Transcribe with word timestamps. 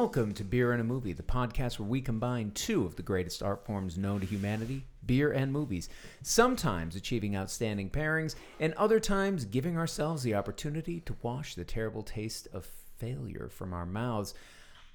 Welcome 0.00 0.32
to 0.34 0.44
Beer 0.44 0.70
and 0.70 0.80
a 0.80 0.84
Movie, 0.84 1.12
the 1.12 1.24
podcast 1.24 1.80
where 1.80 1.88
we 1.88 2.00
combine 2.00 2.52
two 2.52 2.86
of 2.86 2.94
the 2.94 3.02
greatest 3.02 3.42
art 3.42 3.66
forms 3.66 3.98
known 3.98 4.20
to 4.20 4.26
humanity 4.26 4.84
beer 5.04 5.32
and 5.32 5.52
movies, 5.52 5.88
sometimes 6.22 6.94
achieving 6.94 7.36
outstanding 7.36 7.90
pairings, 7.90 8.36
and 8.60 8.72
other 8.74 9.00
times 9.00 9.44
giving 9.44 9.76
ourselves 9.76 10.22
the 10.22 10.36
opportunity 10.36 11.00
to 11.00 11.16
wash 11.22 11.56
the 11.56 11.64
terrible 11.64 12.04
taste 12.04 12.46
of 12.52 12.64
failure 12.98 13.48
from 13.50 13.74
our 13.74 13.84
mouths. 13.84 14.34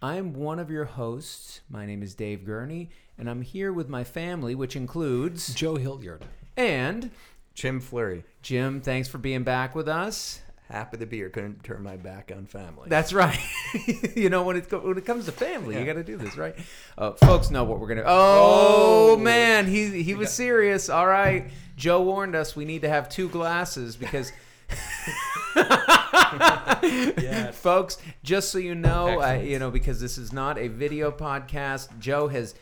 I'm 0.01 0.31
one 0.31 0.57
of 0.57 0.71
your 0.71 0.85
hosts. 0.85 1.59
My 1.69 1.85
name 1.85 2.01
is 2.01 2.15
Dave 2.15 2.45
Gurney, 2.45 2.89
and 3.17 3.29
I'm 3.29 3.41
here 3.41 3.73
with 3.73 3.89
my 3.89 4.05
family, 4.05 4.55
which 4.55 4.77
includes. 4.77 5.53
Joe 5.53 5.75
Hilliard. 5.75 6.23
And. 6.55 7.11
Jim 7.53 7.81
Flurry. 7.81 8.23
Jim, 8.41 8.79
thanks 8.79 9.09
for 9.09 9.17
being 9.17 9.43
back 9.43 9.75
with 9.75 9.89
us. 9.89 10.39
Happy 10.73 10.97
to 10.97 11.05
be 11.05 11.17
here. 11.17 11.29
Couldn't 11.29 11.63
turn 11.63 11.83
my 11.83 11.97
back 11.97 12.31
on 12.35 12.47
family. 12.47 12.89
That's 12.89 13.13
right. 13.13 13.37
you 14.15 14.31
know 14.31 14.41
when 14.41 14.55
it 14.57 14.71
when 14.71 14.97
it 14.97 15.05
comes 15.05 15.25
to 15.25 15.31
family, 15.31 15.77
you 15.77 15.85
got 15.85 15.93
to 15.93 16.03
do 16.03 16.17
this, 16.17 16.35
right? 16.35 16.55
Uh, 16.97 17.11
folks 17.11 17.51
know 17.51 17.63
what 17.63 17.79
we're 17.79 17.89
gonna. 17.89 18.01
Oh, 18.07 19.11
Oh. 19.11 19.17
man, 19.17 19.67
he 19.67 20.01
he 20.01 20.15
was 20.15 20.33
serious. 20.33 20.89
All 20.89 21.05
right, 21.05 21.51
Joe 21.77 22.01
warned 22.01 22.33
us 22.35 22.55
we 22.55 22.65
need 22.65 22.81
to 22.81 22.89
have 22.89 23.07
two 23.07 23.29
glasses 23.29 23.95
because. 23.95 24.31
Folks, 27.53 27.99
just 28.23 28.49
so 28.49 28.57
you 28.57 28.73
know, 28.73 29.21
uh, 29.21 29.33
you 29.33 29.59
know 29.59 29.69
because 29.69 30.01
this 30.01 30.17
is 30.17 30.33
not 30.33 30.57
a 30.57 30.69
video 30.69 31.11
podcast. 31.11 31.99
Joe 31.99 32.27
has 32.29 32.55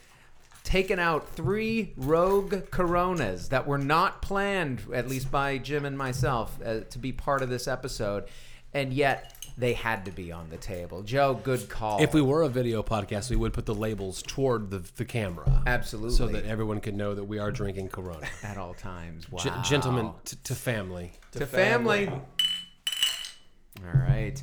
taken 0.64 1.00
out 1.00 1.28
three 1.30 1.94
rogue 1.98 2.70
coronas 2.72 3.50
that 3.50 3.67
were 3.67 3.78
not 3.78 4.22
planned, 4.22 4.81
at 4.94 5.08
least 5.08 5.31
by 5.31 5.58
Jim 5.58 5.86
and 5.86 5.98
myself, 5.98 6.58
uh, 6.64 6.81
to 6.90 7.00
be 7.00 7.12
part 7.12 7.42
of 7.42 7.50
this 7.50 7.67
episode, 7.67 8.26
and 8.73 8.94
yet 8.94 9.36
they 9.58 9.73
had 9.73 10.06
to 10.06 10.12
be 10.12 10.32
on 10.32 10.50
the 10.50 10.58
table. 10.58 11.04
Joe, 11.04 11.34
good 11.44 11.67
call. 11.67 12.02
If 12.02 12.14
we 12.14 12.22
were 12.22 12.44
a 12.44 12.50
video 12.50 12.82
podcast, 12.84 13.30
we 13.30 13.36
would 13.36 13.54
put 13.54 13.66
the 13.66 13.76
labels 13.76 14.23
toward 14.23 14.70
the, 14.70 14.80
the 14.95 15.06
camera. 15.06 15.64
Absolutely. 15.67 16.16
So 16.16 16.28
that 16.28 16.45
everyone 16.45 16.80
could 16.80 16.95
know 16.95 17.14
that 17.14 17.23
we 17.23 17.38
are 17.39 17.52
drinking 17.52 17.89
Corona. 17.89 18.28
at 18.44 18.58
all 18.58 18.73
times, 18.73 19.30
wow. 19.32 19.39
G- 19.44 19.52
gentlemen 19.64 20.12
t- 20.26 20.38
to 20.44 20.56
family. 20.56 21.12
to 21.34 21.45
family. 21.45 22.08
All 22.08 24.00
right. 24.00 24.42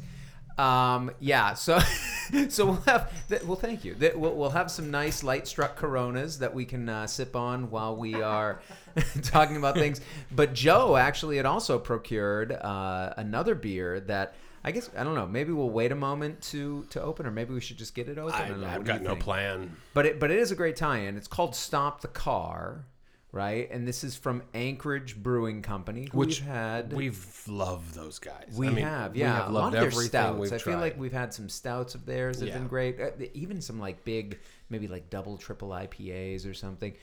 Um, 0.58 1.10
yeah. 1.20 1.54
So, 1.54 1.78
so 2.48 2.66
we'll 2.66 2.82
have. 2.86 3.12
th- 3.28 3.42
Well, 3.44 3.56
thank 3.56 3.84
you. 3.84 3.94
Th- 3.94 4.14
We'll, 4.14 4.34
we'll 4.34 4.50
have 4.50 4.70
some 4.70 4.90
nice 4.90 5.22
light 5.22 5.46
struck 5.46 5.76
Coronas 5.76 6.38
that 6.40 6.52
we 6.54 6.64
can 6.64 6.88
uh, 6.88 7.06
sip 7.06 7.36
on 7.36 7.70
while 7.70 7.96
we 7.96 8.14
are 8.20 8.60
talking 9.22 9.56
about 9.56 9.74
things. 9.76 10.00
But 10.32 10.54
Joe 10.54 10.96
actually 10.96 11.36
had 11.36 11.46
also 11.46 11.78
procured 11.78 12.52
uh, 12.52 13.14
another 13.16 13.54
beer 13.54 14.00
that. 14.00 14.34
I 14.64 14.72
guess 14.72 14.90
I 14.98 15.04
don't 15.04 15.14
know. 15.14 15.26
Maybe 15.26 15.52
we'll 15.52 15.70
wait 15.70 15.92
a 15.92 15.94
moment 15.94 16.42
to 16.50 16.84
to 16.90 17.00
open, 17.00 17.26
or 17.26 17.30
maybe 17.30 17.54
we 17.54 17.60
should 17.60 17.78
just 17.78 17.94
get 17.94 18.08
it 18.08 18.18
open. 18.18 18.34
I, 18.34 18.48
don't 18.48 18.60
know. 18.60 18.66
What 18.66 18.74
I've 18.74 18.84
do 18.84 18.92
got 18.92 19.02
no 19.02 19.14
plan. 19.14 19.76
But 19.94 20.04
it 20.04 20.18
but 20.20 20.32
it 20.32 20.38
is 20.38 20.50
a 20.50 20.56
great 20.56 20.74
tie-in. 20.74 21.16
It's 21.16 21.28
called 21.28 21.54
Stop 21.54 22.00
the 22.00 22.08
Car, 22.08 22.84
right? 23.32 23.70
And 23.70 23.86
this 23.86 24.04
is 24.04 24.16
from 24.16 24.42
Anchorage 24.54 25.16
Brewing 25.16 25.62
Company, 25.62 26.08
Which 26.12 26.40
we've 26.40 26.48
had. 26.48 26.92
We've 26.92 27.42
loved 27.46 27.94
those 27.94 28.18
guys. 28.18 28.54
We 28.56 28.68
I 28.68 28.70
mean, 28.70 28.84
have, 28.84 29.12
we 29.14 29.20
yeah. 29.20 29.34
have 29.36 29.48
a 29.48 29.52
lot 29.52 29.64
loved 29.64 29.76
of 29.76 29.80
their 29.82 29.90
stouts. 29.90 30.52
I 30.52 30.58
feel 30.58 30.74
tried. 30.74 30.80
like 30.80 30.98
we've 30.98 31.12
had 31.12 31.34
some 31.34 31.48
stouts 31.48 31.94
of 31.94 32.06
theirs 32.06 32.38
that 32.38 32.46
have 32.46 32.54
Yeah. 32.54 32.58
been 32.60 32.68
great. 32.68 33.00
Uh, 33.00 33.10
even 33.34 33.60
some 33.60 33.78
like 33.78 34.04
big, 34.04 34.38
maybe 34.70 34.88
like 34.88 35.10
double, 35.10 35.36
triple 35.36 35.70
IPAs 35.70 36.48
or 36.48 36.54
something. 36.54 36.94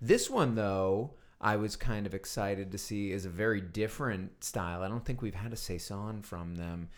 This 0.00 0.28
one 0.30 0.54
though, 0.54 1.14
I 1.40 1.56
was 1.56 1.76
kind 1.76 2.06
of 2.06 2.14
excited 2.14 2.72
to 2.72 2.78
see 2.78 3.12
is 3.12 3.26
a 3.26 3.30
very 3.30 3.60
different 3.60 4.42
style. 4.42 4.82
I 4.82 4.88
don't 4.88 5.04
think 5.04 5.20
we've 5.20 5.34
had 5.34 5.52
a 5.52 5.56
saison 5.56 6.22
from 6.22 6.54
them, 6.56 6.88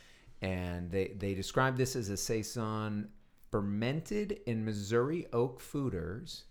and 0.41 0.91
they 0.91 1.08
they 1.18 1.34
describe 1.34 1.76
this 1.76 1.97
as 1.97 2.08
a 2.10 2.16
saison 2.16 3.08
fermented 3.50 4.41
in 4.47 4.64
Missouri 4.64 5.26
oak 5.32 5.60
foeders 5.60 6.42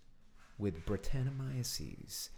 with 0.58 0.84
Brettanomyces 0.86 2.30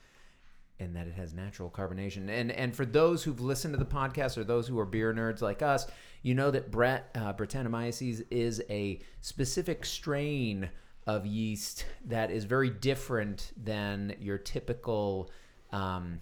and 0.80 0.94
that 0.94 1.06
it 1.06 1.14
has 1.14 1.34
natural 1.34 1.70
carbonation. 1.70 2.28
And 2.28 2.52
and 2.52 2.74
for 2.74 2.86
those 2.86 3.22
who've 3.22 3.40
listened 3.40 3.74
to 3.74 3.78
the 3.78 3.84
podcast 3.84 4.36
or 4.36 4.44
those 4.44 4.68
who 4.68 4.78
are 4.78 4.86
beer 4.86 5.12
nerds 5.12 5.40
like 5.40 5.62
us, 5.62 5.86
you 6.22 6.34
know 6.34 6.50
that 6.50 6.70
Brett 6.70 7.10
uh, 7.14 7.32
Brettanomyces 7.32 8.24
is 8.30 8.62
a 8.70 9.00
specific 9.20 9.84
strain 9.84 10.70
of 11.06 11.26
yeast 11.26 11.86
that 12.06 12.30
is 12.30 12.44
very 12.44 12.70
different 12.70 13.52
than 13.56 14.14
your 14.20 14.38
typical 14.38 15.30
um, 15.72 16.20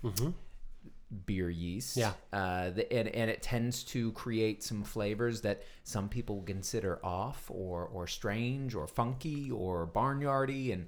beer 1.27 1.51
yeast. 1.51 1.97
Yeah. 1.97 2.13
Uh, 2.33 2.71
the, 2.71 2.93
and, 2.93 3.09
and 3.09 3.31
it 3.31 3.43
tends 3.43 3.83
to 3.85 4.13
create 4.13 4.63
some 4.63 4.85
flavors 4.85 5.41
that 5.41 5.63
some 5.83 6.09
people 6.09 6.43
consider 6.43 7.05
off 7.05 7.51
or, 7.51 7.87
or 7.93 8.07
strange 8.07 8.75
or 8.75 8.87
funky 8.87 9.51
or 9.51 9.87
barnyardy 9.87 10.73
and, 10.73 10.87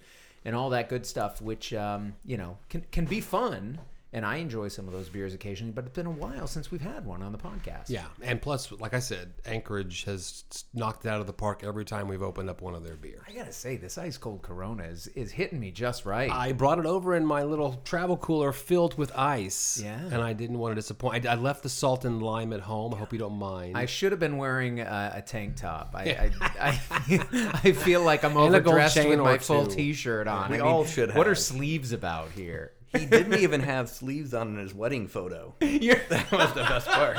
and 0.48 0.56
all 0.56 0.70
that 0.70 0.88
good 0.88 1.04
stuff, 1.04 1.42
which, 1.42 1.74
um, 1.74 2.14
you 2.24 2.38
know, 2.38 2.56
can, 2.70 2.82
can 2.90 3.04
be 3.04 3.20
fun. 3.20 3.78
And 4.12 4.24
I 4.24 4.36
enjoy 4.36 4.68
some 4.68 4.86
of 4.86 4.94
those 4.94 5.10
beers 5.10 5.34
occasionally, 5.34 5.72
but 5.72 5.84
it's 5.84 5.94
been 5.94 6.06
a 6.06 6.10
while 6.10 6.46
since 6.46 6.70
we've 6.70 6.80
had 6.80 7.04
one 7.04 7.22
on 7.22 7.30
the 7.30 7.38
podcast. 7.38 7.88
Yeah, 7.88 8.06
and 8.22 8.40
plus, 8.40 8.72
like 8.72 8.94
I 8.94 9.00
said, 9.00 9.34
Anchorage 9.44 10.04
has 10.04 10.44
knocked 10.72 11.04
it 11.04 11.10
out 11.10 11.20
of 11.20 11.26
the 11.26 11.34
park 11.34 11.62
every 11.62 11.84
time 11.84 12.08
we've 12.08 12.22
opened 12.22 12.48
up 12.48 12.62
one 12.62 12.74
of 12.74 12.82
their 12.84 12.96
beers. 12.96 13.20
I 13.28 13.32
gotta 13.32 13.52
say, 13.52 13.76
this 13.76 13.98
ice 13.98 14.16
cold 14.16 14.40
Corona 14.40 14.84
is, 14.84 15.08
is 15.08 15.30
hitting 15.30 15.60
me 15.60 15.70
just 15.70 16.06
right. 16.06 16.30
I 16.30 16.52
brought 16.52 16.78
it 16.78 16.86
over 16.86 17.16
in 17.16 17.26
my 17.26 17.42
little 17.42 17.82
travel 17.84 18.16
cooler 18.16 18.50
filled 18.52 18.96
with 18.96 19.12
ice. 19.14 19.80
Yeah. 19.84 20.00
And 20.00 20.22
I 20.22 20.32
didn't 20.32 20.58
want 20.58 20.72
to 20.72 20.76
disappoint. 20.76 21.26
I, 21.26 21.32
I 21.32 21.34
left 21.34 21.62
the 21.62 21.68
salt 21.68 22.06
and 22.06 22.22
lime 22.22 22.54
at 22.54 22.60
home. 22.60 22.94
I 22.94 22.96
hope 22.96 23.12
you 23.12 23.18
don't 23.18 23.38
mind. 23.38 23.76
I 23.76 23.84
should 23.84 24.12
have 24.12 24.20
been 24.20 24.38
wearing 24.38 24.80
a, 24.80 25.12
a 25.16 25.22
tank 25.22 25.56
top. 25.56 25.94
I, 25.94 26.02
I, 26.02 26.30
I, 26.58 27.60
I 27.62 27.72
feel 27.72 28.02
like 28.02 28.24
I'm 28.24 28.38
overdressed 28.38 28.96
with 28.96 29.18
my 29.18 29.36
full 29.36 29.66
two. 29.66 29.76
T-shirt 29.76 30.26
on. 30.26 30.50
We 30.50 30.56
I 30.56 30.58
mean, 30.58 30.66
all 30.66 30.84
should 30.86 31.14
What 31.14 31.28
are 31.28 31.34
sleeves 31.34 31.92
about 31.92 32.30
here? 32.30 32.72
He 32.96 33.04
didn't 33.04 33.34
even 33.34 33.60
have 33.60 33.88
sleeves 33.88 34.32
on 34.34 34.48
in 34.48 34.56
his 34.58 34.74
wedding 34.74 35.08
photo. 35.08 35.54
You're, 35.60 35.96
That 36.08 36.30
was 36.32 36.52
the 36.54 36.62
best 36.62 36.88
part. 36.88 37.16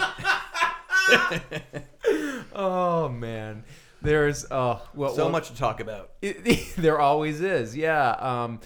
oh 2.53 3.09
man, 3.09 3.63
there's 4.01 4.45
oh 4.51 4.81
well, 4.93 5.13
So 5.13 5.23
well, 5.23 5.31
much 5.31 5.49
to 5.49 5.55
talk 5.55 5.79
about. 5.79 6.11
It, 6.21 6.75
there 6.75 6.99
always 6.99 7.41
is, 7.41 7.75
yeah. 7.75 8.11
Um, 8.11 8.59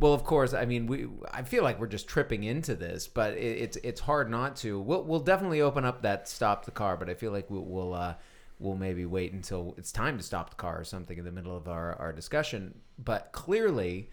well, 0.00 0.14
of 0.14 0.22
course, 0.22 0.54
I 0.54 0.64
mean, 0.64 0.86
we. 0.86 1.08
I 1.32 1.42
feel 1.42 1.64
like 1.64 1.80
we're 1.80 1.88
just 1.88 2.06
tripping 2.08 2.44
into 2.44 2.74
this, 2.76 3.08
but 3.08 3.34
it, 3.34 3.58
it's 3.58 3.76
it's 3.78 4.00
hard 4.00 4.30
not 4.30 4.56
to. 4.56 4.80
We'll 4.80 5.02
we'll 5.02 5.20
definitely 5.20 5.60
open 5.60 5.84
up 5.84 6.02
that 6.02 6.28
stop 6.28 6.64
the 6.64 6.70
car, 6.70 6.96
but 6.96 7.10
I 7.10 7.14
feel 7.14 7.32
like 7.32 7.50
we'll 7.50 7.64
we'll, 7.64 7.94
uh, 7.94 8.14
we'll 8.60 8.76
maybe 8.76 9.06
wait 9.06 9.32
until 9.32 9.74
it's 9.76 9.90
time 9.90 10.16
to 10.16 10.22
stop 10.22 10.50
the 10.50 10.56
car 10.56 10.80
or 10.80 10.84
something 10.84 11.18
in 11.18 11.24
the 11.24 11.32
middle 11.32 11.56
of 11.56 11.66
our 11.66 11.94
our 11.96 12.12
discussion. 12.12 12.78
But 12.96 13.32
clearly, 13.32 14.10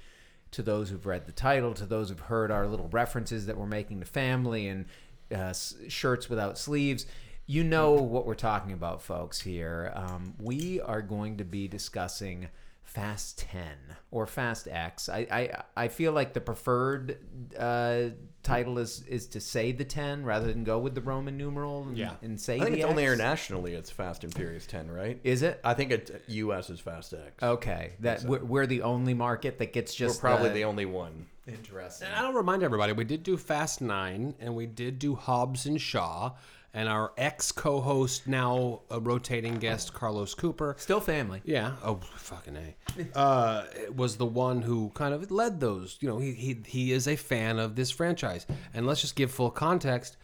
to 0.56 0.64
those 0.64 0.90
who've 0.90 1.06
read 1.06 1.26
the 1.26 1.32
title, 1.32 1.74
to 1.74 1.86
those 1.86 2.10
who've 2.10 2.20
heard 2.20 2.50
our 2.50 2.66
little 2.66 2.88
references 2.88 3.46
that 3.46 3.58
we're 3.58 3.66
making 3.66 4.00
to 4.00 4.06
family 4.06 4.68
and 4.68 4.86
uh, 5.34 5.54
shirts 5.88 6.30
without 6.30 6.58
sleeves, 6.58 7.06
you 7.46 7.64
know 7.64 7.92
what 7.92 8.26
we're 8.26 8.36
talking 8.36 8.72
about, 8.72 9.02
folks. 9.02 9.42
Here, 9.42 9.92
um, 9.96 10.34
we 10.40 10.80
are 10.82 11.02
going 11.02 11.38
to 11.38 11.44
be 11.44 11.68
discussing 11.68 12.48
Fast 12.84 13.40
Ten 13.40 13.78
or 14.12 14.26
Fast 14.26 14.68
X. 14.68 15.10
I 15.10 15.28
I, 15.30 15.64
I 15.76 15.88
feel 15.90 16.14
like 16.14 16.34
the 16.34 16.42
preferred 16.42 17.18
uh, 17.58 18.10
title 18.46 18.78
is 18.78 19.04
is 19.08 19.28
to 19.28 19.42
say 19.42 19.72
the 19.74 19.84
ten 19.84 20.24
rather 20.24 20.48
than 20.48 20.64
go 20.64 20.80
with 20.80 20.96
the 20.96 21.02
Roman 21.02 21.38
numeral. 21.38 21.84
And, 21.84 21.98
Yeah. 21.98 22.14
and 22.22 22.40
say 22.40 22.56
I 22.56 22.60
think 22.60 22.76
the 22.76 22.82
it's 22.82 22.90
only 22.90 23.04
internationally 23.04 23.74
it's 23.74 23.90
Fast 23.90 24.24
and 24.24 24.34
Furious 24.34 24.66
10, 24.66 24.90
right? 24.90 25.20
Is 25.24 25.42
it? 25.42 25.60
I 25.64 25.74
think 25.74 25.92
it 25.92 26.24
U.S. 26.28 26.70
is 26.70 26.80
Fast 26.80 27.14
X. 27.14 27.44
Okay, 27.44 27.94
that 28.00 28.24
we're, 28.24 28.44
we're 28.44 28.66
the 28.68 28.84
only 28.84 29.14
market 29.14 29.58
that 29.60 29.74
gets 29.74 30.00
We're 30.00 30.08
just 30.08 30.22
probably 30.22 30.50
the, 30.50 30.56
the 30.56 30.64
only 30.66 30.86
one. 30.86 31.26
Interesting. 31.48 32.08
And 32.08 32.26
I'll 32.26 32.34
remind 32.34 32.64
everybody, 32.64 32.94
we 32.94 33.04
did 33.04 33.24
do 33.24 33.38
Fast 33.38 33.82
Nine, 33.82 34.36
and 34.40 34.56
we 34.56 34.66
did 34.66 35.00
do 35.00 35.16
Hobbs 35.16 35.66
and 35.66 35.80
Shaw, 35.80 36.32
and 36.74 36.90
our 36.90 37.14
ex 37.18 37.52
co-host, 37.52 38.28
now 38.28 38.82
a 38.92 39.00
rotating 39.00 39.56
guest, 39.56 39.94
Carlos 39.94 40.34
Cooper. 40.34 40.76
Still 40.78 41.00
family. 41.00 41.42
Yeah. 41.46 41.76
Oh, 41.84 42.00
fucking 42.18 42.58
a. 42.58 43.18
Uh, 43.18 43.64
was 43.96 44.18
the 44.18 44.26
one 44.26 44.62
who 44.62 44.92
kind 44.94 45.14
of 45.14 45.32
led 45.32 45.60
those. 45.60 45.98
You 46.02 46.10
know, 46.10 46.20
he 46.20 46.34
he 46.34 46.58
he 46.66 46.92
is 46.92 47.08
a 47.08 47.16
fan 47.16 47.60
of 47.60 47.76
this 47.76 47.92
franchise, 47.92 48.46
and 48.74 48.86
let's 48.86 49.02
just 49.02 49.16
give 49.16 49.32
full 49.32 49.52
context. 49.52 50.18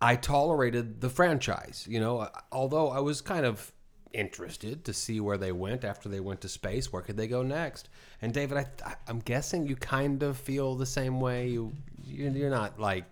I 0.00 0.16
tolerated 0.16 1.00
the 1.00 1.08
franchise. 1.08 1.86
You 1.88 2.00
know, 2.00 2.28
although 2.50 2.90
I 2.90 2.98
was 2.98 3.20
kind 3.20 3.46
of 3.46 3.72
interested 4.14 4.84
to 4.84 4.92
see 4.92 5.20
where 5.20 5.38
they 5.38 5.52
went 5.52 5.84
after 5.84 6.08
they 6.08 6.20
went 6.20 6.40
to 6.42 6.48
space. 6.48 6.92
Where 6.92 7.02
could 7.02 7.16
they 7.16 7.26
go 7.28 7.42
next? 7.42 7.88
And 8.20 8.32
David, 8.32 8.58
I, 8.58 8.66
I 8.84 8.94
I'm 9.08 9.20
guessing 9.20 9.66
you 9.66 9.76
kind 9.76 10.22
of 10.22 10.36
feel 10.36 10.74
the 10.74 10.86
same 10.86 11.20
way. 11.20 11.48
You 11.48 11.72
you're, 12.04 12.30
you're 12.30 12.50
not 12.50 12.78
like 12.78 13.04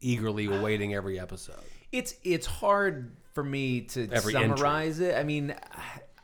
eagerly 0.00 0.46
awaiting 0.46 0.94
every 0.94 1.18
episode. 1.18 1.60
It's 1.92 2.14
it's 2.24 2.46
hard 2.46 3.16
for 3.32 3.42
me 3.44 3.82
to 3.82 4.08
Every 4.10 4.34
entry. 4.34 4.50
summarize 4.50 5.00
it. 5.00 5.14
I 5.16 5.24
mean, 5.24 5.54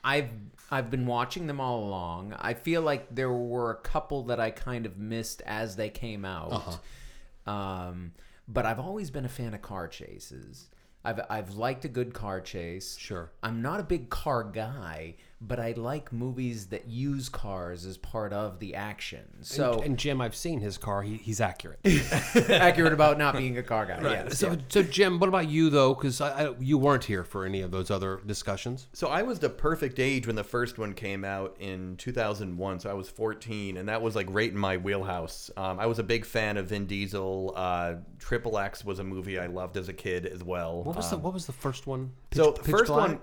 I've 0.05 0.31
I've 0.71 0.91
been 0.91 1.07
watching 1.07 1.47
them 1.47 1.61
all 1.61 1.85
along. 1.85 2.35
I 2.39 2.55
feel 2.55 2.83
like 2.83 3.13
there 3.15 3.33
were 3.33 3.71
a 3.73 3.77
couple 3.77 4.25
that 4.25 4.39
I 4.39 4.51
kind 4.51 4.87
of 4.87 4.99
missed 4.99 5.43
as 5.45 5.77
they 5.77 5.91
came 5.91 6.25
out. 6.25 6.53
Uh-huh. 6.53 7.51
Um, 7.51 8.13
but 8.47 8.67
I've 8.67 8.79
always 8.79 9.11
been 9.11 9.25
a 9.25 9.29
fan 9.29 9.55
of 9.55 9.63
car 9.63 9.89
chases. 9.89 10.69
I've 11.05 11.21
I've 11.31 11.55
liked 11.55 11.85
a 11.85 11.89
good 11.89 12.13
car 12.13 12.41
chase. 12.41 12.97
Sure. 12.99 13.31
I'm 13.43 13.63
not 13.63 13.81
a 13.81 13.85
big 13.85 14.11
car 14.11 14.45
guy, 14.45 15.17
but 15.43 15.59
I 15.59 15.73
like 15.73 16.13
movies 16.13 16.67
that 16.67 16.87
use 16.87 17.31
cars 17.31 17.87
as 17.87 17.97
part 17.97 18.33
of 18.33 18.59
the 18.59 18.75
action. 18.75 19.25
So 19.41 19.75
and, 19.75 19.85
and 19.85 19.99
Jim, 19.99 20.21
I've 20.21 20.35
seen 20.35 20.61
his 20.61 20.77
car. 20.77 21.01
He, 21.03 21.17
he's 21.17 21.41
accurate. 21.41 21.81
accurate 22.51 22.93
about 22.93 23.17
not 23.17 23.37
being 23.37 23.57
a 23.57 23.63
car 23.63 23.87
guy. 23.87 24.01
Yes, 24.03 24.39
so, 24.39 24.53
yeah. 24.53 24.57
so 24.69 24.83
Jim, 24.83 25.19
what 25.19 25.29
about 25.29 25.49
you 25.49 25.71
though? 25.71 25.95
Because 25.95 26.21
I, 26.21 26.49
I, 26.49 26.55
you 26.61 26.77
weren't 26.77 27.05
here 27.05 27.25
for 27.25 27.47
any 27.47 27.63
of 27.63 27.71
those 27.71 27.91
other 27.91 28.21
discussions. 28.27 28.89
So 28.93 29.09
I 29.09 29.23
was 29.23 29.39
the 29.39 29.49
perfect 29.49 29.99
age 29.99 30.27
when 30.27 30.37
the 30.37 30.45
first 30.45 30.77
one 30.79 30.93
came 30.93 31.25
out 31.25 31.57
in 31.59 31.97
2001. 31.97 32.81
So 32.81 32.91
I 32.91 32.95
was 32.95 33.09
14, 33.09 33.79
and 33.79 33.89
that 33.89 34.03
was 34.03 34.15
like 34.15 34.27
right 34.31 34.51
in 34.51 34.59
my 34.59 34.77
wheelhouse. 34.77 35.51
Um, 35.57 35.81
I 35.81 35.87
was 35.87 35.99
a 35.99 36.05
big 36.05 36.27
fan 36.27 36.59
of 36.59 36.67
Vin 36.67 36.87
Diesel. 36.87 37.55
Uh, 37.57 37.95
Triple 38.19 38.59
X 38.59 38.85
was 38.85 38.99
a 38.99 39.05
movie 39.05 39.39
I 39.39 39.47
loved 39.47 39.79
as 39.79 39.89
a 39.89 39.95
kid 39.95 40.27
as 40.27 40.45
well. 40.45 40.83
What 40.83 40.97
was 40.97 41.09
the 41.09 41.17
What 41.17 41.33
was 41.33 41.47
the 41.47 41.53
first 41.53 41.87
one? 41.87 42.13
so 42.33 42.53
Pitch- 42.53 42.57
the 42.59 42.63
Pitch 42.65 42.79
first 42.79 42.93
Black? 42.93 43.09
one, 43.09 43.21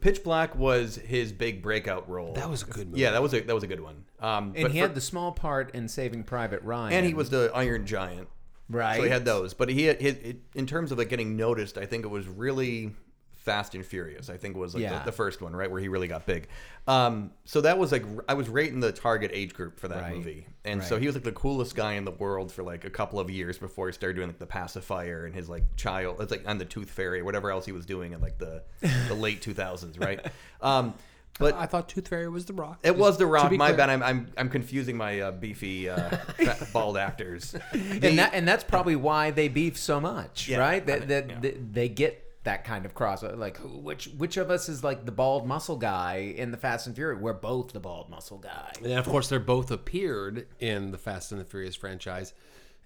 Pitch 0.00 0.22
Black 0.22 0.54
was 0.54 0.96
his 0.96 1.32
big 1.32 1.62
breakout 1.62 2.08
role. 2.08 2.34
That 2.34 2.50
was 2.50 2.62
a 2.62 2.66
good 2.66 2.88
movie. 2.88 3.00
yeah, 3.00 3.12
that 3.12 3.22
was 3.22 3.32
a 3.34 3.40
that 3.40 3.54
was 3.54 3.64
a 3.64 3.66
good 3.66 3.80
one. 3.80 4.04
Um, 4.20 4.52
and 4.54 4.62
but 4.62 4.72
he 4.72 4.78
for- 4.78 4.86
had 4.86 4.94
the 4.94 5.00
small 5.00 5.32
part 5.32 5.74
in 5.74 5.88
Saving 5.88 6.22
Private 6.24 6.62
Ryan, 6.62 6.92
and 6.92 7.06
he 7.06 7.14
was 7.14 7.30
the 7.30 7.50
Iron 7.54 7.86
Giant. 7.86 8.28
right. 8.68 8.96
So 8.96 9.02
he 9.04 9.08
had 9.08 9.24
those, 9.24 9.54
but 9.54 9.68
he 9.68 9.84
had 9.84 10.00
it, 10.02 10.40
in 10.54 10.66
terms 10.66 10.92
of 10.92 10.98
like 10.98 11.08
getting 11.08 11.36
noticed. 11.36 11.78
I 11.78 11.86
think 11.86 12.04
it 12.04 12.08
was 12.08 12.28
really 12.28 12.92
Fast 13.40 13.74
and 13.74 13.84
Furious. 13.84 14.28
I 14.30 14.36
think 14.36 14.56
was 14.56 14.74
like 14.74 14.82
Yeah. 14.82 14.98
the, 15.00 15.06
the 15.06 15.12
first 15.12 15.40
one, 15.40 15.54
right, 15.56 15.70
where 15.70 15.80
he 15.80 15.88
really 15.88 16.08
got 16.08 16.26
big. 16.26 16.48
Um, 16.86 17.30
so 17.44 17.60
that 17.62 17.78
was 17.78 17.90
like 17.92 18.04
I 18.28 18.34
was 18.34 18.48
right 18.48 18.68
in 18.70 18.80
the 18.80 18.92
target 18.92 19.30
age 19.32 19.54
group 19.54 19.78
for 19.80 19.88
that 19.88 20.02
Right. 20.02 20.16
movie, 20.16 20.46
and 20.64 20.82
so 20.82 20.98
he 20.98 21.06
was 21.06 21.14
like 21.14 21.24
the 21.24 21.32
coolest 21.32 21.74
guy 21.74 21.92
in 21.94 22.04
the 22.04 22.10
world 22.10 22.52
for 22.52 22.62
like 22.62 22.84
a 22.84 22.90
couple 22.90 23.18
of 23.20 23.30
years 23.30 23.58
before 23.58 23.86
he 23.88 23.92
started 23.92 24.14
doing 24.16 24.28
like 24.28 24.38
the 24.38 24.46
pacifier 24.46 25.24
and 25.26 25.34
his 25.34 25.48
like 25.48 25.64
child. 25.76 26.20
It's 26.20 26.30
like 26.30 26.46
on 26.46 26.58
the 26.58 26.64
Tooth 26.64 26.90
Fairy, 26.90 27.20
or 27.20 27.24
whatever 27.24 27.50
else 27.50 27.64
he 27.66 27.72
was 27.72 27.86
doing 27.86 28.12
in 28.12 28.20
like 28.20 28.38
the 28.38 28.62
the 29.08 29.14
late 29.26 29.40
two 29.42 29.54
thousands, 29.54 29.98
right? 29.98 30.24
Um, 30.60 30.94
but 31.38 31.54
I 31.54 31.64
thought 31.64 31.88
Tooth 31.88 32.08
Fairy 32.08 32.28
was 32.28 32.44
The 32.44 32.52
Rock. 32.52 32.80
it 32.82 32.94
was 32.98 33.16
The 33.16 33.24
Rock. 33.26 33.50
My 33.52 33.68
clear. 33.68 33.76
bad. 33.78 33.88
I'm, 33.88 34.02
I'm 34.02 34.26
I'm 34.36 34.48
confusing 34.50 34.96
my 34.98 35.20
uh, 35.20 35.30
beefy 35.30 35.88
uh, 35.88 36.18
bald 36.72 36.98
actors. 36.98 37.54
And 37.72 38.18
that 38.18 38.34
and 38.34 38.46
that's 38.46 38.64
probably 38.64 38.96
why 38.96 39.30
they 39.30 39.48
beef 39.48 39.78
so 39.78 40.00
much, 40.00 40.48
Yeah, 40.48 40.58
right? 40.58 40.82
I 40.82 40.84
That 40.86 40.98
think- 40.98 41.08
that 41.08 41.28
yeah. 41.30 41.38
they, 41.40 41.50
they 41.52 41.88
get 41.88 42.29
that 42.44 42.64
kind 42.64 42.86
of 42.86 42.94
cross. 42.94 43.22
Like, 43.22 43.56
who- 43.58 43.68
which 43.78 44.06
which 44.16 44.36
of 44.36 44.50
us 44.50 44.68
is 44.68 44.82
like 44.82 45.04
the 45.04 45.12
bald 45.12 45.46
muscle 45.46 45.76
guy 45.76 46.34
in 46.36 46.50
the 46.50 46.56
Fast 46.56 46.86
and 46.86 46.96
Furious? 46.96 47.20
We're 47.20 47.32
both 47.34 47.72
the 47.72 47.80
bald 47.80 48.08
muscle 48.08 48.38
guy. 48.38 48.72
And 48.82 48.92
of 48.94 49.06
course, 49.06 49.28
they're 49.28 49.38
both 49.40 49.70
appeared 49.70 50.46
in 50.58 50.90
the 50.90 50.98
Fast 50.98 51.32
and 51.32 51.40
the 51.40 51.44
Furious 51.44 51.76
franchise. 51.76 52.32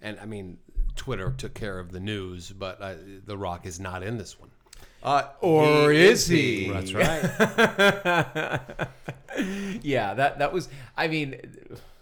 And 0.01 0.19
I 0.19 0.25
mean, 0.25 0.57
Twitter 0.95 1.33
took 1.37 1.53
care 1.53 1.79
of 1.79 1.91
the 1.91 1.99
news, 2.01 2.51
but 2.51 2.81
uh, 2.81 2.95
The 3.25 3.37
Rock 3.37 3.65
is 3.65 3.79
not 3.79 4.03
in 4.03 4.17
this 4.17 4.39
one. 4.39 4.49
Uh, 5.01 5.23
Or 5.39 5.91
is 5.93 6.27
he? 6.27 6.69
That's 6.69 6.93
right. 6.93 7.21
Yeah, 9.81 10.13
that 10.13 10.39
that 10.39 10.53
was. 10.53 10.69
I 10.95 11.07
mean, 11.09 11.35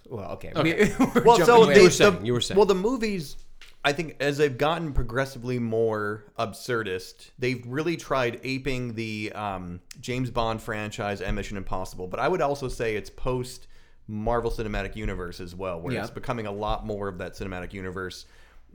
well, 0.08 0.34
okay. 0.34 0.52
We, 0.56 0.74
we're 1.16 1.24
Well, 1.24 1.40
so 1.46 1.66
way- 1.68 1.74
they, 1.74 1.80
You 1.82 1.86
were 1.86 1.90
the- 2.12 2.20
you 2.26 2.34
were 2.34 2.42
saying. 2.42 2.58
Well, 2.58 2.68
the 2.68 2.76
movies, 2.76 3.36
I 3.86 3.92
think, 3.92 4.16
as 4.22 4.38
they've 4.38 4.58
gotten 4.58 4.94
progressively 4.94 5.60
more 5.60 6.24
absurdist, 6.40 7.32
they've 7.38 7.62
really 7.68 7.98
tried 7.98 8.40
aping 8.44 8.94
the 8.94 9.32
um, 9.34 9.82
James 10.00 10.32
Bond 10.32 10.62
franchise 10.62 11.20
and 11.22 11.36
Mission 11.36 11.58
Impossible. 11.58 12.08
But 12.08 12.20
I 12.22 12.28
would 12.30 12.42
also 12.42 12.70
say 12.70 12.96
it's 12.96 13.10
post 13.10 13.68
Marvel 14.08 14.50
Cinematic 14.52 14.96
Universe 14.96 15.40
as 15.42 15.54
well, 15.56 15.82
where 15.82 15.94
Yeah. 15.94 16.02
it's 16.02 16.10
becoming 16.12 16.46
a 16.48 16.52
lot 16.52 16.86
more 16.86 17.08
of 17.10 17.18
that 17.18 17.34
cinematic 17.34 17.74
universe, 17.74 18.26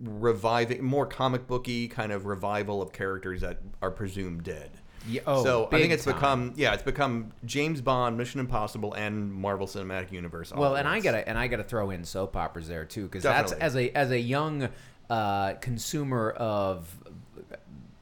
reviving 0.00 0.82
more 0.84 1.06
comic 1.06 1.46
booky 1.46 1.88
kind 1.88 2.12
of 2.12 2.26
revival 2.26 2.80
of 2.82 2.92
characters 2.92 3.40
that 3.40 3.60
are 3.82 3.90
presumed 3.90 4.44
dead. 4.44 4.70
Yeah, 5.08 5.22
oh, 5.26 5.42
so 5.42 5.66
I 5.66 5.70
big 5.70 5.80
think 5.82 5.92
it's 5.94 6.04
time. 6.04 6.14
become 6.14 6.52
yeah, 6.56 6.74
it's 6.74 6.82
become 6.82 7.32
James 7.44 7.80
Bond, 7.80 8.18
Mission 8.18 8.40
Impossible, 8.40 8.92
and 8.94 9.32
Marvel 9.32 9.66
Cinematic 9.66 10.12
Universe. 10.12 10.52
all 10.52 10.60
Well, 10.60 10.76
at 10.76 10.80
and 10.80 10.88
I 10.88 10.92
once. 10.94 11.04
gotta 11.04 11.26
and 11.28 11.38
I 11.38 11.46
gotta 11.46 11.62
throw 11.64 11.90
in 11.90 12.04
soap 12.04 12.36
operas 12.36 12.68
there 12.68 12.84
too, 12.84 13.04
because 13.04 13.22
that's 13.22 13.52
Definitely. 13.52 13.64
as 13.66 13.76
a 13.94 13.96
as 13.96 14.10
a 14.10 14.18
young 14.20 14.68
uh, 15.10 15.54
consumer 15.54 16.30
of 16.30 16.98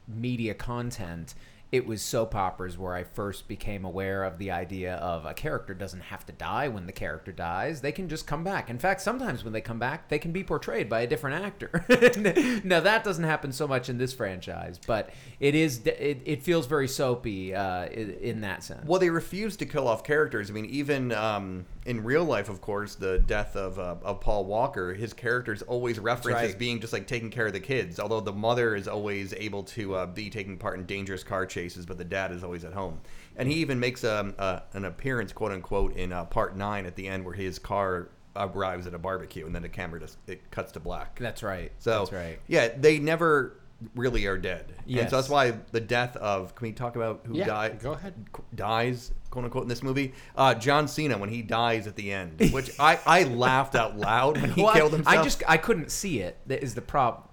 media 0.07 0.53
content. 0.53 1.35
It 1.69 1.85
was 1.85 2.01
soap 2.01 2.33
operas 2.33 2.77
where 2.77 2.93
I 2.93 3.03
first 3.03 3.49
became 3.49 3.83
aware 3.83 4.23
of 4.23 4.37
the 4.37 4.51
idea 4.51 4.95
of 4.95 5.25
a 5.25 5.33
character 5.33 5.73
doesn't 5.73 5.99
have 5.99 6.25
to 6.27 6.31
die 6.31 6.69
when 6.69 6.85
the 6.85 6.93
character 6.93 7.33
dies. 7.33 7.81
They 7.81 7.91
can 7.91 8.07
just 8.07 8.25
come 8.25 8.45
back. 8.45 8.69
In 8.69 8.79
fact, 8.79 9.01
sometimes 9.01 9.43
when 9.43 9.51
they 9.51 9.59
come 9.59 9.77
back, 9.77 10.07
they 10.07 10.17
can 10.17 10.31
be 10.31 10.45
portrayed 10.45 10.87
by 10.87 11.01
a 11.01 11.07
different 11.07 11.43
actor. 11.43 11.85
now 12.63 12.79
that 12.79 13.03
doesn't 13.03 13.25
happen 13.25 13.51
so 13.51 13.67
much 13.67 13.89
in 13.89 13.97
this 13.97 14.13
franchise, 14.13 14.79
but 14.87 15.09
it 15.41 15.55
is. 15.55 15.85
It, 15.85 16.21
it 16.23 16.41
feels 16.41 16.67
very 16.67 16.87
soapy 16.87 17.53
uh, 17.53 17.87
in, 17.87 18.39
that 18.41 18.63
sense. 18.63 18.85
Well, 18.85 19.01
they 19.01 19.09
refuse 19.09 19.57
to 19.57 19.65
kill 19.65 19.89
off 19.89 20.05
characters. 20.05 20.49
I 20.49 20.53
mean, 20.53 20.65
even 20.67 21.11
um, 21.11 21.65
in 21.87 22.03
real 22.03 22.25
life, 22.25 22.49
of 22.49 22.59
course, 22.59 22.95
the 22.95 23.19
death 23.19 23.55
of, 23.55 23.79
uh, 23.79 23.95
of 24.03 24.19
Paul 24.19 24.43
Walker, 24.43 24.93
his 24.93 25.13
character 25.13 25.53
is 25.53 25.61
always 25.61 25.97
referenced 25.99 26.43
as 26.43 26.53
being 26.53 26.81
just 26.81 26.91
like 26.91 27.07
taking 27.07 27.29
care 27.29 27.47
of 27.47 27.53
the 27.53 27.61
kids. 27.61 27.97
Although 27.97 28.19
the 28.19 28.33
mother 28.33 28.75
is 28.75 28.89
always 28.89 29.33
able 29.33 29.63
to 29.63 29.95
uh, 29.95 30.05
be 30.05 30.29
taking 30.29 30.57
part 30.57 30.77
in 30.77 30.85
dangerous 30.85 31.23
car 31.23 31.45
chases, 31.45 31.85
but 31.85 31.97
the 31.97 32.03
dad 32.03 32.33
is 32.33 32.43
always 32.43 32.65
at 32.65 32.73
home. 32.73 32.99
And 33.37 33.47
he 33.47 33.55
even 33.55 33.79
makes 33.79 34.03
um, 34.03 34.35
uh, 34.37 34.59
an 34.73 34.83
appearance, 34.83 35.31
quote 35.31 35.53
unquote, 35.53 35.95
in 35.95 36.11
uh, 36.11 36.25
part 36.25 36.57
nine 36.57 36.85
at 36.85 36.95
the 36.97 37.07
end, 37.07 37.23
where 37.23 37.33
his 37.33 37.57
car 37.57 38.09
arrives 38.35 38.85
at 38.85 38.93
a 38.93 38.99
barbecue, 38.99 39.45
and 39.45 39.55
then 39.55 39.61
the 39.61 39.69
camera 39.69 39.99
just 39.99 40.17
it 40.27 40.51
cuts 40.51 40.73
to 40.73 40.81
black. 40.81 41.17
that's 41.19 41.41
right. 41.41 41.71
So 41.79 41.99
that's 41.99 42.11
right. 42.11 42.37
Yeah, 42.47 42.67
they 42.77 42.99
never 42.99 43.57
really 43.95 44.25
are 44.25 44.37
dead. 44.37 44.73
And 44.87 45.09
so 45.09 45.17
that's 45.17 45.29
why 45.29 45.53
the 45.71 45.79
death 45.79 46.15
of. 46.17 46.53
Can 46.55 46.67
we 46.67 46.73
talk 46.73 46.95
about 46.95 47.21
who 47.25 47.37
Yeah, 47.37 47.45
died? 47.45 47.79
go 47.79 47.93
ahead. 47.93 48.13
Dies, 48.55 49.11
quote 49.29 49.45
unquote, 49.45 49.63
in 49.63 49.69
this 49.69 49.83
movie. 49.83 50.13
Uh, 50.35 50.53
John 50.53 50.87
Cena 50.87 51.17
when 51.17 51.29
he 51.29 51.41
dies 51.41 51.87
at 51.87 51.95
the 51.95 52.11
end, 52.11 52.39
which 52.51 52.71
I 52.79 52.99
I 53.05 53.23
laughed 53.23 53.75
out 53.75 53.97
loud 53.97 54.39
when 54.41 54.51
he 54.51 54.61
Well, 54.63 54.71
I- 54.71 54.77
killed 54.77 54.93
himself. 54.93 55.17
I 55.17 55.23
just 55.23 55.43
I 55.47 55.57
couldn't 55.57 55.91
see 55.91 56.19
it. 56.19 56.37
That 56.47 56.63
is 56.63 56.75
the 56.75 56.81
problem. 56.81 57.23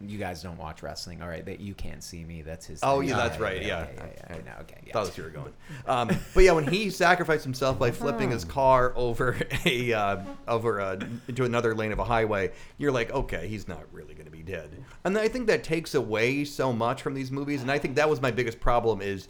You 0.00 0.18
guys 0.18 0.42
don't 0.42 0.58
watch 0.58 0.82
wrestling, 0.82 1.22
all 1.22 1.28
right? 1.28 1.44
That 1.46 1.60
you 1.60 1.74
can't 1.74 2.02
see 2.02 2.24
me. 2.24 2.42
That's 2.42 2.66
his. 2.66 2.80
Oh, 2.82 2.98
thing. 2.98 3.10
yeah, 3.10 3.16
that's 3.16 3.38
right, 3.38 3.62
yeah. 3.62 3.86
yeah, 3.94 4.02
yeah, 4.04 4.06
yeah, 4.30 4.36
no, 4.44 4.52
okay, 4.62 4.78
yeah. 4.84 4.92
thought 4.92 5.04
that's 5.04 5.16
where 5.16 5.28
you 5.28 5.32
were 5.32 5.38
going. 5.38 5.52
Um, 5.86 6.08
but 6.34 6.42
yeah, 6.42 6.52
when 6.52 6.66
he 6.66 6.90
sacrificed 6.90 7.44
himself 7.44 7.78
by 7.78 7.92
flipping 7.92 8.32
his 8.32 8.44
car 8.44 8.92
over 8.96 9.38
a 9.64 9.92
uh, 9.92 10.16
over 10.48 10.80
a, 10.80 10.98
into 11.28 11.44
another 11.44 11.76
lane 11.76 11.92
of 11.92 12.00
a 12.00 12.04
highway, 12.04 12.50
you're 12.78 12.90
like, 12.90 13.12
okay, 13.12 13.46
he's 13.46 13.68
not 13.68 13.84
really 13.92 14.12
going 14.14 14.26
to 14.26 14.32
be 14.32 14.42
dead. 14.42 14.70
And 15.04 15.16
I 15.16 15.28
think 15.28 15.46
that 15.46 15.62
takes 15.62 15.94
away 15.94 16.44
so 16.44 16.72
much 16.72 17.00
from 17.00 17.14
these 17.14 17.30
movies. 17.30 17.62
And 17.62 17.70
I 17.70 17.78
think 17.78 17.94
that 17.94 18.10
was 18.10 18.20
my 18.20 18.32
biggest 18.32 18.58
problem 18.58 19.00
is 19.00 19.28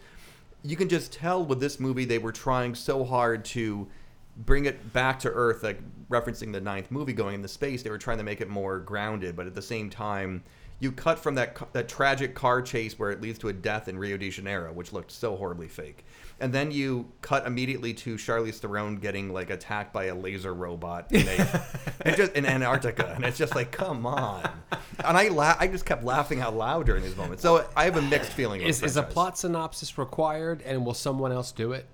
you 0.63 0.77
can 0.77 0.89
just 0.89 1.13
tell 1.13 1.45
with 1.45 1.61
this 1.61 1.81
movie 1.81 2.05
they 2.05 2.19
were 2.19 2.33
trying 2.33 2.75
so 2.75 3.05
hard 3.05 3.45
to 3.45 3.89
bring 4.37 4.67
it 4.67 4.93
back 4.93 5.19
to 5.21 5.31
earth 5.31 5.63
like 5.63 5.81
referencing 6.09 6.53
the 6.53 6.61
ninth 6.61 6.91
movie 6.91 7.13
going 7.13 7.35
into 7.35 7.49
space 7.49 7.83
they 7.83 7.91
were 7.91 7.99
trying 7.99 8.19
to 8.19 8.25
make 8.25 8.41
it 8.41 8.49
more 8.49 8.79
grounded 8.79 9.37
but 9.37 9.47
at 9.47 9.55
the 9.55 9.63
same 9.63 9.91
time 9.91 10.43
you 10.81 10.91
cut 10.91 11.19
from 11.19 11.35
that 11.37 11.73
that 11.73 11.89
tragic 11.89 12.35
car 12.35 12.61
chase 12.63 12.99
where 12.99 13.11
it 13.11 13.21
leads 13.21 13.39
to 13.39 13.49
a 13.49 13.53
death 13.53 13.87
in 13.87 13.99
Rio 13.99 14.17
de 14.17 14.31
Janeiro 14.31 14.73
which 14.73 14.93
looked 14.93 15.13
so 15.13 15.37
horribly 15.37 15.69
fake. 15.69 16.05
And 16.41 16.55
then 16.55 16.71
you 16.71 17.13
cut 17.21 17.47
immediately 17.47 17.93
to 17.95 18.15
Charlize 18.15 18.59
Theron 18.59 18.97
getting 18.97 19.31
like 19.31 19.51
attacked 19.51 19.93
by 19.93 20.05
a 20.05 20.15
laser 20.15 20.55
robot 20.55 21.13
in, 21.13 21.29
a, 21.29 21.63
just, 22.17 22.33
in 22.33 22.47
Antarctica. 22.47 23.13
And 23.15 23.27
it's 23.27 23.37
just 23.37 23.55
like 23.55 23.71
come 23.71 24.07
on. 24.07 24.51
And 25.05 25.17
I 25.17 25.29
la- 25.29 25.57
I 25.61 25.67
just 25.67 25.85
kept 25.85 26.03
laughing 26.03 26.41
out 26.41 26.57
loud 26.57 26.87
during 26.87 27.03
these 27.03 27.17
moments. 27.17 27.43
So 27.43 27.69
I 27.77 27.85
have 27.85 27.97
a 27.97 28.03
mixed 28.03 28.33
feeling 28.33 28.63
Is, 28.63 28.83
is 28.83 28.97
a 28.97 29.03
plot 29.03 29.37
synopsis 29.37 29.99
required, 29.99 30.63
and 30.63 30.85
will 30.85 30.95
someone 30.95 31.31
else 31.31 31.53
do 31.53 31.73
it? 31.73 31.87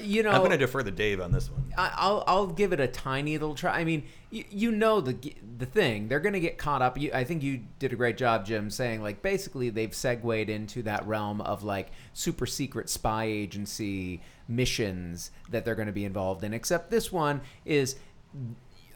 You 0.00 0.22
know, 0.22 0.30
I'm 0.30 0.38
going 0.38 0.50
to 0.52 0.58
defer 0.58 0.82
to 0.82 0.90
Dave 0.90 1.20
on 1.20 1.32
this 1.32 1.50
one 1.50 1.64
I- 1.76 1.92
I'll 1.96 2.24
I'll 2.26 2.46
give 2.46 2.72
it 2.72 2.80
a 2.80 2.86
tiny 2.86 3.32
little 3.38 3.54
try. 3.54 3.78
I 3.78 3.84
mean, 3.84 4.04
you, 4.30 4.44
you 4.50 4.70
know 4.70 5.00
the 5.00 5.16
the 5.58 5.66
thing. 5.66 6.08
They're 6.08 6.20
gonna 6.20 6.40
get 6.40 6.58
caught 6.58 6.82
up. 6.82 6.98
You, 6.98 7.10
I 7.12 7.24
think 7.24 7.42
you 7.42 7.62
did 7.78 7.92
a 7.92 7.96
great 7.96 8.16
job, 8.16 8.46
Jim, 8.46 8.70
saying 8.70 9.02
like 9.02 9.22
basically 9.22 9.70
they've 9.70 9.94
segued 9.94 10.48
into 10.48 10.82
that 10.82 11.06
realm 11.06 11.40
of 11.40 11.62
like 11.64 11.90
super 12.12 12.46
secret 12.46 12.88
spy 12.88 13.24
agency 13.24 14.20
missions 14.48 15.30
that 15.50 15.64
they're 15.64 15.74
going 15.74 15.86
to 15.86 15.92
be 15.92 16.04
involved 16.04 16.44
in. 16.44 16.52
Except 16.52 16.90
this 16.90 17.10
one 17.10 17.40
is 17.64 17.96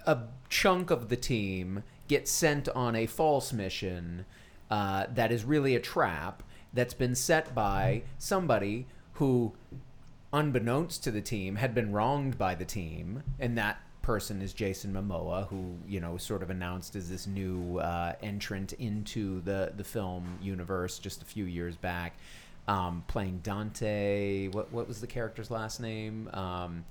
a 0.07 0.19
chunk 0.49 0.91
of 0.91 1.09
the 1.09 1.17
team 1.17 1.83
gets 2.09 2.31
sent 2.31 2.69
on 2.71 2.95
a 2.95 3.07
false 3.07 3.53
mission 3.53 4.25
uh, 4.71 5.07
that 5.13 5.33
is 5.33 5.45
really 5.45 5.75
a 5.75 5.81
trap 5.81 6.43
that's 6.73 6.95
been 6.95 7.15
set 7.15 7.55
by 7.55 8.03
somebody 8.19 8.87
who 9.15 9.55
unbeknownst 10.33 11.05
to 11.05 11.11
the 11.11 11.21
team, 11.21 11.57
had 11.57 11.75
been 11.75 11.93
wronged 11.93 12.39
by 12.39 12.55
the 12.55 12.65
team, 12.65 13.23
and 13.39 13.57
that 13.59 13.79
person 14.03 14.41
is 14.41 14.53
Jason 14.53 14.93
Momoa, 14.93 15.49
who 15.49 15.77
you 15.87 16.01
know 16.01 16.17
sort 16.17 16.43
of 16.43 16.51
announced 16.51 16.95
as 16.97 17.11
this 17.11 17.27
new 17.27 17.79
uh, 17.79 18.15
entrant 18.23 18.73
into 18.75 19.41
the 19.43 19.73
the 19.77 19.85
film 19.85 20.39
universe 20.41 20.99
just 20.99 21.23
a 21.23 21.25
few 21.25 21.45
years 21.45 21.77
back, 21.77 22.17
um, 22.69 23.05
playing 23.09 23.41
Dante. 23.43 24.49
What 24.49 24.73
what 24.73 24.89
was 24.89 25.01
the 25.01 25.07
character's 25.07 25.51
last 25.51 25.81
name? 25.81 26.31
Um, 26.33 26.85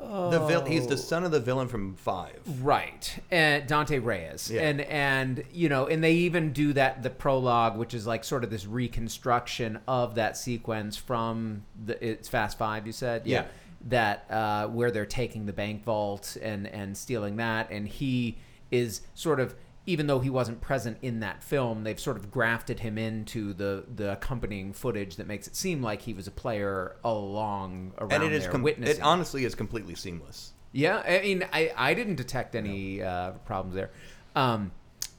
The 0.00 0.38
vil- 0.46 0.64
he's 0.64 0.86
the 0.86 0.96
son 0.96 1.24
of 1.24 1.30
the 1.30 1.40
villain 1.40 1.68
from 1.68 1.94
Five. 1.94 2.40
Right, 2.62 3.18
and 3.30 3.66
Dante 3.66 3.98
Reyes, 3.98 4.50
Yeah. 4.50 4.62
and 4.62 4.80
and 4.80 5.44
you 5.52 5.68
know, 5.68 5.86
and 5.86 6.02
they 6.02 6.12
even 6.14 6.52
do 6.52 6.72
that 6.72 7.02
the 7.02 7.10
prologue, 7.10 7.76
which 7.76 7.94
is 7.94 8.06
like 8.06 8.24
sort 8.24 8.42
of 8.44 8.50
this 8.50 8.66
reconstruction 8.66 9.78
of 9.86 10.14
that 10.16 10.36
sequence 10.36 10.96
from 10.96 11.64
the 11.84 12.02
it's 12.04 12.28
Fast 12.28 12.58
Five. 12.58 12.86
You 12.86 12.92
said, 12.92 13.22
Yeah. 13.26 13.44
that 13.88 14.26
uh, 14.30 14.66
where 14.68 14.90
they're 14.90 15.06
taking 15.06 15.46
the 15.46 15.52
bank 15.52 15.84
vault 15.84 16.36
and 16.42 16.66
and 16.66 16.96
stealing 16.96 17.36
that, 17.36 17.70
and 17.70 17.86
he 17.86 18.38
is 18.70 19.02
sort 19.14 19.40
of. 19.40 19.54
Even 19.90 20.06
though 20.06 20.20
he 20.20 20.30
wasn't 20.30 20.60
present 20.60 20.98
in 21.02 21.18
that 21.20 21.42
film, 21.42 21.82
they've 21.82 21.98
sort 21.98 22.16
of 22.16 22.30
grafted 22.30 22.78
him 22.80 22.96
into 22.96 23.52
the, 23.52 23.84
the 23.92 24.12
accompanying 24.12 24.72
footage 24.72 25.16
that 25.16 25.26
makes 25.26 25.46
it 25.48 25.56
seem 25.56 25.82
like 25.82 26.02
he 26.02 26.14
was 26.14 26.26
a 26.26 26.30
player 26.30 26.96
along 27.02 27.92
around 27.98 28.12
And 28.12 28.22
it 28.22 28.32
is 28.32 28.44
there 28.44 28.52
com- 28.52 28.62
witnessing. 28.62 28.96
it 28.98 29.02
honestly 29.02 29.44
is 29.44 29.54
completely 29.54 29.94
seamless. 29.96 30.52
Yeah, 30.72 30.98
I 31.04 31.20
mean, 31.22 31.44
I, 31.52 31.72
I 31.76 31.94
didn't 31.94 32.14
detect 32.14 32.54
any 32.54 33.02
uh, 33.02 33.32
problems 33.44 33.74
there. 33.74 33.90
Um, 34.36 34.70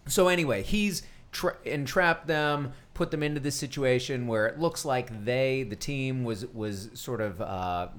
so 0.07 0.29
anyway, 0.29 0.63
he's 0.63 1.03
tra- 1.33 1.57
entrapped 1.65 2.27
them, 2.27 2.71
put 2.93 3.11
them 3.11 3.21
into 3.23 3.41
this 3.41 3.55
situation 3.55 4.27
where 4.27 4.47
it 4.47 4.57
looks 4.59 4.85
like 4.85 5.25
they, 5.25 5.63
the 5.63 5.75
team, 5.75 6.23
was 6.23 6.45
was 6.47 6.89
sort 6.93 7.19
of 7.19 7.41
uh, 7.41 7.89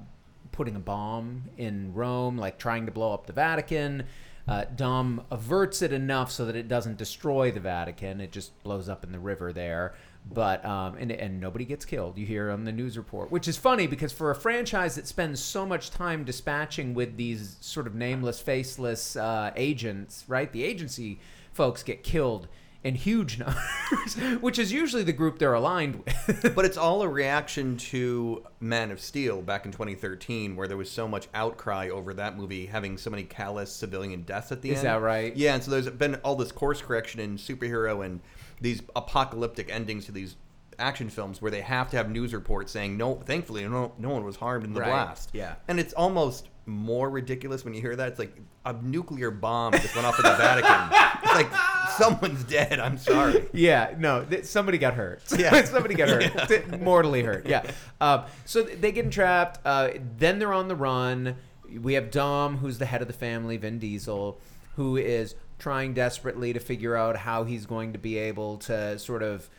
putting 0.51 0.75
a 0.75 0.79
bomb 0.79 1.43
in 1.57 1.93
Rome, 1.93 2.37
like 2.37 2.57
trying 2.57 2.87
to 2.87 2.91
blow 2.91 3.13
up 3.13 3.27
the 3.27 3.33
Vatican. 3.33 4.05
Uh, 4.47 4.65
Dom 4.75 5.23
averts 5.31 5.81
it 5.81 5.93
enough 5.93 6.31
so 6.31 6.45
that 6.45 6.55
it 6.55 6.67
doesn't 6.67 6.97
destroy 6.97 7.51
the 7.51 7.61
Vatican. 7.61 8.19
It 8.19 8.31
just 8.31 8.61
blows 8.63 8.89
up 8.89 9.03
in 9.03 9.11
the 9.11 9.19
river 9.19 9.53
there. 9.53 9.93
But 10.25 10.63
um, 10.65 10.95
and 10.97 11.11
and 11.11 11.41
nobody 11.41 11.65
gets 11.65 11.83
killed. 11.83 12.17
You 12.17 12.25
hear 12.25 12.49
on 12.49 12.63
the 12.63 12.71
news 12.71 12.97
report, 12.97 13.29
which 13.29 13.47
is 13.47 13.57
funny 13.57 13.87
because 13.87 14.13
for 14.13 14.31
a 14.31 14.35
franchise 14.35 14.95
that 14.95 15.05
spends 15.05 15.43
so 15.43 15.65
much 15.65 15.91
time 15.91 16.23
dispatching 16.23 16.93
with 16.93 17.17
these 17.17 17.57
sort 17.59 17.87
of 17.87 17.95
nameless, 17.95 18.39
faceless 18.39 19.17
uh, 19.17 19.51
agents, 19.57 20.23
right? 20.29 20.51
The 20.51 20.63
agency 20.63 21.19
folks 21.51 21.83
get 21.83 22.03
killed 22.03 22.47
in 22.83 22.95
huge 22.95 23.39
numbers, 23.39 24.15
which 24.41 24.59
is 24.59 24.71
usually 24.71 25.03
the 25.03 25.13
group 25.13 25.39
they're 25.39 25.53
aligned 25.53 26.03
with. 26.03 26.53
but 26.55 26.65
it's 26.65 26.77
all 26.77 27.01
a 27.01 27.07
reaction 27.07 27.77
to 27.77 28.43
Man 28.59 28.91
of 28.91 28.99
Steel 28.99 29.41
back 29.41 29.65
in 29.65 29.71
2013, 29.71 30.55
where 30.55 30.67
there 30.67 30.77
was 30.77 30.91
so 30.91 31.07
much 31.07 31.27
outcry 31.33 31.89
over 31.89 32.13
that 32.13 32.37
movie 32.37 32.65
having 32.65 32.97
so 32.97 33.09
many 33.09 33.23
callous 33.23 33.71
civilian 33.71 34.23
deaths 34.23 34.51
at 34.51 34.61
the 34.61 34.69
Is 34.69 34.79
end. 34.79 34.87
Is 34.87 34.91
that 34.93 35.01
right? 35.01 35.35
Yeah, 35.35 35.55
and 35.55 35.63
so 35.63 35.71
there's 35.71 35.89
been 35.89 36.15
all 36.23 36.35
this 36.35 36.51
course 36.51 36.81
correction 36.81 37.19
in 37.19 37.37
superhero 37.37 38.05
and 38.05 38.19
these 38.61 38.81
apocalyptic 38.95 39.71
endings 39.71 40.05
to 40.05 40.11
these 40.11 40.35
action 40.79 41.09
films 41.09 41.41
where 41.41 41.51
they 41.51 41.61
have 41.61 41.89
to 41.91 41.97
have 41.97 42.09
news 42.09 42.33
reports 42.33 42.71
saying 42.71 42.97
no 42.97 43.13
thankfully 43.13 43.63
no, 43.67 43.93
no 43.99 44.09
one 44.09 44.23
was 44.23 44.35
harmed 44.37 44.65
in 44.65 44.73
the 44.73 44.79
Right, 44.79 44.89
blast 44.89 45.29
yeah. 45.31 45.53
and 45.67 45.79
it's 45.79 45.93
almost 45.93 46.49
more 46.65 47.09
ridiculous 47.09 47.65
when 47.65 47.73
you 47.73 47.81
hear 47.81 47.95
that 47.95 48.07
it's 48.07 48.19
like 48.19 48.35
a 48.65 48.73
nuclear 48.81 49.29
bomb 49.31 49.73
just 49.73 49.93
went 49.95 50.07
off 50.07 50.17
in 50.17 50.23
the 50.23 50.35
vatican 50.37 50.97
it's 51.23 51.33
like 51.35 51.49
someone's 51.97 52.43
dead 52.45 52.79
i'm 52.79 52.97
sorry 52.97 53.45
Yeah, 53.53 53.93
no, 53.97 54.23
th- 54.23 54.45
somebody 54.45 54.77
got 54.77 54.93
hurt. 54.93 55.21
Yeah. 55.37 55.63
somebody 55.65 55.95
got 55.95 56.09
hurt, 56.09 56.47
Th- 56.47 56.65
mortally 56.79 57.21
hurt. 57.23 57.45
Yeah. 57.45 57.69
Um, 57.99 58.23
so 58.45 58.63
th- 58.63 58.79
they 58.79 58.91
get 58.91 59.05
entrapped. 59.05 59.59
Uh, 59.65 59.89
then 60.17 60.39
they're 60.39 60.53
on 60.53 60.67
the 60.69 60.75
run. 60.75 61.35
We 61.81 61.93
have 61.93 62.09
Dom, 62.11 62.57
who's 62.57 62.77
the 62.77 62.85
head 62.85 63.01
of 63.01 63.07
the 63.07 63.13
family, 63.13 63.57
Vin 63.57 63.77
Diesel, 63.79 64.39
who 64.75 64.97
is 64.97 65.35
trying 65.59 65.93
desperately 65.93 66.53
to 66.53 66.59
figure 66.59 66.95
out 66.95 67.15
how 67.17 67.43
he's 67.43 67.65
going 67.65 67.93
to 67.93 67.99
be 67.99 68.17
able 68.17 68.57
to 68.59 68.97
sort 68.99 69.21
of 69.23 69.49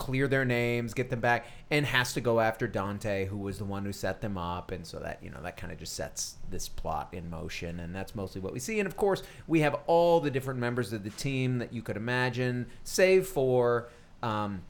clear 0.00 0.26
their 0.26 0.46
names, 0.46 0.94
get 0.94 1.10
them 1.10 1.20
back, 1.20 1.46
and 1.70 1.84
has 1.84 2.14
to 2.14 2.22
go 2.22 2.40
after 2.40 2.66
Dante, 2.66 3.26
who 3.26 3.36
was 3.36 3.58
the 3.58 3.66
one 3.66 3.84
who 3.84 3.92
set 3.92 4.22
them 4.22 4.38
up, 4.38 4.72
and 4.72 4.84
so 4.84 4.98
that 4.98 5.22
you 5.22 5.30
know 5.30 5.40
that 5.42 5.58
kind 5.58 5.72
of 5.72 5.78
just 5.78 5.94
sets 5.94 6.36
this 6.48 6.68
plot 6.68 7.10
in 7.12 7.28
motion, 7.28 7.78
and 7.78 7.94
that's 7.94 8.14
mostly 8.14 8.40
what 8.40 8.54
we 8.54 8.58
see. 8.58 8.80
And 8.80 8.86
of 8.86 8.96
course, 8.96 9.22
we 9.46 9.60
have 9.60 9.76
all 9.86 10.18
the 10.18 10.30
different 10.30 10.58
members 10.58 10.94
of 10.94 11.04
the 11.04 11.10
team 11.10 11.58
that 11.58 11.72
you 11.72 11.82
could 11.82 11.98
imagine, 11.98 12.66
save 12.82 13.26
for. 13.26 13.90
Um, 14.22 14.62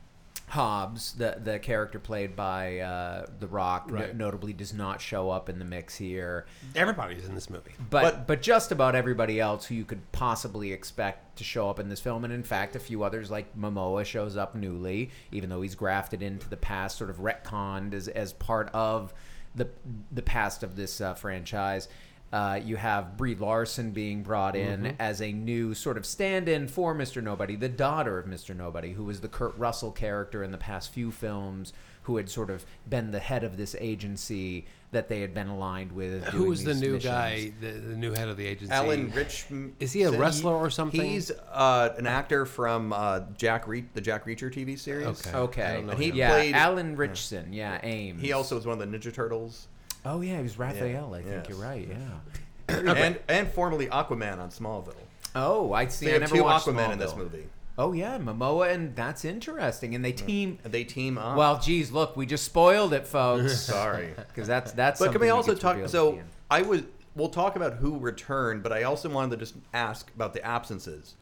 Hobbs, 0.50 1.12
the 1.12 1.38
the 1.42 1.58
character 1.60 1.98
played 1.98 2.34
by 2.36 2.80
uh, 2.80 3.26
The 3.38 3.46
Rock, 3.46 3.90
no- 3.90 4.12
notably 4.12 4.52
does 4.52 4.74
not 4.74 5.00
show 5.00 5.30
up 5.30 5.48
in 5.48 5.58
the 5.58 5.64
mix 5.64 5.96
here 5.96 6.46
Everybody's 6.74 7.24
in 7.26 7.34
this 7.36 7.48
movie. 7.48 7.72
but, 7.88 8.02
But- 8.02 8.26
but 8.26 8.42
just 8.42 8.72
about 8.72 8.94
everybody 8.94 9.38
else 9.40 9.66
who 9.66 9.74
you 9.76 9.84
could 9.84 10.10
possibly 10.12 10.72
expect 10.72 11.36
to 11.38 11.44
show 11.44 11.70
up 11.70 11.78
in 11.78 11.88
this 11.88 12.00
film, 12.00 12.24
and 12.24 12.32
in 12.32 12.42
fact, 12.42 12.74
a 12.76 12.80
few 12.80 13.02
others 13.04 13.30
like 13.30 13.56
Momoa 13.56 14.04
shows 14.04 14.36
up 14.36 14.54
newly, 14.54 15.10
even 15.32 15.48
though 15.50 15.62
he's 15.62 15.74
grafted 15.76 16.20
into 16.22 16.48
the 16.48 16.56
past, 16.56 16.98
sort 16.98 17.10
of 17.10 17.18
retconned 17.18 17.94
as 17.94 18.08
as 18.08 18.32
part 18.32 18.68
of 18.74 19.14
the 19.54 19.68
the 20.12 20.22
past 20.22 20.62
of 20.62 20.76
this 20.76 21.00
uh, 21.00 21.14
franchise. 21.14 21.88
Uh, 22.32 22.60
you 22.64 22.76
have 22.76 23.16
Brie 23.16 23.34
Larson 23.34 23.90
being 23.90 24.22
brought 24.22 24.54
in 24.54 24.94
as 25.00 25.20
a 25.20 25.32
new 25.32 25.74
sort 25.74 25.96
of 25.96 26.06
stand-in 26.06 26.68
for 26.68 26.94
Mr. 26.94 27.20
Nobody, 27.20 27.56
the 27.56 27.68
daughter 27.68 28.18
of 28.18 28.26
Mr. 28.26 28.54
Nobody, 28.56 28.92
who 28.92 29.04
was 29.04 29.20
the 29.20 29.26
Kurt 29.28 29.56
Russell 29.58 29.90
character 29.90 30.44
in 30.44 30.52
the 30.52 30.58
past 30.58 30.92
few 30.92 31.10
films, 31.10 31.72
who 32.02 32.16
had 32.16 32.30
sort 32.30 32.48
of 32.50 32.64
been 32.88 33.10
the 33.10 33.18
head 33.18 33.42
of 33.42 33.56
this 33.56 33.74
agency 33.80 34.64
that 34.92 35.08
they 35.08 35.20
had 35.20 35.34
been 35.34 35.48
aligned 35.48 35.90
with. 35.92 36.24
Who 36.26 36.44
was 36.44 36.62
the 36.62 36.74
new 36.74 36.94
missions. 36.94 37.04
guy, 37.04 37.52
the, 37.60 37.72
the 37.72 37.96
new 37.96 38.12
head 38.12 38.28
of 38.28 38.36
the 38.36 38.46
agency? 38.46 38.72
Alan 38.72 39.10
Rich 39.10 39.46
Is 39.80 39.92
he 39.92 40.02
a 40.04 40.12
wrestler 40.12 40.54
or 40.54 40.70
something? 40.70 41.00
He's 41.00 41.30
uh, 41.52 41.94
an 41.98 42.06
actor 42.06 42.46
from 42.46 42.92
uh, 42.92 43.20
Jack 43.36 43.66
Re- 43.66 43.84
the 43.94 44.00
Jack 44.00 44.24
Reacher 44.24 44.52
TV 44.52 44.78
series. 44.78 45.06
Okay. 45.26 45.36
Okay. 45.36 45.62
I 45.62 45.72
don't 45.74 45.86
know 45.86 45.92
And 45.92 46.02
he 46.02 46.10
him. 46.10 46.16
yeah, 46.16 46.30
played- 46.30 46.54
Alan 46.54 46.94
Ritchson. 46.96 47.52
Yeah, 47.52 47.80
Aimes. 47.82 48.20
He 48.22 48.32
also 48.32 48.54
was 48.54 48.66
one 48.66 48.80
of 48.80 48.90
the 48.90 48.98
Ninja 48.98 49.12
Turtles, 49.12 49.66
Oh 50.04 50.20
yeah, 50.20 50.36
he 50.38 50.42
was 50.42 50.58
Raphael. 50.58 51.14
I 51.14 51.22
think 51.22 51.34
yes. 51.34 51.48
you're 51.48 51.58
right. 51.58 51.88
Yeah. 51.88 52.94
and 52.94 53.18
and 53.28 53.48
formerly 53.48 53.86
Aquaman 53.86 54.38
on 54.38 54.50
Smallville. 54.50 54.94
Oh, 55.34 55.72
I 55.72 55.86
see. 55.86 56.06
They 56.06 56.12
I 56.12 56.14
have 56.14 56.22
never 56.22 56.36
two 56.36 56.44
watched 56.44 56.66
Aquaman 56.66 56.92
in 56.92 56.98
this 56.98 57.14
movie. 57.14 57.46
Oh 57.78 57.92
yeah, 57.92 58.18
Momoa, 58.18 58.72
and 58.72 58.94
that's 58.94 59.24
interesting. 59.24 59.94
And 59.94 60.04
they 60.04 60.12
team. 60.12 60.58
And 60.64 60.72
they 60.72 60.84
team 60.84 61.16
up. 61.16 61.36
Well, 61.36 61.58
geez, 61.58 61.90
look, 61.90 62.16
we 62.16 62.26
just 62.26 62.44
spoiled 62.44 62.92
it, 62.92 63.06
folks. 63.06 63.58
sorry. 63.62 64.12
Because 64.16 64.46
that's 64.46 64.72
that's. 64.72 65.00
But 65.00 65.12
can 65.12 65.20
we 65.20 65.30
also 65.30 65.54
talk? 65.54 65.88
So. 65.88 66.20
I 66.50 66.62
was. 66.62 66.82
We'll 67.16 67.28
talk 67.28 67.56
about 67.56 67.74
who 67.74 67.98
returned, 67.98 68.62
but 68.62 68.72
I 68.72 68.84
also 68.84 69.08
wanted 69.08 69.30
to 69.30 69.36
just 69.38 69.54
ask 69.74 70.10
about 70.14 70.32
the 70.32 70.44
absences. 70.44 71.16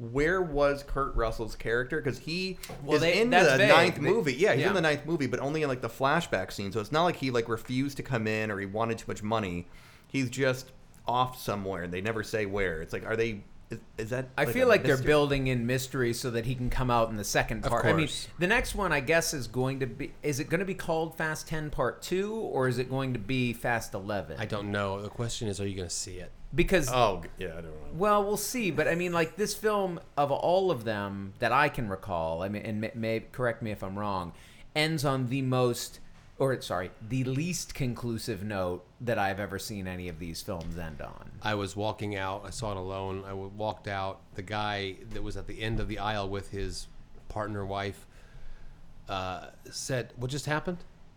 Where 0.00 0.40
was 0.40 0.82
Kurt 0.82 1.14
Russell's 1.14 1.54
character? 1.54 2.00
Because 2.00 2.20
he 2.20 2.58
Well, 2.82 2.96
is 2.96 3.02
they- 3.02 3.20
in 3.20 3.28
the 3.28 3.40
vague. 3.58 3.68
ninth 3.68 3.94
They- 3.96 4.00
movie. 4.00 4.32
Yeah, 4.34 4.54
he's 4.54 4.62
yeah. 4.62 4.68
in 4.68 4.74
the 4.74 4.80
ninth 4.80 5.04
movie, 5.04 5.26
but 5.26 5.40
only 5.40 5.62
in 5.62 5.68
like 5.68 5.82
the 5.82 5.90
flashback 5.90 6.52
scene. 6.52 6.72
So 6.72 6.80
it's 6.80 6.90
not 6.92 7.04
like 7.04 7.16
he 7.16 7.30
like 7.30 7.48
refused 7.50 7.98
to 7.98 8.02
come 8.02 8.26
in 8.26 8.50
or 8.50 8.58
he 8.58 8.64
wanted 8.66 8.96
too 8.98 9.04
much 9.08 9.22
money. 9.22 9.66
He's 10.08 10.30
just 10.30 10.72
off 11.06 11.38
somewhere, 11.38 11.82
and 11.82 11.92
they 11.92 12.00
never 12.00 12.22
say 12.22 12.46
where. 12.46 12.80
It's 12.80 12.92
like, 12.94 13.04
are 13.04 13.14
they? 13.14 13.42
Is, 13.70 13.78
is 13.98 14.10
that? 14.10 14.28
I 14.38 14.44
like, 14.44 14.54
feel 14.54 14.66
a 14.66 14.70
like 14.70 14.82
they're 14.84 14.96
building 14.96 15.46
in 15.48 15.66
mystery 15.66 16.12
so 16.14 16.30
that 16.30 16.44
he 16.46 16.54
can 16.54 16.70
come 16.70 16.90
out 16.90 17.10
in 17.10 17.16
the 17.16 17.22
second 17.24 17.64
Of 17.64 17.70
part. 17.70 17.84
I 17.84 17.92
mean, 17.92 18.08
the 18.38 18.46
next 18.48 18.74
one, 18.74 18.92
I 18.92 18.98
guess, 19.00 19.32
is 19.34 19.46
going 19.48 19.80
to 19.80 19.86
be. 19.86 20.12
Is 20.22 20.40
it 20.40 20.48
going 20.48 20.58
to 20.60 20.64
be 20.66 20.74
called 20.74 21.14
Fast 21.16 21.46
Ten 21.46 21.68
Part 21.70 22.00
Two, 22.02 22.32
or 22.34 22.66
is 22.68 22.78
it 22.78 22.88
going 22.90 23.12
to 23.12 23.18
be 23.20 23.52
Fast 23.52 23.92
Eleven? 23.94 24.40
I 24.40 24.46
don't 24.46 24.72
know. 24.72 25.00
The 25.02 25.08
question 25.10 25.46
is, 25.46 25.60
are 25.60 25.68
you 25.68 25.76
going 25.76 25.88
to 25.88 25.94
see 25.94 26.16
it? 26.16 26.32
Because 26.54 26.88
Oh 26.90 27.22
yeah, 27.38 27.48
I 27.48 27.50
don't 27.52 27.64
know. 27.64 27.70
Well, 27.94 28.24
we'll 28.24 28.36
see, 28.36 28.70
but 28.70 28.88
I 28.88 28.94
mean, 28.94 29.12
like 29.12 29.36
this 29.36 29.54
film 29.54 30.00
of 30.16 30.30
all 30.30 30.70
of 30.70 30.84
them 30.84 31.34
that 31.38 31.52
I 31.52 31.68
can 31.68 31.88
recall, 31.88 32.42
I 32.42 32.48
mean, 32.48 32.62
and 32.62 32.80
may, 32.80 32.90
may 32.94 33.20
correct 33.32 33.62
me 33.62 33.70
if 33.70 33.82
I'm 33.82 33.98
wrong, 33.98 34.32
ends 34.74 35.04
on 35.04 35.28
the 35.28 35.42
most, 35.42 36.00
or 36.38 36.60
sorry, 36.60 36.90
the 37.06 37.24
least 37.24 37.74
conclusive 37.74 38.42
note 38.42 38.84
that 39.00 39.18
I've 39.18 39.40
ever 39.40 39.58
seen 39.58 39.86
any 39.86 40.08
of 40.08 40.18
these 40.18 40.42
films 40.42 40.78
end 40.78 41.00
on. 41.00 41.30
I 41.42 41.54
was 41.54 41.76
walking 41.76 42.16
out. 42.16 42.42
I 42.46 42.50
saw 42.50 42.72
it 42.72 42.76
alone. 42.76 43.24
I 43.26 43.32
walked 43.32 43.88
out. 43.88 44.20
The 44.34 44.42
guy 44.42 44.96
that 45.10 45.22
was 45.22 45.36
at 45.36 45.46
the 45.46 45.62
end 45.62 45.80
of 45.80 45.88
the 45.88 45.98
aisle 45.98 46.28
with 46.28 46.50
his 46.50 46.88
partner 47.28 47.64
wife 47.64 48.06
uh, 49.08 49.46
said, 49.70 50.12
"What 50.16 50.30
just 50.30 50.46
happened?" 50.46 50.78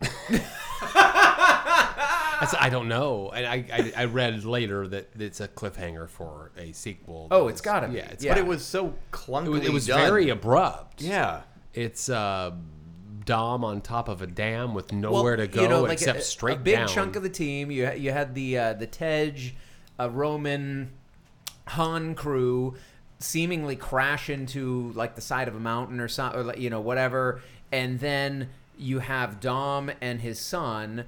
I 1.96 2.46
said, 2.50 2.58
"I 2.60 2.68
don't 2.68 2.88
know." 2.88 3.30
And 3.30 3.46
I, 3.46 3.64
I, 3.72 4.02
I 4.02 4.04
read 4.06 4.44
later 4.44 4.86
that 4.88 5.10
it's 5.18 5.40
a 5.40 5.48
cliffhanger 5.48 6.08
for 6.08 6.50
a 6.56 6.72
sequel. 6.72 7.28
Oh, 7.30 7.48
it's 7.48 7.60
gotta 7.60 7.88
be. 7.88 7.96
Yeah, 7.96 8.08
it's, 8.10 8.24
Yeah. 8.24 8.32
But 8.32 8.38
it 8.38 8.46
was 8.46 8.64
so 8.64 8.94
clunky. 9.12 9.46
it 9.46 9.50
was, 9.50 9.62
it 9.62 9.72
was 9.72 9.86
done. 9.86 10.00
very 10.00 10.28
abrupt. 10.28 11.02
Yeah. 11.02 11.42
It's 11.72 12.08
uh, 12.08 12.52
Dom 13.24 13.64
on 13.64 13.80
top 13.80 14.08
of 14.08 14.22
a 14.22 14.26
dam 14.26 14.74
with 14.74 14.92
nowhere 14.92 15.36
to 15.36 15.46
go 15.46 15.62
you 15.62 15.68
know, 15.68 15.82
like 15.82 15.92
except 15.92 16.18
a, 16.20 16.22
straight 16.22 16.58
a 16.58 16.60
big 16.60 16.76
down. 16.76 16.88
chunk 16.88 17.16
of 17.16 17.22
the 17.22 17.28
team. 17.28 17.70
You 17.70 17.90
you 17.92 18.12
had 18.12 18.34
the 18.34 18.58
uh, 18.58 18.72
the 18.74 18.86
Tej, 18.86 19.54
uh, 19.98 20.10
Roman, 20.10 20.92
Han 21.68 22.14
crew 22.14 22.74
seemingly 23.18 23.76
crash 23.76 24.28
into 24.28 24.92
like 24.94 25.14
the 25.14 25.20
side 25.20 25.48
of 25.48 25.56
a 25.56 25.60
mountain 25.60 26.00
or 26.00 26.08
something, 26.08 26.40
or 26.40 26.56
you 26.56 26.70
know 26.70 26.80
whatever, 26.80 27.40
and 27.72 28.00
then 28.00 28.50
you 28.76 28.98
have 28.98 29.40
Dom 29.40 29.90
and 30.00 30.20
his 30.20 30.38
son 30.38 31.04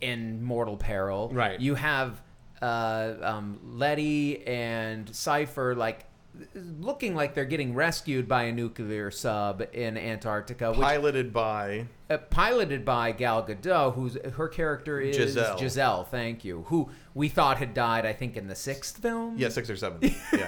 in 0.00 0.42
mortal 0.42 0.76
peril. 0.76 1.30
Right. 1.32 1.60
You 1.60 1.74
have 1.74 2.20
uh, 2.60 3.14
um, 3.22 3.58
Letty 3.64 4.46
and 4.46 5.14
Cipher 5.14 5.74
like 5.74 6.04
looking 6.54 7.14
like 7.14 7.34
they're 7.34 7.44
getting 7.44 7.74
rescued 7.74 8.26
by 8.26 8.44
a 8.44 8.52
nuclear 8.52 9.10
sub 9.10 9.62
in 9.72 9.98
Antarctica, 9.98 10.70
which 10.70 10.80
Piloted 10.80 11.32
by 11.32 11.86
uh, 12.08 12.16
piloted 12.18 12.84
by 12.84 13.12
Gal 13.12 13.42
Gadot, 13.46 13.94
who's 13.94 14.16
her 14.36 14.48
character 14.48 15.00
is 15.00 15.16
Giselle. 15.16 15.58
Giselle, 15.58 16.04
thank 16.04 16.44
you, 16.44 16.62
who 16.68 16.88
we 17.14 17.28
thought 17.28 17.58
had 17.58 17.74
died, 17.74 18.06
I 18.06 18.12
think, 18.14 18.36
in 18.36 18.48
the 18.48 18.54
sixth 18.54 18.98
film. 18.98 19.36
yeah 19.36 19.48
six 19.50 19.68
or 19.68 19.76
seven. 19.76 19.98
Yeah. 20.32 20.46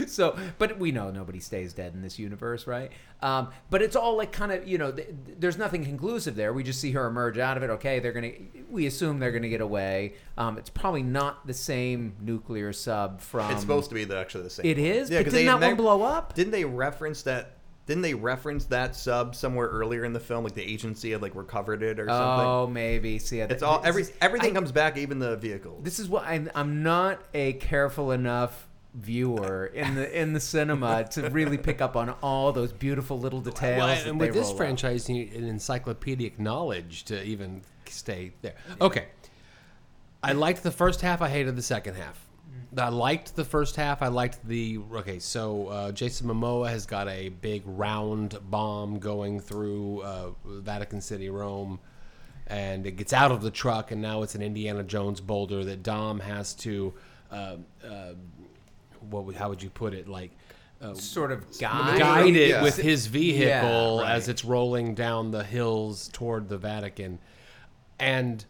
So, 0.08 0.36
but 0.58 0.78
we 0.78 0.92
know 0.92 1.10
nobody 1.10 1.40
stays 1.40 1.72
dead 1.72 1.94
in 1.94 2.02
this 2.02 2.18
universe, 2.18 2.66
right? 2.66 2.90
Um, 3.22 3.48
but 3.70 3.82
it's 3.82 3.96
all 3.96 4.16
like 4.16 4.32
kind 4.32 4.52
of, 4.52 4.66
you 4.68 4.78
know, 4.78 4.92
th- 4.92 5.08
there's 5.38 5.56
nothing 5.58 5.84
conclusive 5.84 6.36
there. 6.36 6.52
We 6.52 6.62
just 6.62 6.80
see 6.80 6.92
her 6.92 7.06
emerge 7.06 7.38
out 7.38 7.56
of 7.56 7.62
it. 7.62 7.70
Okay, 7.70 7.98
they're 7.98 8.12
gonna. 8.12 8.32
We 8.70 8.86
assume 8.86 9.18
they're 9.18 9.32
gonna 9.32 9.48
get 9.48 9.60
away. 9.60 10.14
Um, 10.38 10.58
it's 10.58 10.70
probably 10.70 11.02
not 11.02 11.46
the 11.46 11.54
same 11.54 12.14
nuclear 12.20 12.72
sub 12.72 13.20
from. 13.20 13.50
it's 13.50 13.60
supposed 13.62 13.88
to 13.90 13.94
be 13.94 14.04
the, 14.04 14.16
actually 14.18 14.44
the 14.44 14.50
same. 14.50 14.66
It 14.66 14.78
is, 14.78 15.10
Yeah, 15.10 15.18
but 15.20 15.24
'cause 15.24 15.32
didn't 15.34 15.46
they- 15.60 15.60
that 15.60 15.66
one 15.68 15.76
blow 15.76 16.02
up? 16.02 16.34
Didn't 16.34 16.52
they 16.52 16.64
reference 16.64 17.22
that? 17.22 17.52
Didn't 17.86 18.02
they 18.02 18.14
reference 18.14 18.64
that 18.66 18.96
sub 18.96 19.36
somewhere 19.36 19.68
earlier 19.68 20.04
in 20.04 20.12
the 20.12 20.18
film? 20.18 20.42
Like 20.42 20.54
the 20.54 20.62
agency 20.64 21.12
had 21.12 21.22
like 21.22 21.36
recovered 21.36 21.84
it 21.84 22.00
or 22.00 22.08
something. 22.08 22.46
Oh, 22.46 22.66
maybe. 22.66 23.20
See, 23.20 23.38
It's 23.38 23.62
all 23.62 23.80
every 23.84 24.06
everything 24.20 24.50
I- 24.50 24.54
comes 24.54 24.72
back, 24.72 24.98
even 24.98 25.20
the 25.20 25.36
vehicles. 25.36 25.84
This 25.84 25.98
is 26.00 26.08
what 26.08 26.24
I'm. 26.26 26.50
I'm 26.54 26.82
not 26.82 27.22
a 27.32 27.52
careful 27.54 28.10
enough 28.10 28.65
viewer 28.96 29.66
in 29.66 29.94
the 29.94 30.20
in 30.20 30.32
the 30.32 30.40
cinema 30.40 31.04
to 31.04 31.28
really 31.30 31.58
pick 31.58 31.80
up 31.80 31.96
on 31.96 32.10
all 32.22 32.50
those 32.52 32.72
beautiful 32.72 33.18
little 33.18 33.40
details. 33.40 33.78
Well, 33.78 34.08
and 34.08 34.18
with 34.18 34.32
this 34.32 34.52
franchise, 34.52 35.08
you 35.08 35.16
need 35.16 35.34
an 35.34 35.44
encyclopedic 35.44 36.38
knowledge 36.40 37.04
to 37.04 37.22
even 37.22 37.62
stay 37.86 38.32
there. 38.42 38.54
Okay. 38.80 39.06
I 40.22 40.32
liked 40.32 40.62
the 40.62 40.72
first 40.72 41.02
half. 41.02 41.22
I 41.22 41.28
hated 41.28 41.56
the 41.56 41.62
second 41.62 41.94
half. 41.94 42.26
I 42.76 42.88
liked 42.88 43.36
the 43.36 43.44
first 43.44 43.76
half. 43.76 44.02
I 44.02 44.08
liked 44.08 44.46
the 44.46 44.78
okay. 44.94 45.18
So 45.18 45.68
uh, 45.68 45.92
Jason 45.92 46.26
Momoa 46.26 46.68
has 46.68 46.84
got 46.86 47.08
a 47.08 47.28
big 47.28 47.62
round 47.64 48.38
bomb 48.50 48.98
going 48.98 49.40
through 49.40 50.02
uh, 50.02 50.30
Vatican 50.44 51.00
City, 51.00 51.30
Rome, 51.30 51.78
and 52.46 52.86
it 52.86 52.92
gets 52.92 53.12
out 53.12 53.30
of 53.30 53.40
the 53.40 53.50
truck, 53.50 53.92
and 53.92 54.02
now 54.02 54.22
it's 54.22 54.34
an 54.34 54.42
Indiana 54.42 54.82
Jones 54.82 55.20
boulder 55.20 55.64
that 55.64 55.82
Dom 55.82 56.20
has 56.20 56.54
to. 56.54 56.94
Uh, 57.30 57.56
uh, 57.84 58.12
what? 59.10 59.24
would- 59.24 59.36
How 59.36 59.48
would 59.48 59.62
you 59.62 59.70
put 59.70 59.94
it? 59.94 60.08
Like. 60.08 60.32
Uh, 60.78 60.92
sort 60.92 61.32
of 61.32 61.42
guide. 61.58 61.98
guide 61.98 62.36
it 62.36 62.50
Yeah. 62.50 62.62
with 62.62 62.76
his 62.76 63.06
vehicle 63.06 64.00
Yeah, 64.02 64.12
as 64.12 64.28
it's 64.28 64.44
rolling 64.44 64.94
down 64.94 65.30
the 65.30 65.42
hills 65.42 66.10
toward 66.12 66.50
the 66.50 66.58
Vatican. 66.58 67.18
And 67.98 68.44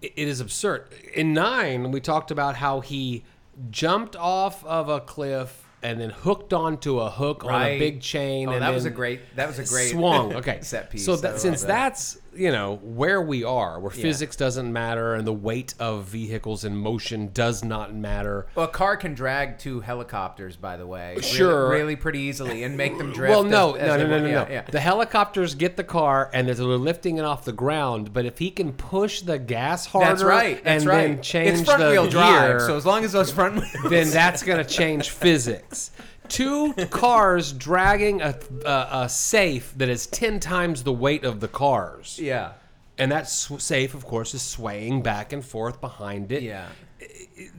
it 0.00 0.12
is 0.16 0.40
absurd. 0.40 0.86
In 1.14 1.32
nine, 1.32 1.90
we 1.90 2.00
talked 2.00 2.30
about 2.30 2.56
how 2.56 2.80
he 2.80 3.24
jumped 3.70 4.16
off 4.16 4.64
of 4.64 4.88
a 4.88 5.00
cliff 5.00 5.64
and 5.82 6.00
then 6.00 6.10
hooked 6.10 6.52
onto 6.52 7.00
a 7.00 7.10
hook 7.10 7.44
on 7.44 7.60
a 7.60 7.78
big 7.78 8.00
chain. 8.00 8.48
Oh, 8.48 8.52
and 8.52 8.62
that 8.62 8.72
was 8.72 8.84
a 8.84 8.90
great. 8.90 9.34
That 9.36 9.48
was 9.48 9.58
a 9.58 9.64
great 9.64 9.90
swung. 9.90 10.32
Okay, 10.36 10.60
set 10.62 10.90
piece. 10.90 11.04
So 11.04 11.16
that, 11.16 11.40
since 11.40 11.62
that. 11.62 11.66
that's 11.68 12.18
you 12.34 12.50
know 12.50 12.76
where 12.82 13.20
we 13.20 13.44
are, 13.44 13.78
where 13.80 13.92
Yeah. 13.94 14.02
physics 14.02 14.36
doesn't 14.36 14.72
matter 14.72 15.14
and 15.14 15.26
the 15.26 15.32
weight 15.32 15.74
of 15.78 16.04
vehicles 16.04 16.64
in 16.64 16.76
motion 16.76 17.30
does 17.32 17.62
not 17.64 17.94
matter. 17.94 18.46
Well, 18.54 18.66
a 18.66 18.68
car 18.68 18.96
can 18.96 19.14
drag 19.14 19.58
two 19.58 19.80
helicopters, 19.80 20.56
by 20.56 20.76
the 20.76 20.86
way. 20.86 21.16
Sure. 21.20 21.68
Really, 21.68 21.96
pretty 21.96 22.20
easily 22.20 22.62
and 22.64 22.76
make 22.76 22.96
them 22.98 23.12
drift. 23.12 23.30
Well, 23.30 23.44
no, 23.44 23.74
as- 23.74 23.82
as 23.82 23.88
no, 23.88 23.96
they 23.98 24.04
no, 24.04 24.10
no, 24.10 24.18
no, 24.24 24.28
Yeah, 24.28 24.44
no. 24.44 24.46
yeah. 24.50 24.62
The 24.70 24.80
helicopters 24.80 25.54
get 25.54 25.76
the 25.76 25.84
car 25.84 26.30
and 26.32 26.48
they're 26.48 26.54
lifting 26.56 27.18
it 27.18 27.24
off 27.24 27.44
the 27.44 27.52
ground. 27.52 28.12
But 28.12 28.24
if 28.26 28.38
he 28.38 28.50
can 28.50 28.72
push 28.72 29.20
the 29.22 29.38
gas 29.38 29.86
harder, 29.86 30.08
That's 30.10 30.22
right. 30.22 30.62
That's 30.64 30.82
and 30.82 30.86
right. 30.90 31.06
then 31.08 31.22
change 31.22 31.58
it's 31.60 31.62
front 31.68 31.82
the 31.82 31.90
wheel 31.90 32.08
drive, 32.08 32.48
gear, 32.48 32.60
so 32.60 32.76
as 32.76 32.86
long 32.86 33.04
as 33.04 33.12
those 33.12 33.30
front 33.30 33.56
wheels. 33.56 33.90
then 33.90 34.10
that's 34.10 34.42
going 34.42 34.58
to 34.58 34.70
change 34.70 35.10
physics. 35.10 35.90
Two 36.28 36.72
cars 36.90 37.52
dragging 37.52 38.22
a, 38.22 38.34
a, 38.64 38.88
a 39.04 39.08
safe 39.08 39.74
that 39.76 39.88
is 39.88 40.06
ten 40.06 40.40
times 40.40 40.82
the 40.82 40.92
weight 40.92 41.24
of 41.24 41.40
the 41.40 41.48
cars, 41.48 42.18
yeah, 42.20 42.52
and 42.98 43.10
that 43.12 43.28
sw- 43.28 43.60
safe, 43.60 43.94
of 43.94 44.04
course, 44.06 44.32
is 44.34 44.42
swaying 44.42 45.02
back 45.02 45.32
and 45.32 45.44
forth 45.44 45.80
behind 45.80 46.32
it. 46.32 46.42
yeah. 46.42 46.68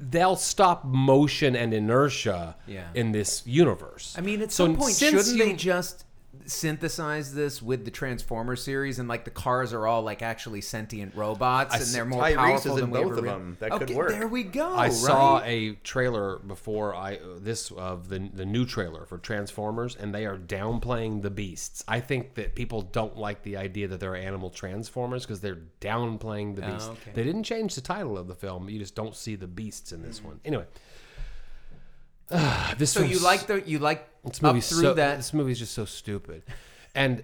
they'll 0.10 0.38
stop 0.38 0.86
motion 0.86 1.56
and 1.56 1.74
inertia 1.74 2.56
Yeah. 2.66 2.88
in 2.94 3.12
this 3.12 3.42
universe. 3.46 4.16
I 4.18 4.22
mean, 4.22 4.42
at 4.42 4.52
So 4.52 4.66
some 4.66 4.76
point, 4.78 4.94
since 4.96 5.12
shouldn't 5.28 5.38
you- 5.38 5.46
they 5.46 5.54
just 5.54 6.06
synthesize 6.46 7.34
this 7.34 7.62
with 7.62 7.86
the 7.86 7.92
Transformer 7.92 8.56
series 8.56 9.00
and 9.00 9.08
like 9.08 9.26
the 9.26 9.32
cars 9.32 9.74
are 9.74 9.86
all 9.88 10.02
like 10.02 10.22
actually 10.22 10.62
sentient 10.62 11.16
robots 11.16 11.76
and 11.76 11.86
they're 11.96 12.06
more 12.06 12.24
Tyrese 12.24 12.36
powerful 12.36 12.78
is 12.78 12.84
in 12.84 12.90
than 12.90 12.92
we 12.92 12.98
both 13.00 13.06
ever 13.12 13.18
of 13.20 13.24
rea- 13.24 13.30
them. 13.32 13.58
That 13.60 13.72
could 13.72 13.82
okay, 13.84 13.96
work. 13.96 14.10
There 14.10 14.28
we 14.28 14.44
go. 14.44 14.76
I 14.76 14.90
saw 14.90 15.42
a 15.44 15.74
trailer 15.84 16.38
before 16.40 16.96
I 16.96 17.16
uh, 17.16 17.20
this 17.40 17.72
of 17.72 18.10
the 18.10 18.30
the 18.34 18.46
new 18.46 18.66
trailer 18.66 19.06
for 19.06 19.18
Transformers, 19.18 19.96
and 19.96 20.14
they 20.14 20.26
are 20.26 20.38
downplaying 20.38 21.22
the 21.22 21.30
beasts. 21.30 21.84
I 21.88 22.00
think 22.00 22.36
that 22.36 22.56
people 22.56 22.82
don't 22.82 23.18
like 23.18 23.44
the 23.44 23.58
idea 23.58 23.88
that 23.88 24.00
there 24.00 24.14
are 24.14 24.16
animal 24.16 24.50
Transformers 24.50 25.24
because 25.26 25.42
they're 25.42 25.62
downplaying 25.82 26.56
the 26.56 26.66
Oh, 26.68 26.72
beasts. 26.74 26.90
okay. 26.90 27.12
They 27.14 27.24
didn't 27.24 27.44
change 27.44 27.76
the 27.76 27.82
title 27.82 28.18
of 28.18 28.28
the 28.28 28.36
film; 28.36 28.70
you 28.70 28.80
just 28.80 28.96
don't 28.96 29.16
see 29.16 29.36
the 29.36 29.48
beasts 29.48 29.92
in 29.92 30.02
this 30.02 30.24
one. 30.24 30.40
Anyway, 30.46 30.66
this 32.78 32.92
So 32.92 33.02
you 33.02 33.20
like 33.20 33.48
the 33.48 33.62
you 33.66 33.80
like 33.80 34.08
this 34.24 34.44
up 34.44 34.52
through 34.56 34.62
so, 34.62 34.94
that 34.94 35.18
This 35.18 35.34
movie's 35.34 35.60
just 35.60 35.74
so 35.74 35.86
stupid, 35.86 36.44
and 36.96 37.24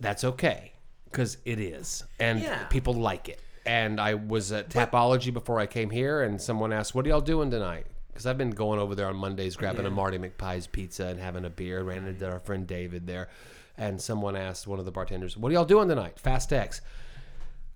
that's 0.00 0.24
okay 0.24 0.72
because 1.10 1.38
it 1.44 1.58
is, 1.58 2.04
and 2.20 2.40
Yeah. 2.40 2.64
people 2.64 2.94
like 2.94 3.28
it. 3.28 3.40
And 3.64 4.00
I 4.00 4.14
was 4.14 4.52
at 4.52 4.68
Tapology 4.68 5.32
before 5.32 5.58
I 5.58 5.66
came 5.66 5.90
here, 5.90 6.22
and 6.22 6.40
someone 6.40 6.72
asked, 6.72 6.94
"What 6.94 7.04
are 7.06 7.08
y'all 7.08 7.20
doing 7.20 7.50
tonight?" 7.50 7.86
Because 8.08 8.26
I've 8.26 8.38
been 8.38 8.50
going 8.50 8.78
over 8.78 8.94
there 8.94 9.08
on 9.08 9.16
Mondays, 9.16 9.56
grabbing 9.56 9.84
a 9.86 9.90
Marty 9.90 10.18
McPie's 10.18 10.66
pizza 10.66 11.06
and 11.06 11.18
having 11.18 11.44
a 11.44 11.50
beer. 11.50 11.82
Ran 11.82 12.06
into 12.06 12.30
our 12.30 12.38
friend 12.38 12.66
David 12.66 13.06
there, 13.06 13.28
and 13.76 14.00
someone 14.00 14.36
asked 14.36 14.66
one 14.66 14.78
of 14.78 14.84
the 14.84 14.92
bartenders, 14.92 15.36
"What 15.36 15.50
are 15.50 15.54
y'all 15.54 15.64
doing 15.64 15.88
tonight?" 15.88 16.18
Fast 16.20 16.52
X. 16.52 16.80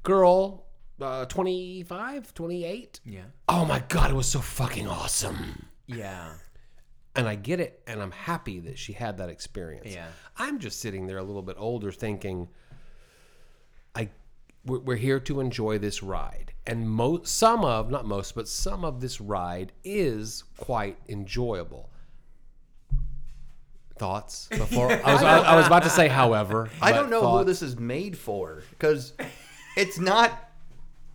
Girl, 0.02 0.64
uh, 1.00 1.26
25, 1.26 2.32
28. 2.34 3.00
Yeah. 3.04 3.20
Oh 3.48 3.64
my 3.64 3.80
god, 3.88 4.10
it 4.10 4.14
was 4.14 4.28
so 4.28 4.40
fucking 4.40 4.86
awesome 4.86 5.66
Yeah. 5.96 6.32
and 7.16 7.28
I 7.28 7.34
get 7.34 7.60
it, 7.60 7.82
and 7.86 8.00
I'm 8.00 8.12
happy 8.12 8.60
that 8.60 8.78
she 8.78 8.92
had 8.92 9.18
that 9.18 9.28
experience. 9.28 9.92
Yeah. 9.92 10.06
I'm 10.36 10.58
just 10.58 10.80
sitting 10.80 11.06
there 11.06 11.18
a 11.18 11.22
little 11.22 11.42
bit 11.42 11.56
older, 11.58 11.90
thinking, 11.92 12.48
I 13.94 14.08
we're, 14.64 14.78
we're 14.78 14.96
here 14.96 15.20
to 15.20 15.40
enjoy 15.40 15.78
this 15.78 16.02
ride, 16.02 16.52
and 16.66 16.88
most 16.88 17.26
some 17.26 17.64
of 17.64 17.90
not 17.90 18.06
most, 18.06 18.34
but 18.34 18.48
some 18.48 18.84
of 18.84 19.00
this 19.00 19.20
ride 19.20 19.72
is 19.84 20.44
quite 20.56 20.98
enjoyable. 21.08 21.90
Thoughts 23.98 24.48
before 24.48 24.90
I 25.04 25.12
was 25.12 25.22
I, 25.22 25.38
I 25.40 25.56
was 25.56 25.66
about 25.66 25.82
to 25.82 25.90
say, 25.90 26.08
however, 26.08 26.70
I 26.80 26.92
don't 26.92 27.10
know 27.10 27.38
who 27.38 27.44
this 27.44 27.60
is 27.60 27.78
made 27.78 28.16
for 28.16 28.62
because 28.70 29.12
it's 29.76 29.98
not 29.98 30.49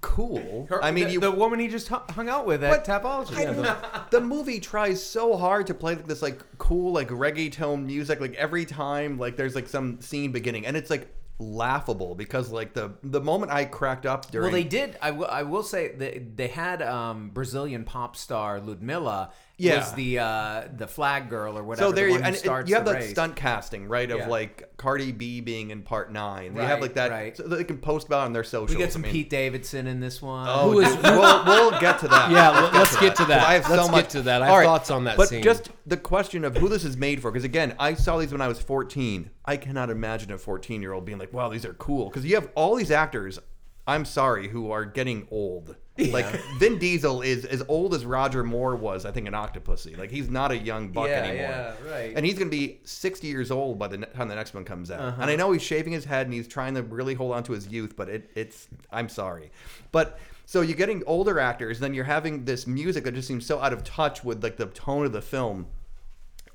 cool. 0.06 0.68
I 0.82 0.92
mean, 0.92 1.06
the, 1.08 1.14
you, 1.14 1.20
the 1.20 1.32
woman 1.32 1.60
he 1.60 1.68
just 1.68 1.88
hung 1.88 2.30
out 2.30 2.46
with 2.46 2.62
But 2.62 2.88
at 2.88 3.04
Tapology. 3.04 3.36
I 3.36 3.46
don't- 3.46 4.12
the 4.12 4.22
movie 4.22 4.60
tries 4.60 5.04
so 5.04 5.36
hard 5.36 5.68
to 5.68 5.74
play 5.74 5.96
like 5.96 6.08
this 6.08 6.22
like 6.22 6.40
cool 6.58 6.94
like 6.94 7.10
reggaeton 7.10 7.86
music 7.86 8.20
like 8.22 8.36
every 8.36 8.66
time 8.66 9.18
like 9.18 9.36
there's 9.36 9.56
like 9.56 9.68
some 9.68 10.00
scene 10.02 10.32
beginning 10.32 10.66
and 10.66 10.78
it's 10.78 10.90
like 10.90 11.08
laughable 11.40 12.16
because 12.16 12.50
like 12.50 12.74
the 12.74 12.94
the 13.04 13.20
moment 13.20 13.52
I 13.52 13.66
cracked 13.66 14.06
up 14.06 14.32
during 14.32 14.44
Well, 14.46 14.52
they 14.54 14.64
did. 14.64 14.98
I 15.02 15.12
will. 15.12 15.28
I 15.28 15.44
will 15.44 15.64
say 15.64 15.90
they 15.96 16.26
they 16.36 16.48
had 16.48 16.82
um, 16.82 17.30
Brazilian 17.30 17.84
pop 17.84 18.16
star 18.16 18.60
Ludmilla. 18.62 19.32
Yeah. 19.58 19.80
was 19.80 19.94
the 19.94 20.20
uh, 20.20 20.64
the 20.76 20.86
flag 20.88 21.30
girl 21.30 21.58
or 21.58 21.64
whatever. 21.64 21.90
so 21.90 21.92
there 21.94 22.06
the 22.08 22.12
you 22.14 22.20
one 22.20 22.28
and 22.28 22.36
it- 22.36 22.44
you 22.44 22.76
have 22.76 22.86
the 22.86 22.92
that 22.92 22.94
race. 23.00 23.10
stunt 23.12 23.36
casting 23.38 23.88
right 23.88 24.12
of 24.12 24.20
Yeah. 24.20 24.28
like 24.28 24.70
Cardi 24.76 25.12
B 25.14 25.40
being 25.40 25.72
in 25.72 25.82
part 25.82 26.12
nine. 26.12 26.54
They 26.56 26.66
have 26.66 26.82
like 26.82 26.96
that 26.96 27.10
right. 27.12 27.36
so 27.38 27.44
they 27.44 27.64
can 27.64 27.78
post 27.78 28.08
about 28.08 28.24
it 28.24 28.26
on 28.26 28.34
their 28.34 28.44
socials. 28.44 28.72
We 28.72 28.76
get 28.78 28.92
some 28.92 29.02
I 29.04 29.06
mean- 29.06 29.12
Pete 29.14 29.30
Davidson 29.30 29.88
in 29.88 30.00
this 30.02 30.22
one. 30.22 30.48
Oh, 30.50 30.72
Who 30.72 30.82
is- 30.82 30.96
we'll, 30.98 31.46
we'll 31.46 31.80
get 31.80 32.00
to 32.00 32.08
that. 32.10 32.32
Yeah, 32.36 32.50
let- 32.50 32.74
let's 32.74 32.98
get 32.98 33.16
to 33.16 33.26
that. 33.26 33.48
I 33.48 33.54
have 33.54 33.70
Let's 33.70 33.82
so 33.84 33.88
get 33.88 33.92
much 33.92 34.10
to 34.10 34.22
that. 34.24 34.42
I 34.42 34.46
have 34.46 34.52
All 34.54 34.60
right, 34.60 34.66
thoughts 34.66 34.92
on 34.92 35.06
that 35.06 35.16
But 35.16 35.30
scene. 35.30 35.42
just 35.44 35.70
the 35.86 35.98
question 35.98 36.44
of 36.44 36.58
who 36.58 36.68
this 36.68 36.84
is 36.84 36.98
made 36.98 37.22
for, 37.22 37.32
because 37.32 37.46
again, 37.46 37.76
I 37.80 37.94
saw 37.94 38.18
these 38.18 38.32
when 38.34 38.42
I 38.42 38.48
was 38.50 38.60
14. 38.60 39.30
I 39.46 39.56
cannot 39.58 39.90
imagine 39.90 40.32
a 40.34 40.38
14 40.38 40.82
year 40.82 40.92
old 40.92 41.06
being 41.06 41.18
like, 41.20 41.32
"Wow, 41.32 41.50
these 41.50 41.66
are 41.66 41.74
cool," 41.76 42.10
because 42.10 42.26
you 42.26 42.36
have 42.36 42.50
all 42.56 42.76
these 42.76 42.92
actors. 42.92 43.40
I'm 43.88 44.06
sorry, 44.06 44.48
who 44.48 44.72
are 44.72 44.84
getting 44.86 45.28
old. 45.32 45.76
Like 45.98 46.26
Vin 46.58 46.78
Diesel 46.78 47.22
is 47.22 47.46
as 47.46 47.64
old 47.70 47.94
as 47.94 48.06
Roger 48.06 48.44
Moore 48.44 48.76
was, 48.76 49.06
I 49.06 49.12
think, 49.12 49.28
in 49.28 49.34
Octopussy. 49.34 49.98
Like 49.98 50.12
he's 50.12 50.30
not 50.30 50.52
a 50.52 50.58
young 50.58 50.90
buck 50.90 51.08
Yeah, 51.08 51.24
anymore. 51.24 51.50
yeah, 51.50 51.74
right. 51.90 52.14
And 52.16 52.26
he's 52.26 52.38
gonna 52.38 52.50
be 52.50 52.80
60 52.84 53.28
years 53.28 53.50
old 53.52 53.80
by 53.80 53.88
the 53.88 54.00
time 54.00 54.28
the 54.28 54.36
next 54.36 54.54
one 54.54 54.66
comes 54.66 54.92
out. 54.92 55.00
Uh-huh. 55.00 55.22
And 55.22 55.32
I 55.32 55.36
know 55.38 55.52
he's 55.54 55.62
shaving 55.62 55.94
his 55.94 56.04
head 56.04 56.26
and 56.28 56.34
he's 56.34 56.48
trying 56.50 56.74
to 56.76 56.84
really 56.84 57.14
hold 57.14 57.34
on 57.34 57.44
to 57.44 57.54
his 57.54 57.68
youth, 57.68 57.96
but 57.96 58.10
it, 58.10 58.30
it's 58.36 58.68
I'm 58.92 59.08
sorry, 59.10 59.52
but. 59.92 60.20
So 60.48 60.62
you're 60.62 60.78
getting 60.78 61.02
older 61.08 61.40
actors, 61.40 61.80
then 61.80 61.96
you're 61.96 62.04
having 62.04 62.46
this 62.46 62.68
music 62.68 63.04
that 63.06 63.16
just 63.16 63.28
seems 63.28 63.48
so 63.48 63.58
out 63.60 63.74
of 63.74 63.84
touch 63.84 64.24
with 64.24 64.44
like 64.44 64.58
the 64.58 64.68
tone 64.68 65.04
of 65.08 65.12
the 65.12 65.22
film. 65.24 65.66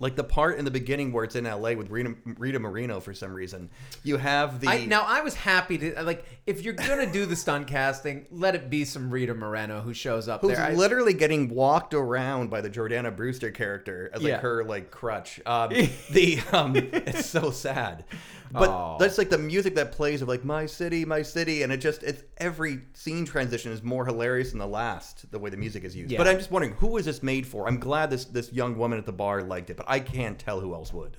Like 0.00 0.16
the 0.16 0.24
part 0.24 0.58
in 0.58 0.64
the 0.64 0.70
beginning 0.70 1.12
where 1.12 1.24
it's 1.24 1.36
in 1.36 1.44
L.A. 1.46 1.76
with 1.76 1.90
Rita, 1.90 2.14
Rita 2.38 2.58
Moreno 2.58 3.00
for 3.00 3.12
some 3.12 3.32
reason. 3.34 3.68
You 4.02 4.16
have 4.16 4.58
the 4.60 4.68
I, 4.68 4.86
now 4.86 5.04
I 5.06 5.20
was 5.20 5.34
happy 5.34 5.76
to 5.78 6.02
like 6.02 6.24
if 6.46 6.62
you're 6.62 6.72
gonna 6.72 7.10
do 7.12 7.26
the 7.26 7.36
stunt 7.36 7.66
casting, 7.66 8.26
let 8.30 8.54
it 8.54 8.70
be 8.70 8.84
some 8.86 9.10
Rita 9.10 9.34
Moreno 9.34 9.82
who 9.82 9.92
shows 9.92 10.26
up 10.26 10.40
who's 10.40 10.56
there. 10.56 10.64
I- 10.66 10.72
literally 10.74 11.12
getting 11.12 11.50
walked 11.50 11.92
around 11.92 12.48
by 12.48 12.62
the 12.62 12.70
Jordana 12.70 13.14
Brewster 13.14 13.50
character 13.50 14.10
as 14.14 14.22
like 14.22 14.30
Yeah. 14.30 14.40
her 14.40 14.64
like 14.64 14.90
crutch. 14.90 15.38
Um, 15.44 15.68
the 16.10 16.40
um, 16.50 16.74
it's 16.76 17.26
so 17.26 17.50
sad. 17.50 18.04
But 18.52 18.68
Aw. 18.68 18.98
that's 18.98 19.16
like 19.16 19.30
the 19.30 19.38
music 19.38 19.76
that 19.76 19.92
plays 19.92 20.22
of 20.22 20.28
like 20.28 20.44
my 20.44 20.66
city, 20.66 21.04
my 21.04 21.22
city, 21.22 21.62
and 21.62 21.72
it 21.72 21.78
just 21.78 22.02
it's 22.02 22.24
every 22.38 22.80
scene 22.94 23.24
transition 23.24 23.70
is 23.70 23.82
more 23.82 24.04
hilarious 24.04 24.50
than 24.50 24.58
the 24.58 24.66
last 24.66 25.30
the 25.30 25.38
way 25.38 25.50
the 25.50 25.56
music 25.56 25.84
is 25.84 25.94
used. 25.94 26.10
Yeah. 26.10 26.18
But 26.18 26.26
I'm 26.26 26.36
just 26.36 26.50
wondering 26.50 26.74
who 26.74 26.96
is 26.96 27.04
this 27.04 27.22
made 27.22 27.46
for? 27.46 27.68
I'm 27.68 27.78
glad 27.78 28.10
this 28.10 28.24
this 28.24 28.52
young 28.52 28.76
woman 28.76 28.98
at 28.98 29.06
the 29.06 29.12
bar 29.12 29.42
liked 29.42 29.70
it, 29.70 29.76
but 29.76 29.86
I 29.88 30.00
can't 30.00 30.38
tell 30.38 30.60
who 30.60 30.74
else 30.74 30.92
would. 30.92 31.16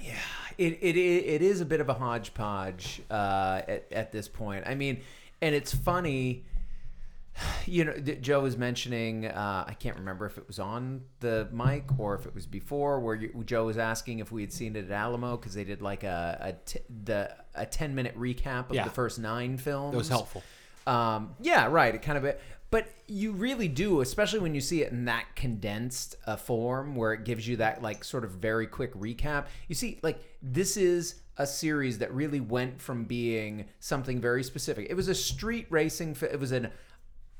Yeah, 0.00 0.12
it, 0.58 0.78
it, 0.82 0.96
it 0.96 1.42
is 1.42 1.60
a 1.62 1.64
bit 1.64 1.80
of 1.80 1.88
a 1.88 1.94
hodgepodge 1.94 3.00
uh, 3.10 3.62
at, 3.66 3.86
at 3.90 4.12
this 4.12 4.28
point. 4.28 4.64
I 4.66 4.74
mean, 4.74 5.00
and 5.40 5.54
it's 5.54 5.74
funny. 5.74 6.44
You 7.66 7.84
know, 7.86 7.92
Joe 7.94 8.40
was 8.42 8.56
mentioning. 8.56 9.26
Uh, 9.26 9.64
I 9.66 9.74
can't 9.74 9.96
remember 9.96 10.26
if 10.26 10.38
it 10.38 10.46
was 10.46 10.58
on 10.58 11.02
the 11.20 11.48
mic 11.50 11.84
or 11.98 12.14
if 12.14 12.26
it 12.26 12.34
was 12.34 12.46
before, 12.46 13.00
where 13.00 13.14
you, 13.16 13.42
Joe 13.46 13.64
was 13.66 13.78
asking 13.78 14.18
if 14.20 14.30
we 14.30 14.42
had 14.42 14.52
seen 14.52 14.76
it 14.76 14.84
at 14.84 14.90
Alamo 14.90 15.36
because 15.36 15.54
they 15.54 15.64
did 15.64 15.82
like 15.82 16.04
a 16.04 16.38
a 16.40 16.52
t- 16.52 16.80
the 17.04 17.34
a 17.54 17.66
ten 17.66 17.94
minute 17.94 18.16
recap 18.18 18.68
of 18.70 18.76
Yeah. 18.76 18.84
the 18.84 18.90
first 18.90 19.18
nine 19.18 19.56
films. 19.56 19.92
That 19.92 19.98
was 19.98 20.08
helpful. 20.08 20.42
Um, 20.86 21.34
yeah, 21.40 21.66
right. 21.66 21.94
It 21.94 22.02
kind 22.02 22.18
of, 22.24 22.36
but 22.70 22.86
you 23.08 23.32
really 23.32 23.68
do, 23.68 24.00
especially 24.02 24.40
when 24.40 24.54
you 24.54 24.60
see 24.60 24.82
it 24.82 24.92
in 24.92 25.06
that 25.06 25.24
condensed 25.34 26.16
uh, 26.26 26.36
form, 26.36 26.94
where 26.94 27.14
it 27.14 27.24
gives 27.24 27.48
you 27.48 27.56
that 27.56 27.82
like 27.82 28.04
sort 28.04 28.24
of 28.24 28.32
very 28.32 28.66
quick 28.66 28.92
recap. 28.94 29.46
You 29.68 29.74
see, 29.74 29.98
like 30.02 30.20
this 30.42 30.76
is 30.76 31.16
a 31.38 31.46
series 31.46 31.98
that 31.98 32.12
really 32.14 32.40
went 32.40 32.80
from 32.80 33.04
being 33.04 33.64
something 33.80 34.20
very 34.20 34.44
specific. 34.44 34.86
It 34.90 34.94
was 34.94 35.08
a 35.08 35.14
street 35.14 35.66
racing. 35.70 36.16
It 36.20 36.38
was 36.38 36.52
an 36.52 36.68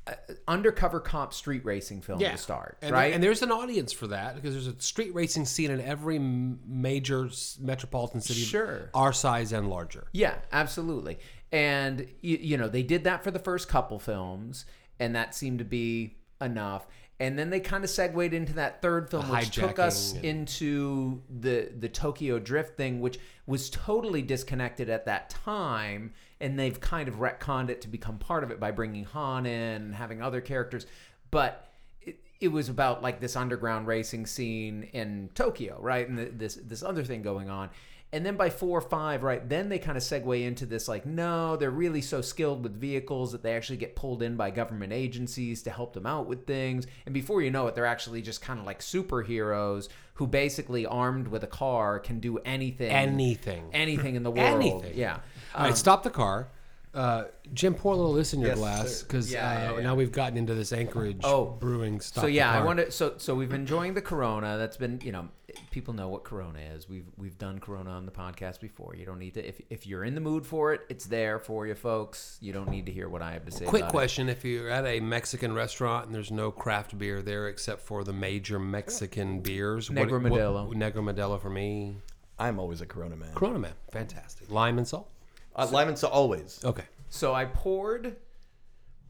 Uh, 0.07 0.13
undercover 0.47 0.99
cop 0.99 1.33
street 1.33 1.65
racing 1.65 1.99
film 1.99 2.19
to 2.19 2.37
start, 2.37 2.77
and, 2.83 2.91
right? 2.91 3.11
And 3.11 3.23
there's 3.23 3.41
an 3.41 3.51
audience 3.51 3.91
for 3.91 4.05
that 4.07 4.35
because 4.35 4.53
there's 4.53 4.67
a 4.67 4.79
street 4.79 5.15
racing 5.15 5.45
scene 5.45 5.71
in 5.71 5.81
every 5.81 6.19
major 6.19 7.27
metropolitan 7.59 8.21
city, 8.21 8.41
Sure. 8.41 8.91
our 8.93 9.11
size 9.11 9.51
and 9.51 9.67
larger. 9.67 10.07
Yeah, 10.11 10.35
absolutely. 10.51 11.17
And 11.51 12.07
you, 12.21 12.37
you 12.39 12.57
know, 12.57 12.67
they 12.67 12.83
did 12.83 13.03
that 13.05 13.23
for 13.23 13.31
the 13.31 13.39
first 13.39 13.67
couple 13.67 13.97
films, 13.97 14.65
and 14.99 15.15
that 15.15 15.33
seemed 15.33 15.57
to 15.57 15.65
be 15.65 16.17
enough. 16.39 16.85
And 17.19 17.39
then 17.39 17.49
they 17.49 17.59
kind 17.61 17.83
of 17.83 17.89
segued 17.89 18.33
into 18.33 18.53
that 18.53 18.81
third 18.83 19.09
film, 19.09 19.27
which 19.29 19.51
took 19.55 19.79
us 19.79 20.13
and- 20.13 20.23
into 20.25 21.21
the 21.29 21.71
the 21.79 21.89
Tokyo 21.89 22.37
Drift 22.37 22.77
thing, 22.77 22.99
which 22.99 23.17
was 23.47 23.69
totally 23.71 24.21
disconnected 24.21 24.87
at 24.89 25.05
that 25.05 25.29
time. 25.31 26.13
And 26.41 26.59
they've 26.59 26.79
kind 26.79 27.07
of 27.07 27.15
retconned 27.15 27.69
it 27.69 27.81
to 27.81 27.87
become 27.87 28.17
part 28.17 28.43
of 28.43 28.51
it 28.51 28.59
by 28.59 28.71
bringing 28.71 29.05
Han 29.05 29.45
in 29.45 29.81
and 29.81 29.95
having 29.95 30.21
other 30.21 30.41
characters. 30.41 30.85
But 31.31 31.69
it, 32.01 32.19
it 32.39 32.49
was 32.49 32.69
about 32.69 33.01
like 33.01 33.19
this 33.19 33.35
underground 33.35 33.87
racing 33.87 34.25
scene 34.25 34.83
in 34.93 35.29
Tokyo, 35.33 35.77
right? 35.79 36.07
And 36.07 36.17
the, 36.17 36.25
this 36.25 36.55
this 36.55 36.83
other 36.83 37.03
thing 37.03 37.21
going 37.21 37.49
on. 37.49 37.69
And 38.15 38.25
then 38.25 38.37
by 38.37 38.49
four 38.49 38.77
or 38.77 38.81
five, 38.81 39.23
right, 39.23 39.47
then 39.49 39.67
they 39.67 39.77
kind 39.77 39.97
of 39.97 40.03
segue 40.03 40.41
into 40.41 40.65
this 40.65 40.87
like, 40.87 41.05
no, 41.05 41.57
they're 41.57 41.69
really 41.69 42.01
so 42.01 42.21
skilled 42.21 42.63
with 42.63 42.79
vehicles 42.79 43.33
that 43.33 43.43
they 43.43 43.53
actually 43.53 43.75
get 43.75 43.93
pulled 43.95 44.21
in 44.23 44.37
by 44.37 44.51
government 44.51 44.93
agencies 44.93 45.63
to 45.63 45.69
help 45.69 45.93
them 45.93 46.05
out 46.05 46.25
with 46.25 46.47
things. 46.47 46.87
And 47.05 47.13
before 47.13 47.41
you 47.41 47.51
know 47.51 47.67
it, 47.67 47.75
they're 47.75 47.85
actually 47.85 48.21
just 48.21 48.41
kind 48.41 48.57
of 48.57 48.65
like 48.65 48.79
superheroes 48.79 49.89
who 50.13 50.27
basically 50.27 50.85
armed 50.85 51.27
with 51.27 51.43
a 51.43 51.47
car 51.47 51.99
can 51.99 52.21
do 52.21 52.37
anything. 52.45 52.89
Anything. 52.89 53.65
Anything 53.73 54.15
in 54.15 54.23
the 54.23 54.31
world. 54.31 54.61
Anything. 54.61 54.93
Yeah. 54.95 55.17
All 55.55 55.65
right, 55.65 55.77
stop 55.77 56.03
the 56.03 56.09
car. 56.09 56.49
Uh, 56.93 57.25
Jim, 57.53 57.73
pour 57.73 57.91
a 57.91 57.95
little 57.97 58.11
of 58.11 58.17
this 58.17 58.33
in 58.33 58.39
your 58.39 58.51
Yes, 58.51 58.57
glass 58.57 59.03
because 59.03 59.29
Yeah, 59.31 59.49
uh, 59.49 59.53
yeah, 59.53 59.75
yeah. 59.77 59.83
now 59.83 59.95
we've 59.95 60.13
gotten 60.13 60.37
into 60.37 60.53
this 60.53 60.71
Anchorage 60.71 61.19
Oh. 61.25 61.57
brewing 61.59 61.99
stuff. 61.99 62.23
So 62.23 62.27
yeah, 62.27 62.49
I 62.49 62.63
want 62.63 62.79
to. 62.79 62.89
So 62.89 63.15
so 63.17 63.35
we've 63.35 63.49
been 63.49 63.61
enjoying 63.61 63.95
the 63.95 64.01
Corona. 64.01 64.57
That's 64.57 64.77
been 64.77 65.01
you 65.03 65.11
know 65.11 65.27
people 65.71 65.93
know 65.93 66.07
what 66.07 66.23
Corona 66.23 66.59
is. 66.73 66.87
We've 66.87 67.03
we've 67.17 67.37
done 67.37 67.59
Corona 67.59 67.89
on 67.89 68.05
the 68.05 68.13
podcast 68.13 68.61
before. 68.61 68.95
You 68.95 69.05
don't 69.05 69.19
need 69.19 69.33
to 69.33 69.45
if 69.45 69.59
if 69.69 69.85
you're 69.85 70.05
in 70.05 70.15
the 70.15 70.21
mood 70.21 70.45
for 70.45 70.73
it, 70.73 70.85
it's 70.87 71.05
there 71.05 71.37
for 71.37 71.67
you, 71.67 71.75
folks. 71.75 72.37
You 72.39 72.53
don't 72.53 72.69
need 72.69 72.85
to 72.85 72.93
hear 72.93 73.09
what 73.09 73.21
I 73.21 73.33
have 73.33 73.43
to 73.43 73.51
say. 73.51 73.65
Quick 73.65 73.81
about 73.81 73.89
it. 73.89 73.91
question: 73.91 74.29
If 74.29 74.45
you're 74.45 74.69
at 74.69 74.85
a 74.85 75.01
Mexican 75.01 75.53
restaurant 75.53 76.05
and 76.05 76.15
there's 76.15 76.31
no 76.31 76.49
craft 76.49 76.97
beer 76.97 77.21
there 77.21 77.49
except 77.49 77.81
for 77.81 78.05
the 78.05 78.13
major 78.13 78.57
Mexican 78.57 79.41
beers, 79.41 79.91
what- 79.91 80.07
Negro 80.07 80.23
what- 80.23 80.31
Modelo. 80.31 80.73
Negro 80.73 81.13
Modelo 81.13 81.41
for 81.41 81.49
me. 81.49 81.97
I'm 82.39 82.57
always 82.57 82.79
a 82.79 82.85
Corona 82.85 83.17
man. 83.17 83.33
Corona 83.35 83.59
man, 83.59 83.73
fantastic. 83.91 84.49
Lime 84.49 84.77
and 84.77 84.87
salt. 84.87 85.09
Uh, 85.55 85.67
lime 85.71 85.87
and 85.87 85.97
salt 85.97 86.13
always. 86.13 86.59
Okay. 86.63 86.83
So 87.09 87.33
I 87.33 87.45
poured 87.45 88.17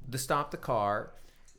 the 0.08 0.18
stop 0.18 0.52
the 0.52 0.58
car, 0.58 1.12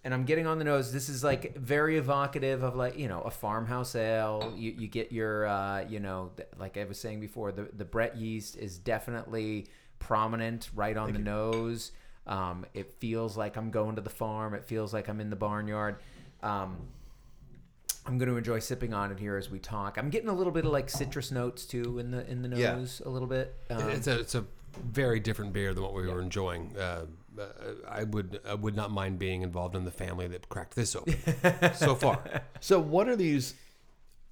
and 0.05 0.14
I'm 0.14 0.25
getting 0.25 0.46
on 0.46 0.59
the 0.59 0.64
nose. 0.64 0.92
This 0.92 1.09
is 1.09 1.25
like 1.25 1.57
very 1.57 1.96
evocative 1.99 2.62
of 2.62 2.77
like 2.77 2.96
you 2.99 3.09
know 3.09 3.20
a 3.22 3.31
farmhouse 3.31 3.94
ale. 3.96 4.53
You 4.57 4.70
you 4.72 4.87
get 4.87 5.11
your 5.12 5.46
uh, 5.46 5.85
you 5.88 5.99
know 6.01 6.31
th- 6.37 6.49
like 6.59 6.77
I 6.77 6.85
was 6.85 6.99
saying 7.01 7.20
before, 7.20 7.51
the 7.53 7.68
the 7.72 7.85
Brett 7.85 8.16
yeast 8.16 8.57
is 8.57 8.79
definitely 8.79 9.66
prominent 9.99 10.70
right 10.75 10.96
on 10.96 11.12
the 11.12 11.18
nose. 11.18 11.90
Um, 12.29 12.66
it 12.75 12.92
feels 12.94 13.37
like 13.37 13.57
I'm 13.57 13.70
going 13.70 13.96
to 13.96 14.03
the 14.03 14.11
farm. 14.11 14.55
It 14.55 14.64
feels 14.64 14.92
like 14.92 15.09
I'm 15.09 15.20
in 15.20 15.31
the 15.31 15.37
barnyard. 15.37 15.96
Um, 16.42 16.77
I'm 18.05 18.18
going 18.18 18.29
to 18.29 18.37
enjoy 18.37 18.61
sipping 18.61 18.94
on 18.94 19.11
it 19.11 19.18
here 19.18 19.37
as 19.37 19.51
we 19.51 19.59
talk. 19.59 19.96
I'm 19.99 20.11
getting 20.11 20.29
a 20.29 20.33
little 20.33 20.53
bit 20.53 20.64
of 20.64 20.70
like 20.70 20.88
citrus 20.88 21.33
notes 21.33 21.64
too 21.64 21.99
in 21.99 22.11
the 22.12 22.29
in 22.31 22.42
the 22.42 22.57
Yeah. 22.57 22.75
nose 22.77 23.03
a 23.05 23.09
little 23.09 23.27
bit. 23.29 23.55
Um, 23.70 23.88
it's 23.90 24.07
a 24.07 24.20
it's 24.20 24.35
a 24.37 24.44
very 24.77 25.21
different 25.21 25.53
beer 25.53 25.75
than 25.75 25.83
what 25.83 25.95
we 25.95 26.07
were 26.07 26.21
enjoying. 26.21 26.75
Uh, 26.77 27.07
uh, 27.39 27.45
I 27.89 28.05
would 28.05 28.41
I 28.49 28.55
would 28.55 28.75
not 28.75 28.91
mind 28.91 29.19
being 29.19 29.43
involved 29.43 29.77
in 29.77 29.85
the 29.85 29.91
family 29.91 30.27
that 30.29 30.49
cracked 30.49 30.75
this 30.75 30.97
open 30.97 31.17
so 31.75 31.95
far. 31.95 32.23
So 32.61 32.81
what 32.81 33.09
are 33.09 33.17
these 33.17 33.55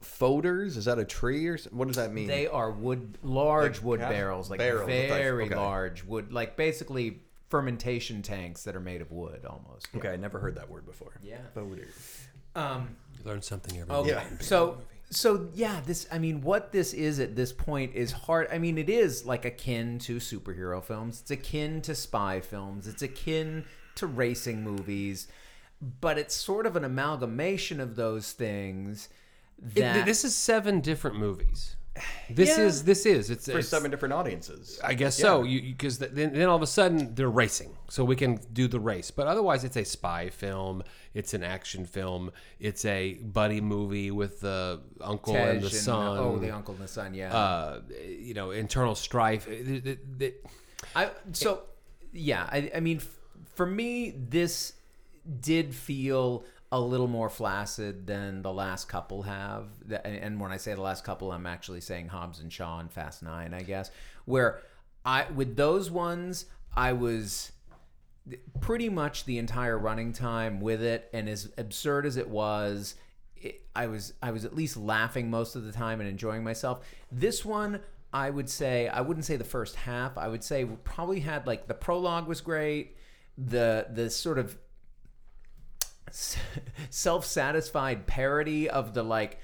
foeders? 0.03 0.77
Is 0.77 0.87
that 0.87 0.99
a 0.99 1.05
tree 1.05 1.47
or 1.47 1.59
what 1.71 1.87
does 1.89 1.97
that 1.97 2.13
mean? 2.13 2.27
They 2.27 2.47
are 2.47 2.71
wood, 2.71 3.19
large 3.23 3.77
Like 3.79 3.85
wood 3.85 4.01
barrels, 4.01 4.51
like 4.51 4.59
barrels, 4.59 4.87
very 4.87 5.47
okay. 5.47 5.55
large 5.55 6.05
wood, 6.05 6.33
like 6.33 6.57
basically 6.57 7.21
fermentation 7.49 8.23
tanks 8.23 8.65
that 8.65 8.75
are 8.75 8.81
made 8.81 9.01
of 9.01 9.13
wood 9.13 9.45
almost. 9.45 9.89
okay, 9.95 10.09
I 10.11 10.17
never 10.17 10.39
heard 10.39 10.57
that 10.57 10.69
word 10.71 10.87
before. 10.87 11.13
Yeah. 11.23 11.39
Foeder. 11.55 11.87
Um. 12.57 12.97
You 13.19 13.25
learn 13.25 13.43
something 13.43 13.79
every 13.79 13.95
Okay. 13.95 14.11
Yeah. 14.11 14.25
So. 14.41 14.79
So 15.15 15.49
yeah, 15.55 15.81
this 15.87 16.07
I 16.11 16.19
mean, 16.19 16.41
what 16.41 16.73
this 16.73 16.93
is 16.93 17.21
at 17.21 17.37
this 17.37 17.53
point 17.53 17.95
is 17.95 18.13
hard. 18.13 18.49
I 18.53 18.59
mean, 18.59 18.79
it 18.79 18.89
is 18.91 19.25
like 19.25 19.45
akin 19.45 19.99
to 20.01 20.17
superhero 20.17 20.83
films. 20.83 21.21
It's 21.21 21.31
akin 21.31 21.83
to 21.83 21.95
spy 21.95 22.41
films. 22.41 22.87
It's 22.89 23.03
akin 23.03 23.65
to 23.97 24.07
racing 24.07 24.63
movies, 24.65 25.29
but 26.01 26.19
it's 26.19 26.35
sort 26.35 26.67
of 26.67 26.75
an 26.77 26.85
amalgamation 26.85 27.81
of 27.81 27.97
those 27.97 28.33
things. 28.33 29.09
It- 29.75 30.05
this 30.05 30.25
is 30.25 30.35
seven 30.35 30.81
different 30.81 31.17
movies. 31.19 31.77
This 32.29 32.57
Yeah. 32.59 32.65
is 32.65 32.83
this 32.85 33.07
is 33.07 33.31
it's, 33.31 33.45
For 33.47 33.53
it's- 33.53 33.69
seven 33.69 33.91
different 33.91 34.15
audiences. 34.15 34.81
I 34.83 34.95
guess 34.95 35.17
so. 35.17 35.45
You 35.45 35.61
because 35.63 35.99
then, 35.99 36.33
then 36.33 36.49
all 36.49 36.57
of 36.57 36.63
a 36.63 36.67
sudden 36.67 37.15
they're 37.15 37.31
racing, 37.31 37.77
so 37.89 38.05
we 38.05 38.17
can 38.17 38.41
do 38.53 38.67
the 38.67 38.81
race. 38.81 39.13
But 39.13 39.27
otherwise, 39.29 39.63
it's 39.63 39.77
a 39.77 39.85
spy 39.85 40.29
film. 40.31 40.83
It's 41.15 41.35
an 41.35 41.45
action 41.45 41.87
film. 41.87 42.33
It's 42.59 42.85
a 42.85 43.15
buddy 43.15 43.61
movie 43.61 44.11
with 44.11 44.41
the 44.41 44.81
uncle 45.01 45.35
Tej 45.35 45.51
and 45.51 45.63
the 45.63 45.71
son. 45.71 46.19
oh, 46.19 46.39
the 46.39 46.51
uncle 46.51 46.75
and 46.75 46.83
the 46.83 46.89
son. 46.89 47.15
Yeah. 47.15 47.33
uh, 47.33 47.81
you 48.09 48.35
know, 48.35 48.51
internal 48.51 48.97
strife. 48.97 49.47
I 50.97 51.11
so 51.33 51.63
yeah. 52.13 52.49
I, 52.51 52.71
I 52.75 52.81
mean, 52.81 52.97
f- 52.99 53.09
for 53.55 53.67
me, 53.67 54.11
this 54.11 54.73
did 55.41 55.75
feel 55.75 56.45
a 56.75 56.81
little 56.81 57.07
more 57.07 57.31
flaccid 57.31 58.05
than 58.05 58.43
the 58.43 58.53
last 58.53 58.89
couple 58.89 59.23
have. 59.23 59.69
And 60.05 60.41
when 60.41 60.51
I 60.51 60.57
say 60.57 60.75
the 60.75 60.83
last 60.83 61.05
couple, 61.05 61.31
I'm 61.31 61.47
actually 61.47 61.81
saying 61.81 62.09
Hobbs 62.09 62.41
and 62.41 62.53
Shaw 62.53 62.81
and 62.81 62.91
Fast 62.91 63.23
Nine, 63.23 63.55
I 63.55 63.63
guess. 63.63 63.93
Where 64.25 64.61
I 65.05 65.31
with 65.31 65.55
those 65.55 65.89
ones, 65.89 66.47
I 66.77 66.93
was 66.93 67.53
pretty 68.61 68.89
much 68.89 69.25
the 69.25 69.39
entire 69.39 69.79
running 69.79 70.13
time 70.13 70.61
with 70.61 70.83
it, 70.83 71.09
and 71.13 71.29
as 71.29 71.49
absurd 71.57 72.07
as 72.07 72.17
it 72.17 72.29
was. 72.29 72.97
I 73.77 73.89
was 73.89 74.15
I 74.23 74.31
was 74.31 74.45
at 74.45 74.57
least 74.57 74.77
laughing 74.77 75.31
most 75.31 75.55
of 75.55 75.65
the 75.65 75.73
time 75.73 76.01
and 76.01 76.09
enjoying 76.09 76.43
myself. 76.43 76.85
This 77.13 77.45
one, 77.45 77.81
I 78.13 78.31
would 78.31 78.49
say 78.49 78.89
I 78.89 79.03
wouldn't 79.03 79.27
say 79.27 79.37
the 79.37 79.45
first 79.45 79.77
half. 79.77 80.17
I 80.19 80.29
would 80.29 80.43
say 80.43 80.65
probably 80.65 81.21
had 81.21 81.47
like 81.47 81.69
the 81.69 81.75
prologue 81.75 82.27
was 82.27 82.41
great. 82.41 82.97
The 83.37 83.87
the 83.93 84.09
sort 84.11 84.39
of 84.39 84.57
self-satisfied 86.91 88.07
parody 88.07 88.69
of 88.69 88.95
the 88.95 89.03
like 89.03 89.39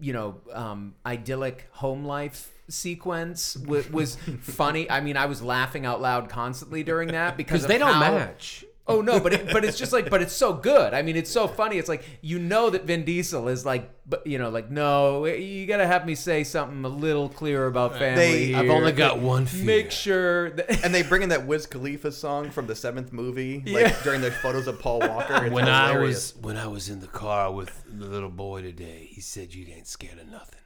you 0.00 0.12
know 0.12 0.40
um, 0.52 0.94
idyllic 1.06 1.68
home 1.72 2.04
life 2.04 2.50
sequence 2.68 3.56
was, 3.56 3.90
was 3.90 4.16
funny. 4.40 4.90
I 4.90 5.00
mean, 5.00 5.16
I 5.16 5.26
was 5.26 5.42
laughing 5.42 5.86
out 5.86 6.00
loud 6.00 6.28
constantly 6.28 6.82
during 6.82 7.08
that 7.12 7.36
because 7.36 7.66
they 7.66 7.78
don't 7.78 7.92
how- 7.92 8.00
match. 8.00 8.64
Oh 8.86 9.00
no, 9.00 9.18
but 9.18 9.32
it, 9.32 9.46
but 9.50 9.64
it's 9.64 9.78
just 9.78 9.94
like, 9.94 10.10
but 10.10 10.20
it's 10.20 10.34
so 10.34 10.52
good. 10.52 10.92
I 10.92 11.00
mean, 11.00 11.16
it's 11.16 11.30
so 11.30 11.48
funny. 11.60 11.78
It's 11.78 11.88
like 11.88 12.04
you 12.20 12.38
know 12.38 12.68
that 12.68 12.84
Vin 12.84 13.04
Diesel 13.04 13.48
is 13.48 13.64
like, 13.64 13.90
but 14.06 14.26
you 14.26 14.36
know, 14.38 14.50
like 14.50 14.70
no, 14.70 15.24
you 15.24 15.64
gotta 15.66 15.86
have 15.86 16.04
me 16.04 16.14
say 16.14 16.44
something 16.44 16.84
a 16.84 16.88
little 16.88 17.30
clearer 17.30 17.66
about 17.66 17.96
family. 17.98 18.52
They- 18.52 18.54
I've 18.54 18.68
only 18.68 18.92
got 18.92 19.20
one 19.20 19.46
fear. 19.46 19.64
Make 19.64 19.90
sure 19.90 20.50
that. 20.50 20.84
And 20.84 20.94
they 20.94 21.02
bring 21.02 21.22
in 21.22 21.30
that 21.30 21.46
Wiz 21.46 21.64
Khalifa 21.64 22.12
song 22.12 22.50
from 22.50 22.66
the 22.66 22.74
seventh 22.76 23.10
movie, 23.10 23.62
like 23.66 23.86
Yeah. 23.86 24.02
during 24.02 24.20
the 24.20 24.30
photos 24.30 24.66
of 24.66 24.78
Paul 24.78 25.00
Walker. 25.00 25.46
It's 25.46 25.54
when 25.54 25.66
I 25.66 25.96
was 25.98 26.34
when 26.42 26.58
I 26.58 26.66
was 26.66 26.90
in 26.90 27.00
the 27.00 27.06
car 27.06 27.50
with 27.50 27.82
the 27.88 28.04
little 28.04 28.28
boy 28.28 28.60
today, 28.60 29.08
he 29.10 29.22
said 29.22 29.54
you 29.54 29.66
ain't 29.74 29.86
scared 29.86 30.18
of 30.18 30.28
nothing. 30.28 30.60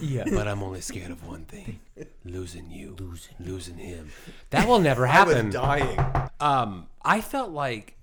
Yeah. 0.00 0.24
But 0.32 0.48
I'm 0.48 0.62
only 0.62 0.80
scared 0.80 1.10
of 1.10 1.26
one 1.26 1.44
thing: 1.44 1.80
losing 2.24 2.70
you, 2.70 2.96
losing, 2.98 3.34
losing 3.38 3.76
him. 3.76 4.10
That 4.50 4.66
will 4.66 4.78
never 4.80 5.06
happen. 5.06 5.36
I 5.36 5.42
was 5.44 5.54
happen. 5.54 5.96
dying. 5.96 6.30
Um, 6.40 6.86
I 7.04 7.20
felt 7.20 7.50
like 7.50 7.96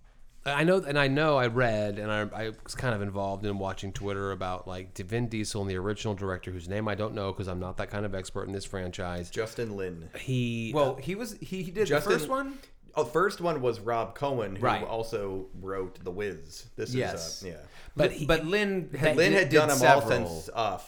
I 0.46 0.64
know, 0.64 0.78
and 0.78 0.98
I 0.98 1.08
know 1.08 1.36
I 1.38 1.48
read, 1.48 2.00
and 2.00 2.10
I, 2.12 2.22
I 2.34 2.52
was 2.64 2.74
kind 2.76 2.96
of 2.96 3.02
involved 3.02 3.46
in 3.46 3.60
watching 3.60 3.92
Twitter 3.92 4.32
about 4.32 4.66
like 4.68 4.98
Vin 4.98 5.28
Diesel 5.28 5.62
and 5.62 5.70
the 5.70 5.76
original 5.76 6.14
director, 6.14 6.52
whose 6.52 6.70
name 6.70 6.88
I 6.88 6.96
don't 6.96 7.14
know 7.14 7.34
because 7.34 7.48
I'm 7.50 7.60
not 7.60 7.78
that 7.78 7.90
kind 7.90 8.06
of 8.06 8.16
expert 8.16 8.48
in 8.48 8.54
this 8.54 8.64
franchise. 8.66 9.30
Justin 9.30 9.76
Lin. 9.76 10.10
He 10.20 10.72
Well, 10.74 10.96
he 10.96 11.16
was 11.16 11.34
he, 11.42 11.64
he 11.64 11.72
did 11.72 11.88
Justin- 11.88 12.14
the 12.14 12.20
first 12.20 12.30
one. 12.30 12.60
Oh, 12.96 13.04
first 13.06 13.42
one 13.42 13.62
was 13.62 13.80
Rob 13.80 14.16
Cohen, 14.16 14.56
who 14.56 14.64
Right. 14.66 14.84
also 14.84 15.46
wrote 15.62 16.04
The 16.04 16.10
Wiz. 16.10 16.66
This 16.78 16.96
Yes. 16.96 17.44
is 17.44 17.44
uh, 17.44 17.48
yeah. 17.50 17.58
But 17.96 18.12
he- 18.14 18.26
but 18.26 18.46
Lin 18.46 18.90
had, 18.98 19.18
Lin 19.18 19.34
had 19.34 19.50
did 19.50 19.58
done 19.58 19.68
them 19.70 19.88
all 19.88 20.02
since 20.08 20.50
uh, 20.54 20.80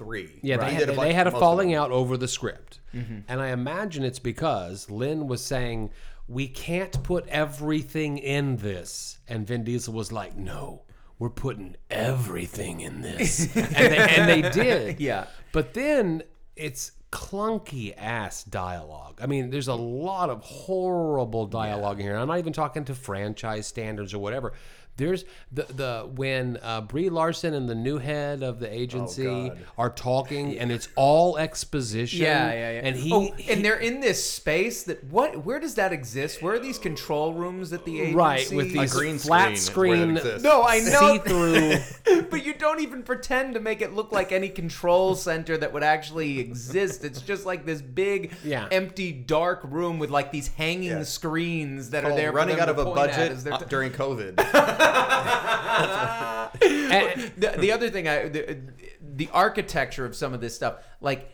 three. 0.00 0.40
Yeah, 0.42 0.64
He 0.64 0.70
they, 0.70 0.80
had, 0.80 0.88
a 0.88 0.96
they 0.96 1.12
had 1.12 1.26
a 1.26 1.30
falling 1.30 1.74
out 1.74 1.90
over 1.90 2.16
the 2.16 2.26
script. 2.26 2.80
And 2.92 3.40
I 3.40 3.48
imagine 3.48 4.02
it's 4.02 4.18
because 4.18 4.90
Lin 4.90 5.28
was 5.28 5.44
saying, 5.44 5.90
We 6.26 6.48
can't 6.48 7.02
put 7.04 7.28
everything 7.28 8.18
in 8.18 8.56
this. 8.56 9.18
And 9.28 9.46
Vin 9.46 9.62
Diesel 9.62 9.94
was 9.94 10.10
like, 10.10 10.36
No, 10.36 10.82
we're 11.18 11.28
putting 11.28 11.76
everything 11.90 12.80
in 12.80 13.02
this. 13.02 13.40
and, 13.56 13.66
they, 13.74 13.98
and 13.98 14.28
they 14.28 14.50
did. 14.50 15.00
Yeah. 15.00 15.26
But 15.52 15.74
then 15.74 16.22
it's 16.56 16.92
clunky 17.12 17.94
ass 17.96 18.42
dialogue. 18.44 19.20
I 19.22 19.26
mean, 19.26 19.50
there's 19.50 19.68
a 19.68 19.74
lot 19.74 20.30
of 20.30 20.42
horrible 20.42 21.46
dialogue 21.46 22.00
in 22.00 22.06
here. 22.06 22.16
I'm 22.16 22.28
not 22.28 22.38
even 22.38 22.52
talking 22.52 22.84
to 22.86 22.94
franchise 22.94 23.66
standards 23.66 24.14
or 24.14 24.18
whatever. 24.18 24.54
There's 25.00 25.24
the 25.50 25.62
the 25.64 26.08
when 26.14 26.58
uh, 26.62 26.82
Brie 26.82 27.08
Larson 27.08 27.54
and 27.54 27.68
the 27.68 27.74
new 27.74 27.98
head 27.98 28.42
of 28.42 28.60
the 28.60 28.72
agency 28.72 29.24
God. 29.48 29.58
are 29.78 29.90
talking, 29.90 30.58
and 30.58 30.70
it's 30.70 30.88
all 30.94 31.38
exposition. 31.38 32.20
Yeah, 32.22 32.52
yeah, 32.52 32.72
yeah. 32.72 32.80
And 32.84 32.96
he, 32.96 33.12
oh, 33.12 33.32
he- 33.32 33.50
and 33.52 33.64
they're 33.64 33.78
in 33.80 34.00
this 34.00 34.22
space 34.22 34.82
that 34.84 35.02
what? 35.04 35.44
Where 35.44 35.58
does 35.58 35.74
that 35.76 35.92
exist? 35.92 36.42
Where 36.42 36.54
are 36.54 36.58
these 36.58 36.78
control 36.78 37.32
rooms 37.32 37.72
at 37.72 37.84
the 37.84 37.98
agency? 38.00 38.14
right 38.16 38.52
with 38.52 38.72
these 38.72 38.92
green 38.92 39.18
flat 39.18 39.56
screen 39.56 40.16
screen. 40.16 40.42
No, 40.42 40.62
I 40.62 40.80
know. 40.80 41.00
see 41.14 41.18
through. 41.18 42.22
but 42.30 42.44
you 42.44 42.52
don't 42.54 42.80
even 42.80 43.02
pretend 43.02 43.54
to 43.54 43.60
make 43.60 43.80
it 43.80 43.94
look 43.94 44.12
like 44.12 44.32
any 44.32 44.48
control 44.50 45.14
center 45.14 45.56
that 45.56 45.72
would 45.72 45.82
actually 45.82 46.38
exist. 46.40 47.04
It's 47.04 47.22
just 47.22 47.46
like 47.46 47.64
this 47.64 47.80
big, 47.80 48.32
Yeah. 48.44 48.68
empty, 48.70 49.12
dark 49.12 49.60
room 49.64 49.98
with 49.98 50.10
like 50.10 50.30
these 50.30 50.48
hanging 50.48 50.90
Yeah. 50.90 51.02
screens 51.04 51.90
that 51.90 52.04
are 52.04 52.14
there. 52.14 52.32
running 52.32 52.60
out 52.60 52.68
of 52.68 52.78
a 52.78 52.84
budget 52.84 53.32
as 53.32 53.44
they're 53.44 53.54
uh, 53.54 53.58
t- 53.58 53.64
during 53.68 53.90
COVID. 53.92 54.36
The, 56.60 57.54
the 57.58 57.72
other 57.72 57.88
thing, 57.90 58.06
I 58.06 58.28
the, 58.28 58.58
the 59.00 59.28
architecture 59.32 60.04
of 60.04 60.14
some 60.14 60.34
of 60.34 60.40
this 60.40 60.54
stuff, 60.54 60.84
like 61.00 61.30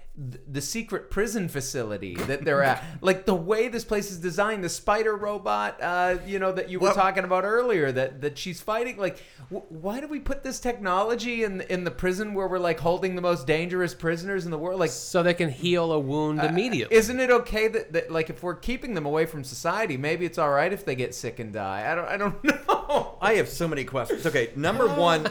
the 0.50 0.62
secret 0.62 1.10
prison 1.10 1.46
facility 1.46 2.14
that 2.14 2.42
they're 2.44 2.62
at, 2.62 2.82
like 3.02 3.26
the 3.26 3.34
way 3.34 3.68
this 3.68 3.84
place 3.84 4.10
is 4.10 4.16
designed, 4.18 4.64
the 4.64 4.68
spider 4.68 5.14
robot, 5.14 5.78
uh, 5.82 6.16
you 6.26 6.38
know, 6.38 6.52
that 6.52 6.70
you 6.70 6.78
were 6.78 6.84
Well- 6.88 6.94
talking 6.94 7.24
about 7.24 7.44
earlier, 7.44 7.92
that 7.92 8.22
that 8.22 8.38
she's 8.38 8.60
fighting. 8.62 8.96
Like, 8.96 9.22
w- 9.50 9.66
why 9.68 10.00
do 10.00 10.08
we 10.08 10.18
put 10.18 10.42
this 10.42 10.58
technology 10.58 11.44
in 11.44 11.60
in 11.62 11.84
the 11.84 11.90
prison 11.90 12.32
where 12.32 12.48
we're 12.48 12.58
like 12.58 12.80
holding 12.80 13.14
the 13.14 13.20
most 13.20 13.46
dangerous 13.46 13.92
prisoners 13.94 14.46
in 14.46 14.50
the 14.50 14.58
world? 14.58 14.80
Like, 14.80 14.90
so 14.90 15.22
they 15.22 15.34
can 15.34 15.50
heal 15.50 15.92
a 15.92 15.98
wound 16.00 16.40
immediately. 16.42 16.96
isn't 16.96 17.20
it 17.20 17.30
okay 17.30 17.68
that, 17.68 17.92
that 17.92 18.10
like 18.10 18.30
if 18.30 18.42
we're 18.42 18.54
keeping 18.54 18.94
them 18.94 19.04
away 19.04 19.26
from 19.26 19.44
society, 19.44 19.98
maybe 19.98 20.24
it's 20.24 20.38
all 20.38 20.50
right 20.50 20.72
if 20.72 20.84
they 20.86 20.94
get 20.94 21.14
sick 21.14 21.38
and 21.40 21.52
die? 21.52 21.90
I 21.90 21.94
don't, 21.94 22.08
I 22.08 22.16
don't 22.16 22.42
know. 22.68 23.18
I 23.20 23.34
have 23.34 23.48
so 23.50 23.68
many 23.68 23.84
questions. 23.84 24.24
Okay, 24.24 24.50
number 24.56 24.86
one, 24.88 25.30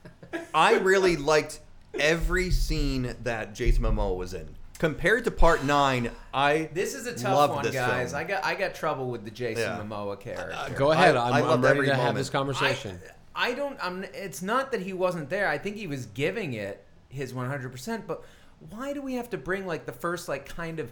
I 0.54 0.78
really 0.78 1.16
liked 1.16 1.60
every 1.98 2.50
scene 2.50 3.14
that 3.22 3.54
Jason 3.54 3.84
Momoa 3.84 4.16
was 4.16 4.34
in. 4.34 4.48
Compared 4.78 5.24
to 5.24 5.30
part 5.30 5.64
nine, 5.64 6.10
I 6.34 6.68
This 6.72 6.94
is 6.94 7.06
a 7.06 7.14
tough 7.16 7.34
loved 7.36 7.54
one, 7.54 7.64
this 7.64 7.74
guys. 7.74 8.10
film. 8.10 8.20
I 8.20 8.24
got 8.24 8.44
I 8.44 8.54
got 8.56 8.74
trouble 8.74 9.10
with 9.10 9.24
the 9.24 9.30
Jason 9.30 9.62
Yeah. 9.62 9.78
Momoa 9.80 10.18
character. 10.18 10.52
Uh, 10.54 10.68
go 10.70 10.90
ahead. 10.90 11.16
I- 11.16 11.28
I, 11.28 11.30
I 11.30 11.40
am 11.40 11.46
loved 11.46 11.62
ready 11.64 11.76
every 11.78 11.86
to 11.88 11.94
have 11.94 12.00
moment. 12.00 12.16
this 12.18 12.30
conversation. 12.30 12.98
I, 13.36 13.50
I 13.50 13.54
don't. 13.54 13.78
I'm. 13.80 14.04
It's 14.12 14.42
not 14.42 14.72
that 14.72 14.80
he 14.82 14.92
wasn't 14.92 15.30
there. 15.30 15.48
I 15.48 15.56
think 15.58 15.76
he 15.76 15.86
was 15.86 16.06
giving 16.06 16.54
it 16.54 16.84
his 17.08 17.32
100. 17.32 17.70
percent 17.70 18.06
But 18.06 18.24
why 18.70 18.92
do 18.92 19.00
we 19.02 19.14
have 19.14 19.30
to 19.30 19.38
bring 19.38 19.66
like 19.66 19.86
the 19.86 19.92
first 19.92 20.28
like 20.28 20.46
kind 20.46 20.80
of 20.80 20.90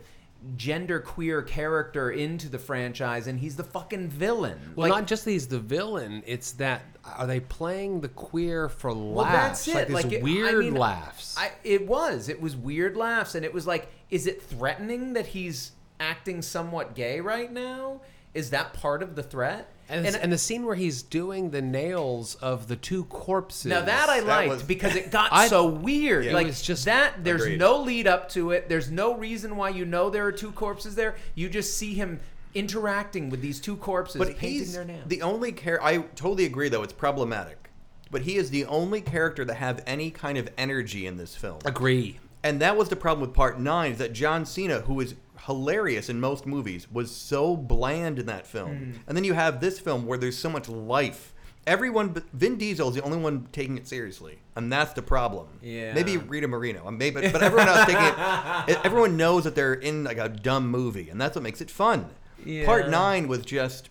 gender 0.57 1.01
queer 1.01 1.43
character 1.43 2.11
into 2.11 2.49
the 2.49 2.59
franchise 2.59 3.27
and 3.27 3.39
he's 3.41 3.57
the 3.57 3.65
fucking 3.65 4.09
villain? 4.09 4.59
Well, 4.77 4.89
like, 4.89 5.01
not 5.01 5.07
just 5.09 5.25
he's 5.25 5.49
the 5.49 5.59
villain. 5.59 6.23
It's 6.27 6.53
that 6.53 6.83
are 7.05 7.27
they 7.27 7.41
playing 7.41 8.01
the 8.01 8.09
queer 8.09 8.69
for 8.69 8.93
laughs? 8.93 9.17
Well, 9.17 9.25
that's 9.25 9.69
it. 9.69 9.75
Like 9.75 9.87
these 9.87 9.95
Like, 9.95 10.13
it- 10.13 10.21
I 10.21 10.23
weird 10.23 10.65
mean, 10.65 10.75
laughs. 10.75 11.35
I, 11.39 11.53
it 11.65 11.87
was. 11.87 12.29
It 12.29 12.41
was 12.41 12.57
weird 12.57 12.97
laughs, 12.97 13.35
and 13.35 13.45
it 13.45 13.53
was 13.55 13.67
like, 13.67 13.89
is 14.11 14.27
it 14.27 14.43
threatening 14.43 15.15
that 15.15 15.29
he's 15.29 15.73
acting 15.99 16.43
somewhat 16.43 16.95
gay 16.95 17.21
right 17.21 17.51
now? 17.53 18.01
Is 18.35 18.51
that 18.51 18.73
part 18.75 19.03
of 19.03 19.17
the 19.17 19.23
threat? 19.23 19.73
And, 19.91 20.07
and, 20.17 20.33
the 20.33 20.39
scene 20.39 20.65
where 20.65 20.75
he's 20.75 21.03
doing 21.03 21.51
the 21.51 21.61
nails 21.63 22.35
of 22.37 22.69
the 22.69 22.77
two 22.77 23.05
corpses. 23.05 23.67
Now 23.67 23.83
that 23.83 24.09
I 24.09 24.21
That 24.21 24.27
liked 24.27 24.49
was- 24.51 24.63
because 24.63 24.95
it 24.97 25.11
got 25.19 25.31
I- 25.33 25.49
so 25.49 25.67
weird. 25.67 26.25
Yeah. 26.25 26.31
It 26.31 26.35
like 26.35 26.47
was 26.47 26.63
just- 26.63 26.85
that. 26.87 27.23
There's 27.25 27.43
Agreed. 27.43 27.59
no 27.59 27.81
lead 27.83 28.07
up 28.07 28.29
to 28.31 28.51
it. 28.53 28.69
There's 28.69 28.91
no 28.91 29.15
reason 29.17 29.57
why 29.57 29.71
you 29.71 29.85
know 29.85 30.11
there 30.11 30.25
are 30.27 30.33
two 30.33 30.53
corpses 30.53 30.95
there. 30.95 31.17
You 31.35 31.49
just 31.49 31.77
see 31.77 31.95
him 31.95 32.21
interacting 32.55 33.31
with 33.31 33.41
these 33.41 33.61
two 33.61 33.77
corpses, 33.77 34.19
but 34.19 34.29
painting 34.37 34.59
he's 34.59 34.73
their 34.75 34.85
nails. 34.85 35.05
the 35.07 35.23
only 35.23 35.53
character. 35.53 35.85
I 35.87 35.99
totally 35.99 36.45
agree, 36.45 36.69
though 36.69 36.83
it's 36.83 36.93
problematic. 36.93 37.71
But 38.11 38.23
he 38.23 38.37
is 38.37 38.51
the 38.51 38.65
only 38.67 39.01
character 39.01 39.45
that 39.45 39.55
have 39.55 39.83
any 39.87 40.11
kind 40.11 40.37
of 40.37 40.49
energy 40.59 41.07
in 41.07 41.17
this 41.17 41.37
film. 41.37 41.59
agree. 41.65 42.19
And 42.43 42.61
that 42.61 42.77
was 42.77 42.89
the 42.89 42.97
problem 42.97 43.21
with 43.27 43.37
part 43.37 43.61
nine, 43.61 43.93
is 43.93 43.99
that 43.99 44.13
John 44.15 44.47
Cena, 44.47 44.81
who 44.81 44.99
is 45.01 45.15
hilarious 45.47 46.09
in 46.09 46.21
most 46.21 46.47
movies, 46.47 46.91
was 46.91 47.15
so 47.15 47.57
bland 47.57 48.19
in 48.19 48.27
that 48.27 48.47
film. 48.47 48.77
Hmm. 48.77 48.93
And 49.07 49.17
then 49.17 49.25
you 49.25 49.35
have 49.35 49.61
this 49.61 49.79
film 49.79 50.07
where 50.07 50.19
there's 50.19 50.39
so 50.39 50.51
much 50.51 50.69
life. 50.69 51.33
Everyone, 51.67 52.15
Vin 52.33 52.57
Diesel 52.57 52.89
is 52.89 52.95
the 52.95 53.03
only 53.03 53.19
one 53.19 53.47
taking 53.53 53.77
it 53.77 53.87
seriously, 53.87 54.39
and 54.57 54.73
that's 54.73 54.95
the 54.95 55.03
problem. 55.03 55.49
Yeah. 55.63 55.93
Maybe 55.93 56.17
Rita 56.17 56.49
Moreno, 56.49 56.91
maybe, 56.91 57.29
but 57.29 57.43
everyone 57.43 57.69
else 57.69 57.85
taking 57.85 58.03
it. 58.03 58.81
Everyone 58.85 59.17
knows 59.17 59.45
that 59.45 59.55
they're 59.55 59.75
in 59.75 60.05
like 60.05 60.19
a 60.19 60.29
dumb 60.29 60.69
movie, 60.69 61.11
and 61.11 61.21
that's 61.21 61.37
what 61.37 61.43
makes 61.43 61.61
it 61.61 61.71
fun. 61.71 62.07
Yeah. 62.45 62.65
Part 62.65 62.89
nine 62.89 63.29
was 63.29 63.41
just 63.45 63.91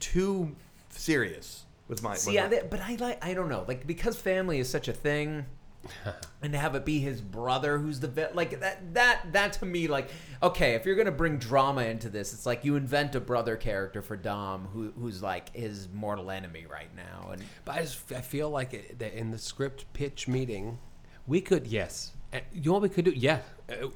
too 0.00 0.54
serious. 0.90 1.64
With 1.88 2.02
my, 2.02 2.16
See, 2.16 2.34
yeah, 2.34 2.48
that, 2.48 2.70
but 2.70 2.80
I 2.80 2.96
like 2.96 3.24
I 3.24 3.32
don't 3.32 3.48
know, 3.48 3.64
like 3.66 3.86
because 3.86 4.16
family 4.18 4.58
is 4.58 4.68
such 4.68 4.88
a 4.88 4.92
thing, 4.92 5.46
and 6.42 6.52
to 6.52 6.58
have 6.58 6.74
it 6.74 6.84
be 6.84 6.98
his 7.00 7.20
brother 7.20 7.78
who's 7.78 8.00
the 8.00 8.08
vet, 8.08 8.34
like 8.34 8.60
that 8.60 8.94
that 8.94 9.32
that 9.32 9.52
to 9.54 9.66
me, 9.66 9.86
like 9.86 10.10
okay, 10.42 10.74
if 10.74 10.84
you're 10.86 10.96
gonna 10.96 11.10
bring 11.10 11.38
drama 11.38 11.82
into 11.84 12.08
this, 12.08 12.32
it's 12.32 12.46
like 12.46 12.64
you 12.64 12.76
invent 12.76 13.14
a 13.14 13.20
brother 13.20 13.56
character 13.56 14.02
for 14.02 14.16
Dom 14.16 14.66
who 14.72 14.92
who's 14.98 15.22
like 15.22 15.54
his 15.54 15.88
mortal 15.92 16.30
enemy 16.30 16.66
right 16.70 16.94
now, 16.96 17.30
and 17.32 17.42
But 17.64 17.76
I 17.76 17.80
just 17.82 18.12
I 18.12 18.20
feel 18.20 18.50
like 18.50 18.74
it, 18.74 18.98
that 18.98 19.14
in 19.14 19.30
the 19.30 19.38
script 19.38 19.92
pitch 19.92 20.28
meeting, 20.28 20.78
we 21.26 21.40
could 21.40 21.66
yes. 21.66 22.12
Uh, 22.32 22.40
You 22.52 22.62
know 22.66 22.72
what 22.74 22.82
we 22.82 22.88
could 22.88 23.04
do? 23.04 23.12
Yeah, 23.12 23.40
uh, 23.70 23.88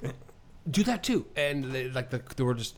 do 0.71 0.83
that 0.85 1.03
too. 1.03 1.27
And 1.37 1.65
they, 1.65 1.91
like 1.91 2.11
the 2.11 2.23
there 2.37 2.47
were 2.47 2.55
just 2.55 2.77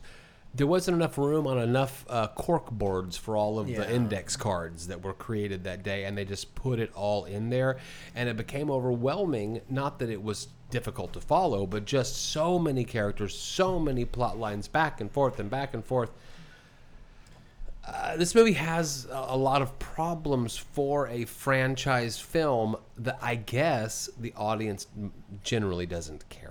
there 0.55 0.67
wasn't 0.67 0.95
enough 0.95 1.17
room 1.17 1.47
on 1.47 1.57
enough 1.57 2.05
uh, 2.09 2.27
cork 2.29 2.71
boards 2.71 3.17
for 3.17 3.35
all 3.35 3.59
of 3.59 3.67
Yeah. 3.69 3.79
the 3.79 3.93
index 3.93 4.37
cards 4.37 4.87
that 4.87 5.03
were 5.03 5.13
created 5.13 5.63
that 5.65 5.83
day, 5.83 6.05
and 6.05 6.17
they 6.17 6.23
just 6.23 6.55
put 6.55 6.79
it 6.79 6.91
all 6.95 7.25
in 7.25 7.49
there, 7.49 7.77
and 8.15 8.29
it 8.29 8.37
became 8.37 8.71
overwhelming. 8.71 9.61
Not 9.69 9.99
that 9.99 10.09
it 10.09 10.23
was 10.23 10.47
difficult 10.71 11.13
to 11.13 11.19
follow, 11.21 11.65
but 11.65 11.85
just 11.85 12.31
so 12.31 12.57
many 12.57 12.85
characters, 12.85 13.37
so 13.37 13.79
many 13.79 14.05
plot 14.05 14.37
lines 14.39 14.67
back 14.67 15.01
and 15.01 15.11
forth 15.11 15.39
and 15.39 15.49
back 15.49 15.73
and 15.73 15.83
forth. 15.83 16.11
Uh, 17.87 18.17
this 18.17 18.33
movie 18.33 18.53
has 18.53 19.05
a, 19.11 19.25
a 19.29 19.37
lot 19.37 19.61
of 19.61 19.77
problems 19.77 20.57
for 20.57 21.07
a 21.09 21.23
franchise 21.25 22.17
film 22.19 22.75
that 22.97 23.19
I 23.21 23.35
guess 23.35 24.09
the 24.19 24.33
audience 24.35 24.87
generally 25.43 25.85
doesn't 25.85 26.27
care 26.29 26.44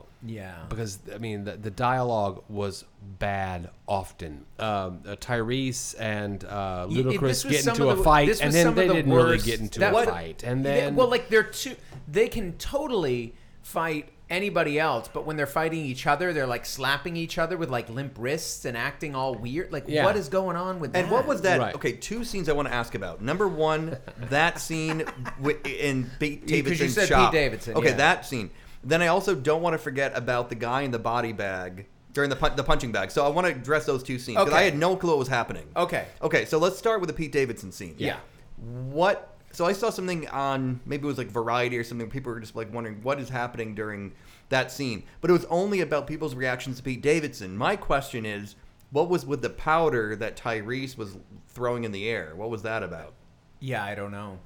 about. 0.00 0.30
yeah, 0.30 0.54
Because 0.68 0.98
I 1.14 1.18
mean, 1.18 1.44
the, 1.44 1.56
the 1.56 1.70
dialogue 1.70 2.42
was 2.48 2.84
bad 3.18 3.70
often. 3.88 4.44
Um, 4.58 5.00
uh, 5.06 5.16
Tyrese 5.16 5.94
and 5.98 6.44
uh, 6.44 6.86
Y- 6.88 6.98
it- 6.98 7.06
Ludacris 7.06 7.20
this 7.20 7.44
was 7.44 7.52
get 7.64 7.66
into 7.68 7.88
a 7.90 7.96
the- 7.96 8.02
fight, 8.02 8.40
and 8.40 8.52
then 8.52 8.74
they 8.74 8.88
the 8.88 8.94
didn't 8.94 9.12
really 9.12 9.38
get 9.38 9.60
into 9.60 9.80
that- 9.80 9.92
a 9.92 9.94
what- 9.94 10.08
fight, 10.08 10.42
and 10.44 10.64
Yeah, 10.64 10.74
then 10.74 10.96
well, 10.96 11.08
like 11.08 11.28
they're 11.28 11.42
two, 11.44 11.76
they 12.08 12.28
can 12.28 12.52
totally 12.58 13.34
fight 13.62 14.08
anybody 14.28 14.78
else, 14.78 15.08
but 15.12 15.26
when 15.26 15.36
they're 15.36 15.44
fighting 15.44 15.84
each 15.84 16.06
other, 16.06 16.32
they're 16.32 16.46
like 16.46 16.64
slapping 16.64 17.16
each 17.16 17.36
other 17.36 17.56
with 17.56 17.68
like 17.68 17.90
limp 17.90 18.14
wrists 18.16 18.64
and 18.64 18.76
acting 18.76 19.12
all 19.16 19.34
weird. 19.34 19.72
Like, 19.72 19.86
Yeah. 19.88 20.04
what 20.04 20.16
is 20.16 20.28
going 20.28 20.56
on 20.56 20.78
with 20.78 20.92
that? 20.92 21.00
And 21.02 21.10
what 21.10 21.26
was 21.26 21.42
that? 21.42 21.58
Right. 21.58 21.74
Okay, 21.74 21.92
two 21.94 22.22
scenes 22.22 22.48
I 22.48 22.52
want 22.52 22.68
to 22.68 22.74
ask 22.74 22.94
about. 22.94 23.20
Number 23.20 23.48
one, 23.48 23.96
that 24.28 24.60
scene 24.60 24.98
wi- 25.42 25.58
in 25.64 26.08
Pete 26.20 26.42
'cause 26.42 26.50
you 26.50 26.62
Davidson's 26.62 26.94
said 26.94 27.00
Pete 27.02 27.08
shop. 27.08 27.32
Davidson, 27.32 27.74
Okay, 27.76 27.88
yeah. 27.88 27.96
that 27.96 28.24
scene. 28.24 28.50
Then 28.82 29.02
I 29.02 29.08
also 29.08 29.34
don't 29.34 29.62
want 29.62 29.74
to 29.74 29.78
forget 29.78 30.16
about 30.16 30.48
the 30.48 30.54
guy 30.54 30.82
in 30.82 30.90
the 30.90 30.98
body 30.98 31.32
bag 31.32 31.86
during 32.12 32.30
the 32.30 32.36
pun- 32.36 32.56
the 32.56 32.64
punching 32.64 32.92
bag. 32.92 33.10
So 33.10 33.24
I 33.24 33.28
want 33.28 33.46
to 33.46 33.52
address 33.52 33.86
those 33.86 34.02
two 34.02 34.18
scenes 34.18 34.38
because 34.38 34.54
I 34.54 34.62
had 34.62 34.76
no 34.76 34.96
clue 34.96 35.10
what 35.10 35.18
was 35.18 35.28
happening. 35.28 35.66
Okay. 35.76 36.06
Okay, 36.22 36.44
so 36.44 36.58
let's 36.58 36.78
start 36.78 37.00
with 37.00 37.08
the 37.08 37.14
Pete 37.14 37.32
Davidson 37.32 37.72
scene. 37.72 37.94
Yeah. 37.98 38.16
What? 38.56 39.36
So 39.52 39.66
I 39.66 39.72
saw 39.72 39.90
something 39.90 40.28
on 40.28 40.80
maybe 40.86 41.04
it 41.04 41.06
was 41.06 41.18
like 41.18 41.28
Variety 41.28 41.76
or 41.76 41.84
something. 41.84 42.08
People 42.08 42.32
were 42.32 42.40
just 42.40 42.56
like 42.56 42.72
wondering 42.72 43.02
what 43.02 43.18
is 43.20 43.28
happening 43.28 43.74
during 43.74 44.12
that 44.48 44.70
scene, 44.70 45.04
but 45.20 45.30
it 45.30 45.32
was 45.32 45.44
only 45.46 45.80
about 45.80 46.06
people's 46.06 46.34
reactions 46.34 46.78
to 46.78 46.82
Pete 46.82 47.02
Davidson. 47.02 47.56
My 47.56 47.76
question 47.76 48.26
is, 48.26 48.56
what 48.90 49.08
was 49.08 49.24
with 49.24 49.42
the 49.42 49.50
powder 49.50 50.16
that 50.16 50.36
Tyrese 50.36 50.96
was 50.96 51.16
throwing 51.48 51.84
in 51.84 51.92
the 51.92 52.08
air? 52.08 52.32
What 52.34 52.50
was 52.50 52.62
that 52.62 52.82
about? 52.82 53.14
Yeah, 53.60 53.84
I 53.84 53.94
don't 53.94 54.10
know. 54.10 54.38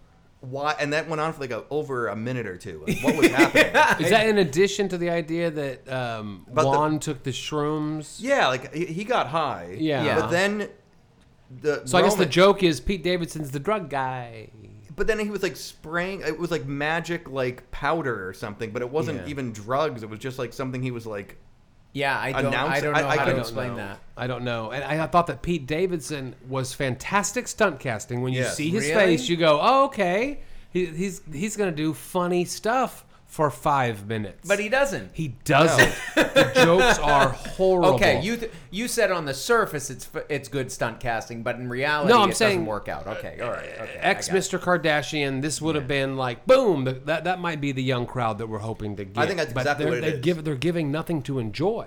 Why? 0.51 0.75
And 0.79 0.93
that 0.93 1.09
went 1.09 1.21
on 1.21 1.33
for 1.33 1.41
like 1.41 1.51
a, 1.51 1.65
over 1.71 2.09
a 2.09 2.17
minute 2.17 2.47
or 2.47 2.57
two. 2.57 2.85
Like, 2.87 3.01
what 3.03 3.17
was 3.17 3.27
happening? 3.29 3.67
Is 4.05 4.11
that 4.11 4.29
in 4.29 4.39
addition 4.39 4.89
to 4.91 4.99
the 4.99 5.11
idea 5.11 5.51
that 5.51 5.89
um, 5.93 6.47
But 6.53 6.63
the- 6.63 6.69
Juan 6.71 6.99
took 6.99 7.23
the 7.23 7.31
shrooms? 7.31 8.17
yeah, 8.21 8.49
like 8.49 8.73
he, 8.75 8.87
he 8.87 9.05
got 9.05 9.29
high. 9.29 9.77
Yeah. 9.79 10.21
but 10.21 10.31
then 10.31 10.69
the 11.61 11.83
So 11.87 11.99
I 11.99 12.03
guess 12.03 12.15
the 12.15 12.21
Roman- 12.21 12.31
joke 12.33 12.63
is 12.63 12.81
Pete 12.81 13.03
Davidson's 13.03 13.51
the 13.51 13.61
drug 13.61 13.91
guy. 13.91 14.51
But 14.97 15.09
then 15.09 15.19
he 15.19 15.29
was 15.29 15.43
like 15.43 15.57
spraying. 15.57 16.21
It 16.21 16.39
was 16.39 16.53
like 16.53 16.67
magic, 16.67 17.29
like 17.29 17.69
powder 17.73 18.29
or 18.29 18.33
something. 18.33 18.71
But 18.71 18.81
it 18.83 18.91
wasn't 18.91 19.23
Yeah. 19.23 19.29
even 19.31 19.53
drugs. 19.53 20.03
It 20.05 20.09
was 20.11 20.21
just 20.21 20.39
like 20.39 20.53
something 20.53 20.83
he 20.83 20.93
was 20.93 21.05
like. 21.07 21.37
Yeah, 21.95 22.19
I 22.21 22.33
don't. 22.33 22.47
Announce- 22.47 22.71
I 22.77 22.81
don't 22.81 22.93
know 22.93 23.07
I 23.09 23.17
how 23.17 23.25
to 23.25 23.39
explain 23.39 23.69
know. 23.71 23.77
that. 23.77 24.01
I 24.17 24.27
don't 24.27 24.43
know. 24.45 24.73
And 24.73 24.83
I, 24.85 25.05
I 25.05 25.07
thought 25.07 25.29
that 25.29 25.41
Pete 25.43 25.67
Davidson 25.67 26.35
was 26.49 26.75
fantastic 26.75 27.49
stunt 27.49 27.79
casting. 27.81 28.21
When 28.21 28.33
you 28.33 28.41
Yes. 28.41 28.57
see 28.57 28.69
his 28.69 28.85
Really? 28.89 29.17
face, 29.17 29.29
you 29.29 29.37
go, 29.37 29.61
"Oh, 29.63 29.85
okay, 29.87 30.41
he, 30.71 30.87
he's 30.87 31.23
he's 31.33 31.57
gonna 31.57 31.71
do 31.73 31.95
funny 31.95 32.45
stuff 32.45 33.05
for 33.35 33.51
five 33.51 34.07
minutes." 34.07 34.47
But 34.47 34.61
he 34.61 34.69
doesn't. 34.69 35.11
he 35.13 35.35
doesn't. 35.45 35.93
the 36.15 36.53
jokes 36.55 36.99
are 37.01 37.29
horrible. 37.57 37.95
Okay, 37.97 38.23
you 38.23 38.37
th- 38.37 38.53
you 38.71 38.87
said 38.87 39.11
on 39.11 39.25
the 39.25 39.35
surface 39.35 39.91
it's 39.91 40.09
f- 40.15 40.25
it's 40.29 40.49
good 40.49 40.71
stunt 40.71 41.01
casting, 41.01 41.43
but 41.43 41.57
in 41.57 41.69
reality, 41.69 42.13
No, 42.13 42.23
I'm 42.23 42.31
it 42.31 42.37
saying- 42.37 42.59
doesn't 42.59 42.67
work 42.67 42.89
out. 42.89 43.07
Okay, 43.07 43.41
all 43.43 43.51
right. 43.51 43.69
Okay, 43.81 43.99
Ex 44.01 44.29
Mr. 44.29 44.59
Kardashian, 44.59 45.43
this 45.43 45.61
would 45.61 45.75
have 45.75 45.89
been 45.89 46.17
like 46.17 46.47
boom. 46.47 46.85
That 47.07 47.25
that 47.25 47.41
might 47.41 47.61
be 47.61 47.73
the 47.73 47.83
young 47.83 48.07
crowd 48.07 48.39
that 48.39 48.47
we're 48.49 48.59
hoping 48.61 48.95
to 48.97 49.05
get. 49.05 49.19
I 49.23 49.27
think 49.27 49.39
that's 49.39 49.53
But 49.53 49.61
exactly 49.63 49.87
what 49.87 49.95
it 49.99 50.01
they 50.03 50.13
is. 50.13 50.21
Give, 50.21 50.45
they're 50.45 50.55
giving 50.55 50.93
nothing 50.93 51.21
to 51.23 51.39
enjoy. 51.41 51.87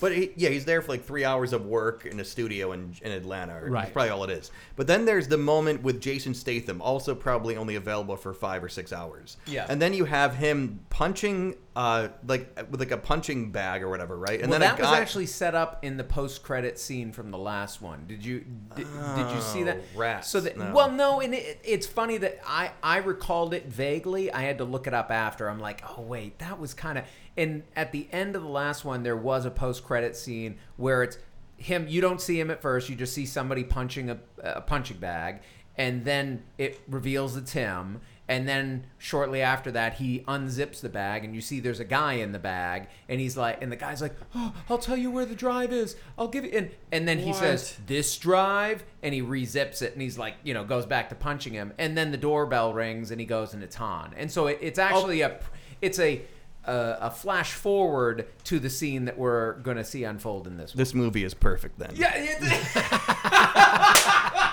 But 0.00 0.12
he, 0.12 0.32
yeah, 0.36 0.50
he's 0.50 0.64
there 0.64 0.82
for 0.82 0.92
like 0.92 1.04
three 1.04 1.24
hours 1.24 1.52
of 1.52 1.66
work 1.66 2.06
in 2.06 2.20
a 2.20 2.24
studio 2.24 2.72
in, 2.72 2.94
in 3.02 3.12
Atlanta. 3.12 3.54
Or 3.56 3.70
Right. 3.70 3.82
That's 3.82 3.92
probably 3.92 4.10
all 4.10 4.24
it 4.24 4.30
is. 4.30 4.50
But 4.76 4.86
then 4.86 5.04
there's 5.04 5.28
the 5.28 5.38
moment 5.38 5.82
with 5.82 6.00
Jason 6.00 6.34
Statham, 6.34 6.80
also 6.80 7.14
probably 7.14 7.56
only 7.56 7.76
available 7.76 8.16
for 8.16 8.32
five 8.34 8.62
or 8.62 8.68
six 8.68 8.92
hours. 8.92 9.36
Yeah. 9.46 9.66
And 9.68 9.80
then 9.80 9.92
you 9.92 10.04
have 10.04 10.36
him 10.36 10.80
punching, 10.90 11.56
uh, 11.76 12.08
like 12.26 12.58
with 12.70 12.80
like 12.80 12.90
a 12.90 12.96
punching 12.96 13.52
bag 13.52 13.82
or 13.82 13.90
whatever, 13.90 14.16
right? 14.16 14.40
And 14.40 14.50
well, 14.50 14.58
then 14.58 14.70
that 14.70 14.80
was 14.80 14.88
actually 14.88 15.26
set 15.26 15.54
up 15.54 15.84
in 15.84 15.98
the 15.98 16.04
post-credit 16.04 16.78
scene 16.78 17.12
from 17.12 17.30
the 17.30 17.36
last 17.36 17.82
one. 17.82 18.06
Did 18.08 18.24
you 18.24 18.46
did, 18.74 18.86
did 19.14 19.30
you 19.30 19.40
see 19.42 19.62
that? 19.64 19.80
Oh, 19.94 19.98
rats, 19.98 20.28
So 20.28 20.40
that 20.40 20.56
no. 20.56 20.72
well, 20.72 20.90
no, 20.90 21.20
and 21.20 21.34
it, 21.34 21.60
it's 21.62 21.86
funny 21.86 22.16
that 22.16 22.40
I 22.46 22.70
I 22.82 22.96
recalled 22.98 23.52
it 23.52 23.66
vaguely. 23.66 24.32
I 24.32 24.40
had 24.40 24.56
to 24.58 24.64
look 24.64 24.86
it 24.86 24.94
up 24.94 25.10
after. 25.10 25.50
I'm 25.50 25.60
like, 25.60 25.82
oh 25.86 26.00
wait, 26.00 26.38
that 26.38 26.58
was 26.58 26.72
kind 26.72 26.96
of. 26.96 27.04
And 27.36 27.62
at 27.76 27.92
the 27.92 28.08
end 28.10 28.36
of 28.36 28.42
the 28.42 28.48
last 28.48 28.86
one, 28.86 29.02
there 29.02 29.16
was 29.16 29.44
a 29.44 29.50
post-credit 29.50 30.16
scene 30.16 30.56
where 30.78 31.02
it's 31.02 31.18
him. 31.58 31.86
You 31.88 32.00
don't 32.00 32.22
see 32.22 32.40
him 32.40 32.50
at 32.50 32.62
first. 32.62 32.88
You 32.88 32.96
just 32.96 33.12
see 33.12 33.26
somebody 33.26 33.64
punching 33.64 34.08
a, 34.08 34.18
a 34.42 34.62
punching 34.62 34.96
bag, 34.96 35.42
and 35.76 36.06
then 36.06 36.42
it 36.56 36.80
reveals 36.88 37.36
it's 37.36 37.52
him. 37.52 38.00
And 38.28 38.48
then 38.48 38.86
shortly 38.98 39.40
after 39.40 39.70
that, 39.72 39.94
he 39.94 40.20
unzips 40.26 40.80
the 40.80 40.88
bag, 40.88 41.24
and 41.24 41.34
you 41.34 41.40
see 41.40 41.60
there's 41.60 41.78
a 41.78 41.84
guy 41.84 42.14
in 42.14 42.32
the 42.32 42.40
bag, 42.40 42.88
and 43.08 43.20
he's 43.20 43.36
like, 43.36 43.62
and 43.62 43.70
the 43.70 43.76
guy's 43.76 44.02
like, 44.02 44.16
"Oh, 44.34 44.52
I'll 44.68 44.78
tell 44.78 44.96
you 44.96 45.12
where 45.12 45.24
the 45.24 45.36
drive 45.36 45.72
is. 45.72 45.94
I'll 46.18 46.26
give 46.26 46.44
you." 46.44 46.50
And 46.50 46.72
and 46.90 47.06
then 47.06 47.18
he 47.18 47.32
says, 47.32 47.76
"This 47.86 48.18
drive," 48.18 48.82
and 49.02 49.14
he 49.14 49.22
rezips 49.22 49.80
it, 49.80 49.92
and 49.92 50.02
he's 50.02 50.18
like, 50.18 50.34
you 50.42 50.54
know, 50.54 50.64
goes 50.64 50.86
back 50.86 51.08
to 51.10 51.14
punching 51.14 51.52
him, 51.52 51.72
and 51.78 51.96
then 51.96 52.10
the 52.10 52.16
doorbell 52.16 52.74
rings, 52.74 53.12
and 53.12 53.20
he 53.20 53.26
goes, 53.26 53.54
and 53.54 53.62
it's 53.62 53.76
Han. 53.76 54.12
And 54.16 54.28
so 54.30 54.48
it, 54.48 54.58
it's 54.60 54.80
oh. 54.80 54.82
actually 54.82 55.20
a, 55.20 55.38
it's 55.80 55.98
a. 55.98 56.22
A, 56.68 56.98
a 57.02 57.10
flash 57.12 57.52
forward 57.52 58.26
to 58.42 58.58
the 58.58 58.68
scene 58.68 59.04
that 59.04 59.16
we're 59.16 59.52
going 59.60 59.76
to 59.76 59.84
see 59.84 60.02
unfold 60.02 60.48
in 60.48 60.56
this. 60.56 60.72
This 60.72 60.94
movie 60.94 61.22
is 61.22 61.32
perfect 61.32 61.78
then. 61.78 61.92
Yeah, 61.94 62.10
it- 62.12 62.38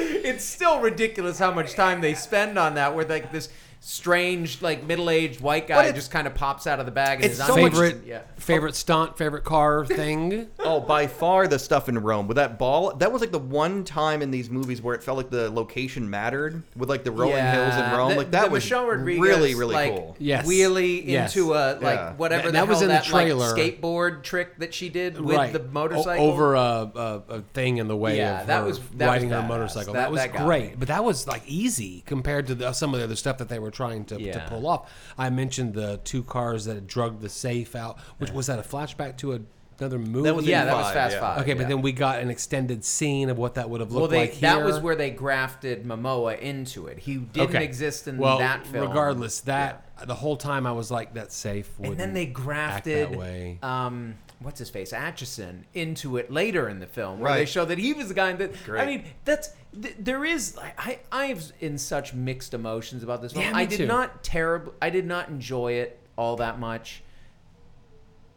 it's 0.00 0.44
still 0.44 0.80
ridiculous 0.80 1.38
how 1.38 1.52
much 1.52 1.74
time 1.74 2.00
they 2.00 2.14
spend 2.14 2.58
on 2.58 2.74
that. 2.74 2.94
Where 2.94 3.04
like 3.04 3.32
this 3.32 3.48
strange, 3.82 4.60
like 4.62 4.84
middle-aged 4.84 5.40
white 5.40 5.66
guy 5.66 5.90
just 5.92 6.10
kind 6.10 6.26
of 6.26 6.34
pops 6.34 6.66
out 6.66 6.80
of 6.80 6.86
the 6.86 6.92
bag. 6.92 7.16
And 7.16 7.24
it's 7.24 7.40
is 7.40 7.46
so 7.46 7.56
much- 7.56 7.72
favorite 7.72 8.04
yeah. 8.06 8.20
favorite 8.36 8.74
stunt, 8.74 9.16
favorite 9.16 9.44
car 9.44 9.84
thing. 9.86 10.48
Oh, 10.58 10.80
by 10.80 11.06
far 11.06 11.48
the 11.48 11.58
stuff 11.58 11.88
in 11.88 11.98
Rome 11.98 12.28
with 12.28 12.36
that 12.36 12.58
ball. 12.58 12.94
That 12.96 13.10
was 13.10 13.20
like 13.22 13.32
the 13.32 13.38
one 13.38 13.84
time 13.84 14.22
in 14.22 14.30
these 14.30 14.50
movies 14.50 14.82
where 14.82 14.94
it 14.94 15.02
felt 15.02 15.16
like 15.16 15.30
the 15.30 15.50
location 15.50 16.08
mattered 16.10 16.62
with 16.76 16.88
like 16.90 17.04
the 17.04 17.10
rolling 17.10 17.42
hills 17.44 17.74
in 17.74 17.90
Rome. 17.92 18.10
The- 18.10 18.16
like 18.16 18.30
that 18.32 18.44
the 18.46 18.50
was 18.50 18.64
Michelle 18.64 18.86
Rodriguez, 18.86 19.20
really 19.22 19.54
really 19.54 19.74
like, 19.74 19.92
cool. 19.96 20.16
Yes. 20.18 20.46
wheelie 20.46 21.06
Yes. 21.06 21.34
into 21.34 21.54
a 21.54 21.74
like 21.80 21.82
Yeah. 21.98 22.12
whatever 22.14 22.42
That- 22.42 22.48
the 22.48 22.52
that 22.52 22.68
was 22.68 22.78
hell 22.80 22.82
in 22.82 22.88
the 22.88 22.94
that 22.94 23.04
trailer. 23.04 23.54
like 23.56 23.80
skateboard 23.80 24.22
trick 24.22 24.58
that 24.58 24.74
she 24.74 24.88
did 24.90 25.18
with 25.20 25.36
right. 25.36 25.52
the 25.52 25.60
O- 25.60 25.68
motorcycle 25.72 26.26
over 26.26 26.54
a, 26.54 26.60
a, 26.94 27.22
a 27.28 27.40
thing 27.54 27.78
in 27.78 27.88
the 27.88 27.96
way 27.96 28.18
Yeah, 28.18 28.42
of 28.42 28.46
that 28.48 28.58
her 28.60 28.64
was- 28.66 28.78
that 28.78 28.90
was 28.92 29.06
riding 29.06 29.30
her 29.30 29.36
badass. 29.36 29.48
motorcycle. 29.48 29.92
That- 29.94 30.00
That, 30.00 30.10
was 30.12 30.20
that 30.20 30.32
got 30.34 30.44
great, 30.46 30.70
me. 30.70 30.76
but 30.78 30.88
that 30.88 31.02
was 31.04 31.26
like 31.26 31.42
easy 31.46 32.02
compared 32.06 32.46
to 32.48 32.54
the, 32.54 32.72
some 32.72 32.92
of 32.94 33.00
the 33.00 33.04
other 33.04 33.16
stuff 33.16 33.38
that 33.38 33.48
they 33.48 33.58
were 33.58 33.69
trying 33.70 34.04
to, 34.06 34.20
Yeah. 34.20 34.32
to 34.32 34.40
pull 34.48 34.66
off. 34.66 34.92
I 35.18 35.30
mentioned 35.30 35.74
the 35.74 36.00
two 36.04 36.22
cars 36.22 36.64
that 36.66 36.74
had 36.74 36.86
drugged 36.86 37.20
the 37.22 37.28
safe 37.28 37.74
out, 37.76 37.98
which 38.18 38.30
was 38.30 38.46
that 38.46 38.58
a 38.58 38.62
flashback 38.62 39.16
to 39.18 39.34
a, 39.34 39.40
another 39.78 39.98
movie. 39.98 40.22
That 40.24 40.34
was 40.36 40.46
Yeah, 40.46 40.60
in 40.62 40.66
that 40.68 40.76
was 40.76 40.92
Fast 40.92 41.14
yeah. 41.14 41.20
Five. 41.20 41.40
okay, 41.42 41.54
but 41.54 41.62
yeah. 41.62 41.68
then 41.68 41.82
we 41.82 41.92
got 41.92 42.20
an 42.20 42.28
extended 42.30 42.84
scene 42.84 43.30
of 43.30 43.38
what 43.38 43.54
that 43.54 43.70
would 43.70 43.80
have 43.80 43.90
well, 43.90 44.02
looked 44.02 44.12
they, 44.12 44.20
like 44.20 44.32
here. 44.32 44.50
that 44.54 44.64
was 44.64 44.78
where 44.80 44.94
they 44.96 45.10
grafted 45.10 45.84
Momoa 45.84 46.38
into 46.38 46.86
it. 46.86 46.98
He 46.98 47.16
didn't 47.16 47.50
Okay. 47.56 47.64
exist 47.64 48.06
in 48.06 48.18
well, 48.18 48.38
that 48.38 48.66
film. 48.66 48.88
Regardless, 48.88 49.40
that 49.40 49.86
the 50.06 50.14
whole 50.14 50.36
time 50.36 50.66
I 50.66 50.72
was 50.72 50.90
like, 50.90 51.14
"That's 51.14 51.34
safe." 51.36 51.70
and 51.82 51.96
then 51.98 52.12
they 52.14 52.24
act 52.24 52.32
grafted 52.34 53.10
that 53.12 53.18
way. 53.18 53.58
um 53.62 54.16
what's 54.40 54.58
his 54.58 54.70
face 54.70 54.92
Ritchson 54.92 55.66
into 55.74 56.16
it 56.16 56.30
later 56.30 56.68
in 56.68 56.80
the 56.80 56.86
film 56.86 57.20
where 57.20 57.34
they 57.34 57.44
show 57.46 57.64
that 57.64 57.78
he 57.78 57.92
was 57.92 58.08
the 58.08 58.14
guy 58.14 58.32
that 58.32 58.52
I 58.70 58.86
mean 58.86 59.04
that's 59.24 59.52
th- 59.80 59.96
there 59.98 60.24
is 60.24 60.56
I 60.78 60.98
I 61.12 61.26
have 61.26 61.44
in 61.60 61.78
such 61.78 62.14
mixed 62.14 62.54
emotions 62.54 63.02
about 63.02 63.22
this 63.22 63.32
film. 63.32 63.44
Yeah, 63.44 63.52
me 63.52 63.60
I 63.60 63.64
did 63.66 63.76
too. 63.78 63.86
not 63.86 64.22
terrible 64.24 64.74
I 64.80 64.90
did 64.90 65.06
not 65.06 65.28
enjoy 65.28 65.72
it 65.72 65.98
all 66.16 66.36
that 66.36 66.58
much. 66.58 67.02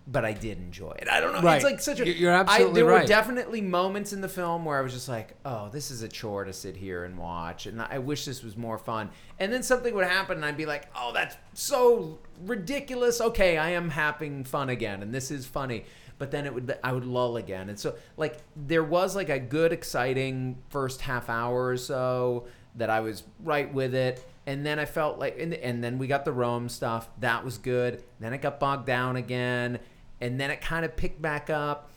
But 0.05 0.25
I 0.25 0.33
did 0.33 0.57
enjoy 0.57 0.91
it. 0.99 1.07
I 1.07 1.21
don't 1.21 1.31
know. 1.31 1.41
Right. 1.41 1.55
It's 1.55 1.63
like 1.63 1.79
such 1.79 2.01
a. 2.01 2.05
You're- 2.05 2.19
you're 2.19 2.33
I- 2.33 2.39
absolutely 2.41 2.73
there 2.81 2.85
were 2.85 3.05
definitely 3.05 3.61
moments 3.61 4.11
in 4.11 4.19
the 4.19 4.27
film 4.27 4.65
where 4.65 4.77
I 4.77 4.81
was 4.81 4.91
just 4.91 5.07
like, 5.07 5.35
"Oh, 5.45 5.69
this 5.69 5.91
is 5.91 6.03
a 6.03 6.09
chore 6.09 6.43
to 6.43 6.51
sit 6.51 6.75
here 6.75 7.05
and 7.05 7.17
watch," 7.17 7.67
and 7.67 7.81
I 7.81 7.99
wish 7.99 8.25
this 8.25 8.43
was 8.43 8.57
more 8.57 8.77
fun. 8.77 9.11
And 9.39 9.51
then 9.53 9.63
something 9.63 9.95
would 9.95 10.05
happen, 10.05 10.35
and 10.37 10.45
I'd 10.45 10.57
be 10.57 10.65
like, 10.65 10.87
"Oh, 10.93 11.11
that's 11.13 11.37
so 11.53 12.19
ridiculous." 12.45 13.21
Okay, 13.21 13.57
I 13.57 13.69
am 13.69 13.89
having 13.91 14.43
fun 14.43 14.67
again, 14.69 15.01
and 15.01 15.13
this 15.13 15.31
is 15.31 15.45
funny. 15.45 15.85
But 16.19 16.31
then 16.31 16.45
it 16.45 16.53
would, 16.53 16.77
I 16.83 16.91
would 16.93 17.05
lull 17.05 17.37
again, 17.37 17.69
and 17.69 17.79
so 17.79 17.95
like 18.17 18.37
there 18.55 18.83
was 18.83 19.15
like 19.15 19.29
a 19.29 19.39
good, 19.39 19.71
exciting 19.73 20.57
first 20.69 21.01
half 21.01 21.29
hour 21.29 21.67
or 21.67 21.77
so 21.77 22.45
that 22.75 22.89
I 22.89 22.99
was 22.99 23.23
right 23.43 23.71
with 23.73 23.95
it. 23.95 24.23
And 24.45 24.65
then 24.65 24.77
I 24.77 24.83
felt 24.83 25.19
like, 25.19 25.39
and, 25.39 25.53
and 25.53 25.81
then 25.81 25.97
we 25.97 26.07
got 26.07 26.25
the 26.25 26.33
Rome 26.33 26.67
stuff. 26.67 27.07
That 27.21 27.45
was 27.45 27.57
good. 27.57 28.03
Then 28.19 28.33
it 28.33 28.41
got 28.41 28.59
bogged 28.59 28.85
down 28.85 29.15
again. 29.15 29.79
And 30.23 30.39
then 30.39 30.49
it 30.51 30.61
kind 30.61 30.85
of 30.85 30.95
picked 30.95 31.21
back 31.21 31.49
up. 31.49 31.89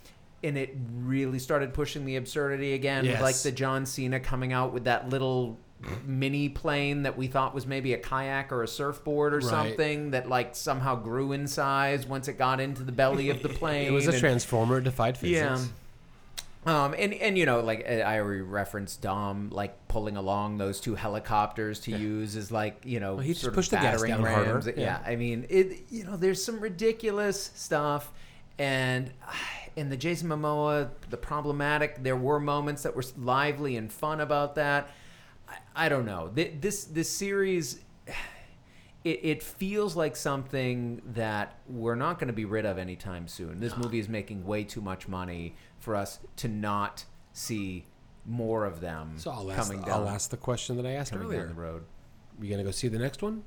And 0.42 0.56
it 0.58 0.76
really 0.94 1.38
started 1.38 1.72
pushing 1.74 2.04
the 2.04 2.16
absurdity 2.16 2.74
again. 2.74 3.06
with, 3.06 3.20
Like 3.20 3.36
the 3.36 3.50
John 3.52 3.86
Cena 3.86 4.20
coming 4.20 4.52
out 4.52 4.72
with 4.72 4.84
that 4.84 5.08
little 5.08 5.58
mini 6.04 6.48
plane 6.48 7.02
that 7.02 7.16
we 7.18 7.26
thought 7.26 7.54
was 7.54 7.66
maybe 7.66 7.92
a 7.94 7.98
kayak 7.98 8.50
or 8.52 8.62
a 8.62 8.68
surfboard 8.68 9.34
or 9.34 9.38
Right. 9.38 9.46
something 9.46 10.10
that 10.12 10.28
like 10.28 10.54
somehow 10.56 10.94
grew 10.96 11.32
in 11.32 11.46
size 11.46 12.06
once 12.06 12.28
it 12.28 12.38
got 12.38 12.60
into 12.60 12.82
the 12.82 12.92
belly 12.92 13.28
of 13.30 13.42
the 13.42 13.48
plane. 13.48 13.86
It 13.88 13.92
was 13.92 14.06
a 14.06 14.10
and- 14.10 14.18
transformer. 14.18 14.80
Defied 14.80 15.16
physics. 15.18 15.38
yeah. 15.38 15.58
Um, 16.66 16.96
and, 16.98 17.14
and 17.14 17.38
you 17.38 17.46
know, 17.46 17.61
like 17.61 17.87
uh, 17.88 17.92
I 17.92 18.18
already 18.18 18.40
referenced 18.40 19.00
Dom, 19.00 19.50
like 19.50 19.87
pulling 19.87 20.16
along 20.16 20.59
those 20.59 20.81
two 20.81 20.96
helicopters 20.96 21.79
to 21.81 21.96
use 21.96 22.35
is 22.35 22.50
like 22.50 22.83
you 22.85 22.98
know, 22.98 23.14
Well, 23.14 23.22
he 23.22 23.35
just 23.35 23.52
pushed 23.52 23.70
the 23.70 23.76
gas 23.76 24.02
down 24.02 24.24
harder. 24.24 24.61
Yeah. 24.70 24.72
Yeah, 24.76 25.03
I 25.07 25.14
mean, 25.14 25.47
it. 25.49 25.86
You 25.90 26.05
know, 26.05 26.16
there's 26.16 26.43
some 26.43 26.59
ridiculous 26.59 27.53
stuff, 27.55 28.12
and 28.59 29.12
in 29.76 29.90
the 29.90 29.97
Jason 29.97 30.28
Momoa, 30.28 30.90
the 31.09 31.16
problematic. 31.16 32.03
There 32.03 32.16
were 32.16 32.40
moments 32.40 32.82
that 32.82 32.97
were 32.97 33.05
lively 33.16 33.76
and 33.76 33.93
fun 33.93 34.20
about 34.20 34.57
that. 34.57 34.90
I, 35.49 35.86
I 35.86 35.88
don't 35.88 36.05
know. 36.05 36.32
This 36.34 36.84
this 36.84 37.09
series 37.09 37.78
it, 39.05 39.20
it 39.22 39.43
feels 39.45 39.95
like 39.95 40.16
something 40.16 41.01
that 41.14 41.61
we're 41.68 41.95
not 41.95 42.18
going 42.18 42.26
to 42.26 42.34
be 42.34 42.45
rid 42.45 42.66
of 42.66 42.76
anytime 42.76 43.28
soon. 43.28 43.61
This 43.61 43.76
movie 43.76 44.01
is 44.01 44.09
making 44.09 44.45
way 44.45 44.64
too 44.64 44.80
much 44.80 45.07
money 45.07 45.55
for 45.87 45.95
us 45.95 46.18
to 46.34 46.49
not 46.49 47.05
see 47.32 47.87
more 48.26 48.64
of 48.64 48.80
them 48.80 49.12
So 49.18 49.30
I'll 49.30 49.53
ask, 49.53 49.68
coming 49.70 49.84
down, 49.84 50.01
I'll 50.03 50.09
ask 50.09 50.30
the 50.30 50.37
question 50.37 50.76
that 50.78 50.84
I 50.84 50.91
asked 50.95 51.12
coming 51.12 51.28
earlier. 51.28 51.47
down 51.47 51.55
the 51.55 51.62
road. 51.62 51.84
You 52.43 52.51
gonna 52.51 52.64
go 52.64 52.72
see 52.72 52.89
the 52.89 52.99
next 52.99 53.22
one? 53.22 53.45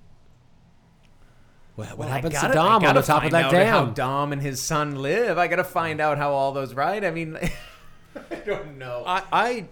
What, 1.76 1.90
what 1.90 1.98
Well, 1.98 2.08
I 2.08 2.12
happens 2.14 2.34
gotta- 2.34 2.54
to 2.54 2.60
I 2.60 2.64
Dom 2.64 2.74
on 2.76 2.82
gotta 2.82 3.02
the 3.02 3.06
top 3.08 3.18
of 3.18 3.22
find 3.24 3.34
that 3.34 3.46
out 3.54 3.54
How 3.68 3.86
dam? 3.88 3.94
Dom 3.94 4.32
and 4.32 4.42
his 4.42 4.62
son 4.62 5.02
live. 5.02 5.38
I 5.38 5.48
got 5.48 5.58
to 5.58 5.64
find 5.66 6.00
out 6.00 6.18
how 6.18 6.32
all 6.32 6.54
those 6.54 6.74
right. 6.74 7.04
I 7.04 7.12
mean, 7.12 7.38
I 8.32 8.36
don't 8.46 8.78
know. 8.78 9.04
I, 9.06 9.24
I 9.34 9.66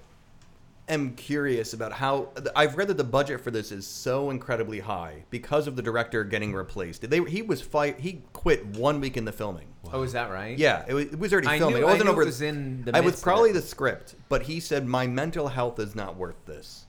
am 0.89 1.15
curious 1.15 1.73
about 1.73 1.91
how 1.91 2.29
I've 2.55 2.77
read 2.77 2.87
that 2.87 2.97
the 2.97 3.03
budget 3.03 3.41
for 3.41 3.51
this 3.51 3.71
is 3.71 3.85
so 3.85 4.29
incredibly 4.29 4.79
high 4.79 5.23
because 5.29 5.67
of 5.67 5.75
the 5.75 5.81
director 5.81 6.23
getting 6.23 6.53
replaced. 6.53 7.09
They 7.09 7.21
he 7.23 7.41
was 7.41 7.61
fired. 7.61 7.99
He 7.99 8.21
quit 8.33 8.65
one 8.65 8.99
week 9.01 9.17
in 9.17 9.25
the 9.25 9.31
filming. 9.31 9.67
oh, 9.91 10.03
is 10.03 10.13
that 10.13 10.31
right? 10.31 10.57
Yeah, 10.57 10.85
it 10.87 10.93
was, 10.93 11.05
it 11.05 11.19
was 11.19 11.33
already 11.33 11.47
I 11.47 11.57
filming. 11.59 11.81
knew- 11.81 11.83
it 11.83 11.89
I 11.89 11.91
wasn't 11.91 12.05
knew 12.05 12.11
it 12.11 12.13
over. 12.13 12.25
was 12.25 12.41
in 12.41 12.83
the 12.85 12.95
I 12.95 13.01
was 13.01 13.21
probably 13.21 13.51
the 13.51 13.61
script, 13.61 14.15
but 14.29 14.43
he 14.43 14.59
said 14.59 14.85
my 14.87 15.07
mental 15.07 15.47
health 15.49 15.79
is 15.79 15.95
not 15.95 16.15
worth 16.15 16.45
this, 16.45 16.85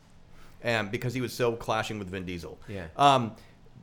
and 0.63 0.91
because 0.91 1.15
he 1.15 1.21
was 1.21 1.33
so 1.33 1.53
clashing 1.55 1.99
with 1.99 2.09
Vin 2.09 2.25
Diesel. 2.25 2.59
Yeah. 2.69 2.87
Um, 2.97 3.33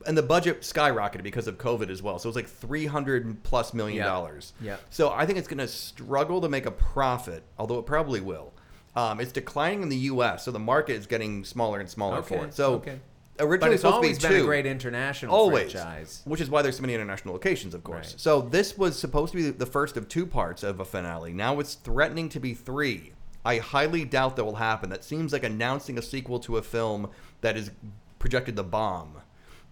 and 0.06 0.16
the 0.16 0.22
budget 0.22 0.60
skyrocketed 0.60 1.22
because 1.22 1.46
of 1.48 1.56
COVID 1.56 1.88
as 1.88 2.02
well. 2.02 2.18
So 2.18 2.26
it 2.28 2.30
was 2.30 2.36
like 2.36 2.48
three 2.48 2.86
hundred 2.86 3.42
plus 3.42 3.72
million 3.74 4.04
dollars. 4.04 4.52
Yeah. 4.60 4.76
So 4.90 5.10
I 5.10 5.24
think 5.26 5.38
it's 5.38 5.48
going 5.48 5.58
to 5.58 5.66
struggle 5.68 6.40
to 6.42 6.48
make 6.50 6.66
a 6.66 6.70
profit, 6.70 7.42
although 7.58 7.78
it 7.78 7.86
probably 7.86 8.20
will. 8.20 8.52
Um, 8.96 9.20
it's 9.20 9.30
declining 9.32 9.82
in 9.82 9.88
the 9.90 9.96
U.S., 9.96 10.44
so 10.44 10.50
the 10.50 10.58
market 10.58 10.94
is 10.94 11.06
getting 11.06 11.44
smaller 11.44 11.80
and 11.80 11.88
smaller 11.88 12.18
Okay, 12.18 12.38
for 12.38 12.46
it. 12.46 12.54
So 12.54 12.74
okay. 12.76 12.98
originally 13.38 13.58
But 13.58 13.72
it's 13.74 13.82
supposed 13.82 13.94
always 13.96 14.18
to 14.18 14.22
be 14.22 14.28
been 14.28 14.38
two 14.38 14.44
a 14.44 14.46
great 14.46 14.66
international 14.66 15.34
always, 15.34 15.72
franchise. 15.72 16.22
which 16.24 16.40
is 16.40 16.48
why 16.48 16.62
there's 16.62 16.76
so 16.76 16.80
many 16.82 16.94
international 16.94 17.34
locations, 17.34 17.74
of 17.74 17.84
course. 17.84 18.12
Right. 18.12 18.20
So 18.20 18.40
this 18.40 18.78
was 18.78 18.98
supposed 18.98 19.32
to 19.32 19.36
be 19.36 19.50
the 19.50 19.66
first 19.66 19.98
of 19.98 20.08
two 20.08 20.24
parts 20.26 20.62
of 20.62 20.80
a 20.80 20.84
finale. 20.84 21.34
Now 21.34 21.60
it's 21.60 21.74
threatening 21.74 22.30
to 22.30 22.40
be 22.40 22.54
three. 22.54 23.12
I 23.44 23.58
highly 23.58 24.04
doubt 24.04 24.36
that 24.36 24.44
will 24.44 24.56
happen. 24.56 24.88
That 24.90 25.04
seems 25.04 25.32
like 25.32 25.44
announcing 25.44 25.98
a 25.98 26.02
sequel 26.02 26.40
to 26.40 26.56
a 26.56 26.62
film 26.62 27.10
that 27.42 27.56
is 27.56 27.70
projected 28.18 28.56
to 28.56 28.62
bomb 28.62 29.18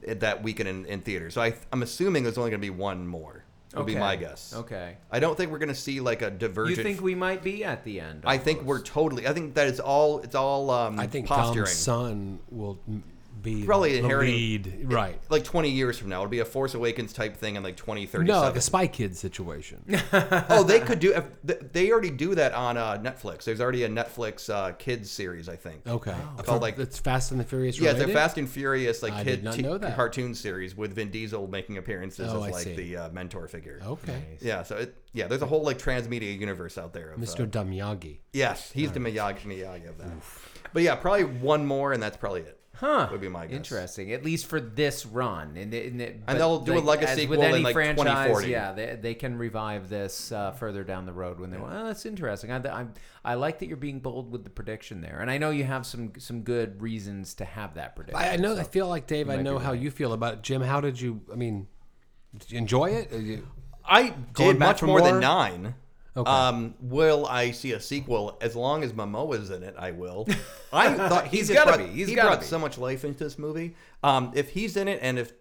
that 0.07 0.43
weekend 0.43 0.69
in, 0.69 0.85
in 0.87 1.01
theaters. 1.01 1.35
So 1.35 1.41
I, 1.41 1.55
I'm 1.73 1.83
assuming 1.83 2.25
there's 2.25 2.37
only 2.37 2.51
going 2.51 2.61
to 2.61 2.65
be 2.67 2.71
one 2.71 3.07
more. 3.07 3.44
Would 3.77 3.87
be 3.87 3.97
my 3.97 4.17
guess. 4.17 4.55
okay. 4.55 4.97
I 5.11 5.21
don't 5.21 5.37
think 5.37 5.51
we're 5.53 5.59
going 5.59 5.69
to 5.69 5.75
see 5.75 6.01
like 6.01 6.23
a 6.23 6.31
divergence. 6.31 6.79
You 6.79 6.85
think 6.85 7.01
we 7.01 7.15
might 7.15 7.43
be 7.43 7.65
at 7.65 7.85
the 7.85 8.01
end? 8.01 8.23
I 8.27 8.39
think 8.39 8.63
we're 8.63 8.83
totally. 8.83 9.27
I 9.27 9.33
think 9.33 9.55
that 9.55 9.67
is 9.69 9.81
all. 9.81 10.21
It's 10.21 10.35
all. 10.35 10.71
Um, 10.71 10.99
I 10.99 11.07
think 11.07 11.27
posturing. 11.27 11.67
Tom's 11.67 11.77
son 11.77 12.39
will 12.51 12.79
m- 12.89 13.03
be 13.45 13.65
Probably 13.65 13.93
the 13.93 13.99
inheriting- 14.01 14.35
lead. 14.35 14.93
Right. 14.93 15.21
Like 15.29 15.45
20 15.45 15.71
years 15.71 15.97
from 15.99 16.09
now, 16.09 16.21
it'll 16.23 16.31
be 16.31 16.41
a 16.41 16.45
Force 16.45 16.75
Awakens 16.75 17.13
type 17.13 17.37
thing 17.37 17.55
in 17.55 17.63
like 17.63 17.77
2037. 17.77 18.27
No, 18.27 18.41
like 18.41 18.57
a 18.57 18.61
Spy 18.61 18.87
Kids 18.89 19.21
situation. 19.21 19.85
oh, 20.49 20.65
they 20.65 20.81
could 20.81 20.99
do. 20.99 21.15
If, 21.15 21.73
they 21.73 21.93
already 21.93 22.11
do 22.11 22.35
that 22.35 22.53
on 22.55 22.77
uh, 22.77 22.99
Netflix. 22.99 23.45
There's 23.45 23.61
already 23.61 23.85
a 23.85 23.89
Netflix 23.89 24.49
uh, 24.53 24.73
kids 24.73 25.11
series, 25.11 25.49
I 25.49 25.57
think. 25.57 25.87
Okay. 25.87 26.15
Called, 26.45 26.63
like- 26.63 26.79
it's 26.79 26.99
Fast 26.99 27.31
and 27.31 27.39
the 27.39 27.45
Furious. 27.45 27.79
Yeah, 27.79 27.93
it's 27.93 28.01
a? 28.01 28.09
Fast 28.09 28.39
and 28.39 28.49
Furious 28.49 29.03
like 29.03 29.13
I 29.13 29.23
kid 29.25 29.53
t- 29.53 29.63
cartoon 29.63 30.35
series 30.35 30.77
with 30.77 30.95
Vin 30.95 31.11
Diesel 31.11 31.47
making 31.47 31.79
appearances 31.79 32.33
Oh, 32.33 32.43
as 32.43 32.53
like 32.53 32.77
the 32.77 32.97
uh, 32.97 33.09
mentor 33.11 33.47
figure. 33.47 33.81
Okay. 33.85 34.23
Yeah, 34.41 34.63
so 34.63 34.77
it, 34.77 34.97
yeah, 35.13 35.27
there's 35.29 35.43
a 35.43 35.47
whole 35.47 35.63
like 35.63 35.79
transmedia 35.79 36.37
universe 36.39 36.79
out 36.79 36.93
there. 36.93 37.11
Of, 37.13 37.21
Mr. 37.21 37.45
Uh, 37.45 37.47
Damyagi. 37.47 38.19
yes, 38.33 38.73
he's 38.73 38.91
the 38.93 39.01
Miyagi, 39.01 39.43
Miyagi 39.43 39.89
of 39.89 39.99
that. 39.99 40.09
But 40.73 40.83
yeah, 40.83 40.97
probably 40.97 41.25
one 41.25 41.67
more, 41.67 41.93
and 41.93 42.03
that's 42.03 42.17
probably 42.17 42.41
it. 42.43 42.59
Huh. 42.77 43.09
Would 43.13 43.21
be 43.21 43.29
my 43.29 43.47
guess. 43.47 43.57
Interesting. 43.57 44.13
At 44.13 44.25
least 44.25 44.47
for 44.47 44.61
this 44.61 45.07
run, 45.07 45.57
and, 45.57 45.73
and, 45.73 46.01
it- 46.01 46.27
but 46.27 46.39
they'll 46.39 46.59
do 46.61 46.77
a 46.77 46.81
legacy 46.81 47.23
as 47.23 47.29
with 47.29 47.39
sequel 47.39 47.43
in, 47.43 47.55
any 47.55 47.63
like, 47.65 47.73
franchise. 47.73 48.05
2040. 48.27 48.49
Yeah, 48.51 48.73
they, 48.73 48.99
they 49.01 49.15
can 49.15 49.39
revive 49.39 49.89
this 49.89 50.33
uh, 50.33 50.51
further 50.53 50.83
down 50.83 51.07
the 51.07 51.13
road 51.13 51.39
when 51.39 51.51
they 51.51 51.57
want. 51.57 51.73
Oh, 51.75 51.87
that's 51.87 52.05
interesting. 52.05 52.51
I, 52.51 52.57
I 52.57 52.87
I 53.25 53.35
like 53.35 53.61
that 53.61 53.69
you're 53.69 53.77
being 53.77 54.01
bold 54.01 54.33
with 54.33 54.45
the 54.45 54.51
prediction 54.51 55.01
there, 55.01 55.21
and 55.21 55.31
I 55.31 55.39
know 55.39 55.51
you 55.51 55.65
have 55.65 55.87
some 55.87 56.13
some 56.19 56.43
good 56.43 56.83
reasons 56.83 57.35
to 57.35 57.45
have 57.45 57.75
that 57.75 57.95
prediction. 57.95 58.21
I, 58.23 58.33
I 58.33 58.37
know. 58.37 58.55
so- 58.57 58.61
I 58.61 58.65
feel 58.65 58.89
like 58.89 59.07
Dave. 59.07 59.31
I 59.31 59.37
know 59.41 59.59
how 59.59 59.71
right. 59.71 59.81
you 59.81 59.91
feel 59.91 60.13
about 60.13 60.35
it. 60.35 60.43
Jim. 60.43 60.61
How 60.61 60.81
did 60.81 61.01
you? 61.01 61.21
I 61.33 61.37
mean, 61.37 61.69
did 62.37 62.51
you 62.51 62.59
enjoy 62.59 62.91
it? 62.91 63.13
You- 63.13 63.47
I 63.85 64.15
did 64.35 64.59
much 64.59 64.81
for 64.81 64.87
more, 64.87 65.03
than 65.03 65.21
nine. 65.21 65.75
Okay. 66.17 66.31
Um, 66.31 66.75
will 66.81 67.27
I 67.27 67.51
see 67.51 67.73
a 67.73 67.81
sequel? 67.81 68.39
As 68.41 68.55
long 68.55 68.85
as 68.85 68.93
Momoa's 68.93 69.51
in 69.51 69.63
it, 69.65 69.75
I 69.77 69.91
will. 69.91 70.27
I 70.73 70.95
thought 70.95 71.27
he 71.29 71.39
He's 71.39 71.49
just 71.49 71.59
gotta 71.59 71.77
brought, 71.79 71.89
be. 71.89 71.93
He's 71.93 72.09
he 72.09 72.15
brought 72.15 72.41
be. 72.41 72.47
so 72.47 72.59
much 72.59 72.79
life 72.79 73.05
into 73.05 73.25
this 73.25 73.39
movie. 73.39 73.75
Um, 74.03 74.31
if 74.35 74.51
he's 74.51 74.77
in 74.77 74.87
it, 74.87 75.01
and 75.03 75.19
if 75.19 75.33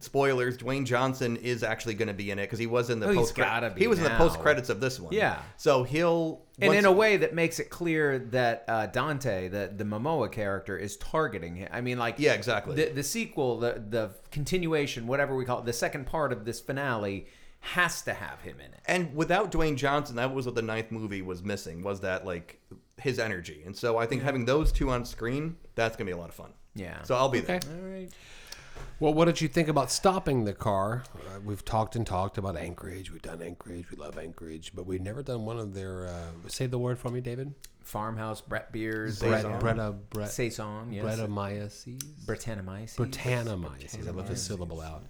spoilers, 0.00 0.58
Dwayne 0.58 0.84
Johnson 0.84 1.36
is 1.36 1.62
actually 1.62 1.94
going 1.94 2.08
to 2.08 2.14
be 2.14 2.30
in 2.30 2.38
it 2.38 2.44
because 2.44 2.58
he 2.58 2.66
was 2.66 2.90
in 2.90 2.98
the 2.98 3.08
Oh, 3.08 3.14
post. 3.14 3.34
be 3.36 3.42
He 3.78 3.86
was 3.86 3.98
in 3.98 4.04
the 4.04 4.10
now. 4.10 4.18
post 4.18 4.40
credits 4.40 4.68
of 4.68 4.80
this 4.80 4.98
one. 4.98 5.12
Yeah. 5.12 5.40
So 5.56 5.82
he'll 5.84 6.42
and 6.60 6.74
in 6.74 6.86
a 6.86 6.92
way 6.92 7.18
that 7.18 7.34
makes 7.34 7.58
it 7.60 7.70
clear 7.70 8.18
that 8.18 8.64
uh, 8.68 8.86
Dante, 8.86 9.48
the 9.48 9.70
the 9.76 9.84
Momoa 9.84 10.30
character, 10.32 10.76
is 10.76 10.96
targeting 10.96 11.56
him. 11.56 11.68
I 11.72 11.80
mean, 11.82 11.98
like 11.98 12.16
Yeah, 12.18 12.32
exactly. 12.32 12.74
The, 12.74 12.86
the 12.92 13.02
sequel, 13.02 13.58
the 13.58 13.82
the 13.88 14.10
continuation, 14.30 15.06
whatever 15.06 15.36
we 15.36 15.44
call 15.44 15.60
it, 15.60 15.66
the 15.66 15.72
second 15.72 16.06
part 16.06 16.32
of 16.32 16.44
this 16.44 16.60
finale 16.60 17.26
has 17.66 18.02
to 18.02 18.14
have 18.14 18.40
him 18.40 18.56
in 18.60 18.72
it. 18.72 18.80
And 18.86 19.14
without 19.14 19.50
Dwayne 19.52 19.76
Johnson, 19.76 20.16
that 20.16 20.32
was 20.34 20.46
what 20.46 20.54
the 20.54 20.62
ninth 20.62 20.90
movie 20.90 21.22
was 21.22 21.42
missing. 21.42 21.82
Was 21.82 22.00
that 22.00 22.24
like 22.24 22.60
his 22.98 23.18
energy? 23.18 23.62
And 23.66 23.76
so 23.76 23.98
I 23.98 24.06
think 24.06 24.22
having 24.22 24.44
those 24.44 24.72
two 24.72 24.90
on 24.90 25.04
screen, 25.04 25.56
that's 25.74 25.96
gonna 25.96 26.06
be 26.06 26.12
a 26.12 26.16
lot 26.16 26.28
of 26.28 26.34
fun. 26.34 26.52
Yeah. 26.74 27.02
So 27.02 27.14
I'll 27.14 27.28
be 27.28 27.40
Okay. 27.40 27.58
there. 27.58 27.76
All 27.78 27.88
right. 27.90 28.08
Well, 29.00 29.12
what 29.14 29.24
did 29.26 29.40
you 29.40 29.48
think 29.48 29.68
about 29.68 29.90
stopping 29.90 30.44
the 30.44 30.52
car? 30.54 31.04
Uh, 31.14 31.40
we've 31.44 31.64
talked 31.64 31.96
and 31.96 32.06
talked 32.06 32.38
about 32.38 32.56
Anchorage. 32.56 33.10
We've 33.10 33.20
done 33.22 33.42
Anchorage. 33.42 33.90
We 33.90 33.96
love 33.96 34.16
Anchorage, 34.18 34.72
but 34.74 34.86
we've 34.86 35.00
never 35.02 35.22
done 35.22 35.44
one 35.44 35.58
of 35.58 35.74
their. 35.74 36.06
Uh, 36.06 36.48
say 36.48 36.66
the 36.66 36.78
word 36.78 36.98
for 36.98 37.10
me, 37.10 37.20
David. 37.20 37.54
Farmhouse, 37.82 38.40
Brett 38.40 38.72
Beers, 38.72 39.18
Brett, 39.20 39.42
Saison. 39.42 39.60
Bretta, 39.60 39.96
Brett, 40.10 40.30
Saison, 40.30 40.92
yes. 40.92 41.04
Brettanomyces. 41.04 42.02
Britannomyces. 42.26 42.96
Britannomyces. 42.96 44.08
I 44.08 44.10
left 44.10 44.30
a 44.30 44.36
syllable 44.36 44.80
out. 44.80 45.04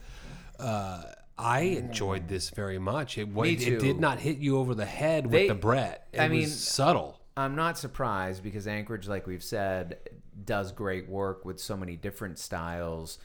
Uh, 0.59 1.03
I 1.39 1.61
enjoyed 1.61 2.29
this 2.29 2.51
very 2.51 2.79
much. 2.79 3.19
It, 3.19 3.29
wa- 3.29 3.43
Me 3.45 3.53
it 3.53 3.79
did 3.81 4.01
not 4.01 4.19
hit 4.19 4.39
you 4.39 4.59
over 4.59 4.75
the 4.75 4.87
head 4.87 5.25
with 5.27 5.33
They- 5.33 5.49
the 5.49 5.55
Brett. 5.55 6.09
It 6.13 6.21
I 6.21 6.29
mean, 6.29 6.43
was 6.43 6.59
subtle. 6.59 7.21
I'm 7.37 7.55
not 7.55 7.77
surprised 7.79 8.43
because 8.43 8.67
Anchorage, 8.67 9.07
like 9.07 9.27
we've 9.27 9.43
said, 9.45 9.99
does 10.45 10.73
great 10.73 11.09
work 11.09 11.45
with 11.45 11.61
so 11.61 11.77
many 11.77 11.95
different 11.97 12.39
styles 12.39 13.19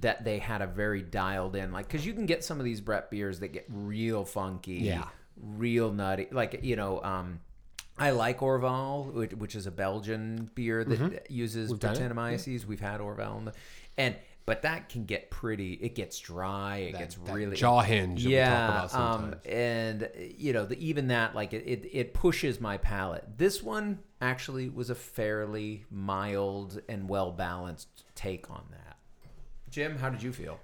that 0.00 0.24
they 0.24 0.38
had 0.38 0.62
a 0.62 0.66
very 0.68 1.02
dialed 1.02 1.56
in. 1.56 1.72
Like, 1.72 1.88
because 1.88 2.06
you 2.06 2.12
can 2.12 2.26
get 2.26 2.44
some 2.44 2.58
of 2.60 2.64
these 2.64 2.80
Brett 2.80 3.10
beers 3.10 3.40
that 3.40 3.48
get 3.48 3.64
real 3.68 4.24
funky, 4.24 4.74
Yeah. 4.74 5.08
real 5.36 5.92
nutty. 5.92 6.28
Like, 6.30 6.60
you 6.62 6.76
know, 6.76 7.02
um, 7.02 7.40
I 7.98 8.10
like 8.10 8.38
Orval, 8.38 9.12
which, 9.12 9.32
which 9.32 9.56
is 9.56 9.66
a 9.66 9.72
Belgian 9.72 10.48
beer 10.54 10.84
that 10.84 11.28
uses 11.30 11.64
Mm-hmm. 11.64 11.72
We've 11.72 11.80
done 11.80 11.96
it, 11.96 12.12
Britannomyces. 12.12 12.64
We've 12.64 12.78
had 12.80 13.00
Orval, 13.00 13.38
in 13.38 13.44
the, 13.46 13.52
and 13.96 14.14
but 14.48 14.62
that 14.62 14.88
can 14.88 15.04
get 15.04 15.30
pretty. 15.30 15.74
It 15.74 15.94
gets 15.94 16.18
dry. 16.18 16.78
It 16.78 16.98
gets 16.98 17.16
that 17.16 17.34
really 17.34 17.56
jaw 17.56 17.80
hinge 17.82 18.24
that 18.24 18.28
we 18.28 18.34
talk 18.36 18.48
Yeah, 18.48 18.84
about 18.86 18.94
um, 18.94 19.34
and 19.44 20.08
you 20.36 20.52
know, 20.52 20.64
the, 20.64 20.78
even 20.84 21.08
that, 21.08 21.34
like 21.34 21.52
it, 21.52 21.64
it, 21.66 21.88
it 21.92 22.14
pushes 22.14 22.60
my 22.60 22.78
palate. 22.78 23.24
This 23.36 23.62
one 23.62 23.98
actually 24.20 24.68
was 24.68 24.90
a 24.90 24.94
fairly 24.94 25.84
mild 25.90 26.80
and 26.88 27.08
well 27.08 27.30
balanced 27.30 28.04
take 28.14 28.50
on 28.50 28.64
that. 28.70 28.96
Jim, 29.70 29.96
how 29.98 30.08
did 30.08 30.22
you 30.22 30.32
feel? 30.32 30.58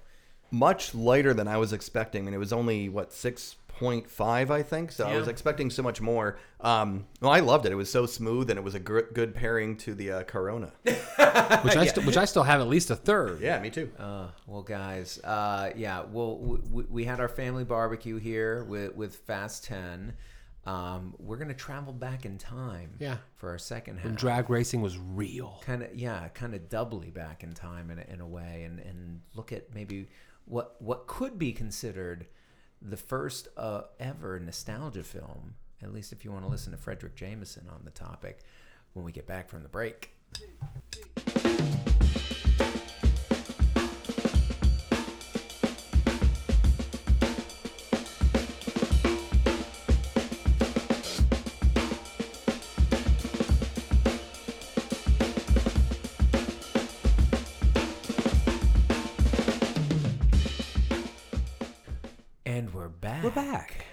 much 0.51 0.95
lighter 0.95 1.33
than 1.33 1.47
I 1.47 1.57
was 1.57 1.73
expecting, 1.73 2.27
and 2.27 2.35
it 2.35 2.39
was 2.39 2.53
only 2.53 2.89
what 2.89 3.11
six 3.11 3.55
point 3.79 4.09
five, 4.09 4.51
I 4.51 4.63
think. 4.63 4.91
So 4.91 5.05
I 5.07 5.17
was 5.17 5.27
expecting 5.27 5.69
so 5.69 5.83
much 5.83 6.01
more. 6.01 6.37
Um, 6.61 7.05
well, 7.21 7.31
I 7.31 7.39
loved 7.41 7.65
it. 7.65 7.71
It 7.71 7.75
was 7.75 7.91
so 7.91 8.05
smooth, 8.05 8.49
and 8.49 8.57
it 8.57 8.63
was 8.63 8.75
a 8.75 8.79
gr- 8.79 9.11
good 9.13 9.35
pairing 9.35 9.77
to 9.77 9.93
the 9.93 10.11
uh, 10.11 10.23
Corona. 10.23 10.71
Which 10.85 11.75
I, 11.75 11.85
st- 11.85 12.05
which 12.05 12.17
I 12.17 12.25
still 12.25 12.43
have 12.43 12.61
at 12.61 12.67
least 12.67 12.89
a 12.89 12.95
third. 12.95 13.41
yeah, 13.41 13.59
me 13.59 13.69
too. 13.69 13.91
Uh, 13.99 14.27
well, 14.47 14.61
guys, 14.61 15.19
uh, 15.23 15.71
yeah, 15.75 16.03
well, 16.09 16.37
we, 16.37 16.83
we 16.83 17.03
had 17.05 17.19
our 17.19 17.27
family 17.27 17.63
barbecue 17.65 18.17
here 18.17 18.63
with, 18.63 18.95
with 18.95 19.15
Fast 19.17 19.65
10. 19.65 20.13
Um, 20.65 21.13
we're 21.19 21.35
going 21.37 21.49
to 21.49 21.53
travel 21.53 21.93
back 21.93 22.25
in 22.25 22.37
time 22.37 22.91
Yeah. 22.99 23.17
for 23.35 23.49
our 23.49 23.57
second 23.59 23.97
half. 23.97 24.05
When 24.05 24.15
drag 24.15 24.49
racing 24.49 24.81
was 24.81 24.97
real. 24.97 25.61
kind 25.65 25.83
of 25.83 25.93
yeah 25.95 26.27
kind 26.29 26.55
of 26.55 26.69
doubly 26.69 27.11
back 27.11 27.43
in 27.43 27.53
time 27.53 27.91
in 27.91 27.99
a, 27.99 28.05
in 28.13 28.19
a 28.21 28.27
way 28.27 28.63
and 28.65 28.79
and 28.79 29.21
look 29.35 29.51
at 29.51 29.75
maybe 29.75 30.07
what 30.45 30.81
what 30.81 31.05
could 31.05 31.37
be 31.37 31.51
considered 31.51 32.25
the 32.87 32.97
first 32.97 33.47
uh, 33.57 33.81
ever 33.99 34.39
nostalgia 34.39 35.03
film 35.03 35.55
at 35.81 35.93
least 35.93 36.11
if 36.11 36.23
you 36.23 36.31
want 36.31 36.43
to 36.43 36.49
listen 36.49 36.71
to 36.71 36.77
Fredric 36.77 37.15
Jameson 37.15 37.67
on 37.69 37.81
the 37.83 37.91
topic 37.91 38.39
when 38.93 39.03
we 39.03 39.11
get 39.11 39.27
back 39.27 39.49
from 39.49 39.63
the 39.63 39.69
break 39.69 40.11
We're 63.25 63.31
back. 63.31 63.87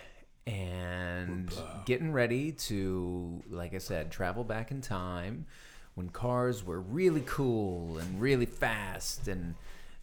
and 0.47 1.51
getting 1.87 2.12
ready 2.12 2.53
to, 2.53 3.43
like 3.49 3.72
I 3.72 3.78
said, 3.78 4.11
travel 4.11 4.45
back 4.45 4.70
in 4.70 4.83
time 4.83 5.47
when 5.95 6.11
cars 6.11 6.62
were 6.62 6.83
really 6.83 7.22
cool 7.24 7.97
and 7.97 8.20
really 8.20 8.45
fast, 8.45 9.28
and 9.28 9.55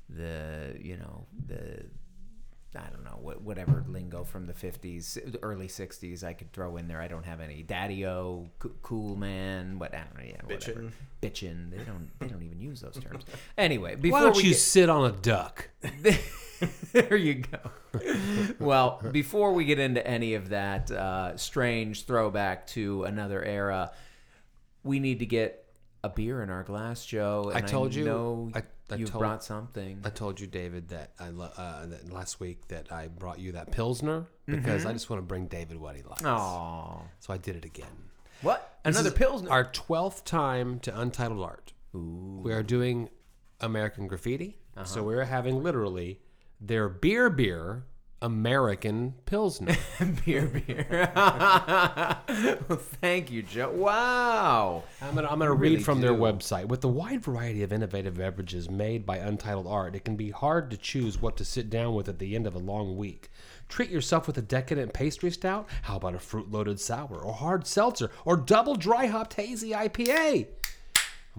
the 0.09 0.75
you 0.81 0.97
know 0.97 1.27
the 1.45 1.85
I 2.75 2.87
don't 2.91 3.03
know 3.03 3.17
what 3.21 3.41
whatever 3.41 3.83
lingo 3.87 4.23
from 4.23 4.45
the 4.45 4.53
fifties, 4.53 5.17
early 5.41 5.67
sixties 5.67 6.23
I 6.23 6.33
could 6.33 6.51
throw 6.53 6.77
in 6.77 6.87
there. 6.87 7.01
I 7.01 7.07
don't 7.07 7.25
have 7.25 7.39
any. 7.41 7.63
Daddy-o, 7.63 8.47
c- 8.61 8.69
cool 8.83 9.15
man, 9.15 9.79
what 9.79 9.93
I 9.95 9.99
don't 10.03 10.17
know, 10.17 10.23
yeah, 10.23 10.41
whatever. 10.45 10.81
Bitchin'. 10.81 10.91
Bitchin. 11.21 11.71
They 11.71 11.83
don't 11.83 12.09
they 12.19 12.27
don't 12.27 12.43
even 12.43 12.59
use 12.59 12.81
those 12.81 12.99
terms. 13.03 13.23
Anyway, 13.57 13.95
Why 13.95 14.01
before 14.01 14.19
don't 14.21 14.35
we 14.37 14.43
you 14.43 14.49
get- 14.49 14.57
sit 14.59 14.89
on 14.89 15.09
a 15.09 15.13
duck? 15.13 15.69
there 16.93 17.15
you 17.15 17.35
go. 17.35 17.59
well, 18.59 19.01
before 19.11 19.53
we 19.53 19.65
get 19.65 19.79
into 19.79 20.05
any 20.05 20.33
of 20.35 20.49
that 20.49 20.91
uh, 20.91 21.35
strange 21.37 22.05
throwback 22.05 22.67
to 22.67 23.03
another 23.05 23.43
era, 23.43 23.91
we 24.83 24.99
need 24.99 25.19
to 25.19 25.25
get 25.25 25.65
a 26.03 26.09
beer 26.09 26.41
in 26.41 26.49
our 26.49 26.63
glass, 26.63 27.05
Joe. 27.05 27.51
I 27.53 27.61
told 27.61 27.93
you- 27.93 28.05
know 28.05 28.51
I- 28.55 28.63
I 28.91 28.95
you've 28.95 29.09
told- 29.11 29.21
brought 29.21 29.43
something. 29.43 30.01
I 30.03 30.09
told 30.09 30.39
you, 30.39 30.47
David, 30.47 30.89
that 30.89 31.11
I 31.19 31.29
lo- 31.29 31.51
uh, 31.57 31.85
that 31.87 32.11
last 32.11 32.39
week 32.39 32.67
that 32.69 32.91
I 32.91 33.07
brought 33.07 33.39
you 33.39 33.51
that 33.53 33.71
pilsner 33.71 34.27
because 34.45 34.85
I 34.85 34.93
just 34.93 35.09
want 35.09 35.21
to 35.21 35.25
bring 35.25 35.47
David 35.47 35.77
what 35.77 35.95
he 35.95 36.03
likes. 36.03 36.23
Oh, 36.25 37.01
So 37.19 37.33
I 37.33 37.37
did 37.37 37.55
it 37.55 37.65
again. 37.65 38.09
what? 38.41 38.79
This 38.83 38.95
Another 38.97 39.11
pilsner? 39.15 39.49
Our 39.51 39.65
twelfth 39.65 40.23
time 40.25 40.79
to 40.81 40.99
Untitled 40.99 41.43
Art. 41.43 41.73
We 41.93 42.53
are 42.53 42.63
doing 42.63 43.09
American 43.59 44.07
Graffiti, 44.07 44.57
Uh-huh. 44.77 44.85
so 44.85 45.03
we're 45.03 45.25
having 45.25 45.61
literally 45.61 46.21
their 46.61 46.87
beer 46.89 47.29
beer 47.29 47.85
American 48.21 49.13
Pilsner. 49.25 49.75
beer, 50.25 50.45
beer. 50.47 51.11
well, 51.15 52.79
thank 53.01 53.31
you, 53.31 53.41
Joe. 53.43 53.71
Wow. 53.71 54.83
I'm 55.01 55.15
gonna, 55.15 55.27
I'm 55.27 55.39
gonna 55.39 55.53
read 55.53 55.71
really 55.71 55.83
from 55.83 56.01
their 56.01 56.13
website. 56.13 56.65
With 56.65 56.81
the 56.81 56.89
wide 56.89 57.21
variety 57.21 57.63
of 57.63 57.71
innovative 57.71 58.17
beverages 58.17 58.69
made 58.69 59.05
by 59.05 59.17
Untitled 59.17 59.67
Art, 59.67 59.95
it 59.95 60.03
can 60.03 60.15
be 60.15 60.31
hard 60.31 60.69
to 60.71 60.77
choose 60.77 61.21
what 61.21 61.37
to 61.37 61.45
sit 61.45 61.69
down 61.69 61.95
with 61.95 62.09
at 62.09 62.19
the 62.19 62.35
end 62.35 62.45
of 62.45 62.55
a 62.55 62.59
long 62.59 62.97
week. 62.97 63.29
Treat 63.69 63.89
yourself 63.89 64.27
with 64.27 64.37
a 64.37 64.41
decadent 64.41 64.93
pastry 64.93 65.31
stout. 65.31 65.69
How 65.83 65.95
about 65.95 66.15
a 66.15 66.19
fruit-loaded 66.19 66.79
sour, 66.79 67.19
or 67.19 67.33
hard 67.33 67.67
seltzer, 67.67 68.11
or 68.25 68.35
double 68.35 68.75
dry 68.75 69.05
hopped 69.05 69.35
hazy 69.35 69.71
IPA? 69.71 70.47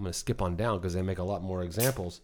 I'm 0.01 0.05
going 0.05 0.15
to 0.15 0.19
skip 0.19 0.41
on 0.41 0.57
down 0.57 0.79
because 0.79 0.95
they 0.95 1.03
make 1.03 1.19
a 1.19 1.23
lot 1.23 1.43
more 1.43 1.63
examples. 1.63 2.23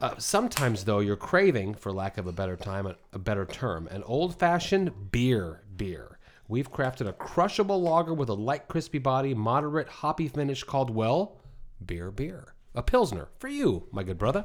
Uh, 0.00 0.14
sometimes, 0.18 0.84
though, 0.84 1.00
you're 1.00 1.16
craving, 1.16 1.74
for 1.74 1.90
lack 1.90 2.16
of 2.16 2.28
a 2.28 2.32
better 2.32 2.56
time, 2.56 2.86
a, 2.86 2.94
a 3.12 3.18
better 3.18 3.44
term, 3.44 3.88
an 3.88 4.04
old-fashioned 4.04 5.10
beer 5.10 5.62
beer. 5.76 6.20
We've 6.46 6.70
crafted 6.70 7.08
a 7.08 7.12
crushable 7.12 7.82
lager 7.82 8.14
with 8.14 8.28
a 8.28 8.34
light, 8.34 8.68
crispy 8.68 9.00
body, 9.00 9.34
moderate 9.34 9.88
hoppy 9.88 10.28
finish 10.28 10.62
called 10.62 10.90
well, 10.90 11.38
beer 11.84 12.12
beer, 12.12 12.54
a 12.72 12.84
pilsner 12.84 13.26
for 13.40 13.48
you, 13.48 13.88
my 13.90 14.04
good 14.04 14.16
brother. 14.16 14.44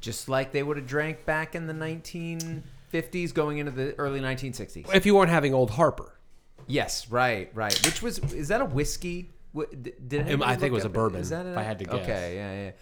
Just 0.00 0.28
like 0.28 0.50
they 0.50 0.64
would 0.64 0.78
have 0.78 0.86
drank 0.88 1.24
back 1.24 1.54
in 1.54 1.68
the 1.68 1.74
1950s, 1.74 3.32
going 3.32 3.58
into 3.58 3.70
the 3.70 3.94
early 4.00 4.18
1960s. 4.18 4.92
If 4.92 5.06
you 5.06 5.14
weren't 5.14 5.30
having 5.30 5.54
Old 5.54 5.70
Harper, 5.70 6.18
Yes, 6.66 7.08
right, 7.08 7.50
right. 7.54 7.78
Which 7.84 8.02
was 8.02 8.18
is 8.32 8.48
that 8.48 8.60
a 8.60 8.64
whiskey? 8.64 9.30
What, 9.52 9.82
did 9.82 10.40
I 10.42 10.56
think 10.56 10.70
it 10.70 10.72
was 10.72 10.84
a 10.84 10.88
bourbon, 10.88 11.20
Is 11.20 11.30
that 11.30 11.46
if 11.46 11.56
I 11.56 11.62
had 11.62 11.78
to 11.80 11.84
guess. 11.84 11.94
Okay, 11.94 12.36
yeah, 12.36 12.72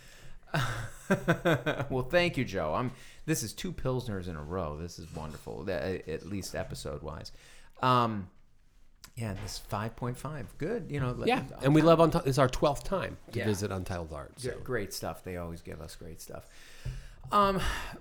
yeah. 0.55 1.85
well, 1.91 2.05
thank 2.05 2.37
you, 2.37 2.45
Joe. 2.45 2.75
I'm. 2.75 2.93
This 3.27 3.43
is 3.43 3.53
two 3.53 3.73
pilsners 3.73 4.29
in 4.29 4.37
a 4.37 4.43
row. 4.43 4.79
This 4.81 4.99
is 4.99 5.13
wonderful. 5.15 5.69
At 5.71 6.27
least 6.27 6.55
episode 6.55 7.03
wise. 7.03 7.33
Um, 7.83 8.29
yeah, 9.17 9.35
this 9.43 9.59
five 9.59 9.97
point 9.97 10.17
five. 10.17 10.47
Good. 10.59 10.87
You 10.91 11.01
know. 11.01 11.17
yeah, 11.25 11.43
and 11.63 11.75
we 11.75 11.83
love 11.83 11.99
Unti- 11.99 12.27
it's 12.27 12.39
our 12.39 12.49
twelfth 12.49 12.85
time 12.85 13.17
to 13.33 13.39
Yeah. 13.41 13.45
visit 13.47 13.71
Untitled 13.71 14.13
Art. 14.13 14.33
So. 14.41 14.53
Great 14.63 14.93
stuff. 14.93 15.25
They 15.25 15.37
always 15.37 15.61
give 15.61 15.81
us 15.81 15.97
great 15.97 16.21
stuff. 16.21 16.49
Um, 17.33 17.61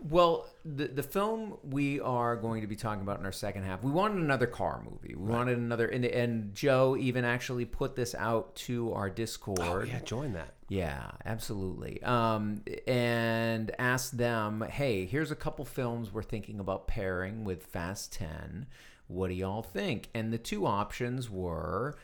well, 0.09 0.47
the 0.65 0.87
the 0.87 1.03
film 1.03 1.57
we 1.63 1.99
are 1.99 2.35
going 2.35 2.61
to 2.61 2.67
be 2.67 2.75
talking 2.75 3.01
about 3.01 3.19
in 3.19 3.25
our 3.25 3.31
second 3.31 3.63
half, 3.63 3.83
we 3.83 3.91
wanted 3.91 4.17
another 4.17 4.47
car 4.47 4.81
movie. 4.83 5.15
We 5.15 5.31
wanted 5.31 5.57
another, 5.57 5.87
and, 5.87 6.05
and 6.05 6.53
Joe 6.53 6.95
even 6.97 7.25
actually 7.25 7.65
put 7.65 7.95
this 7.95 8.15
out 8.15 8.55
to 8.55 8.93
our 8.93 9.09
Discord. 9.09 9.59
Oh 9.61 9.83
yeah, 9.83 9.99
join 9.99 10.33
that. 10.33 10.55
Yeah, 10.69 11.09
absolutely. 11.25 12.01
Um, 12.03 12.63
and 12.87 13.71
asked 13.79 14.17
them, 14.17 14.63
hey, 14.69 15.05
here's 15.05 15.31
a 15.31 15.35
couple 15.35 15.65
films 15.65 16.13
we're 16.13 16.21
thinking 16.21 16.59
about 16.59 16.87
pairing 16.87 17.43
with 17.43 17.65
Fast 17.65 18.13
10. 18.13 18.67
What 19.07 19.29
do 19.29 19.33
y'all 19.33 19.63
think? 19.63 20.09
And 20.13 20.31
the 20.31 20.37
two 20.37 20.67
options 20.67 21.27
were 21.27 21.97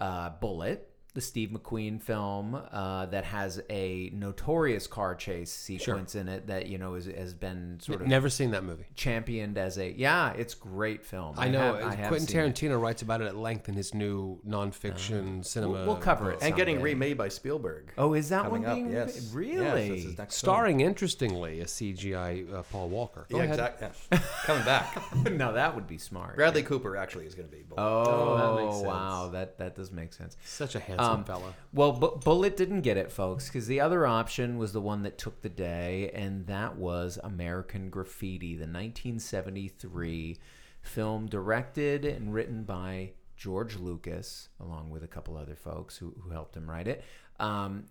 uh, 0.00 0.30
Bullitt, 0.38 0.89
the 1.14 1.20
Steve 1.20 1.50
McQueen 1.50 2.00
film 2.00 2.54
uh, 2.70 3.06
that 3.06 3.24
has 3.24 3.60
a 3.68 4.10
notorious 4.14 4.86
car 4.86 5.14
chase 5.14 5.50
sequence 5.50 6.14
in 6.14 6.28
it 6.28 6.46
that, 6.46 6.66
you 6.66 6.78
know, 6.78 6.94
is, 6.94 7.06
has 7.06 7.34
been 7.34 7.78
sort 7.80 8.00
of 8.00 8.06
Never 8.06 8.28
seen 8.28 8.52
that 8.52 8.62
movie. 8.64 8.84
championed 8.94 9.58
as 9.58 9.76
a, 9.78 9.90
yeah, 9.90 10.32
it's 10.32 10.54
great 10.54 11.04
film. 11.04 11.34
I 11.38 11.48
know 11.48 11.74
have- 11.74 11.84
I 11.84 11.94
have 11.96 12.08
Quentin 12.08 12.28
seen 12.28 12.40
it. 12.40 12.54
Tarantino 12.54 12.80
writes 12.80 13.02
about 13.02 13.20
it 13.20 13.26
at 13.26 13.36
length 13.36 13.68
in 13.68 13.74
his 13.74 13.92
new 13.94 14.38
nonfiction 14.46 15.44
cinema. 15.44 15.72
We'll, 15.72 15.86
we'll 15.86 15.96
cover 15.96 16.30
it. 16.32 16.38
and 16.42 16.54
getting 16.54 16.80
remade 16.80 17.18
by 17.18 17.28
Spielberg. 17.28 17.92
Oh, 17.98 18.14
is 18.14 18.28
that 18.28 18.44
coming 18.44 18.62
one 18.62 18.84
up, 18.86 18.92
yes. 18.92 19.32
Really? 19.32 19.60
Yes, 19.64 19.88
that's 19.88 20.02
his 20.04 20.18
next 20.18 20.40
film. 20.40 20.54
Starring, 20.54 20.80
interestingly, 20.80 21.60
a 21.60 21.64
CGI 21.64 22.52
uh, 22.52 22.62
Paul 22.70 22.88
Walker. 22.88 23.26
Go 23.30 23.38
Yeah, 23.38 23.44
exactly. 23.44 23.88
Yes. 24.12 24.44
Coming 24.44 24.64
back. 24.64 25.02
now 25.32 25.52
that 25.52 25.74
would 25.74 25.86
be 25.86 25.98
smart. 25.98 26.36
Bradley 26.36 26.62
Cooper 26.62 26.96
actually 26.96 27.26
is 27.26 27.34
going 27.34 27.48
to 27.48 27.54
be. 27.54 27.62
Bullitt. 27.62 27.84
Oh, 27.84 28.56
that 28.56 28.62
makes 28.64 28.76
sense. 28.76 28.86
wow, 28.86 29.28
that 29.32 29.58
that 29.58 29.74
does 29.76 29.92
make 29.92 30.12
sense. 30.12 30.36
Such 30.44 30.74
a 30.74 30.80
handsome 31.00 31.20
Um, 31.20 31.24
fella. 31.24 31.54
Well, 31.72 31.92
Bu- 31.92 32.16
Bullitt 32.18 32.56
didn't 32.56 32.82
get 32.82 32.96
it, 32.96 33.10
folks, 33.10 33.48
because 33.48 33.66
the 33.66 33.80
other 33.80 34.06
option 34.06 34.58
was 34.58 34.72
the 34.72 34.80
one 34.80 35.02
that 35.02 35.18
took 35.18 35.40
the 35.42 35.48
day, 35.48 36.10
and 36.14 36.46
that 36.46 36.76
was 36.76 37.18
American 37.22 37.90
Graffiti, 37.90 38.54
the 38.54 38.66
1973 38.66 40.38
film 40.82 41.26
directed 41.26 42.04
and 42.04 42.32
written 42.32 42.64
by 42.64 43.12
George 43.36 43.76
Lucas, 43.76 44.48
along 44.58 44.90
with 44.90 45.02
a 45.02 45.08
couple 45.08 45.36
other 45.36 45.56
folks 45.56 45.96
who, 45.96 46.14
who 46.22 46.30
helped 46.30 46.56
him 46.56 46.68
write 46.68 46.88
it. 46.88 47.04
Um, 47.38 47.84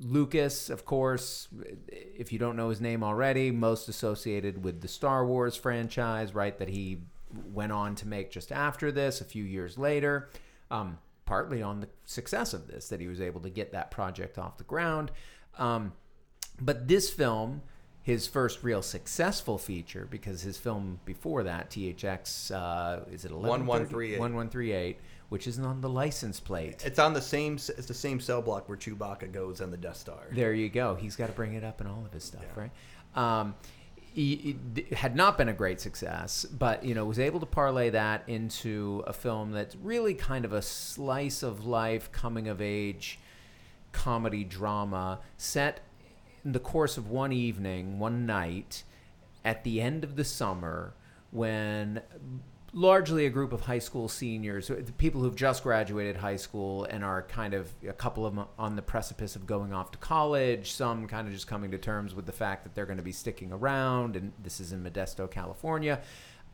Lucas, 0.00 0.70
of 0.70 0.84
course, 0.84 1.48
if 1.88 2.32
you 2.32 2.38
don't 2.38 2.56
know 2.56 2.68
his 2.68 2.80
name 2.80 3.02
already, 3.02 3.50
most 3.50 3.88
associated 3.88 4.62
with 4.64 4.80
the 4.80 4.88
Star 4.88 5.26
Wars 5.26 5.56
franchise, 5.56 6.34
right? 6.34 6.56
That 6.58 6.68
he 6.68 7.02
went 7.52 7.72
on 7.72 7.94
to 7.96 8.06
make 8.06 8.30
just 8.30 8.52
after 8.52 8.92
this, 8.92 9.20
a 9.20 9.24
few 9.24 9.44
years 9.44 9.78
later. 9.78 10.28
Um, 10.70 10.98
partly 11.32 11.62
on 11.62 11.80
the 11.80 11.88
success 12.04 12.52
of 12.52 12.68
this, 12.68 12.90
that 12.90 13.00
he 13.00 13.06
was 13.06 13.18
able 13.18 13.40
to 13.40 13.48
get 13.48 13.72
that 13.72 13.90
project 13.90 14.38
off 14.38 14.58
the 14.58 14.64
ground. 14.64 15.10
Um, 15.56 15.94
but 16.60 16.88
this 16.88 17.08
film, 17.08 17.62
his 18.02 18.26
first 18.26 18.62
real 18.62 18.82
successful 18.82 19.56
feature, 19.56 20.06
because 20.10 20.42
his 20.42 20.58
film 20.58 21.00
before 21.06 21.42
that, 21.44 21.70
THX, 21.70 22.50
uh, 22.50 23.04
is 23.10 23.24
it 23.24 23.32
1138. 23.32 24.20
1138, 24.20 24.98
which 25.30 25.46
is 25.46 25.58
on 25.58 25.80
the 25.80 25.88
license 25.88 26.38
plate. 26.38 26.82
It's 26.84 26.98
on 26.98 27.14
the 27.14 27.22
same. 27.22 27.54
It's 27.54 27.86
the 27.86 27.94
same 27.94 28.20
cell 28.20 28.42
block 28.42 28.68
where 28.68 28.76
Chewbacca 28.76 29.32
goes 29.32 29.62
on 29.62 29.70
the 29.70 29.78
Death 29.78 29.96
Star. 29.96 30.26
There 30.32 30.52
you 30.52 30.68
go. 30.68 30.96
He's 30.96 31.16
got 31.16 31.28
to 31.28 31.32
bring 31.32 31.54
it 31.54 31.64
up 31.64 31.80
in 31.80 31.86
all 31.86 32.04
of 32.04 32.12
his 32.12 32.24
stuff, 32.24 32.44
right? 32.54 32.72
Um, 33.14 33.54
he, 34.14 34.56
it 34.76 34.94
had 34.94 35.16
not 35.16 35.38
been 35.38 35.48
a 35.48 35.52
great 35.54 35.80
success, 35.80 36.44
but 36.44 36.84
you 36.84 36.94
know 36.94 37.04
was 37.04 37.18
able 37.18 37.40
to 37.40 37.46
parlay 37.46 37.90
that 37.90 38.22
into 38.26 39.02
a 39.06 39.12
film 39.12 39.52
that's 39.52 39.74
really 39.76 40.14
kind 40.14 40.44
of 40.44 40.52
a 40.52 40.62
slice 40.62 41.42
of 41.42 41.64
life, 41.66 42.12
coming 42.12 42.48
of 42.48 42.60
age, 42.60 43.18
comedy 43.92 44.44
drama 44.44 45.20
set 45.36 45.80
in 46.44 46.52
the 46.52 46.60
course 46.60 46.96
of 46.96 47.08
one 47.08 47.32
evening, 47.32 47.98
one 47.98 48.26
night, 48.26 48.84
at 49.44 49.64
the 49.64 49.80
end 49.80 50.04
of 50.04 50.16
the 50.16 50.24
summer, 50.24 50.94
when 51.32 52.00
largely 52.74 53.26
a 53.26 53.30
group 53.30 53.52
of 53.52 53.60
high 53.62 53.78
school 53.78 54.08
seniors, 54.08 54.70
people 54.96 55.20
who've 55.20 55.36
just 55.36 55.62
graduated 55.62 56.16
high 56.16 56.36
school 56.36 56.84
and 56.84 57.04
are 57.04 57.22
kind 57.22 57.52
of 57.52 57.70
a 57.86 57.92
couple 57.92 58.24
of 58.24 58.34
them 58.34 58.46
on 58.58 58.76
the 58.76 58.82
precipice 58.82 59.36
of 59.36 59.46
going 59.46 59.72
off 59.74 59.90
to 59.90 59.98
college, 59.98 60.72
some 60.72 61.06
kind 61.06 61.26
of 61.26 61.34
just 61.34 61.46
coming 61.46 61.70
to 61.70 61.76
terms 61.78 62.14
with 62.14 62.24
the 62.24 62.32
fact 62.32 62.62
that 62.64 62.74
they're 62.74 62.86
going 62.86 62.96
to 62.98 63.02
be 63.02 63.12
sticking 63.12 63.52
around, 63.52 64.16
and 64.16 64.32
this 64.42 64.60
is 64.60 64.72
in 64.72 64.82
Modesto, 64.82 65.30
California, 65.30 66.00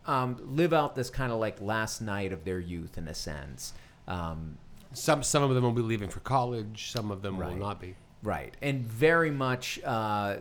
um, 0.07 0.37
live 0.43 0.73
out 0.73 0.97
this 0.97 1.11
kind 1.11 1.31
of 1.31 1.39
like 1.39 1.61
last 1.61 2.01
night 2.01 2.33
of 2.33 2.45
their 2.45 2.59
youth 2.59 2.99
in 2.99 3.07
a 3.09 3.15
sense. 3.15 3.75
Um, 4.09 4.59
Some 4.95 5.23
some 5.23 5.43
of 5.43 5.55
them 5.55 5.63
will 5.63 5.73
be 5.73 5.83
leaving 5.83 6.09
for 6.09 6.21
college. 6.21 6.91
Some 6.91 7.11
of 7.11 7.23
them 7.23 7.37
Right. 7.39 7.51
will 7.53 7.59
not 7.59 7.81
be. 7.81 7.95
Right, 8.25 8.57
and 8.61 8.85
very 8.85 9.31
much 9.31 9.79
uh, 9.85 10.39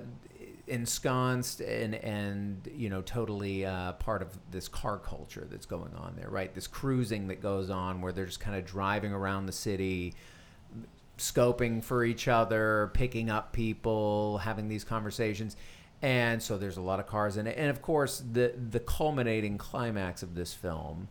ensconced 0.68 1.62
and 1.62 1.96
and 1.96 2.70
you 2.76 2.90
know 2.90 3.02
totally 3.02 3.66
uh, 3.66 3.94
part 3.94 4.22
of 4.22 4.38
this 4.52 4.68
car 4.68 4.98
culture 4.98 5.48
that's 5.50 5.66
going 5.66 5.94
on 5.96 6.16
there. 6.18 6.30
Right, 6.30 6.54
this 6.54 6.68
cruising 6.68 7.28
that 7.28 7.42
goes 7.42 7.70
on 7.70 8.02
where 8.02 8.12
they're 8.12 8.26
just 8.26 8.40
kind 8.40 8.58
of 8.58 8.66
driving 8.66 9.14
around 9.14 9.46
the 9.46 9.52
city, 9.52 10.14
scoping 11.18 11.84
for 11.84 12.04
each 12.04 12.28
other, 12.28 12.92
picking 12.94 13.30
up 13.30 13.54
people, 13.54 14.40
having 14.40 14.68
these 14.68 14.84
conversations. 14.84 15.56
and 16.02 16.44
so 16.44 16.58
there's 16.58 16.78
a 16.78 16.82
lot 16.82 17.00
of 17.00 17.08
cars 17.08 17.38
in 17.38 17.48
it. 17.48 17.58
And 17.58 17.70
of 17.70 17.82
course, 17.82 18.24
the 18.32 18.54
the 18.72 18.80
culminating 18.80 19.58
climax 19.58 20.22
of 20.24 20.36
this 20.36 20.54
film 20.54 21.08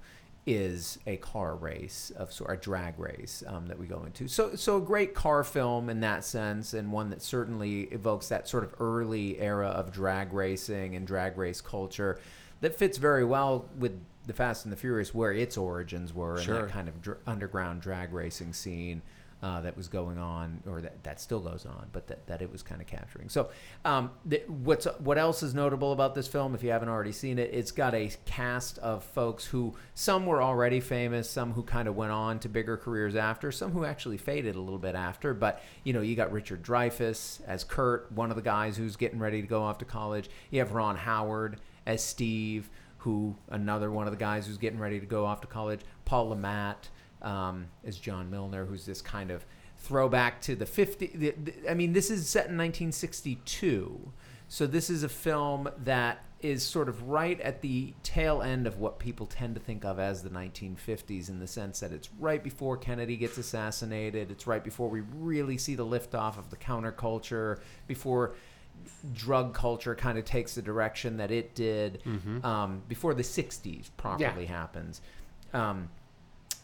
is 0.47 0.99
a 1.07 1.16
car 1.16 1.57
race 1.57 2.12
of 2.16 2.32
sort 2.32 2.51
a 2.57 2.57
drag 2.57 2.99
race 2.99 3.42
um, 3.49 3.66
that 3.66 3.78
we 3.78 3.86
go 3.86 4.05
into. 4.05 4.28
So 4.28 4.55
so 4.55 4.76
a 4.76 4.80
great 4.80 5.12
car 5.14 5.42
film 5.42 5.90
in 5.90 6.01
that 6.01 6.24
sense, 6.24 6.72
and 6.72 6.92
one 6.92 7.11
that 7.11 7.20
certainly 7.20 7.82
evokes 7.84 8.28
that 8.28 8.49
sort 8.49 8.62
of 8.64 8.74
early 8.80 9.38
era 9.40 9.68
of 9.68 9.90
drag 9.92 10.32
racing 10.32 10.94
and 10.94 11.07
drag 11.07 11.36
race 11.36 11.61
culture 11.61 12.20
that 12.61 12.76
fits 12.78 12.97
very 12.97 13.24
well 13.24 13.68
with 13.76 14.01
the 14.26 14.32
Fast 14.32 14.64
and 14.64 14.72
the 14.72 14.76
Furious, 14.76 15.12
where 15.14 15.32
its 15.32 15.57
origins 15.57 16.12
were, 16.14 16.40
Sure. 16.40 16.57
and 16.57 16.64
that 16.68 16.72
kind 16.72 16.88
of 16.88 17.01
dr- 17.03 17.18
underground 17.26 17.80
drag 17.80 18.12
racing 18.12 18.53
scene 18.53 19.03
uh, 19.43 19.61
that 19.61 19.76
was 19.76 19.89
going 19.89 20.16
on, 20.16 20.62
or 20.66 20.80
that, 20.80 21.03
that 21.05 21.20
still 21.20 21.41
goes 21.41 21.66
on, 21.66 21.89
but 21.93 22.07
that, 22.07 22.26
that 22.26 22.41
it 22.41 22.51
was 22.51 22.62
kind 22.62 22.80
of 22.80 22.87
capturing. 22.87 23.28
So, 23.28 23.51
um, 23.84 24.11
what's 24.49 24.87
what 24.99 25.18
else 25.18 25.43
is 25.43 25.55
notable 25.55 25.93
about 25.93 26.14
this 26.14 26.26
film? 26.26 26.55
If 26.55 26.62
you 26.62 26.70
haven't 26.70 26.89
already 26.89 27.12
seen 27.12 27.39
it, 27.39 27.51
it's 27.53 27.70
got 27.70 27.95
a 27.95 28.11
cast 28.24 28.78
of 28.78 29.05
folks 29.05 29.45
who 29.45 29.74
some 29.95 30.24
were 30.24 30.43
already 30.43 30.80
famous, 30.80 31.28
some 31.28 31.53
who 31.53 31.62
kind 31.62 31.87
of 31.87 31.95
went 31.97 32.12
on 32.12 32.39
to 32.41 32.49
bigger 32.49 32.78
careers 32.78 33.14
after, 33.14 33.53
some 33.53 33.72
who 33.72 33.84
actually 33.84 34.16
faded 34.16 34.57
a 34.57 34.61
little 34.61 34.78
bit 34.78 34.95
after. 34.95 35.34
But 35.34 35.62
you 35.84 35.93
know, 35.93 36.01
you 36.01 36.16
got 36.16 36.32
Richard 36.32 36.62
Dreyfuss 36.62 37.41
as 37.47 37.62
Kurt, 37.62 38.11
one 38.12 38.30
of 38.30 38.37
the 38.37 38.43
guys 38.43 38.76
who's 38.76 38.97
getting 38.97 39.18
ready 39.18 39.43
to 39.43 39.47
go 39.47 39.62
off 39.62 39.78
to 39.78 39.84
college. 39.84 40.30
You 40.51 40.61
have 40.61 40.72
Ron 40.72 40.97
Howard 40.97 41.61
as 41.84 42.03
Steve 42.03 42.70
who 43.07 43.37
another 43.51 43.89
one 43.89 44.09
of 44.09 44.12
the 44.12 44.18
guys 44.18 44.49
who's 44.49 44.59
getting 44.59 44.80
ready 44.80 44.99
to 44.99 45.07
go 45.07 45.24
off 45.24 45.41
to 45.41 45.47
college. 45.47 45.80
Paul 46.05 46.30
Le 46.30 46.37
Mat 46.37 46.89
um, 47.23 47.67
is 47.85 47.99
John 47.99 48.31
Milner, 48.31 48.64
who's 48.64 48.87
this 48.87 49.03
kind 49.03 49.31
of 49.31 49.45
throwback 49.79 50.41
to 50.43 50.57
the 50.57 50.67
50. 50.67 51.07
The, 51.14 51.35
the, 51.43 51.71
I 51.71 51.75
mean, 51.75 51.93
this 51.93 52.11
is 52.11 52.29
set 52.29 52.47
in 52.47 52.57
1962, 52.57 54.12
so 54.49 54.67
this 54.67 54.91
is 54.91 55.03
a 55.03 55.09
film 55.09 55.69
that 55.85 56.25
is 56.41 56.62
sort 56.62 56.89
of 56.89 57.09
right 57.09 57.41
at 57.41 57.62
the 57.62 57.95
tail 58.03 58.43
end 58.43 58.67
of 58.67 58.79
what 58.79 58.99
people 58.99 59.27
tend 59.27 59.55
to 59.55 59.61
think 59.61 59.85
of 59.85 59.99
as 59.99 60.23
the 60.23 60.29
1950s 60.29 61.29
in 61.29 61.41
the 61.41 61.47
sense 61.47 61.81
that 61.81 61.93
it's 61.93 62.11
right 62.19 62.45
before 62.45 62.77
Kennedy 62.77 63.17
gets 63.17 63.39
assassinated. 63.39 64.31
It's 64.31 64.47
right 64.47 64.62
before 64.62 64.89
we 64.89 65.01
really 65.01 65.57
see 65.57 65.75
the 65.75 65.87
liftoff 65.87 66.39
of 66.39 66.51
the 66.51 66.57
counterculture, 66.57 67.61
before 67.87 68.35
drug 69.14 69.55
culture 69.55 69.95
kind 69.95 70.19
of 70.19 70.25
takes 70.25 70.55
the 70.55 70.62
direction 70.62 71.17
that 71.17 71.31
it 71.31 71.55
did 71.55 72.03
um, 72.45 72.83
before 72.89 73.14
the 73.14 73.23
60s 73.23 73.89
properly 73.97 74.45
happens. 74.47 75.01
Um, 75.55 75.89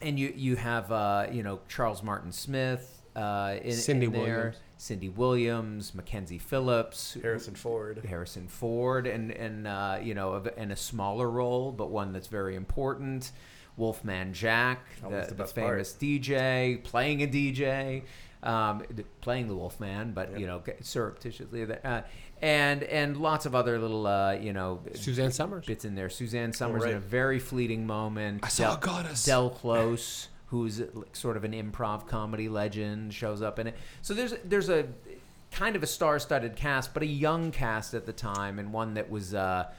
and 0.02 0.18
you 0.18 0.32
you 0.36 0.56
have 0.56 0.90
uh, 0.90 1.26
you 1.30 1.42
know 1.42 1.60
Charles 1.68 2.02
Martin 2.02 2.32
Smith 2.32 3.02
uh, 3.16 3.56
in, 3.62 3.72
Cindy 3.72 4.06
in 4.06 4.12
there, 4.12 4.22
Williams. 4.22 4.56
Cindy 4.76 5.08
Williams, 5.08 5.94
Mackenzie 5.94 6.38
Phillips, 6.38 7.16
Harrison 7.22 7.54
Ford. 7.54 8.04
Harrison 8.08 8.48
Ford, 8.48 9.06
and 9.06 9.30
and 9.30 9.66
uh, 9.66 9.98
you 10.02 10.14
know, 10.14 10.42
in 10.56 10.70
a 10.70 10.76
smaller 10.76 11.30
role, 11.30 11.72
but 11.72 11.90
one 11.90 12.12
that's 12.12 12.28
very 12.28 12.56
important. 12.56 13.32
Wolfman 13.76 14.34
Jack, 14.34 14.84
the, 15.02 15.08
the 15.08 15.26
the 15.28 15.34
best 15.34 15.54
famous 15.54 15.92
DJ, 15.94 16.82
playing 16.84 17.22
a 17.22 17.26
DJ, 17.26 18.02
um, 18.42 18.82
playing 19.20 19.48
the 19.48 19.54
Wolfman, 19.54 20.12
but 20.12 20.38
you 20.38 20.46
know, 20.46 20.62
surreptitiously. 20.80 21.66
Uh, 21.84 22.02
and 22.40 22.82
and 22.82 23.16
lots 23.16 23.46
of 23.46 23.54
other 23.54 23.78
little 23.78 24.06
uh, 24.06 24.32
you 24.32 24.52
know 24.52 24.80
Suzanne 24.94 25.30
Somers. 25.30 25.64
bits 25.64 25.84
in 25.84 25.94
there. 25.94 26.10
Suzanne 26.10 26.52
Somers 26.52 26.82
in 26.82 26.88
right. 26.90 26.96
a 26.96 27.00
very 27.00 27.38
fleeting 27.38 27.86
moment. 27.86 28.40
I 28.42 28.48
saw 28.48 28.76
a 28.76 28.80
goddess. 28.80 29.24
Del 29.24 29.50
Close, 29.50 30.28
who's 30.46 30.82
sort 31.12 31.36
of 31.36 31.44
an 31.44 31.52
improv 31.52 32.08
comedy 32.08 32.48
legend, 32.48 33.14
shows 33.14 33.42
up 33.42 33.58
in 33.58 33.68
it. 33.68 33.76
So 34.02 34.12
there's 34.12 34.34
there's 34.44 34.68
a 34.68 34.88
kind 35.52 35.76
of 35.76 35.82
a 35.82 35.86
star-studded 35.86 36.56
cast, 36.56 36.94
but 36.94 37.02
a 37.02 37.06
young 37.06 37.52
cast 37.52 37.94
at 37.94 38.06
the 38.06 38.12
time, 38.12 38.58
and 38.58 38.72
one 38.72 38.94
that 38.94 39.08
was. 39.08 39.34
Uh, 39.34 39.70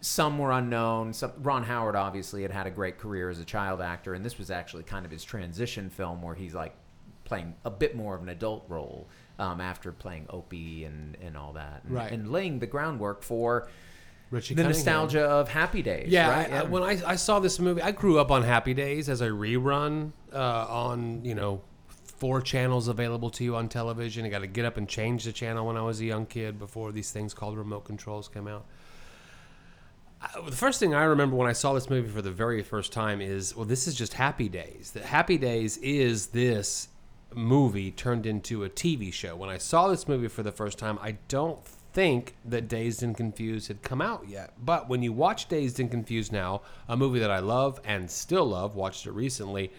some 0.00 0.38
were 0.38 0.50
unknown. 0.50 1.12
Some, 1.12 1.32
Ron 1.38 1.62
Howard 1.62 1.94
obviously 1.94 2.42
had 2.42 2.50
had 2.50 2.66
a 2.66 2.70
great 2.70 2.98
career 2.98 3.30
as 3.30 3.38
a 3.38 3.44
child 3.44 3.80
actor, 3.80 4.14
and 4.14 4.24
this 4.24 4.36
was 4.36 4.50
actually 4.50 4.82
kind 4.82 5.04
of 5.04 5.12
his 5.12 5.22
transition 5.22 5.90
film 5.90 6.22
where 6.22 6.34
he's 6.34 6.54
like 6.54 6.74
playing 7.26 7.54
a 7.66 7.70
bit 7.70 7.94
more 7.94 8.14
of 8.14 8.22
an 8.22 8.30
adult 8.30 8.64
role 8.68 9.06
um, 9.38 9.60
after 9.60 9.92
playing 9.92 10.26
Opie 10.30 10.84
and, 10.84 11.16
and 11.20 11.36
all 11.36 11.52
that, 11.52 11.82
and, 11.84 11.94
Right. 11.94 12.10
and 12.10 12.32
laying 12.32 12.58
the 12.60 12.66
groundwork 12.66 13.22
for 13.22 13.68
Richie 14.30 14.54
the 14.54 14.62
Cunningham. 14.62 14.78
nostalgia 14.78 15.24
of 15.24 15.48
Happy 15.48 15.82
Days. 15.82 16.08
Yeah, 16.10 16.30
right? 16.30 16.52
I, 16.52 16.58
I, 16.60 16.62
when 16.64 16.82
I, 16.82 16.98
I 17.06 17.16
saw 17.16 17.38
this 17.40 17.58
movie, 17.60 17.82
I 17.82 17.90
grew 17.92 18.18
up 18.18 18.30
on 18.30 18.42
Happy 18.42 18.72
Days 18.72 19.08
as 19.10 19.20
a 19.20 19.28
rerun 19.28 20.12
uh, 20.32 20.66
on 20.68 21.22
you 21.24 21.34
know 21.34 21.60
four 22.16 22.40
channels 22.40 22.88
available 22.88 23.28
to 23.28 23.44
you 23.44 23.54
on 23.56 23.68
television. 23.68 24.24
I 24.24 24.30
got 24.30 24.38
to 24.40 24.46
get 24.46 24.64
up 24.64 24.78
and 24.78 24.88
change 24.88 25.24
the 25.24 25.32
channel 25.32 25.66
when 25.66 25.76
I 25.76 25.82
was 25.82 26.00
a 26.00 26.06
young 26.06 26.24
kid 26.24 26.58
before 26.58 26.90
these 26.90 27.10
things 27.10 27.34
called 27.34 27.58
remote 27.58 27.84
controls 27.84 28.26
came 28.26 28.48
out. 28.48 28.64
I- 30.22 30.40
The 30.48 30.56
first 30.56 30.80
thing 30.80 30.94
I 30.94 31.04
remember 31.04 31.36
when 31.36 31.46
I 31.48 31.52
saw 31.52 31.74
this 31.74 31.90
movie 31.90 32.08
for 32.08 32.22
the 32.22 32.30
very 32.30 32.62
first 32.62 32.90
time 32.92 33.20
is, 33.20 33.54
well, 33.54 33.66
this 33.66 33.86
is 33.86 33.94
just 33.94 34.14
Happy 34.14 34.48
Days. 34.48 34.92
That 34.94 35.04
Happy 35.04 35.36
Days 35.36 35.76
is 35.78 36.28
this 36.28 36.88
movie 37.34 37.90
turned 37.90 38.26
into 38.26 38.64
a 38.64 38.70
TV 38.70 39.12
show. 39.12 39.36
When 39.36 39.50
I 39.50 39.58
saw 39.58 39.88
this 39.88 40.06
movie 40.08 40.28
for 40.28 40.42
the 40.42 40.52
first 40.52 40.78
time, 40.78 40.98
I 41.02 41.18
don't 41.28 41.64
think 41.92 42.34
that 42.44 42.68
Dazed 42.68 43.02
and 43.02 43.16
Confused 43.16 43.68
had 43.68 43.82
come 43.82 44.00
out 44.02 44.28
yet. 44.28 44.52
But 44.62 44.88
when 44.88 45.02
you 45.02 45.12
watch 45.12 45.48
Dazed 45.48 45.80
and 45.80 45.90
Confused 45.90 46.32
now, 46.32 46.62
a 46.88 46.96
movie 46.96 47.18
that 47.20 47.30
I 47.30 47.38
love 47.38 47.80
and 47.84 48.10
still 48.10 48.44
love, 48.46 48.74
watched 48.74 49.06
it 49.06 49.12
recently, 49.12 49.72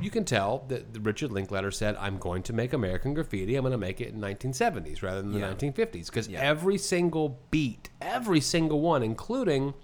you 0.00 0.10
can 0.10 0.24
tell 0.24 0.64
that 0.68 0.84
Richard 1.02 1.30
Linklater 1.32 1.70
said, 1.70 1.96
I'm 1.96 2.18
going 2.18 2.42
to 2.44 2.52
make 2.52 2.72
American 2.72 3.14
Graffiti. 3.14 3.56
I'm 3.56 3.62
going 3.62 3.72
to 3.72 3.78
make 3.78 4.00
it 4.00 4.08
in 4.12 4.20
1970s 4.20 5.02
rather 5.02 5.22
than 5.22 5.32
the 5.32 5.38
Yeah. 5.38 5.52
1950s. 5.54 6.06
Because 6.06 6.28
Yeah. 6.28 6.40
every 6.40 6.76
single 6.78 7.38
beat, 7.50 7.88
every 8.00 8.40
single 8.40 8.80
one, 8.80 9.02
including 9.02 9.74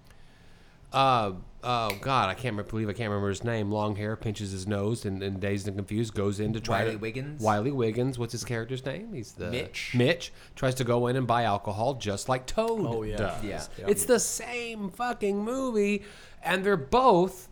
uh, 0.93 1.33
oh 1.65 1.97
God, 2.01 2.29
I 2.29 2.35
can't 2.35 2.53
remember, 2.53 2.71
believe 2.71 2.89
I 2.89 2.93
can't 2.93 3.11
remember 3.11 3.29
his 3.29 3.45
name. 3.45 3.71
Long 3.71 3.97
hair, 3.97 4.17
pinches 4.17 4.51
his 4.53 4.67
nose, 4.67 5.05
and, 5.05 5.23
and 5.23 5.41
dazed 5.41 5.67
and 5.69 5.77
confused, 5.77 6.15
goes 6.15 6.41
in 6.41 6.53
to 6.53 6.61
try 6.61 6.81
Wiley 6.81 6.93
to 6.93 6.99
Wiggins? 6.99 7.43
Wiley 7.43 7.71
Wiggins. 7.73 8.19
What's 8.19 8.33
his 8.33 8.45
character's 8.45 8.85
name? 8.85 9.13
He's 9.13 9.33
the 9.33 9.51
Mitch. 9.51 9.93
Mitch 9.95 10.33
tries 10.57 10.75
to 10.77 10.85
go 10.85 11.07
in 11.09 11.17
and 11.17 11.27
buy 11.27 11.43
alcohol, 11.45 11.95
just 11.95 12.29
like 12.29 12.47
Toad 12.47 12.81
Oh, 12.87 13.03
yeah. 13.03 13.17
does. 13.17 13.45
Yeah. 13.45 13.87
It's 13.89 14.05
the 14.05 14.21
same 14.21 14.91
fucking 14.91 15.39
movie, 15.45 16.03
and 16.43 16.65
they're 16.65 16.77
both 16.77 17.49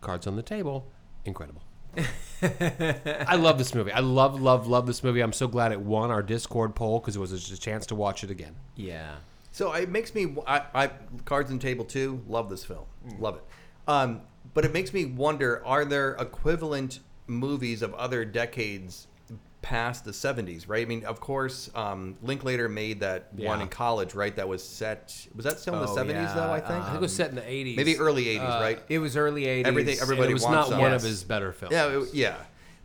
cards 0.00 0.26
on 0.26 0.36
the 0.36 0.42
table. 0.42 0.86
Incredible. 1.24 1.62
I 2.42 3.36
love 3.36 3.58
this 3.58 3.74
movie. 3.74 3.92
I 3.92 4.00
love, 4.00 4.40
love, 4.40 4.66
love 4.66 4.86
this 4.86 5.02
movie. 5.02 5.20
I'm 5.20 5.32
so 5.32 5.48
glad 5.48 5.72
it 5.72 5.80
won 5.80 6.10
our 6.10 6.22
Discord 6.22 6.74
poll 6.74 7.00
because 7.00 7.16
it 7.16 7.20
was 7.20 7.30
just 7.30 7.50
a 7.52 7.58
chance 7.60 7.86
to 7.86 7.94
watch 7.94 8.22
it 8.22 8.30
again. 8.30 8.54
Yeah. 8.74 9.14
So 9.56 9.72
it 9.72 9.88
makes 9.88 10.14
me. 10.14 10.36
I, 10.46 10.62
I 10.74 10.90
Cards 11.24 11.50
and 11.50 11.58
Table 11.58 11.86
Two. 11.86 12.22
Love 12.28 12.50
this 12.50 12.62
film. 12.62 12.84
Love 13.18 13.36
it. 13.36 13.42
Um, 13.88 14.20
but 14.52 14.66
it 14.66 14.72
makes 14.74 14.92
me 14.92 15.06
wonder: 15.06 15.64
Are 15.64 15.86
there 15.86 16.10
equivalent 16.20 16.98
movies 17.26 17.80
of 17.80 17.94
other 17.94 18.26
decades 18.26 19.06
past 19.62 20.04
the 20.04 20.10
'70s? 20.10 20.68
Right. 20.68 20.82
I 20.82 20.84
mean, 20.84 21.06
of 21.06 21.20
course, 21.20 21.70
um, 21.74 22.18
Linklater 22.22 22.68
made 22.68 23.00
that 23.00 23.32
one 23.32 23.62
in 23.62 23.68
college. 23.68 24.14
Right. 24.14 24.36
That 24.36 24.46
was 24.46 24.62
set. 24.62 25.26
Was 25.34 25.46
that 25.46 25.58
still 25.58 25.72
in 25.72 25.80
the 25.80 25.86
Oh, 25.88 25.96
'70s 25.96 26.08
yeah, 26.10 26.34
though? 26.34 26.52
I 26.52 26.60
think. 26.60 26.72
I 26.72 26.84
think 26.84 26.96
it 26.96 27.00
was 27.00 27.16
set 27.16 27.30
in 27.30 27.36
the 27.36 27.40
80s. 27.40 27.76
Maybe 27.76 27.96
early 27.96 28.26
'80s. 28.26 28.40
Uh, 28.58 28.60
right. 28.60 28.78
It 28.90 28.98
was 28.98 29.16
early 29.16 29.44
80s. 29.44 29.64
Everything- 29.64 29.98
everybody 30.02 30.32
it 30.32 30.34
was 30.34 30.42
wants 30.42 30.54
not 30.54 30.68
some. 30.68 30.80
one 30.80 30.90
Yes. 30.90 31.02
of 31.02 31.08
his 31.08 31.24
better 31.24 31.52
films. 31.54 31.72
Yeah. 31.72 31.86
It, 32.02 32.12
yeah. 32.12 32.36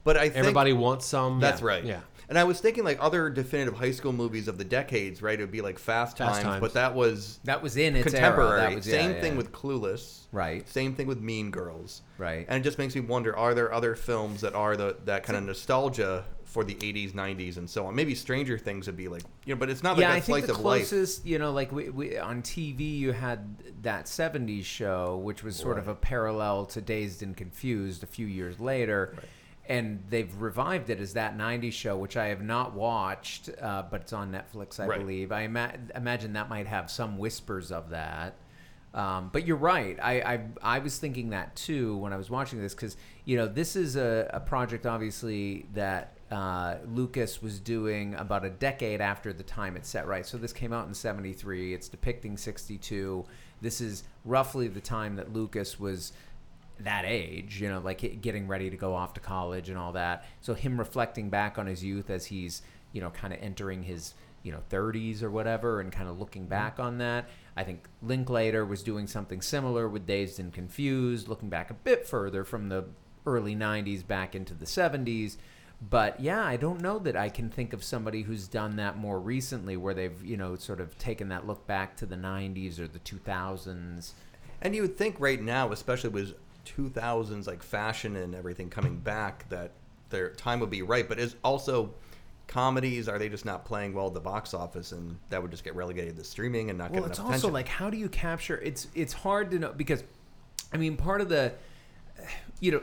But 0.05 0.15
I 0.15 0.21
think 0.29 0.37
Everybody 0.37 0.71
wants 0.71 1.05
some. 1.05 1.41
That's 1.41 1.59
Yeah. 1.61 1.67
right. 1.67 1.83
Yeah. 1.83 1.99
And 2.31 2.39
I 2.39 2.45
was 2.45 2.61
thinking 2.61 2.85
like 2.85 2.97
other 3.01 3.29
definitive 3.29 3.77
high 3.77 3.91
school 3.91 4.13
movies 4.13 4.47
of 4.47 4.57
the 4.57 4.63
decades, 4.63 5.21
right? 5.21 5.37
It 5.37 5.43
would 5.43 5.51
be 5.51 5.59
like 5.59 5.77
Fast, 5.77 6.17
Fast 6.17 6.35
Times, 6.35 6.43
Times. 6.45 6.61
but 6.61 6.73
that 6.75 6.95
was 6.95 7.41
That 7.43 7.61
was 7.61 7.75
in 7.75 7.93
its 7.97 8.05
contemporary. 8.09 8.61
Era. 8.61 8.69
That 8.69 8.75
was, 8.77 8.87
yeah, 8.87 8.93
Same 8.93 9.11
yeah. 9.11 9.19
thing 9.19 9.35
with 9.35 9.51
Clueless. 9.51 10.27
Right. 10.31 10.65
Same 10.69 10.95
thing 10.95 11.07
with 11.07 11.19
Mean 11.19 11.51
Girls. 11.51 12.03
Right. 12.17 12.45
And 12.47 12.61
it 12.61 12.63
just 12.63 12.77
makes 12.77 12.95
me 12.95 13.01
wonder: 13.01 13.35
Are 13.35 13.53
there 13.53 13.73
other 13.73 13.95
films 13.95 14.39
that 14.39 14.55
are 14.55 14.77
the 14.77 14.95
that 15.03 15.23
kind 15.23 15.35
of 15.35 15.43
nostalgia 15.43 16.23
for 16.45 16.63
the 16.63 16.75
'80s, 16.75 17.11
'90s, 17.11 17.57
and 17.57 17.69
so 17.69 17.85
on? 17.85 17.95
Maybe 17.95 18.15
Stranger 18.15 18.57
Things 18.57 18.87
would 18.87 18.95
be 18.95 19.09
like, 19.09 19.23
you 19.43 19.53
know, 19.53 19.59
but 19.59 19.69
it's 19.69 19.83
not 19.83 19.97
like 19.97 20.03
yeah, 20.03 20.11
that 20.11 20.15
I 20.15 20.19
think 20.21 20.45
the 20.45 20.53
of 20.53 20.61
life. 20.61 20.87
closest, 20.87 21.25
you 21.25 21.37
know, 21.37 21.51
like 21.51 21.73
we, 21.73 21.89
we, 21.89 22.17
on 22.17 22.43
TV, 22.43 22.97
you 22.97 23.11
had 23.11 23.57
that 23.83 24.05
'70s 24.05 24.63
show, 24.63 25.17
which 25.17 25.43
was 25.43 25.57
sort 25.57 25.77
of 25.77 25.89
a 25.89 25.95
parallel 25.95 26.65
to 26.67 26.79
Dazed 26.79 27.23
and 27.23 27.35
Confused 27.35 28.03
a 28.03 28.07
few 28.07 28.25
years 28.25 28.57
later, 28.57 29.17
and 29.69 30.03
they've 30.09 30.33
revived 30.41 30.89
it 30.89 30.99
as 30.99 31.13
that 31.13 31.37
'90s 31.37 31.73
show, 31.73 31.97
which 31.97 32.17
I 32.17 32.27
have 32.27 32.41
not 32.41 32.73
watched, 32.73 33.49
uh, 33.61 33.83
but 33.89 34.01
it's 34.01 34.13
on 34.13 34.31
Netflix, 34.31 34.79
I 34.79 34.87
Right. 34.87 34.99
believe. 34.99 35.31
I 35.31 35.41
ima- 35.41 35.73
imagine 35.95 36.33
that 36.33 36.49
might 36.49 36.67
have 36.67 36.89
some 36.91 37.17
whispers 37.17 37.71
of 37.71 37.89
that. 37.91 38.35
Um, 38.93 39.29
but 39.31 39.47
you're 39.47 39.55
right. 39.55 39.97
I, 40.01 40.19
I 40.21 40.75
I 40.75 40.79
was 40.79 40.97
thinking 40.97 41.29
that 41.29 41.55
too 41.55 41.95
when 41.97 42.11
I 42.11 42.17
was 42.17 42.29
watching 42.29 42.59
this 42.61 42.73
because 42.75 42.97
you 43.23 43.37
know 43.37 43.47
this 43.47 43.77
is 43.77 43.95
a, 43.95 44.29
a 44.33 44.41
project 44.41 44.85
obviously 44.85 45.65
that 45.73 46.17
uh, 46.29 46.75
Lucas 46.85 47.41
was 47.41 47.59
doing 47.61 48.15
about 48.15 48.43
a 48.43 48.49
decade 48.49 48.99
after 48.99 49.31
the 49.31 49.43
time 49.43 49.77
it's 49.77 49.87
set. 49.87 50.07
Right. 50.07 50.25
So 50.25 50.37
this 50.37 50.51
came 50.51 50.73
out 50.73 50.87
in 50.89 50.93
'73. 50.93 51.73
It's 51.73 51.87
depicting 51.87 52.35
'62. 52.35 53.23
This 53.61 53.79
is 53.79 54.03
roughly 54.25 54.67
the 54.67 54.81
time 54.81 55.15
that 55.15 55.31
Lucas 55.31 55.79
was 55.79 56.11
that 56.83 57.05
age, 57.05 57.61
you 57.61 57.69
know, 57.69 57.79
like 57.79 58.21
getting 58.21 58.47
ready 58.47 58.69
to 58.69 58.77
go 58.77 58.93
off 58.93 59.13
to 59.15 59.19
college 59.19 59.69
and 59.69 59.77
all 59.77 59.93
that. 59.93 60.25
So 60.41 60.53
him 60.53 60.77
reflecting 60.77 61.29
back 61.29 61.57
on 61.57 61.67
his 61.67 61.83
youth 61.83 62.09
as 62.09 62.25
he's, 62.25 62.61
you 62.91 63.01
know, 63.01 63.09
kind 63.09 63.33
of 63.33 63.39
entering 63.41 63.83
his 63.83 64.13
you 64.43 64.51
know 64.51 64.61
30s 64.71 65.21
or 65.21 65.29
whatever 65.29 65.81
and 65.81 65.91
kind 65.91 66.09
of 66.09 66.19
looking 66.19 66.43
mm-hmm. 66.43 66.49
back 66.49 66.79
on 66.79 66.97
that 66.97 67.29
i 67.55 67.63
think 67.63 67.87
linklater 68.01 68.65
was 68.65 68.81
doing 68.81 69.05
something 69.05 69.39
similar 69.39 69.87
with 69.87 70.07
dazed 70.07 70.39
and 70.39 70.51
confused 70.51 71.27
looking 71.27 71.47
back 71.47 71.69
a 71.69 71.75
bit 71.75 72.07
further 72.07 72.43
from 72.43 72.67
the 72.67 72.83
early 73.27 73.55
90s 73.55 74.05
back 74.07 74.33
into 74.33 74.55
the 74.55 74.65
70s 74.65 75.37
but 75.79 76.19
yeah 76.19 76.43
i 76.43 76.57
don't 76.57 76.81
know 76.81 76.97
that 76.97 77.15
i 77.15 77.29
can 77.29 77.51
think 77.51 77.71
of 77.71 77.83
somebody 77.83 78.23
who's 78.23 78.47
done 78.47 78.77
that 78.77 78.97
more 78.97 79.19
recently 79.19 79.77
where 79.77 79.93
they've 79.93 80.25
you 80.25 80.37
know 80.37 80.55
sort 80.55 80.81
of 80.81 80.97
taken 80.97 81.29
that 81.29 81.45
look 81.45 81.67
back 81.67 81.95
to 81.95 82.07
the 82.07 82.15
90s 82.15 82.79
or 82.79 82.87
the 82.87 82.97
2000s 82.97 84.13
And 84.61 84.75
you 84.75 84.83
would 84.83 84.97
think 84.97 85.15
right 85.19 85.41
now, 85.41 85.71
especially 85.71 86.11
with 86.11 86.33
2000s 86.65 87.47
like 87.47 87.63
fashion 87.63 88.15
and 88.15 88.35
everything 88.35 88.69
coming 88.69 88.97
back, 88.97 89.47
that 89.49 89.71
their 90.09 90.29
time 90.31 90.59
would 90.59 90.69
be 90.69 90.81
right. 90.81 91.07
But 91.07 91.19
is 91.19 91.35
also 91.43 91.93
comedies 92.47 93.07
are 93.07 93.17
they 93.17 93.29
just 93.29 93.45
not 93.45 93.63
playing 93.63 93.93
well 93.93 94.07
at 94.07 94.13
the 94.13 94.19
box 94.19 94.53
office, 94.53 94.91
and 94.91 95.17
that 95.29 95.41
would 95.41 95.51
just 95.51 95.63
get 95.63 95.75
relegated 95.75 96.17
to 96.17 96.23
streaming 96.23 96.69
and 96.69 96.77
not 96.77 96.91
well 96.91 97.01
get 97.01 97.11
it's 97.11 97.19
enough 97.19 97.31
also 97.31 97.47
attention. 97.47 97.53
like 97.53 97.67
how 97.67 97.89
do 97.89 97.97
you 97.97 98.09
capture 98.09 98.57
it's 98.57 98.87
it's 98.93 99.13
hard 99.13 99.49
to 99.51 99.59
know 99.59 99.71
because 99.71 100.03
i 100.73 100.77
mean 100.77 100.97
part 100.97 101.21
of 101.21 101.29
the 101.29 101.53
you 102.59 102.71
know 102.71 102.81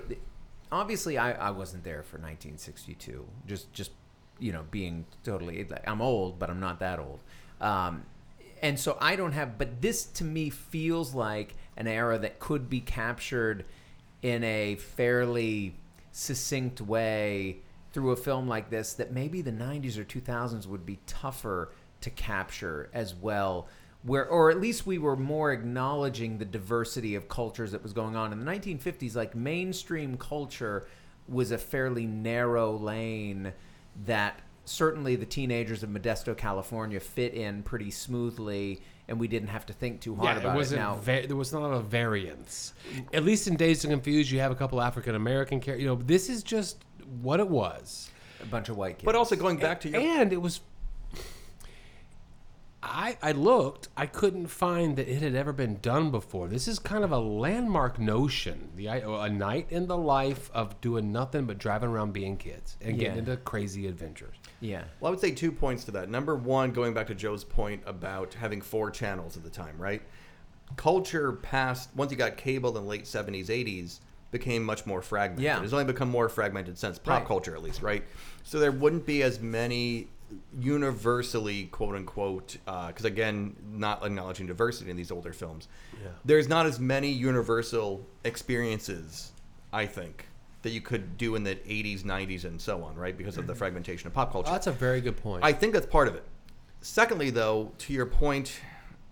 obviously 0.72 1.18
i 1.18 1.32
i 1.32 1.50
wasn't 1.50 1.82
there 1.84 2.02
for 2.02 2.16
1962 2.16 3.26
just 3.46 3.72
just 3.72 3.90
you 4.38 4.52
know 4.52 4.64
being 4.70 5.04
totally 5.24 5.66
i'm 5.86 6.00
old 6.00 6.38
but 6.38 6.50
i'm 6.50 6.60
not 6.60 6.80
that 6.80 6.98
old 6.98 7.20
um 7.60 8.04
and 8.62 8.78
so 8.78 8.96
i 9.00 9.16
don't 9.16 9.32
have 9.32 9.58
but 9.58 9.80
this 9.80 10.04
to 10.04 10.24
me 10.24 10.50
feels 10.50 11.14
like 11.14 11.54
an 11.78 11.86
era 11.86 12.18
that 12.18 12.38
could 12.38 12.68
be 12.68 12.80
captured 12.80 13.64
in 14.20 14.44
a 14.44 14.74
fairly 14.74 15.74
succinct 16.12 16.80
way 16.80 17.56
through 17.92 18.10
a 18.10 18.16
film 18.16 18.46
like 18.46 18.68
this 18.68 18.92
that 18.94 19.12
maybe 19.12 19.40
the 19.40 19.52
90s 19.52 19.96
or 19.96 20.04
2000s 20.04 20.66
would 20.66 20.84
be 20.84 20.98
tougher 21.06 21.72
to 22.00 22.10
capture 22.10 22.90
as 22.92 23.14
well 23.14 23.68
where 24.02 24.26
or 24.26 24.50
at 24.50 24.60
least 24.60 24.86
we 24.86 24.98
were 24.98 25.16
more 25.16 25.52
acknowledging 25.52 26.38
the 26.38 26.44
diversity 26.44 27.14
of 27.14 27.28
cultures 27.28 27.72
that 27.72 27.82
was 27.82 27.92
going 27.92 28.14
on. 28.14 28.32
In 28.32 28.38
the 28.38 28.50
1950s 28.50 29.16
like 29.16 29.34
mainstream 29.34 30.16
culture 30.16 30.86
was 31.28 31.50
a 31.50 31.58
fairly 31.58 32.06
narrow 32.06 32.76
lane 32.76 33.52
that 34.06 34.40
certainly 34.64 35.16
the 35.16 35.26
teenagers 35.26 35.82
of 35.82 35.90
Modesto, 35.90 36.36
California 36.36 37.00
fit 37.00 37.34
in 37.34 37.62
pretty 37.62 37.90
smoothly 37.90 38.80
and 39.08 39.18
we 39.18 39.26
didn't 39.28 39.48
have 39.48 39.64
to 39.66 39.72
think 39.72 40.00
too 40.00 40.14
hard 40.14 40.36
Yeah, 40.36 40.40
about 40.42 40.54
it 40.54 40.56
wasn't. 40.56 40.80
now. 40.82 40.94
va- 40.96 41.24
there 41.26 41.36
was 41.36 41.52
not 41.52 41.68
a 41.72 41.80
variance. 41.80 42.74
At 43.12 43.24
least 43.24 43.48
in 43.48 43.56
Dazed 43.56 43.84
and 43.84 43.92
Confused, 43.92 44.30
you 44.30 44.38
have 44.40 44.52
a 44.52 44.54
couple 44.54 44.80
African 44.80 45.14
American 45.14 45.60
characters. 45.60 45.82
You 45.82 45.88
know, 45.88 45.96
this 45.96 46.28
is 46.28 46.42
just 46.42 46.84
what 47.22 47.40
it 47.40 47.48
was. 47.48 48.10
a 48.42 48.46
bunch 48.46 48.68
of 48.68 48.76
white 48.76 48.98
kids. 48.98 49.04
but 49.06 49.14
also 49.16 49.34
going 49.34 49.56
back 49.56 49.80
to 49.80 49.88
your 49.88 50.00
and 50.00 50.32
it 50.32 50.40
was 50.42 50.60
I, 52.80 53.18
I 53.20 53.32
looked 53.32 53.88
i 53.96 54.06
couldn't 54.06 54.46
find 54.46 54.94
that 54.96 55.08
it 55.08 55.20
had 55.20 55.34
ever 55.34 55.52
been 55.52 55.78
done 55.80 56.12
before 56.12 56.46
this 56.46 56.68
is 56.68 56.78
kind 56.78 57.02
of 57.02 57.10
a 57.10 57.18
landmark 57.18 57.98
notion 57.98 58.68
the 58.76 58.88
i- 58.88 59.26
a 59.26 59.28
night 59.28 59.66
in 59.70 59.88
the 59.88 59.96
life 59.96 60.48
of 60.54 60.80
doing 60.80 61.10
nothing 61.10 61.44
but 61.46 61.58
driving 61.58 61.88
around 61.90 62.12
being 62.12 62.36
kids 62.36 62.76
and 62.80 62.96
getting 62.98 63.18
into 63.18 63.36
crazy 63.38 63.88
adventures 63.88 64.36
yeah. 64.60 64.84
Well, 65.00 65.08
I 65.08 65.10
would 65.10 65.20
say 65.20 65.30
two 65.30 65.52
points 65.52 65.84
to 65.84 65.90
that. 65.92 66.08
Number 66.10 66.34
one, 66.36 66.72
going 66.72 66.94
back 66.94 67.06
to 67.08 67.14
Joe's 67.14 67.44
point 67.44 67.82
about 67.86 68.34
having 68.34 68.60
four 68.60 68.90
channels 68.90 69.36
at 69.36 69.42
the 69.44 69.50
time, 69.50 69.76
right? 69.78 70.02
Culture 70.76 71.32
past 71.32 71.90
once 71.96 72.10
you 72.10 72.16
got 72.16 72.36
cable 72.36 72.68
in 72.70 72.74
the 72.82 72.88
late 72.88 73.06
seventies, 73.06 73.48
eighties, 73.50 74.00
became 74.30 74.62
much 74.62 74.84
more 74.84 75.00
fragmented. 75.00 75.44
Yeah. 75.44 75.62
It's 75.62 75.72
only 75.72 75.84
become 75.86 76.10
more 76.10 76.28
fragmented 76.28 76.76
since 76.78 76.98
pop 76.98 77.20
Right. 77.20 77.26
culture, 77.26 77.54
at 77.54 77.62
least, 77.62 77.80
right? 77.82 78.04
So 78.44 78.58
there 78.58 78.72
wouldn't 78.72 79.06
be 79.06 79.22
as 79.22 79.40
many 79.40 80.08
universally 80.60 81.64
quote 81.66 81.94
unquote 81.96 82.58
uh, 82.66 82.88
because 82.88 83.06
again 83.06 83.56
not 83.72 84.04
acknowledging 84.04 84.46
diversity 84.46 84.90
in 84.90 84.96
these 84.96 85.10
older 85.10 85.32
films 85.32 85.68
Yeah. 86.02 86.10
there's 86.24 86.48
not 86.48 86.66
as 86.66 86.78
many 86.78 87.10
universal 87.10 88.06
experiences 88.24 89.32
i 89.72 89.86
think 89.86 90.26
that 90.62 90.70
you 90.70 90.80
could 90.80 91.16
do 91.16 91.34
in 91.34 91.44
the 91.44 91.54
80s 91.54 92.02
90s 92.02 92.44
and 92.44 92.60
so 92.60 92.82
on 92.82 92.96
right? 92.96 93.16
Because 93.16 93.38
of 93.38 93.46
the 93.46 93.52
mm-hmm. 93.52 93.58
fragmentation 93.58 94.06
of 94.06 94.14
pop 94.14 94.32
culture. 94.32 94.50
Oh, 94.50 94.52
that's 94.52 94.66
a 94.66 94.72
very 94.72 95.00
good 95.00 95.16
point. 95.16 95.44
I 95.44 95.52
think 95.52 95.72
that's 95.72 95.86
part 95.86 96.08
of 96.08 96.14
it. 96.14 96.24
Secondly, 96.80 97.30
though, 97.30 97.72
to 97.78 97.92
your 97.92 98.06
point, 98.06 98.60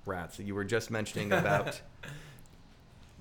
Rats, 0.04 0.36
that 0.36 0.44
you 0.44 0.54
were 0.54 0.64
just 0.64 0.90
mentioning 0.90 1.32
about 1.32 1.80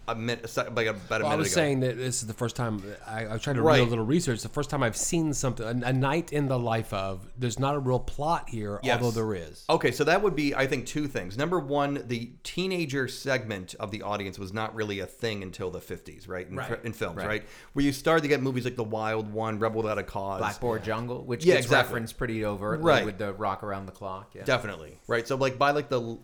a 0.07 0.15
minute, 0.15 0.55
like 0.75 0.87
about 0.87 1.21
a 1.21 1.23
Well, 1.23 1.33
I 1.33 1.35
was 1.35 1.47
ago. 1.47 1.55
saying 1.55 1.79
that 1.81 1.97
this 1.97 2.21
is 2.21 2.27
the 2.27 2.33
first 2.33 2.55
time 2.55 2.81
I, 3.07 3.25
I 3.25 3.33
was 3.33 3.41
trying 3.41 3.55
to 3.55 3.61
Right. 3.61 3.77
do 3.77 3.83
a 3.83 3.85
little 3.89 4.05
research. 4.05 4.41
The 4.41 4.49
first 4.49 4.69
time 4.69 4.83
I've 4.83 4.95
seen 4.97 5.33
something, 5.33 5.65
a, 5.83 5.87
a 5.87 5.93
night 5.93 6.31
in 6.33 6.47
the 6.47 6.59
life 6.59 6.93
of. 6.93 7.27
There's 7.37 7.59
not 7.59 7.75
a 7.75 7.79
real 7.79 7.99
plot 7.99 8.49
here, 8.49 8.79
Yes. 8.83 9.01
although 9.01 9.11
there 9.11 9.33
is. 9.35 9.65
Okay, 9.69 9.91
so 9.91 10.03
that 10.03 10.21
would 10.21 10.35
be, 10.35 10.53
I 10.53 10.67
think, 10.67 10.85
two 10.85 11.07
things. 11.07 11.37
Number 11.37 11.59
one, 11.59 12.03
the 12.07 12.31
teenager 12.43 13.07
segment 13.07 13.75
of 13.79 13.91
the 13.91 14.01
audience 14.03 14.37
was 14.37 14.53
not 14.53 14.75
really 14.75 14.99
a 14.99 15.05
thing 15.05 15.43
until 15.43 15.71
the 15.71 15.79
50s, 15.79 16.27
right? 16.27 16.47
In, 16.47 16.55
Right. 16.55 16.79
in 16.85 16.93
films, 16.93 17.17
Right. 17.17 17.27
right. 17.27 17.43
Where 17.73 17.83
you 17.85 17.91
started 17.91 18.21
to 18.21 18.27
get 18.27 18.41
movies 18.41 18.65
like 18.65 18.75
The 18.75 18.83
Wild 18.83 19.31
One, 19.33 19.59
Rebel 19.59 19.81
Without 19.81 19.97
a 19.97 20.03
Cause. 20.03 20.39
Blackboard 20.39 20.83
Jungle, 20.83 21.23
which 21.23 21.43
Yeah, 21.45 21.55
gets 21.55 21.65
exactly. 21.65 21.93
referenced 21.93 22.17
pretty 22.17 22.45
overtly 22.45 22.85
Right. 22.85 23.05
with 23.05 23.17
the 23.17 23.33
rock 23.33 23.63
around 23.63 23.85
the 23.87 23.91
clock. 23.91 24.31
Yeah. 24.35 24.43
Definitely. 24.43 24.99
Right. 25.07 25.27
So 25.27 25.35
like 25.35 25.57
by 25.57 25.71
like 25.71 25.89
the 25.89 25.99
l- 26.01 26.19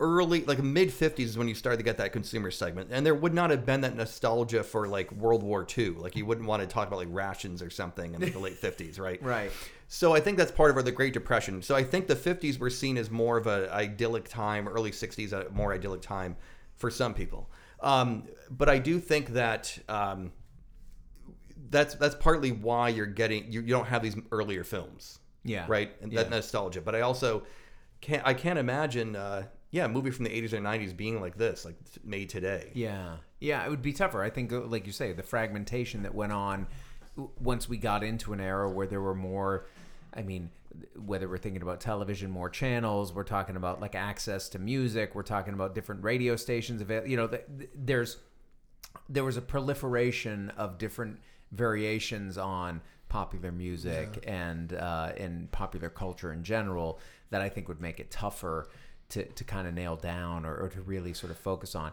early 0.00 0.42
like 0.44 0.62
mid 0.62 0.88
50s 0.88 1.20
is 1.20 1.38
when 1.38 1.48
you 1.48 1.54
started 1.54 1.76
to 1.78 1.82
get 1.82 1.98
that 1.98 2.12
consumer 2.12 2.50
segment 2.50 2.88
and 2.92 3.04
there 3.04 3.14
would 3.14 3.34
not 3.34 3.50
have 3.50 3.66
been 3.66 3.80
that 3.82 3.94
nostalgia 3.96 4.62
for 4.62 4.88
like 4.88 5.10
World 5.12 5.42
War 5.42 5.66
II. 5.76 5.90
Like 5.90 6.16
you 6.16 6.24
wouldn't 6.26 6.46
want 6.46 6.62
to 6.62 6.66
talk 6.66 6.88
about 6.88 6.96
like 6.98 7.08
rations 7.10 7.60
or 7.62 7.70
something 7.70 8.14
in 8.14 8.20
like, 8.20 8.32
the 8.32 8.38
late 8.38 8.60
50s, 8.62 8.98
right? 9.00 9.22
Right. 9.22 9.50
So 9.88 10.14
I 10.14 10.20
think 10.20 10.38
that's 10.38 10.50
part 10.52 10.76
of 10.76 10.84
the 10.84 10.92
Great 10.92 11.12
Depression. 11.12 11.62
So 11.62 11.74
I 11.76 11.82
think 11.84 12.06
the 12.06 12.16
50s 12.16 12.58
were 12.58 12.70
seen 12.70 12.96
as 12.96 13.10
more 13.10 13.36
of 13.36 13.46
an 13.46 13.68
idyllic 13.70 14.28
time, 14.28 14.66
early 14.68 14.90
60s 14.90 15.32
a 15.32 15.48
more 15.50 15.72
idyllic 15.74 16.00
time 16.02 16.36
for 16.76 16.90
some 16.90 17.14
people. 17.14 17.50
Um, 17.80 18.24
but 18.50 18.68
I 18.68 18.78
do 18.78 18.98
think 18.98 19.34
that 19.34 19.78
um, 19.88 20.32
that's 21.70 21.94
that's 21.94 22.14
partly 22.14 22.52
why 22.52 22.88
you're 22.88 23.06
getting 23.06 23.50
you, 23.52 23.60
you 23.60 23.68
don't 23.68 23.86
have 23.86 24.02
these 24.02 24.16
earlier 24.30 24.64
films 24.64 25.18
Yeah. 25.44 25.64
right 25.68 25.90
and 26.00 26.12
that 26.12 26.26
Yeah. 26.26 26.36
nostalgia 26.36 26.80
but 26.80 26.94
i 26.94 27.00
also 27.00 27.42
can't 28.00 28.22
i 28.24 28.34
can't 28.34 28.58
imagine 28.58 29.16
uh 29.16 29.44
yeah 29.70 29.84
a 29.84 29.88
movie 29.88 30.10
from 30.10 30.24
the 30.24 30.30
80s 30.30 30.52
or 30.52 30.58
90s 30.58 30.96
being 30.96 31.20
like 31.20 31.36
this 31.36 31.64
like 31.64 31.76
made 32.04 32.28
today 32.28 32.70
Yeah, 32.74 33.16
yeah, 33.40 33.64
it 33.64 33.68
would 33.70 33.82
be 33.82 33.92
tougher. 33.92 34.22
I 34.22 34.30
think, 34.30 34.52
uh, 34.52 34.60
like 34.60 34.86
you 34.86 34.92
say, 34.92 35.12
the 35.12 35.22
fragmentation 35.22 36.02
that 36.04 36.14
went 36.14 36.32
on 36.32 36.66
once 37.38 37.68
we 37.68 37.76
got 37.76 38.02
into 38.02 38.32
an 38.32 38.40
era 38.40 38.70
where 38.70 38.86
there 38.86 39.00
were 39.00 39.14
more. 39.14 39.66
I 40.14 40.22
mean, 40.22 40.50
whether 40.94 41.28
we're 41.28 41.36
thinking 41.38 41.60
about 41.60 41.80
television, 41.80 42.30
more 42.30 42.48
channels, 42.48 43.12
we're 43.12 43.24
talking 43.24 43.56
about 43.56 43.80
like 43.80 43.94
access 43.94 44.48
to 44.50 44.58
music, 44.58 45.14
we're 45.14 45.22
talking 45.22 45.52
about 45.52 45.74
different 45.74 46.02
radio 46.02 46.36
stations. 46.36 46.80
Avail- 46.80 47.06
you 47.06 47.16
know, 47.16 47.26
th- 47.28 47.44
th- 47.58 47.70
there's 47.74 48.16
there 49.08 49.24
was 49.24 49.36
a 49.36 49.42
proliferation 49.42 50.50
of 50.56 50.78
different 50.78 51.18
variations 51.52 52.38
on 52.38 52.80
popular 53.08 53.52
music 53.52 54.24
and 54.26 54.72
uh, 54.72 55.12
and 55.18 55.50
popular 55.52 55.90
culture 55.90 56.32
in 56.32 56.42
general 56.42 56.98
that 57.30 57.42
I 57.42 57.48
think 57.48 57.68
would 57.68 57.80
make 57.80 58.00
it 58.00 58.10
tougher 58.10 58.68
to, 59.10 59.24
to 59.24 59.44
kind 59.44 59.66
of 59.68 59.74
nail 59.74 59.96
down 59.96 60.44
or, 60.44 60.56
or 60.56 60.68
to 60.68 60.80
really 60.82 61.12
sort 61.14 61.30
of 61.30 61.38
focus 61.38 61.74
on. 61.74 61.92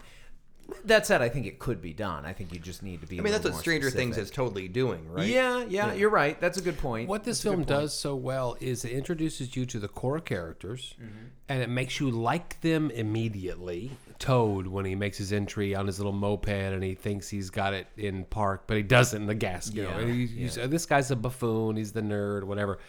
That 0.86 1.06
said, 1.06 1.22
I 1.22 1.28
think 1.28 1.46
it 1.46 1.60
could 1.60 1.82
be 1.82 1.92
done. 1.92 2.26
I 2.26 2.32
think 2.32 2.54
you 2.54 2.60
just 2.60 2.84
need 2.84 3.02
to 3.02 3.08
be. 3.08 3.20
i 3.20 3.22
mean 3.22 3.34
that's 3.34 3.44
what 3.44 3.56
stranger 3.56 3.90
things 3.92 4.18
is 4.18 4.32
totally 4.32 4.70
doing 4.70 5.12
right 5.12 5.28
Yeah, 5.28 5.66
yeah, 5.68 5.92
you're 5.94 6.10
right. 6.10 6.40
That's 6.40 6.58
a 6.58 6.62
good 6.62 6.78
point. 6.78 7.10
What 7.10 7.26
this 7.26 7.42
That's 7.42 7.54
film 7.54 7.66
does 7.66 7.94
so 7.94 8.16
well 8.16 8.56
is 8.62 8.86
it 8.86 8.94
introduces 8.94 9.58
you 9.58 9.66
to 9.66 9.78
the 9.80 9.90
core 9.90 10.22
characters, 10.22 10.96
Mm-hmm. 10.96 11.26
and 11.50 11.62
it 11.62 11.68
makes 11.70 12.00
you 12.00 12.10
like 12.10 12.62
them 12.62 12.92
immediately. 12.92 13.92
Toad, 14.20 14.68
when 14.68 14.86
he 14.86 14.96
makes 14.96 15.18
his 15.18 15.34
entry 15.34 15.76
on 15.76 15.86
his 15.86 16.00
little 16.00 16.14
moped, 16.14 16.48
and 16.48 16.82
he 16.82 16.96
thinks 16.96 17.28
he's 17.28 17.50
got 17.50 17.74
it 17.74 17.88
in 17.98 18.24
park, 18.24 18.64
but 18.66 18.78
he 18.78 18.84
doesn't 18.84 19.22
in 19.24 19.28
the 19.28 19.36
gas. 19.36 19.70
You 19.70 19.84
know, 19.84 19.90
Yeah, 19.90 20.00
and 20.00 20.12
he- 20.14 20.28
he's- 20.28 20.56
this 20.56 20.86
guy's 20.86 21.12
a 21.12 21.18
buffoon. 21.18 21.76
He's 21.76 21.92
the 21.92 22.02
nerd, 22.02 22.46
whatever. 22.46 22.80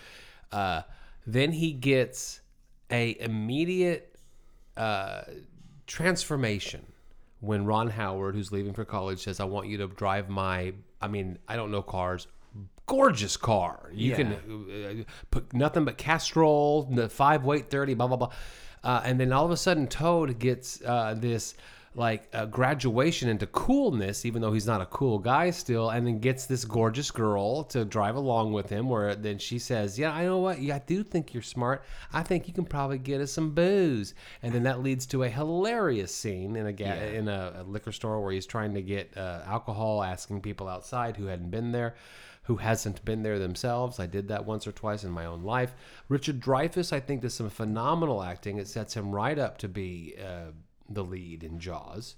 Uh, 0.52 0.82
then 1.26 1.50
he 1.50 1.72
gets 1.72 2.40
a 2.88 3.16
immediate 3.18 4.13
uh, 4.76 5.22
transformation 5.86 6.86
when 7.40 7.64
Ron 7.66 7.90
Howard, 7.90 8.34
who's 8.34 8.52
leaving 8.52 8.72
for 8.72 8.84
college, 8.84 9.20
says, 9.22 9.40
"I 9.40 9.44
want 9.44 9.68
you 9.68 9.76
to 9.78 9.86
drive 9.88 10.28
my. 10.28 10.72
I 11.00 11.08
mean, 11.08 11.38
I 11.48 11.56
don't 11.56 11.70
know 11.70 11.82
cars." 11.82 12.26
Gorgeous 12.86 13.36
car. 13.38 13.90
You 13.92 14.10
Yeah. 14.10 14.16
can 14.16 14.32
uh, 14.32 15.04
put 15.30 15.52
nothing 15.54 15.84
but 15.86 15.96
Castrol, 15.96 16.82
the 16.84 17.08
five 17.08 17.44
weight 17.44 17.70
thirty, 17.70 17.94
blah 17.94 18.08
blah 18.08 18.16
blah, 18.18 18.30
uh, 18.82 19.00
and 19.04 19.18
then 19.18 19.32
all 19.32 19.44
of 19.46 19.50
a 19.50 19.56
sudden 19.56 19.86
Toad 19.86 20.38
gets 20.38 20.82
uh, 20.82 21.14
this 21.16 21.54
like 21.96 22.28
uh, 22.32 22.46
graduation 22.46 23.28
into 23.28 23.46
coolness, 23.46 24.24
even 24.24 24.42
though 24.42 24.52
he's 24.52 24.66
not 24.66 24.80
a 24.80 24.86
cool 24.86 25.18
guy 25.18 25.50
still, 25.50 25.90
and 25.90 26.06
then 26.06 26.18
gets 26.18 26.46
this 26.46 26.64
gorgeous 26.64 27.10
girl 27.10 27.62
to 27.64 27.84
drive 27.84 28.16
along 28.16 28.52
with 28.52 28.68
him. 28.68 28.88
Where 28.88 29.14
then 29.14 29.38
she 29.38 29.58
says, 29.58 29.98
"Yeah, 29.98 30.12
I 30.12 30.24
know 30.24 30.38
what. 30.38 30.60
Yeah, 30.60 30.76
I 30.76 30.82
do 30.86 31.04
think 31.04 31.32
you're 31.32 31.42
smart. 31.42 31.84
I 32.12 32.22
think 32.22 32.48
you 32.48 32.54
can 32.54 32.64
probably 32.64 32.98
get 32.98 33.20
us 33.20 33.32
some 33.32 33.54
booze." 33.54 34.14
And 34.42 34.52
then 34.52 34.64
that 34.64 34.82
leads 34.82 35.06
to 35.06 35.22
a 35.22 35.28
hilarious 35.28 36.14
scene 36.14 36.56
in 36.56 36.66
a 36.66 36.72
ga- 36.72 37.14
in 37.16 37.28
a, 37.28 37.60
a 37.60 37.62
liquor 37.62 37.92
store 37.92 38.20
where 38.20 38.32
he's 38.32 38.46
trying 38.46 38.74
to 38.74 38.82
get 38.82 39.16
uh, 39.16 39.42
alcohol, 39.46 40.02
asking 40.02 40.40
people 40.40 40.68
outside 40.68 41.16
who 41.16 41.26
hadn't 41.26 41.50
been 41.50 41.72
there 41.72 41.94
who 42.44 42.56
hasn't 42.56 43.02
been 43.06 43.22
there 43.22 43.38
themselves. 43.38 43.98
I 43.98 44.06
did 44.06 44.28
that 44.28 44.44
once 44.44 44.66
or 44.66 44.72
twice 44.72 45.02
in 45.02 45.10
my 45.10 45.24
own 45.24 45.42
life. 45.42 45.74
Richard 46.10 46.40
Dreyfuss, 46.40 46.92
I 46.92 47.00
think, 47.00 47.22
does 47.22 47.32
some 47.32 47.48
phenomenal 47.48 48.22
acting. 48.22 48.58
It 48.58 48.68
sets 48.68 48.94
him 48.94 49.12
right 49.12 49.38
up 49.38 49.56
to 49.58 49.68
be 49.68 50.14
uh, 50.22 50.50
the 50.88 51.04
lead 51.04 51.42
in 51.44 51.58
Jaws 51.58 52.16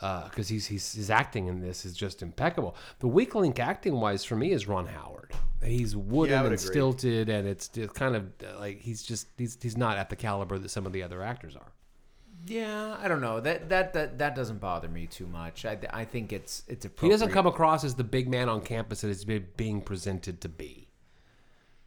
because 0.00 0.48
he's, 0.48 0.66
he's 0.66 0.92
his 0.94 1.10
acting 1.10 1.46
in 1.46 1.60
this 1.60 1.84
is 1.84 1.94
just 1.96 2.20
impeccable. 2.22 2.74
The 2.98 3.08
weak 3.08 3.34
link 3.34 3.58
acting 3.60 3.94
wise 4.00 4.24
for 4.24 4.36
me 4.36 4.50
is 4.52 4.66
Ron 4.66 4.86
Howard. 4.86 5.32
He's 5.62 5.96
wooden 5.96 6.32
Yeah, 6.32 6.38
and 6.44 6.46
agree. 6.48 6.58
stilted, 6.58 7.28
and 7.28 7.48
it's 7.48 7.68
just 7.68 7.94
kind 7.94 8.16
of 8.16 8.24
uh, 8.44 8.58
like 8.58 8.80
he's 8.80 9.02
just 9.02 9.28
he's 9.38 9.56
he's 9.62 9.76
not 9.76 9.96
at 9.96 10.10
the 10.10 10.16
caliber 10.16 10.58
that 10.58 10.68
some 10.70 10.84
of 10.84 10.92
the 10.92 11.02
other 11.02 11.22
actors 11.22 11.56
are. 11.56 11.72
Yeah, 12.46 12.98
I 13.00 13.08
don't 13.08 13.22
know. 13.22 13.40
That 13.40 13.70
that 13.70 13.94
that, 13.94 14.18
that 14.18 14.34
doesn't 14.34 14.58
bother 14.58 14.88
me 14.88 15.06
too 15.06 15.26
much. 15.26 15.64
I, 15.64 15.78
I 15.90 16.04
think 16.04 16.32
it's 16.32 16.64
it's 16.68 16.84
appropriate. 16.84 17.08
He 17.08 17.12
doesn't 17.14 17.32
come 17.32 17.46
across 17.46 17.84
as 17.84 17.94
the 17.94 18.04
big 18.04 18.28
man 18.28 18.48
on 18.50 18.60
campus 18.60 19.00
that 19.00 19.08
he's 19.08 19.24
being 19.24 19.80
presented 19.80 20.40
to 20.42 20.48
be. 20.50 20.88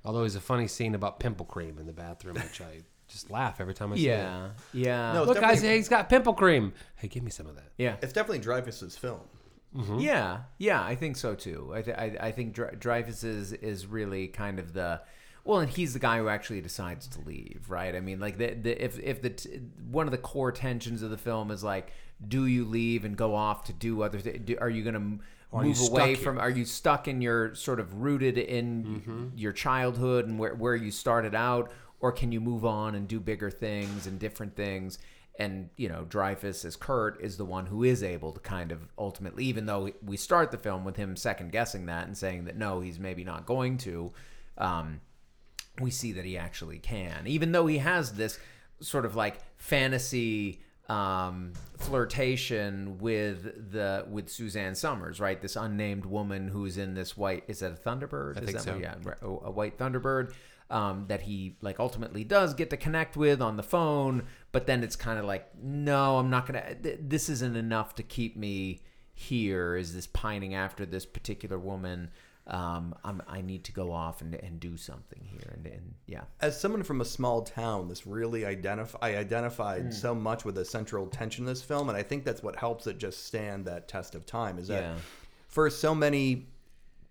Although 0.03 0.21
there's 0.21 0.35
a 0.35 0.41
funny 0.41 0.67
scene 0.67 0.95
about 0.95 1.19
pimple 1.19 1.45
cream 1.45 1.77
in 1.77 1.85
the 1.85 1.93
bathroom, 1.93 2.35
which 2.35 2.61
I 2.61 2.83
just 3.07 3.29
laugh 3.31 3.59
every 3.61 3.73
time 3.73 3.93
I 3.93 3.95
see 3.95 4.07
it. 4.09 4.17
Yeah, 4.17 4.49
yeah, 4.73 5.13
No, 5.13 5.19
it's 5.23 5.27
Look, 5.29 5.39
guys, 5.41 5.55
definitely- 5.55 5.77
he's 5.77 5.89
got 5.89 6.09
pimple 6.09 6.33
cream. 6.33 6.73
Hey, 6.95 7.07
give 7.07 7.23
me 7.23 7.31
some 7.31 7.47
of 7.47 7.55
that. 7.55 7.71
yeah. 7.77 7.95
It's 8.01 8.13
definitely 8.13 8.39
Dreyfuss's 8.45 8.97
film. 8.97 9.21
Yeah, 9.99 10.39
yeah, 10.57 10.81
I 10.83 10.95
think 10.95 11.17
so 11.17 11.35
too. 11.35 11.71
I, 11.73 11.81
th- 11.83 11.97
I, 11.97 12.17
I 12.19 12.31
think 12.31 12.53
Dre- 12.53 12.75
Dreyfuss 12.75 13.23
is 13.23 13.53
is 13.53 13.85
really 13.85 14.27
kind 14.27 14.57
of 14.59 14.73
the 14.73 15.01
well, 15.43 15.59
and 15.59 15.69
he's 15.69 15.93
the 15.93 15.99
guy 15.99 16.17
who 16.17 16.27
actually 16.29 16.61
decides 16.61 17.07
to 17.09 17.21
leave, 17.21 17.65
right? 17.69 17.95
I 17.95 17.99
mean, 17.99 18.19
like 18.19 18.37
the, 18.37 18.53
the 18.55 18.83
if 18.83 18.99
if 18.99 19.21
the 19.21 19.29
t- 19.31 19.61
one 19.91 20.07
of 20.07 20.11
the 20.11 20.17
core 20.17 20.51
tensions 20.51 21.03
of 21.03 21.09
the 21.11 21.17
film 21.17 21.51
is 21.51 21.63
like, 21.63 21.91
do 22.27 22.47
you 22.47 22.65
leave 22.65 23.05
and 23.05 23.15
go 23.15 23.35
off 23.35 23.65
to 23.65 23.73
do 23.73 24.01
other 24.01 24.17
things? 24.19 24.39
Do, 24.45 24.57
are 24.59 24.69
you 24.69 24.83
going 24.83 24.95
to 25.19 25.23
Or 25.51 25.61
are 25.61 25.63
you 25.63 25.69
move 25.69 25.77
stuck 25.77 25.91
away 25.91 26.15
here? 26.15 26.23
from? 26.23 26.39
Are 26.39 26.49
you 26.49 26.65
stuck 26.65 27.07
in 27.07 27.21
your 27.21 27.53
sort 27.53 27.79
of 27.79 28.01
rooted 28.01 28.37
in 28.39 28.83
Mm-hmm. 28.83 29.25
your 29.37 29.51
childhood 29.51 30.25
and 30.27 30.39
where 30.39 30.55
where 30.55 30.75
you 30.75 30.89
started 30.91 31.35
out, 31.35 31.71
or 31.99 32.11
can 32.11 32.31
you 32.31 32.39
move 32.39 32.65
on 32.65 32.95
and 32.95 33.07
do 33.07 33.19
bigger 33.19 33.49
things 33.49 34.07
and 34.07 34.19
different 34.19 34.55
things? 34.55 34.99
and 35.39 35.69
you 35.77 35.87
know 35.87 36.05
Dreyfuss 36.09 36.65
as 36.65 36.75
Kurt 36.75 37.21
is 37.21 37.37
the 37.37 37.45
one 37.45 37.67
who 37.67 37.83
is 37.83 38.01
able 38.03 38.31
to 38.31 38.39
kind 38.39 38.71
of 38.71 38.87
ultimately, 38.97 39.45
even 39.45 39.65
though 39.65 39.91
we 40.03 40.17
start 40.17 40.51
the 40.51 40.57
film 40.57 40.83
with 40.83 40.95
him 40.95 41.15
second 41.15 41.51
guessing 41.51 41.85
that 41.85 42.07
and 42.07 42.17
saying 42.17 42.45
that 42.45 42.57
no, 42.57 42.79
he's 42.79 42.99
maybe 42.99 43.23
not 43.23 43.45
going 43.45 43.77
to. 43.79 44.11
Um, 44.57 45.01
we 45.79 45.91
see 45.91 46.11
that 46.13 46.25
he 46.25 46.37
actually 46.37 46.79
can, 46.79 47.27
even 47.27 47.51
though 47.51 47.67
he 47.67 47.77
has 47.77 48.13
this 48.13 48.39
sort 48.79 49.05
of 49.05 49.15
like 49.15 49.37
fantasy 49.57 50.61
um, 50.89 51.53
flirtation 51.77 52.97
with 52.97 53.71
the 53.71 54.05
with 54.09 54.29
Suzanne 54.29 54.73
Somers, 54.73 55.19
right? 55.19 55.39
This 55.39 55.55
unnamed 55.55 56.05
woman 56.05 56.47
who's 56.47 56.77
in 56.77 56.95
this 56.95 57.15
white. 57.15 57.43
Is 57.47 57.59
that 57.59 57.71
a 57.71 57.75
Thunderbird? 57.75 58.37
I 58.37 58.39
is 58.39 58.45
think 58.45 58.57
that 58.57 58.63
so. 58.63 58.73
what- 58.73 58.81
yeah, 58.81 59.47
a 59.47 59.51
white 59.51 59.77
Thunderbird. 59.77 60.33
Um, 60.69 61.05
that 61.07 61.21
he 61.21 61.55
like 61.61 61.79
ultimately 61.79 62.25
does 62.25 62.53
get 62.53 62.69
to 62.71 62.77
connect 62.77 63.15
with 63.15 63.41
on 63.41 63.55
the 63.55 63.63
phone, 63.63 64.23
but 64.51 64.67
then 64.67 64.83
it's 64.83 64.97
kind 64.97 65.17
of 65.17 65.23
like, 65.23 65.47
no, 65.61 66.17
I'm 66.17 66.29
not 66.29 66.45
gonna. 66.45 66.75
Th- 66.75 66.99
this 67.01 67.29
isn't 67.29 67.55
enough 67.55 67.95
to 67.95 68.03
keep 68.03 68.35
me 68.35 68.81
here. 69.13 69.77
Is 69.77 69.93
this 69.95 70.07
pining 70.07 70.55
after 70.55 70.85
this 70.85 71.05
particular 71.05 71.57
woman? 71.57 72.11
Um, 72.47 72.95
I'm, 73.03 73.21
I 73.27 73.41
need 73.41 73.63
to 73.65 73.71
go 73.73 73.91
off 73.91 74.21
and, 74.21 74.33
and 74.35 74.57
do 74.59 74.77
something 74.77 75.19
here, 75.21 75.51
and, 75.55 75.65
and 75.67 75.93
yeah, 76.05 76.21
As 76.39 76.57
someone 76.59 76.81
from 76.83 77.01
a 77.01 77.05
small 77.05 77.41
town, 77.41 77.89
this 77.89 78.07
really 78.07 78.45
identify 78.45 78.97
I 79.01 79.17
identified 79.17 79.93
so 79.93 80.15
much 80.15 80.45
with 80.45 80.55
the 80.55 80.63
central 80.63 81.07
tension 81.07 81.43
in 81.43 81.45
this 81.45 81.61
film, 81.61 81.89
and 81.89 81.97
I 81.97 82.03
think 82.03 82.23
that's 82.23 82.41
what 82.43 82.55
helps 82.57 82.87
it 82.87 82.97
just 82.99 83.25
stand 83.25 83.65
that 83.65 83.87
test 83.89 84.15
of 84.15 84.25
time. 84.25 84.59
Is 84.59 84.67
that 84.69 84.83
Yeah. 84.83 84.95
for 85.49 85.69
so 85.69 85.93
many 85.95 86.47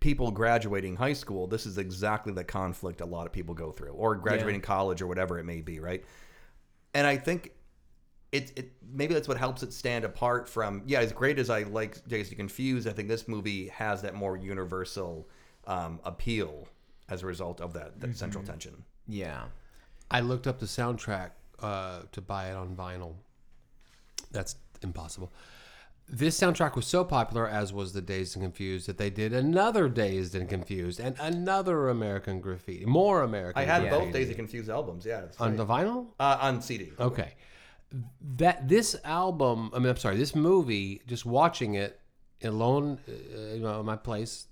people 0.00 0.30
graduating 0.30 0.96
high 0.96 1.12
school, 1.12 1.46
this 1.46 1.66
is 1.66 1.78
exactly 1.78 2.32
the 2.32 2.44
conflict 2.44 3.00
a 3.00 3.06
lot 3.06 3.26
of 3.26 3.32
people 3.32 3.54
go 3.54 3.72
through, 3.72 3.92
or 3.92 4.14
graduating 4.14 4.60
college, 4.60 5.02
or 5.02 5.06
whatever 5.06 5.38
it 5.38 5.44
may 5.44 5.60
be, 5.60 5.80
right? 5.80 6.04
And 6.94 7.06
I 7.06 7.16
think 7.16 7.52
it, 8.32 8.52
it 8.56 8.72
maybe 8.92 9.14
that's 9.14 9.28
what 9.28 9.36
helps 9.36 9.62
it 9.62 9.72
stand 9.72 10.04
apart 10.04 10.48
from 10.48 10.82
yeah 10.84 10.98
as 10.98 11.12
great 11.12 11.38
as 11.38 11.48
i 11.48 11.62
like 11.62 12.06
days 12.08 12.28
to 12.28 12.34
confuse 12.34 12.84
i 12.88 12.92
think 12.92 13.08
this 13.08 13.28
movie 13.28 13.68
has 13.68 14.02
that 14.02 14.14
more 14.14 14.36
universal 14.36 15.28
um, 15.68 16.00
appeal 16.02 16.66
as 17.08 17.22
a 17.22 17.26
result 17.26 17.60
of 17.60 17.72
that, 17.72 17.98
that 18.00 18.16
central 18.16 18.42
tension 18.42 18.84
yeah. 19.08 19.44
I 20.10 20.20
looked 20.20 20.46
up 20.46 20.58
the 20.58 20.66
soundtrack 20.66 21.30
uh, 21.60 22.00
to 22.12 22.20
buy 22.20 22.50
it 22.50 22.56
on 22.56 22.74
vinyl. 22.76 23.14
That's 24.30 24.56
impossible. 24.82 25.32
This 26.08 26.38
soundtrack 26.38 26.76
was 26.76 26.86
so 26.86 27.02
popular, 27.04 27.48
as 27.48 27.72
was 27.72 27.92
the 27.92 28.00
Dazed 28.00 28.36
and 28.36 28.44
Confused, 28.44 28.86
that 28.86 28.96
they 28.96 29.10
did 29.10 29.32
another 29.32 29.88
Dazed 29.88 30.34
and 30.36 30.48
Confused 30.48 31.00
and 31.00 31.16
another 31.18 31.88
American 31.88 32.40
Graffiti, 32.40 32.86
more 32.86 33.22
American. 33.22 33.60
i 33.60 33.64
had 33.64 33.82
Yeah. 33.84 33.90
both 33.90 34.12
Dazed 34.12 34.28
and 34.30 34.36
confused 34.36 34.70
albums 34.70 35.04
yeah 35.04 35.22
on 35.40 35.56
the 35.56 35.66
vinyl. 35.66 36.06
uh, 36.20 36.38
on 36.40 36.62
cd 36.62 36.92
Okay, 37.00 37.34
that 38.36 38.68
this 38.68 38.94
album. 39.04 39.70
I 39.74 39.78
mean, 39.80 39.88
I'm 39.88 39.96
sorry, 39.96 40.16
this 40.16 40.34
movie. 40.34 41.02
Just 41.06 41.26
watching 41.26 41.74
it 41.74 42.00
alone, 42.44 42.98
uh, 43.08 43.54
you 43.54 43.60
know, 43.60 43.80
in 43.80 43.86
my 43.86 43.96
place. 43.96 44.46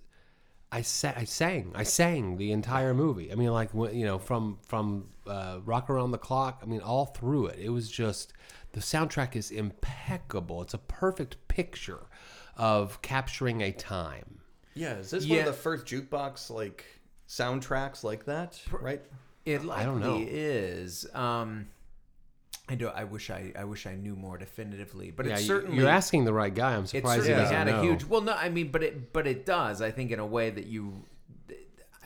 I 0.72 0.82
sa- 0.82 1.12
I 1.16 1.22
sang, 1.22 1.70
I 1.76 1.84
sang 1.84 2.36
the 2.36 2.50
entire 2.50 2.94
movie. 2.94 3.30
I 3.30 3.36
mean, 3.36 3.52
like 3.52 3.70
you 3.74 4.04
know, 4.04 4.18
from 4.18 4.58
from 4.66 5.06
uh, 5.24 5.60
Rock 5.64 5.88
Around 5.88 6.10
the 6.10 6.18
Clock. 6.18 6.60
I 6.62 6.66
mean, 6.66 6.80
all 6.80 7.06
through 7.06 7.46
it. 7.46 7.60
It 7.60 7.68
was 7.68 7.88
just 7.88 8.32
the 8.74 8.80
soundtrack 8.80 9.34
is 9.36 9.50
impeccable. 9.50 10.62
It's 10.62 10.74
a 10.74 10.78
perfect 10.78 11.36
picture 11.48 12.00
of 12.56 13.00
capturing 13.02 13.62
a 13.62 13.72
time. 13.72 14.40
yeah 14.74 14.98
is 14.98 15.10
this 15.10 15.26
one 15.26 15.38
of 15.40 15.46
the 15.46 15.52
first 15.52 15.86
jukebox 15.86 16.50
like 16.50 16.84
soundtracks 17.28 18.04
like 18.04 18.26
that 18.26 18.60
right 18.80 19.00
It 19.44 19.64
likely 19.64 19.84
don't 19.84 20.00
know. 20.00 20.18
is. 20.28 21.06
Um, 21.14 21.66
I 22.68 22.76
do. 22.76 22.88
I 22.88 23.04
wish 23.04 23.28
I. 23.30 23.52
I 23.58 23.64
wish 23.64 23.86
I 23.86 23.94
knew 23.94 24.16
more 24.16 24.38
definitively, 24.38 25.10
but 25.10 25.26
Yeah, 25.26 25.34
it's 25.36 25.46
certainly. 25.46 25.76
you're 25.76 25.88
asking 25.88 26.24
the 26.24 26.32
right 26.32 26.54
guy. 26.54 26.74
I'm 26.76 26.84
it 26.84 26.88
surprised 26.88 27.22
he 27.26 27.32
certainly 27.32 27.54
had 27.54 27.66
know. 27.66 27.80
a 27.80 27.82
huge. 27.82 28.04
Well, 28.04 28.22
no, 28.22 28.32
I 28.32 28.48
mean, 28.48 28.68
but 28.70 28.82
it. 28.82 29.12
But 29.12 29.26
it 29.26 29.44
does. 29.44 29.82
I 29.82 29.90
think 29.90 30.10
in 30.12 30.18
a 30.18 30.24
way 30.26 30.48
that 30.50 30.66
you. 30.66 31.04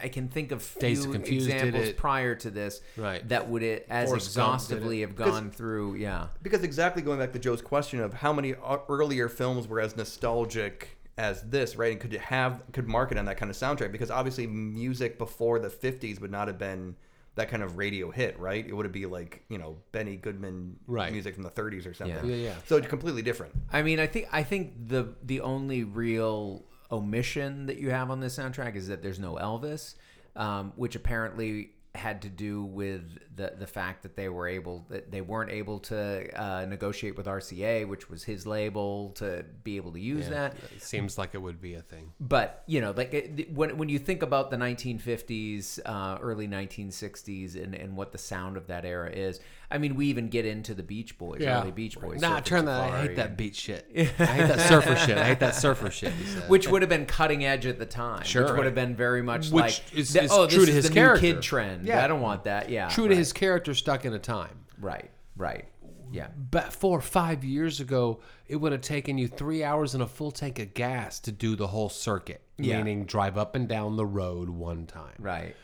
I 0.02 0.08
can 0.08 0.28
think 0.28 0.52
of 0.52 0.58
Dazed 0.78 1.02
few 1.02 1.12
and 1.12 1.22
Confused 1.24 1.46
did 1.48 1.56
examples 1.56 1.88
it. 1.88 1.96
prior 1.96 2.34
to 2.36 2.50
this 2.50 2.80
Right. 2.96 3.26
that 3.28 3.48
would 3.48 3.62
it 3.62 3.86
as 3.90 4.08
Forrest 4.08 4.34
Gump 4.36 4.46
did 4.52 4.54
exhaustively 4.54 4.98
it. 5.02 5.06
have 5.06 5.16
gone 5.16 5.50
through. 5.50 5.94
Yeah. 5.96 6.28
because 6.42 6.62
exactly 6.62 7.02
going 7.02 7.18
back 7.18 7.32
to 7.32 7.38
joe's 7.38 7.62
question 7.62 8.00
of 8.00 8.14
how 8.14 8.32
many 8.32 8.54
o- 8.54 8.82
earlier 8.88 9.28
films 9.28 9.66
were 9.68 9.80
as 9.80 9.96
nostalgic 9.96 10.98
as 11.16 11.42
this 11.42 11.74
right 11.76 11.92
and 11.92 12.00
could 12.00 12.14
it 12.14 12.20
have 12.20 12.62
could 12.72 12.86
market 12.86 13.18
on 13.18 13.24
that 13.24 13.36
kind 13.36 13.50
of 13.50 13.56
soundtrack 13.56 13.90
because 13.90 14.10
obviously 14.10 14.46
music 14.46 15.18
before 15.18 15.58
the 15.58 15.68
50s 15.68 16.20
would 16.20 16.30
not 16.30 16.46
have 16.46 16.58
been 16.58 16.94
that 17.34 17.48
kind 17.48 17.62
of 17.62 17.76
radio 17.76 18.10
hit 18.10 18.38
right 18.38 18.66
it 18.66 18.72
would 18.72 18.84
have 18.86 18.92
be 18.92 19.06
like 19.06 19.42
you 19.48 19.58
know 19.58 19.76
benny 19.92 20.16
goodman 20.16 20.76
Right. 20.86 21.10
music 21.12 21.34
from 21.34 21.42
the 21.44 21.50
30s 21.50 21.86
or 21.86 21.94
something 21.94 22.28
Yeah, 22.28 22.36
yeah. 22.36 22.54
so 22.66 22.76
it's 22.76 22.86
completely 22.88 23.22
different 23.22 23.52
I 23.72 23.82
mean, 23.82 23.98
I 24.00 24.06
think 24.06 24.28
I 24.32 24.42
think 24.44 24.88
the 24.88 25.14
the 25.24 25.40
only 25.40 25.82
real 25.84 26.64
omission 26.90 27.66
that 27.66 27.78
you 27.78 27.90
have 27.90 28.10
on 28.10 28.20
this 28.20 28.36
soundtrack 28.38 28.76
is 28.76 28.88
that 28.88 29.02
there's 29.02 29.18
no 29.18 29.34
Elvis, 29.34 29.94
um, 30.36 30.72
which 30.76 30.94
apparently 30.96 31.72
had 31.94 32.22
to 32.22 32.28
do 32.28 32.62
with 32.62 33.18
the 33.34 33.54
the 33.58 33.66
fact 33.66 34.02
that 34.04 34.14
they 34.14 34.28
were 34.28 34.46
able 34.46 34.86
that 34.88 35.10
they 35.10 35.20
weren't 35.20 35.50
able 35.50 35.80
to 35.80 36.30
uh, 36.40 36.64
negotiate 36.66 37.16
with 37.16 37.26
RCA, 37.26 37.88
which 37.88 38.08
was 38.08 38.22
his 38.22 38.46
label, 38.46 39.10
to 39.16 39.44
be 39.64 39.76
able 39.76 39.90
to 39.92 39.98
use 40.00 40.28
that. 40.28 40.54
It 40.76 40.82
seems 40.82 41.18
like 41.18 41.34
it 41.34 41.38
would 41.42 41.60
be 41.60 41.74
a 41.74 41.82
thing. 41.82 42.12
But 42.20 42.62
you 42.66 42.80
know, 42.80 42.92
like 42.92 43.14
it- 43.14 43.52
when 43.52 43.76
when 43.78 43.88
you 43.88 43.98
think 43.98 44.22
about 44.22 44.50
the 44.50 44.56
1950s, 44.58 45.80
uh, 45.84 46.18
early 46.20 46.46
1960s, 46.46 47.56
and 47.60 47.74
and 47.74 47.96
what 47.96 48.12
the 48.12 48.18
sound 48.18 48.56
of 48.56 48.66
that 48.68 48.84
era 48.84 49.10
is, 49.10 49.40
I 49.70 49.76
mean, 49.78 49.96
we 49.96 50.06
even 50.06 50.28
get 50.28 50.46
into 50.46 50.72
the 50.74 50.82
Beach 50.82 51.18
Boys, 51.18 51.42
early 51.42 51.70
Beach 51.70 52.00
Boys. 52.00 52.20
Nah, 52.22 52.40
turn 52.40 52.64
that. 52.64 52.90
I 52.92 53.02
hate 53.02 53.16
that 53.16 53.36
beach 53.36 53.56
shit. 53.56 53.86
I 53.96 54.24
hate 54.24 54.46
that 54.48 54.60
surfer 54.66 54.96
shit. 54.96 55.18
I 55.18 55.24
hate 55.24 55.40
that 55.40 55.54
surfer 55.54 55.90
shit. 55.90 56.12
He 56.14 56.24
said. 56.24 56.48
which 56.48 56.66
would 56.68 56.80
have 56.80 56.88
been 56.88 57.04
cutting 57.04 57.44
edge 57.44 57.66
at 57.66 57.78
the 57.78 57.84
time. 57.84 58.24
Sure. 58.24 58.44
which 58.44 58.52
would 58.56 58.64
have 58.64 58.74
been 58.74 58.96
very 58.96 59.20
much 59.22 59.50
Which 59.50 59.62
like 59.62 59.94
is- 59.98 60.12
the- 60.14 60.22
is 60.22 60.32
oh, 60.32 60.46
true 60.46 60.60
this 60.60 60.64
to 60.64 60.70
is 60.70 60.74
his 60.76 60.88
the 60.88 60.94
character. 60.94 61.26
new 61.26 61.34
kid 61.34 61.42
trend. 61.42 61.86
Yeah. 61.86 62.02
I 62.02 62.08
don't 62.08 62.22
want 62.22 62.44
that. 62.44 62.70
Yeah, 62.70 62.88
true 62.88 63.04
right, 63.04 63.10
to 63.10 63.16
his 63.16 63.32
character, 63.34 63.74
stuck 63.74 64.04
in 64.06 64.14
a 64.14 64.18
time. 64.18 64.64
right, 64.80 65.10
right. 65.36 65.66
Yeah, 66.10 66.28
But 66.50 66.72
four 66.72 66.96
or 66.96 67.02
five 67.02 67.44
years 67.44 67.80
ago, 67.80 68.20
it 68.46 68.56
would 68.56 68.72
have 68.72 68.80
taken 68.80 69.18
you 69.18 69.28
three 69.28 69.62
hours 69.62 69.92
and 69.92 70.02
a 70.02 70.06
full 70.06 70.30
tank 70.30 70.58
of 70.58 70.72
gas 70.72 71.20
to 71.20 71.32
do 71.32 71.54
the 71.54 71.66
whole 71.66 71.90
circuit, 71.90 72.40
Yeah. 72.56 72.78
meaning 72.78 73.04
drive 73.04 73.36
up 73.36 73.54
and 73.54 73.68
down 73.68 73.96
the 73.96 74.06
road 74.06 74.48
one 74.48 74.86
time. 74.86 75.12
right. 75.18 75.54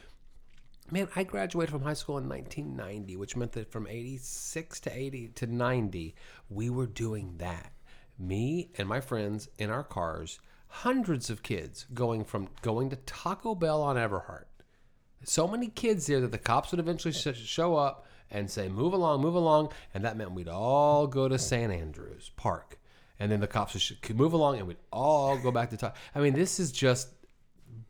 Man, 0.95 1.09
I 1.17 1.25
graduated 1.25 1.73
from 1.73 1.83
high 1.83 1.95
school 1.95 2.19
in 2.19 2.29
1990, 2.29 3.17
which 3.17 3.35
meant 3.35 3.51
that 3.55 3.73
from 3.73 3.89
86 3.89 4.79
to 4.79 4.97
80 4.97 5.27
to 5.35 5.47
90, 5.49 6.15
we 6.49 6.71
were 6.71 6.87
doing 6.87 7.35
that. 7.39 7.73
Me 8.17 8.71
and 8.79 8.89
my 8.89 9.01
friends 9.01 9.49
in 9.59 9.71
our 9.71 9.83
cars, 9.83 10.39
hundreds 10.69 11.31
of 11.31 11.43
kids 11.43 11.87
going 11.95 12.23
from 12.23 12.47
going 12.63 12.91
to 12.91 12.97
Taco 13.07 13.57
Bell 13.57 13.83
on 13.83 13.97
Everhart. 13.97 14.45
So 15.25 15.49
many 15.49 15.67
kids 15.67 16.07
there 16.07 16.21
that 16.21 16.31
the 16.31 16.39
cops 16.39 16.71
would 16.71 16.79
eventually 16.79 17.13
sh- 17.13 17.45
show 17.45 17.75
up 17.75 18.07
and 18.31 18.49
say, 18.49 18.69
"Move 18.69 18.93
along, 18.93 19.21
move 19.21 19.35
along," 19.35 19.73
and 19.95 20.05
that 20.05 20.17
meant 20.17 20.31
we'd 20.31 20.47
all 20.47 21.09
go 21.09 21.27
to 21.27 21.41
St. 21.41 21.73
Andrews 21.73 22.31
Park, 22.37 22.79
and 23.19 23.33
then 23.33 23.41
the 23.41 23.49
cops 23.49 23.75
would 23.75 24.17
move 24.17 24.33
along, 24.33 24.59
and 24.59 24.69
we'd 24.69 24.77
all 24.93 25.39
go 25.39 25.51
back 25.51 25.71
to 25.71 25.77
talk. 25.77 25.97
I 26.15 26.21
mean, 26.21 26.35
this 26.35 26.61
is 26.61 26.71
just 26.71 27.09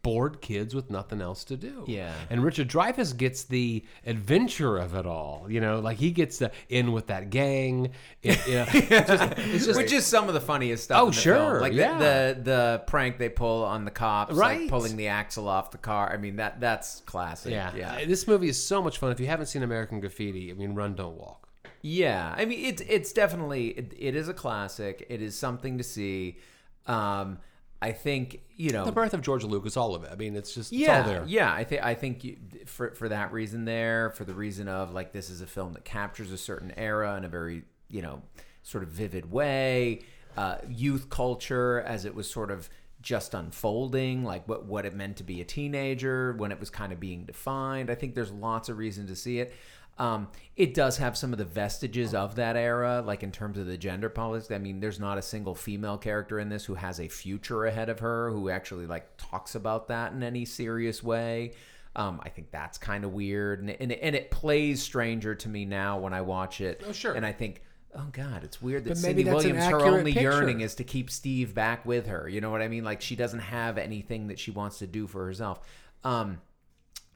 bored 0.05 0.41
kids 0.41 0.73
with 0.75 0.89
nothing 0.91 1.21
else 1.21 1.43
to 1.43 1.57
do. 1.57 1.85
Yeah. 1.89 2.13
And 2.31 2.45
Richard 2.45 2.69
Dreyfuss 2.69 3.17
gets 3.17 3.43
the 3.43 3.85
adventure 4.07 4.77
of 4.79 4.95
it 4.95 5.07
all. 5.07 5.47
You 5.49 5.61
know, 5.61 5.81
like 5.81 5.97
he 5.99 6.13
gets 6.13 6.39
the 6.39 6.53
in 6.69 6.93
with 6.93 7.09
that 7.09 7.31
gang. 7.31 7.91
It, 8.23 8.47
you 8.47 8.55
know, 8.55 8.67
it's 8.73 8.89
just, 9.09 9.33
it's 9.39 9.67
just 9.67 9.77
Which 9.81 9.93
is 9.93 10.07
some 10.07 10.29
of 10.29 10.35
the 10.35 10.41
funniest 10.41 10.85
stuff. 10.85 11.01
Oh, 11.03 11.07
in 11.07 11.11
the 11.11 11.17
sure, 11.21 11.35
film. 11.35 11.61
like 11.61 11.73
the- 11.73 11.79
the, 12.05 12.41
the 12.45 12.83
prank 12.87 13.19
they 13.19 13.29
pull 13.31 13.65
on 13.65 13.85
the 13.85 13.91
cops, 13.91 14.35
Right. 14.35 14.61
like 14.61 14.71
pulling 14.71 14.97
the 14.97 15.09
axle 15.09 15.49
off 15.49 15.73
the 15.73 15.79
car. 15.79 16.13
I 16.13 16.19
mean 16.19 16.37
that 16.37 16.61
that's 16.61 17.01
classic. 17.07 17.51
yeah. 17.51 17.75
yeah, 17.75 18.05
This 18.05 18.29
movie 18.29 18.49
is 18.49 18.63
so 18.65 18.81
much 18.81 18.99
fun. 18.99 19.11
If 19.11 19.19
you 19.19 19.27
haven't 19.27 19.47
seen 19.47 19.63
American 19.65 19.99
Graffiti, 19.99 20.51
I 20.51 20.55
mean, 20.55 20.75
run, 20.75 20.95
don't 20.95 21.17
walk. 21.17 21.49
Yeah, 21.81 22.35
I 22.37 22.45
mean 22.45 22.65
it's 22.65 22.83
it's 22.83 23.13
definitely 23.13 23.69
it, 23.69 23.95
it 23.99 24.15
is 24.15 24.29
a 24.29 24.35
classic. 24.35 25.07
It 25.09 25.21
is 25.23 25.37
something 25.37 25.79
to 25.79 25.85
see. 25.85 26.39
Um, 26.87 27.39
I 27.85 27.93
think 27.93 28.41
you 28.57 28.71
know 28.71 28.87
The 28.87 28.93
birth 28.93 29.13
of 29.13 29.21
George 29.21 29.45
Lucas, 29.45 29.77
all 29.77 29.95
of 29.95 30.05
it. 30.05 30.11
I 30.11 30.17
mean, 30.17 30.37
it's 30.37 30.55
just 30.55 30.73
yeah, 30.73 31.01
it's 31.01 31.07
all 31.07 31.13
there. 31.13 31.25
yeah. 31.27 31.53
I 31.53 31.65
think 31.65 31.85
I 31.85 31.93
think 31.93 32.25
you, 32.25 32.37
for 32.65 32.93
for 32.93 33.11
that 33.11 33.31
reason 33.31 33.67
there, 33.67 34.09
for 34.11 34.25
the 34.25 34.33
reason 34.33 34.69
of 34.69 34.95
like 34.95 35.13
this 35.13 35.29
is 35.29 35.43
a 35.43 35.47
film 35.47 35.75
that 35.75 35.85
captures 35.85 36.33
a 36.33 36.39
certain 36.39 36.73
era 36.79 37.15
in 37.17 37.25
a 37.25 37.29
very 37.29 37.65
you 37.91 38.01
know 38.01 38.23
sort 38.63 38.83
of 38.85 38.89
vivid 38.89 39.31
way, 39.31 40.01
uh, 40.39 40.57
youth 40.67 41.11
culture 41.11 41.83
as 41.87 42.07
it 42.07 42.15
was 42.15 42.31
sort 42.31 42.51
of 42.51 42.71
just 43.03 43.35
unfolding, 43.35 44.25
like 44.25 44.49
what 44.49 44.65
what 44.65 44.87
it 44.87 44.95
meant 44.95 45.19
to 45.19 45.23
be 45.25 45.43
a 45.43 45.45
teenager 45.45 46.33
when 46.39 46.51
it 46.53 46.59
was 46.59 46.71
kind 46.71 46.91
of 46.91 46.99
being 46.99 47.25
defined. 47.27 47.91
I 47.91 47.95
think 47.97 48.15
there's 48.15 48.33
lots 48.33 48.71
of 48.71 48.79
reason 48.79 49.07
to 49.09 49.15
see 49.15 49.41
it. 49.41 49.53
Um, 49.97 50.29
it 50.57 50.75
does 50.75 50.97
have 50.99 51.17
some 51.17 51.33
of 51.33 51.39
the 51.39 51.45
vestiges 51.45 52.15
of 52.15 52.35
that 52.37 52.57
era, 52.57 53.03
like 53.05 53.23
in 53.23 53.31
terms 53.31 53.59
of 53.59 53.67
the 53.67 53.77
gender 53.79 54.09
politics. 54.09 54.51
I 54.51 54.59
mean, 54.59 54.81
there's 54.81 54.99
not 54.99 55.19
a 55.19 55.23
single 55.23 55.55
female 55.55 55.99
character 55.99 56.41
in 56.41 56.49
this 56.49 56.65
who 56.65 56.75
has 56.75 56.99
a 56.99 57.09
future 57.09 57.65
ahead 57.67 57.89
of 57.89 58.01
her 58.01 58.31
who 58.31 58.49
actually 58.51 58.87
like 58.87 59.07
talks 59.17 59.55
about 59.55 59.89
that 59.89 60.13
in 60.13 60.23
any 60.23 60.45
serious 60.45 61.03
way. 61.03 61.53
Um, 61.97 62.21
I 62.25 62.29
think 62.29 62.51
that's 62.51 62.77
kind 62.77 63.05
of 63.05 63.13
weird, 63.13 63.61
and, 63.61 63.71
and 63.71 63.93
and 63.93 64.17
it 64.17 64.33
plays 64.33 64.83
stranger 64.83 65.37
to 65.37 65.49
me 65.49 65.65
now 65.65 66.01
when 66.01 66.13
I 66.13 66.23
watch 66.23 66.61
it. 66.61 66.83
Oh, 66.85 66.91
sure. 66.91 67.13
And 67.13 67.25
I 67.25 67.31
think, 67.31 67.63
oh 67.95 68.09
god, 68.11 68.43
it's 68.43 68.61
weird 68.61 68.83
that 68.85 68.91
But 68.91 68.99
Cindy 68.99 69.23
Williams 69.23 69.65
her 69.67 69.81
only 69.81 70.13
picture. 70.13 70.29
yearning 70.29 70.61
is 70.61 70.75
to 70.77 70.85
keep 70.85 71.09
Steve 71.09 71.55
back 71.55 71.87
with 71.87 72.09
her. 72.09 72.29
You 72.29 72.41
know 72.41 72.51
what 72.51 72.63
I 72.63 72.67
mean? 72.69 72.83
Like 72.83 73.01
she 73.01 73.15
doesn't 73.15 73.39
have 73.39 73.79
anything 73.79 74.27
that 74.27 74.41
she 74.41 74.51
wants 74.51 74.81
to 74.81 74.89
do 74.89 75.07
for 75.07 75.25
herself. 75.25 75.61
Um, 76.03 76.41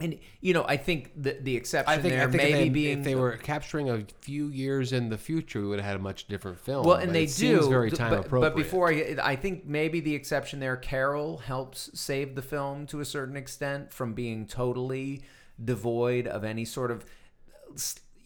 and 0.00 0.18
you 0.40 0.54
know, 0.54 0.64
I 0.66 0.76
think 0.76 1.12
the 1.20 1.38
the 1.40 1.56
exception 1.56 1.92
I 1.92 2.00
think, 2.00 2.14
there 2.14 2.28
I 2.28 2.30
think 2.30 2.42
maybe 2.42 2.50
if, 2.52 2.62
they, 2.62 2.68
being 2.68 2.98
if 2.98 3.04
they 3.04 3.14
were 3.16 3.36
capturing 3.36 3.90
a 3.90 4.04
few 4.20 4.48
years 4.48 4.92
in 4.92 5.08
the 5.08 5.18
future, 5.18 5.60
we 5.60 5.68
would 5.68 5.80
have 5.80 5.86
had 5.86 5.96
a 5.96 6.02
much 6.02 6.28
different 6.28 6.58
film. 6.58 6.86
well, 6.86 6.96
and 6.96 7.12
they 7.14 7.26
do. 7.26 7.68
very 7.68 7.90
time 7.90 8.10
but, 8.10 8.26
appropriate. 8.26 8.50
but 8.50 8.56
before 8.56 8.90
I, 8.90 9.16
I 9.20 9.36
think 9.36 9.66
maybe 9.66 10.00
the 10.00 10.14
exception 10.14 10.60
there, 10.60 10.76
Carol 10.76 11.38
helps 11.38 11.90
save 11.94 12.36
the 12.36 12.42
film 12.42 12.86
to 12.86 13.00
a 13.00 13.04
certain 13.04 13.36
extent 13.36 13.92
from 13.92 14.14
being 14.14 14.46
totally 14.46 15.22
devoid 15.62 16.28
of 16.28 16.44
any 16.44 16.64
sort 16.64 16.92
of, 16.92 17.04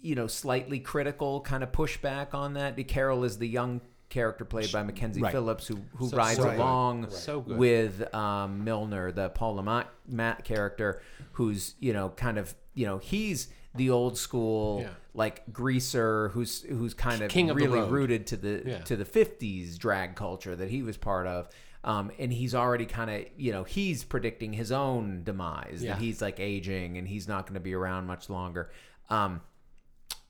you 0.02 0.14
know, 0.14 0.26
slightly 0.26 0.78
critical 0.78 1.40
kind 1.40 1.62
of 1.62 1.72
pushback 1.72 2.34
on 2.34 2.52
that. 2.54 2.76
Carol 2.86 3.24
is 3.24 3.38
the 3.38 3.48
young 3.48 3.80
character 4.12 4.44
played 4.44 4.70
by 4.70 4.82
Mackenzie 4.82 5.22
Right. 5.22 5.32
Phillips 5.32 5.66
who 5.66 5.78
who 5.96 6.08
So- 6.08 6.16
rides 6.16 6.36
so 6.36 6.44
good. 6.44 6.56
along 6.56 7.10
So 7.10 7.40
good. 7.40 7.56
with 7.56 8.14
um, 8.14 8.62
Milner, 8.62 9.10
the 9.10 9.30
Paul 9.30 9.54
Le 9.56 9.86
Mat 10.08 10.44
character, 10.44 11.00
who's 11.32 11.74
you 11.80 11.92
know 11.92 12.10
kind 12.10 12.38
of 12.38 12.54
you 12.74 12.86
know 12.86 12.98
he's 12.98 13.48
the 13.74 13.88
old 13.88 14.18
school 14.18 14.80
Yeah. 14.82 14.88
like 15.14 15.50
greaser 15.50 16.28
who's 16.28 16.62
who's 16.62 16.92
kind 16.92 17.22
of 17.22 17.30
King 17.30 17.48
of 17.48 17.56
really 17.56 17.80
road. 17.80 17.90
rooted 17.90 18.26
to 18.28 18.36
the 18.36 18.62
Yeah. 18.66 18.78
to 18.82 18.96
the 18.96 19.04
50s 19.06 19.78
drag 19.78 20.14
culture 20.14 20.54
that 20.54 20.68
he 20.68 20.82
was 20.82 20.98
part 20.98 21.26
of 21.26 21.48
um, 21.84 22.12
and 22.18 22.30
he's 22.32 22.54
already 22.54 22.84
kind 22.84 23.10
of 23.10 23.24
you 23.36 23.50
know 23.50 23.64
he's 23.64 24.04
predicting 24.04 24.52
his 24.52 24.70
own 24.70 25.24
demise 25.24 25.82
Yeah. 25.82 25.94
that 25.94 26.02
he's 26.02 26.20
like 26.20 26.38
aging 26.38 26.98
and 26.98 27.08
he's 27.08 27.26
not 27.26 27.46
going 27.46 27.54
to 27.54 27.60
be 27.60 27.72
around 27.74 28.06
much 28.06 28.28
longer 28.28 28.70
um, 29.08 29.40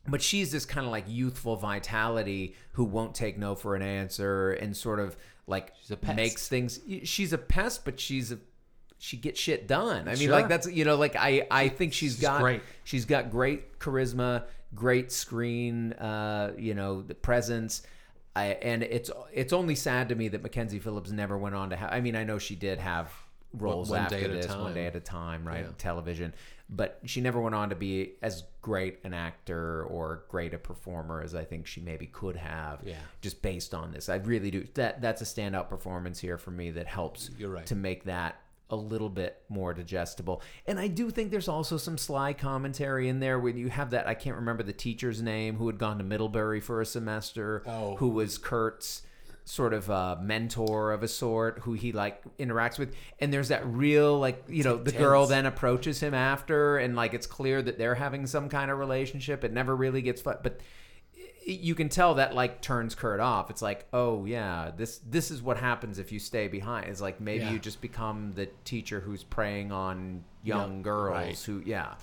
but 0.09 0.21
she's 0.23 0.51
this 0.53 0.65
kind 0.65 0.85
of 0.87 0.93
like 0.93 1.05
youthful 1.07 1.57
vitality 1.57 2.55
who 2.73 2.85
won't 2.85 3.15
take 3.15 3.39
no 3.39 3.55
for 3.55 3.75
an 3.77 3.83
answer 3.83 4.53
and 4.53 4.77
sort 4.77 4.99
of 5.01 5.17
like 5.47 5.73
makes 6.15 6.49
things 6.49 6.81
she's 7.05 7.33
a 7.33 7.39
pest 7.39 7.85
but 7.85 7.99
she's 8.01 8.33
a 8.33 8.39
she 8.99 9.17
gets 9.17 9.41
shit 9.41 9.67
done. 9.67 10.07
I 10.07 10.13
mean, 10.15 10.17
Sure. 10.29 10.31
like 10.31 10.47
that's 10.49 10.71
you 10.71 10.85
know, 10.85 10.95
like 10.95 11.17
I 11.17 11.45
I 11.51 11.67
think 11.69 11.93
she's 11.93 12.13
she's 12.13 12.21
got 12.21 12.41
great. 12.41 12.63
she's 12.85 13.05
got 13.05 13.33
great 13.33 13.81
charisma, 13.81 14.45
great 14.77 15.11
screen, 15.11 15.93
uh, 15.95 16.53
you 16.57 16.75
know, 16.75 17.03
the 17.03 17.15
presence. 17.17 17.83
I, 18.37 18.45
and 18.63 18.85
it's 18.85 19.11
it's 19.33 19.53
only 19.53 19.75
sad 19.75 20.09
to 20.11 20.15
me 20.15 20.29
that 20.29 20.41
Mackenzie 20.45 20.79
Phillips 20.79 21.11
never 21.11 21.37
went 21.37 21.57
on 21.57 21.71
to 21.71 21.77
have. 21.77 21.93
I 21.93 22.01
mean, 22.01 22.15
I 22.15 22.23
know 22.23 22.39
she 22.39 22.55
did 22.55 22.79
have 22.79 23.13
roles 23.53 23.91
One 23.91 24.03
after 24.03 24.19
Day 24.21 24.25
at 24.25 24.31
a 24.31 24.35
this, 24.35 24.47
one 24.55 24.73
day 24.73 24.87
at 24.87 24.95
a 24.95 25.01
time, 25.01 25.45
right? 25.49 25.65
Yeah. 25.65 25.73
Television, 25.79 26.33
but 26.71 27.01
she 27.05 27.21
never 27.21 27.41
went 27.41 27.55
on 27.55 27.69
to 27.71 27.75
be 27.77 28.13
as 28.23 28.45
great 28.63 28.99
an 29.05 29.13
actor 29.15 29.85
or 29.85 30.25
great 30.29 30.55
a 30.55 30.59
performer 30.59 31.21
as 31.23 31.35
I 31.35 31.45
think 31.45 31.67
she 31.67 31.81
maybe 31.81 32.07
could 32.07 32.37
have. 32.37 32.81
Yeah. 32.85 32.97
just 33.21 33.43
based 33.43 33.75
on 33.75 33.93
this, 33.93 34.09
I 34.09 34.17
really 34.17 34.51
do. 34.51 34.67
That 34.75 35.01
that's 35.01 35.21
a 35.23 35.25
standout 35.25 35.69
performance 35.69 36.19
here 36.21 36.39
for 36.39 36.51
me 36.51 36.71
that 36.73 36.87
helps 36.87 37.31
You're 37.39 37.51
right. 37.51 37.67
to 37.67 37.75
make 37.75 38.05
that 38.05 38.37
a 38.71 38.77
little 38.77 39.11
bit 39.11 39.37
more 39.51 39.75
digestible. 39.75 40.41
And 40.67 40.81
I 40.81 40.89
do 40.89 41.11
think 41.11 41.31
there's 41.31 41.49
also 41.49 41.77
some 41.77 41.99
sly 41.99 42.33
commentary 42.33 43.07
in 43.11 43.21
there 43.21 43.39
when 43.39 43.59
you 43.59 43.69
have 43.69 43.91
that 43.91 44.07
I 44.07 44.15
can't 44.15 44.37
remember 44.37 44.63
the 44.63 44.73
teacher's 44.73 45.21
name 45.21 45.57
who 45.57 45.67
had 45.67 45.77
gone 45.77 45.99
to 45.99 46.05
Middlebury 46.05 46.61
for 46.61 46.81
a 46.81 46.87
semester, 46.87 47.63
Oh. 47.67 47.97
who 47.97 48.09
was 48.09 48.39
Kurt's 48.39 49.03
sort 49.45 49.75
of 49.75 49.91
uh, 49.91 50.17
mentor 50.21 50.93
of 50.93 51.03
a 51.03 51.09
sort 51.09 51.59
who 51.61 51.73
he 51.73 51.91
like 51.93 52.23
interacts 52.39 52.79
with 52.79 52.95
and 53.19 53.33
there's 53.33 53.49
that 53.49 53.67
real 53.67 54.19
like 54.19 54.45
you 54.49 54.63
know 54.63 54.77
the 54.77 54.93
girl 54.93 55.27
then 55.27 55.47
approaches 55.47 56.01
him 56.01 56.15
after 56.15 56.79
and 56.79 56.95
like 56.95 57.13
it's 57.13 57.27
clear 57.27 57.61
that 57.61 57.77
they're 57.77 57.97
having 57.97 58.25
some 58.27 58.49
kind 58.49 58.71
of 58.71 58.79
relationship 58.79 59.43
it 59.43 59.53
never 59.53 59.75
really 59.75 60.01
gets 60.01 60.23
but 60.23 60.61
you 61.45 61.75
can 61.75 61.89
tell 61.89 62.15
that 62.15 62.37
like 62.37 62.63
turns 62.63 62.95
Kurt 62.95 63.19
off. 63.19 63.51
It's 63.51 63.63
like, 63.63 63.87
oh 63.93 64.25
yeah, 64.27 64.71
this 64.77 64.99
this 64.99 65.33
is 65.33 65.43
what 65.43 65.57
happens 65.57 65.99
if 65.99 66.13
you 66.13 66.21
stay 66.21 66.47
behind. 66.47 66.89
It's 66.89 67.01
like 67.01 67.21
maybe 67.21 67.43
Yeah. 67.45 67.51
you 67.53 67.59
just 67.59 67.81
become 67.81 68.33
the 68.35 68.47
teacher 68.65 69.01
who's 69.01 69.25
preying 69.25 69.73
on 69.73 70.23
young 70.45 70.77
Yeah, 70.77 70.83
girls 70.83 71.11
right. 71.17 71.39
who 71.39 71.63
yeah. 71.67 71.95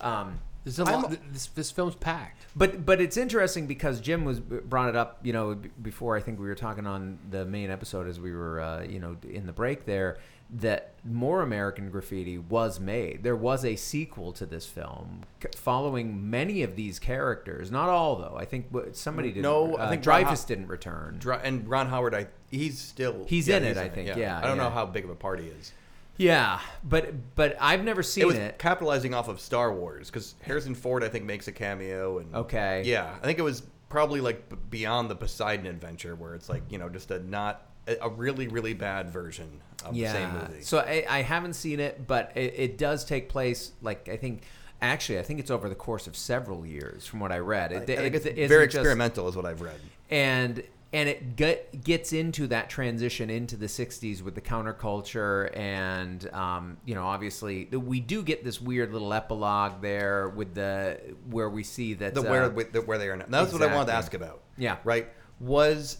Um, 0.00 0.38
There's 0.66 0.80
a 0.80 0.84
lot, 0.84 1.16
this, 1.32 1.46
this 1.46 1.70
film's 1.70 1.94
packed. 1.94 2.44
but 2.56 2.84
but 2.84 3.00
it's 3.00 3.16
interesting 3.16 3.68
because 3.68 4.00
Jim 4.00 4.24
was 4.24 4.40
brought 4.40 4.88
it 4.88 4.96
up, 4.96 5.20
you 5.22 5.32
know, 5.32 5.56
before 5.80 6.16
I 6.16 6.20
think 6.20 6.40
we 6.40 6.46
were 6.46 6.56
talking 6.56 6.88
on 6.88 7.20
the 7.30 7.44
main 7.44 7.70
episode 7.70 8.08
as 8.08 8.18
we 8.18 8.32
were, 8.32 8.60
uh, 8.60 8.82
you 8.82 8.98
know, 8.98 9.16
in 9.22 9.46
the 9.46 9.52
break 9.52 9.84
there, 9.84 10.18
that 10.50 10.94
more 11.04 11.42
American 11.42 11.88
Graffiti 11.88 12.36
was 12.36 12.80
made. 12.80 13.22
There 13.22 13.36
was 13.36 13.64
a 13.64 13.76
sequel 13.76 14.32
to 14.32 14.44
this 14.44 14.66
film 14.66 15.22
following 15.54 16.28
many 16.30 16.64
of 16.64 16.74
these 16.74 16.98
characters. 16.98 17.70
Not 17.70 17.88
all 17.88 18.16
though. 18.16 18.36
I 18.36 18.44
think 18.44 18.66
somebody 18.90 19.30
did. 19.30 19.44
No, 19.44 19.76
I 19.76 19.84
uh, 19.84 19.90
think 19.90 20.02
Dreyfuss 20.02 20.24
Ron- 20.24 20.48
didn't 20.48 20.66
return. 20.66 21.18
Dr- 21.20 21.42
and 21.44 21.68
Ron 21.68 21.86
Howard, 21.86 22.12
I 22.12 22.26
he's 22.50 22.80
still 22.80 23.24
He's 23.28 23.48
in 23.48 23.62
it, 23.62 23.76
I 23.76 23.88
think, 23.88 24.08
yeah, 24.08 24.38
I 24.38 24.48
don't 24.48 24.56
yeah. 24.56 24.64
know 24.64 24.70
how 24.70 24.84
big 24.84 25.04
of 25.04 25.10
a 25.10 25.14
part 25.14 25.38
he 25.38 25.46
is. 25.46 25.72
Yeah, 26.18 26.60
but 26.84 27.34
but 27.34 27.56
I've 27.60 27.84
never 27.84 28.02
seen 28.02 28.22
It 28.22 28.26
was 28.26 28.36
it. 28.36 28.58
capitalizing 28.58 29.14
off 29.14 29.28
of 29.28 29.40
Star 29.40 29.72
Wars 29.72 30.10
because 30.10 30.34
Harrison 30.42 30.74
Ford, 30.74 31.04
I 31.04 31.08
think, 31.08 31.24
makes 31.24 31.48
a 31.48 31.52
cameo. 31.52 32.18
And 32.18 32.34
Okay. 32.34 32.82
yeah, 32.86 33.14
I 33.22 33.24
think 33.26 33.38
it 33.38 33.42
was 33.42 33.62
probably 33.88 34.20
like 34.20 34.48
b- 34.48 34.56
beyond 34.70 35.10
the 35.10 35.16
Poseidon 35.16 35.66
Adventure, 35.66 36.14
where 36.14 36.34
it's 36.34 36.48
like 36.48 36.62
you 36.70 36.78
know 36.78 36.88
just 36.88 37.10
a 37.10 37.18
not 37.20 37.66
a 37.86 37.96
a 38.02 38.08
really 38.08 38.48
really 38.48 38.74
bad 38.74 39.10
version 39.10 39.60
of 39.84 39.94
the 39.94 40.06
same 40.06 40.32
movie. 40.32 40.62
So 40.62 40.78
I, 40.78 41.04
I 41.08 41.22
haven't 41.22 41.52
seen 41.54 41.80
it, 41.80 42.06
but 42.06 42.32
it, 42.34 42.54
it 42.56 42.78
does 42.78 43.04
take 43.04 43.28
place. 43.28 43.72
Like 43.82 44.08
I 44.08 44.16
think, 44.16 44.42
actually, 44.80 45.18
I 45.18 45.22
think 45.22 45.38
it's 45.40 45.50
over 45.50 45.68
the 45.68 45.74
course 45.74 46.06
of 46.06 46.16
several 46.16 46.64
years, 46.66 47.06
from 47.06 47.20
what 47.20 47.30
I 47.30 47.38
read. 47.38 47.72
It, 47.72 47.76
I 47.76 47.84
think 48.10 48.14
it 48.14 48.26
it's 48.38 48.48
very 48.48 48.66
just- 48.66 48.76
experimental, 48.76 49.28
is 49.28 49.36
what 49.36 49.44
I've 49.46 49.60
read. 49.60 49.78
and 50.10 50.62
and 50.96 51.10
it 51.10 51.36
get, 51.36 51.84
gets 51.84 52.14
into 52.14 52.46
that 52.46 52.70
transition 52.70 53.28
into 53.28 53.54
the 53.54 53.66
60s 53.66 54.22
with 54.22 54.34
the 54.34 54.40
counterculture 54.40 55.54
and 55.54 56.32
um, 56.32 56.78
you 56.86 56.94
know 56.94 57.04
obviously 57.04 57.66
we 57.66 58.00
do 58.00 58.22
get 58.22 58.42
this 58.42 58.62
weird 58.62 58.94
little 58.94 59.12
epilogue 59.12 59.82
there 59.82 60.30
with 60.30 60.54
the 60.54 60.98
where 61.28 61.50
we 61.50 61.62
see 61.62 61.92
that 61.92 62.14
The 62.14 62.22
uh, 62.22 62.30
where 62.30 62.48
with 62.48 62.72
the, 62.72 62.80
where 62.80 62.96
they 62.96 63.08
are 63.10 63.16
now. 63.16 63.26
That's 63.28 63.52
what 63.52 63.62
I 63.62 63.74
wanted 63.74 63.88
to 63.88 63.92
ask 63.92 64.14
about. 64.14 64.40
Yeah. 64.56 64.78
Right. 64.84 65.08
Was 65.38 65.98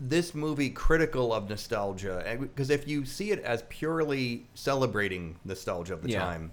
this 0.00 0.32
movie 0.32 0.70
critical 0.70 1.32
of 1.34 1.48
nostalgia? 1.48 2.36
Because 2.38 2.70
if 2.70 2.86
you 2.86 3.04
see 3.04 3.32
it 3.32 3.40
as 3.40 3.64
purely 3.68 4.46
celebrating 4.54 5.40
nostalgia 5.44 5.94
of 5.94 6.02
the 6.02 6.10
Yeah. 6.10 6.20
time, 6.20 6.52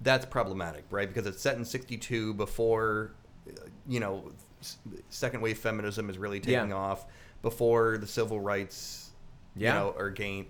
that's 0.00 0.24
problematic, 0.24 0.84
right? 0.90 1.08
Because 1.08 1.26
it's 1.26 1.42
set 1.42 1.56
in 1.56 1.64
'62 1.64 2.34
before, 2.34 3.14
uh, 3.48 3.52
you 3.88 3.98
know, 3.98 4.30
second 5.08 5.40
wave 5.40 5.58
feminism 5.58 6.08
is 6.10 6.18
really 6.18 6.40
taking 6.40 6.70
Yeah. 6.70 6.76
off, 6.76 7.06
before 7.42 7.98
the 7.98 8.06
civil 8.06 8.40
rights, 8.40 9.10
Yeah. 9.54 9.74
you 9.74 9.80
know, 9.80 9.94
are 9.98 10.10
gained 10.10 10.46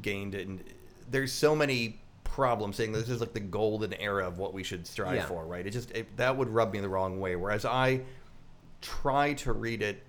gained, 0.00 0.34
and 0.34 0.64
there's 1.10 1.32
so 1.32 1.54
many 1.54 2.00
problems 2.24 2.76
saying 2.76 2.92
this 2.92 3.10
is 3.10 3.20
like 3.20 3.34
the 3.34 3.40
golden 3.40 3.92
era 3.94 4.26
of 4.26 4.38
what 4.38 4.54
we 4.54 4.62
should 4.62 4.86
strive 4.86 5.16
Yeah. 5.16 5.26
for, 5.26 5.44
right? 5.44 5.66
It 5.66 5.70
just 5.70 5.90
it, 5.90 6.16
that 6.16 6.36
would 6.36 6.48
rub 6.48 6.72
me 6.72 6.80
the 6.80 6.88
wrong 6.88 7.20
way. 7.20 7.36
Whereas 7.36 7.64
I 7.66 8.00
try 8.80 9.34
to 9.34 9.52
read 9.52 9.82
it 9.82 10.02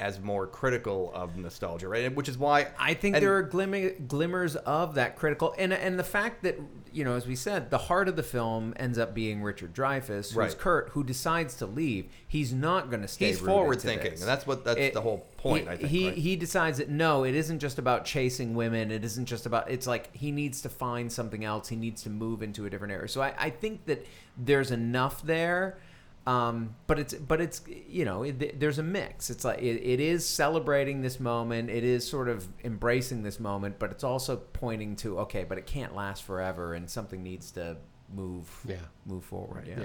as 0.00 0.18
more 0.18 0.46
critical 0.46 1.12
of 1.14 1.36
nostalgia, 1.36 1.86
right? 1.86 2.12
Which 2.14 2.28
is 2.28 2.38
why 2.38 2.68
I 2.78 2.94
think 2.94 3.14
and- 3.16 3.22
there 3.22 3.36
are 3.36 3.42
glimmer, 3.42 3.90
glimmers 3.90 4.56
of 4.56 4.94
that 4.94 5.14
critical, 5.16 5.54
and 5.58 5.72
and 5.72 5.98
the 5.98 6.04
fact 6.04 6.42
that 6.42 6.58
you 6.92 7.04
know, 7.04 7.14
as 7.14 7.24
we 7.26 7.36
said, 7.36 7.70
the 7.70 7.78
heart 7.78 8.08
of 8.08 8.16
the 8.16 8.22
film 8.22 8.74
ends 8.76 8.98
up 8.98 9.14
being 9.14 9.42
Richard 9.44 9.72
Dreyfuss, 9.72 10.08
who's 10.30 10.34
Right. 10.34 10.58
Kurt, 10.58 10.88
who 10.90 11.04
decides 11.04 11.54
to 11.56 11.66
leave. 11.66 12.06
He's 12.26 12.52
not 12.52 12.90
going 12.90 13.02
to 13.02 13.06
stay. 13.08 13.28
He's 13.28 13.38
forward 13.38 13.80
thinking, 13.80 14.10
this. 14.12 14.20
and 14.22 14.28
that's 14.28 14.44
what- 14.44 14.64
that's 14.64 14.92
the 14.94 15.00
whole 15.00 15.24
point, 15.36 15.64
He, 15.66 15.70
I 15.70 15.76
think, 15.76 15.88
he 15.88 16.08
right? 16.08 16.16
he 16.18 16.34
decides 16.36 16.78
that 16.78 16.88
no, 16.88 17.22
it 17.24 17.36
isn't 17.36 17.60
just 17.60 17.78
about 17.78 18.04
chasing 18.06 18.54
women. 18.54 18.90
It 18.90 19.04
isn't 19.04 19.26
just 19.26 19.46
about. 19.46 19.70
It's 19.70 19.86
like 19.86 20.14
he 20.16 20.32
needs 20.32 20.62
to 20.62 20.68
find 20.68 21.12
something 21.12 21.44
else. 21.44 21.68
He 21.68 21.76
needs 21.76 22.02
to 22.02 22.10
move 22.10 22.42
into 22.42 22.66
a 22.66 22.70
different 22.70 22.92
area. 22.92 23.06
So 23.08 23.20
I, 23.22 23.34
I 23.38 23.50
think 23.50 23.86
that 23.86 24.04
there's 24.36 24.70
enough 24.72 25.22
there. 25.22 25.78
Um, 26.26 26.74
but 26.86 26.98
it's 26.98 27.14
but 27.14 27.40
it's 27.40 27.62
you 27.88 28.04
know 28.04 28.22
it, 28.24 28.60
there's 28.60 28.78
a 28.78 28.82
mix. 28.82 29.30
It's 29.30 29.44
like 29.44 29.58
it, 29.60 29.76
it 29.82 30.00
is 30.00 30.26
celebrating 30.26 31.00
this 31.00 31.18
moment. 31.18 31.70
It 31.70 31.82
is 31.82 32.06
sort 32.08 32.28
of 32.28 32.46
embracing 32.62 33.22
this 33.22 33.40
moment, 33.40 33.78
but 33.78 33.90
it's 33.90 34.04
also 34.04 34.36
pointing 34.36 34.96
to 34.96 35.18
okay, 35.20 35.44
but 35.44 35.56
it 35.58 35.66
can't 35.66 35.94
last 35.94 36.22
forever, 36.24 36.74
and 36.74 36.88
something 36.90 37.22
needs 37.22 37.50
to 37.52 37.78
move 38.14 38.48
Yeah. 38.66 38.76
move 39.06 39.24
forward. 39.24 39.66
Yeah. 39.66 39.80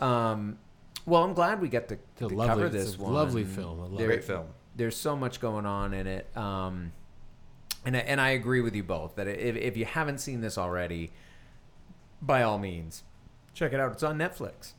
Yeah. 0.00 0.30
Um, 0.30 0.58
well, 1.04 1.24
I'm 1.24 1.34
glad 1.34 1.60
we 1.60 1.68
get 1.68 1.88
to, 1.88 1.98
to 2.16 2.28
lovely- 2.28 2.46
cover 2.46 2.68
this 2.68 2.94
a 2.96 3.00
one. 3.00 3.12
lovely 3.12 3.44
film. 3.44 3.80
I 3.80 3.84
love 3.84 3.98
There- 3.98 4.06
Great 4.06 4.24
film. 4.24 4.46
There's 4.76 4.96
so 4.96 5.16
much 5.16 5.40
going 5.40 5.66
on 5.66 5.92
in 5.92 6.06
it. 6.06 6.34
Um, 6.36 6.92
and 7.84 7.96
I- 7.96 8.00
and 8.00 8.20
I 8.20 8.30
agree 8.30 8.60
with 8.60 8.74
you 8.76 8.84
both 8.84 9.16
that 9.16 9.26
if 9.26 9.56
if 9.56 9.76
you 9.76 9.84
haven't 9.84 10.18
seen 10.18 10.42
this 10.42 10.56
already, 10.56 11.10
by 12.22 12.42
all 12.42 12.58
means, 12.58 13.02
check 13.52 13.72
it 13.72 13.80
out. 13.80 13.92
It's 13.92 14.02
on 14.04 14.16
Netflix. 14.16 14.74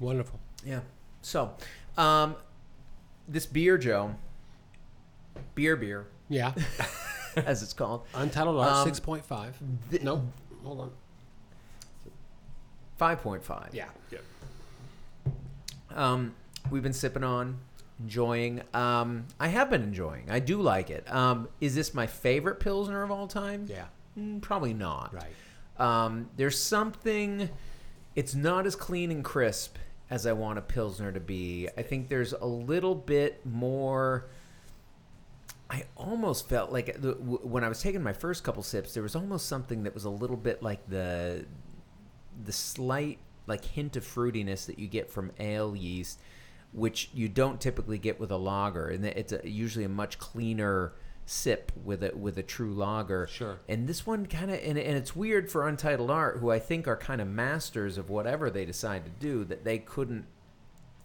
Wonderful. 0.00 0.40
Yeah. 0.64 0.80
So, 1.22 1.52
um, 1.96 2.34
this 3.28 3.46
beer, 3.46 3.78
Joe, 3.78 4.14
beer, 5.54 5.76
beer, 5.76 6.06
Yeah. 6.28 6.54
as 7.36 7.62
it's 7.62 7.72
called, 7.74 8.06
Untitled 8.14 8.56
Art, 8.58 8.72
Um, 8.72 8.88
6.5. 8.90 9.52
th- 9.90 10.02
nope. 10.02 10.22
Hold 10.64 10.80
on. 10.80 10.90
five 12.98 13.22
point 13.22 13.42
five. 13.44 13.70
Yeah. 13.72 13.86
Um, 15.94 16.34
we've 16.70 16.82
been 16.82 16.92
sipping 16.92 17.24
on, 17.24 17.58
enjoying. 17.98 18.62
Um, 18.74 19.26
I 19.38 19.48
have 19.48 19.70
been 19.70 19.82
enjoying. 19.82 20.30
I 20.30 20.38
do 20.38 20.60
like 20.62 20.90
it. 20.90 21.10
Um, 21.12 21.48
is 21.60 21.74
this 21.74 21.94
my 21.94 22.06
favorite 22.06 22.60
pilsner 22.60 23.02
of 23.02 23.10
all 23.10 23.26
time? 23.26 23.66
Yeah. 23.68 23.86
Mm, 24.18 24.40
probably 24.40 24.72
not. 24.74 25.12
Right. 25.12 25.32
Um, 25.78 26.28
there's 26.36 26.60
something. 26.60 27.48
It's 28.14 28.34
not 28.34 28.66
as 28.66 28.76
clean 28.76 29.10
and 29.10 29.24
crisp 29.24 29.76
as 30.10 30.26
I 30.26 30.32
want 30.32 30.58
a 30.58 30.62
pilsner 30.62 31.12
to 31.12 31.20
be. 31.20 31.68
I 31.78 31.82
think 31.82 32.08
there's 32.08 32.32
a 32.32 32.46
little 32.46 32.94
bit 32.94 33.46
more. 33.46 34.26
I 35.70 35.84
almost 35.96 36.48
felt 36.48 36.72
like 36.72 36.96
when 37.00 37.62
I 37.62 37.68
was 37.68 37.80
taking 37.80 38.02
my 38.02 38.12
first 38.12 38.42
couple 38.42 38.64
sips, 38.64 38.92
there 38.92 39.04
was 39.04 39.14
almost 39.14 39.46
something 39.46 39.84
that 39.84 39.94
was 39.94 40.04
a 40.04 40.10
little 40.10 40.36
bit 40.36 40.62
like 40.62 40.88
the 40.88 41.46
the 42.44 42.52
slight 42.52 43.18
like 43.46 43.64
hint 43.64 43.96
of 43.96 44.04
fruitiness 44.04 44.66
that 44.66 44.78
you 44.78 44.88
get 44.88 45.10
from 45.10 45.30
ale 45.38 45.76
yeast, 45.76 46.20
which 46.72 47.10
you 47.14 47.28
don't 47.28 47.60
typically 47.60 47.98
get 47.98 48.18
with 48.18 48.32
a 48.32 48.36
lager, 48.36 48.88
and 48.88 49.04
it's 49.04 49.32
a, 49.32 49.48
usually 49.48 49.84
a 49.84 49.88
much 49.88 50.18
cleaner 50.18 50.92
sip 51.30 51.70
with 51.84 52.02
a 52.02 52.10
with 52.16 52.36
a 52.38 52.42
true 52.42 52.74
lager. 52.74 53.28
Sure. 53.28 53.60
And 53.68 53.86
this 53.86 54.04
one 54.04 54.26
kind 54.26 54.50
of 54.50 54.58
and, 54.64 54.76
and 54.76 54.96
it's 54.96 55.14
weird 55.14 55.48
for 55.48 55.68
Untitled 55.68 56.10
Art, 56.10 56.38
who 56.38 56.50
I 56.50 56.58
think 56.58 56.88
are 56.88 56.96
kind 56.96 57.20
of 57.20 57.28
masters 57.28 57.96
of 57.96 58.10
whatever 58.10 58.50
they 58.50 58.64
decide 58.64 59.04
to 59.04 59.10
do, 59.10 59.44
that 59.44 59.64
they 59.64 59.78
couldn't, 59.78 60.26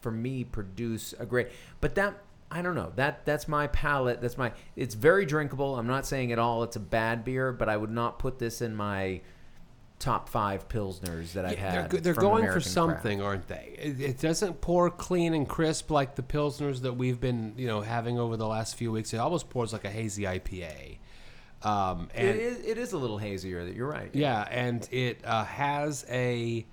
for 0.01 0.11
me, 0.11 0.43
produce 0.43 1.13
a 1.19 1.27
great. 1.27 1.49
But 1.79 1.93
that 1.95 2.23
I 2.49 2.63
don't 2.63 2.73
know. 2.73 2.91
That 2.95 3.23
that's 3.25 3.47
my 3.47 3.67
palate. 3.67 4.19
That's 4.19 4.37
my. 4.37 4.51
It's 4.75 4.95
very 4.95 5.25
drinkable. 5.27 5.77
I'm 5.77 5.87
not 5.87 6.07
saying 6.07 6.31
at 6.31 6.39
all 6.39 6.63
it's 6.63 6.75
a 6.75 6.81
bad 6.81 7.23
beer, 7.23 7.51
but 7.51 7.69
I 7.69 7.77
would 7.77 7.91
not 7.91 8.17
put 8.17 8.39
this 8.39 8.61
in 8.61 8.75
my 8.75 9.21
top 9.99 10.27
five 10.29 10.67
pilsners 10.67 11.33
that 11.33 11.45
I've 11.45 11.53
Yeah, 11.53 11.71
had. 11.83 11.89
they're 11.91 12.01
they're 12.01 12.13
going 12.13 12.43
American 12.43 12.61
for 12.61 12.63
craft. 12.63 12.73
something, 12.73 13.21
aren't 13.21 13.47
they? 13.47 13.75
It, 13.77 14.01
it 14.01 14.19
doesn't 14.19 14.61
pour 14.61 14.89
clean 14.89 15.33
and 15.33 15.47
crisp 15.47 15.89
like 15.89 16.15
the 16.15 16.21
pilsners 16.23 16.81
that 16.81 16.93
we've 16.93 17.19
been, 17.19 17.53
you 17.57 17.67
know, 17.67 17.81
having 17.81 18.19
over 18.19 18.35
the 18.37 18.47
last 18.47 18.75
few 18.75 18.91
weeks. 18.91 19.13
It 19.13 19.17
almost 19.17 19.49
pours 19.49 19.71
like 19.73 19.85
a 19.85 19.89
hazy 19.89 20.23
IPA. 20.23 20.97
Um, 21.63 22.09
and 22.13 22.27
It 22.27 22.35
is, 22.35 22.65
it 22.65 22.77
is 22.77 22.91
a 22.93 22.97
little 22.97 23.17
hazier. 23.17 23.65
That 23.65 23.73
you're 23.75 23.87
right. 23.89 24.09
yeah, 24.13 24.45
and 24.51 24.87
it 24.91 25.21
uh, 25.25 25.45
has 25.45 26.05
a. 26.09 26.65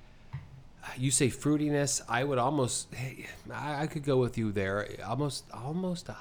You 0.99 1.13
say 1.13 1.29
fruitiness. 1.29 2.03
I 2.09 2.25
would 2.25 2.39
almost. 2.39 2.93
hey, 2.93 3.27
I, 3.53 3.83
I 3.83 3.87
could 3.87 4.03
go 4.05 4.17
with 4.19 4.37
you 4.37 4.51
there. 4.53 4.89
Almost, 5.07 5.45
almost 5.55 6.09
a 6.09 6.13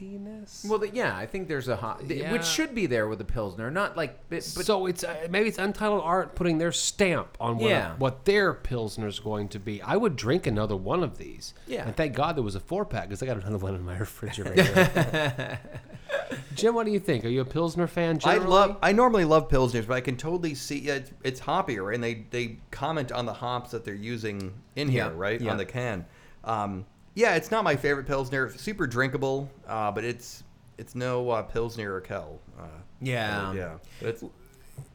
hoppiness. 0.00 0.68
Well, 0.68 0.78
the, 0.78 0.88
yeah, 0.90 1.16
I 1.16 1.26
think 1.26 1.48
there's 1.48 1.68
a 1.68 1.76
hot, 1.76 2.02
Yeah. 2.08 2.32
which 2.32 2.44
should 2.44 2.74
be 2.74 2.86
there 2.86 3.08
with 3.08 3.18
the 3.18 3.24
pilsner, 3.24 3.70
not 3.70 3.96
like, 3.96 4.18
but, 4.28 4.38
but 4.56 4.64
so 4.66 4.86
it's 4.86 5.04
uh, 5.04 5.26
maybe 5.30 5.48
it's 5.48 5.58
Untitled 5.58 6.02
Art 6.02 6.34
putting 6.34 6.58
their 6.58 6.72
stamp 6.72 7.36
on 7.40 7.58
what, 7.58 7.70
Yeah. 7.70 7.94
what 7.98 8.24
their 8.24 8.54
pilsner's 8.54 9.18
going 9.20 9.48
to 9.48 9.58
be. 9.58 9.80
I 9.82 9.96
would 9.96 10.16
drink 10.16 10.46
another 10.46 10.76
one 10.76 11.02
of 11.02 11.18
these. 11.18 11.54
Yeah. 11.66 11.86
And 11.86 11.96
thank 11.96 12.14
God 12.14 12.36
there 12.36 12.42
was 12.44 12.54
a 12.54 12.60
four 12.60 12.84
pack 12.84 13.08
because 13.08 13.22
I 13.22 13.26
got 13.26 13.36
another 13.38 13.58
one 13.58 13.74
in 13.74 13.84
my 13.84 13.98
refrigerator. 13.98 15.58
Jim, 16.54 16.74
what 16.74 16.86
do 16.86 16.92
you 16.92 17.00
think? 17.00 17.24
Are 17.24 17.28
you 17.28 17.40
a 17.40 17.44
pilsner 17.44 17.86
fan? 17.86 18.18
I 18.24 18.36
love. 18.36 18.76
I 18.82 18.92
normally 18.92 19.24
love 19.24 19.48
pilsners, 19.48 19.86
but 19.86 19.94
I 19.94 20.00
can 20.00 20.16
totally 20.16 20.54
see 20.54 20.78
it's, 20.88 21.10
it's 21.22 21.40
hoppier, 21.40 21.94
and 21.94 22.02
they 22.02 22.26
they 22.30 22.58
comment 22.70 23.10
on 23.12 23.26
the 23.26 23.32
hops 23.32 23.70
that 23.70 23.84
they're 23.84 23.94
using 23.94 24.52
in 24.76 24.88
here, 24.88 25.04
Yeah, 25.06 25.12
right 25.14 25.40
yeah. 25.40 25.50
on 25.50 25.56
the 25.56 25.64
can. 25.64 26.04
Um, 26.44 26.84
yeah, 27.14 27.34
it's 27.34 27.50
not 27.50 27.64
my 27.64 27.76
favorite 27.76 28.06
pilsner. 28.06 28.50
Super 28.50 28.86
drinkable, 28.86 29.50
uh, 29.66 29.90
but 29.90 30.04
it's 30.04 30.44
it's 30.78 30.94
no 30.94 31.28
uh, 31.30 31.42
Pilsner 31.42 32.00
Urquell. 32.00 32.38
Uh, 32.58 32.66
Yeah. 33.00 33.52
yeah. 33.52 33.78
But 34.00 34.08
it's 34.08 34.24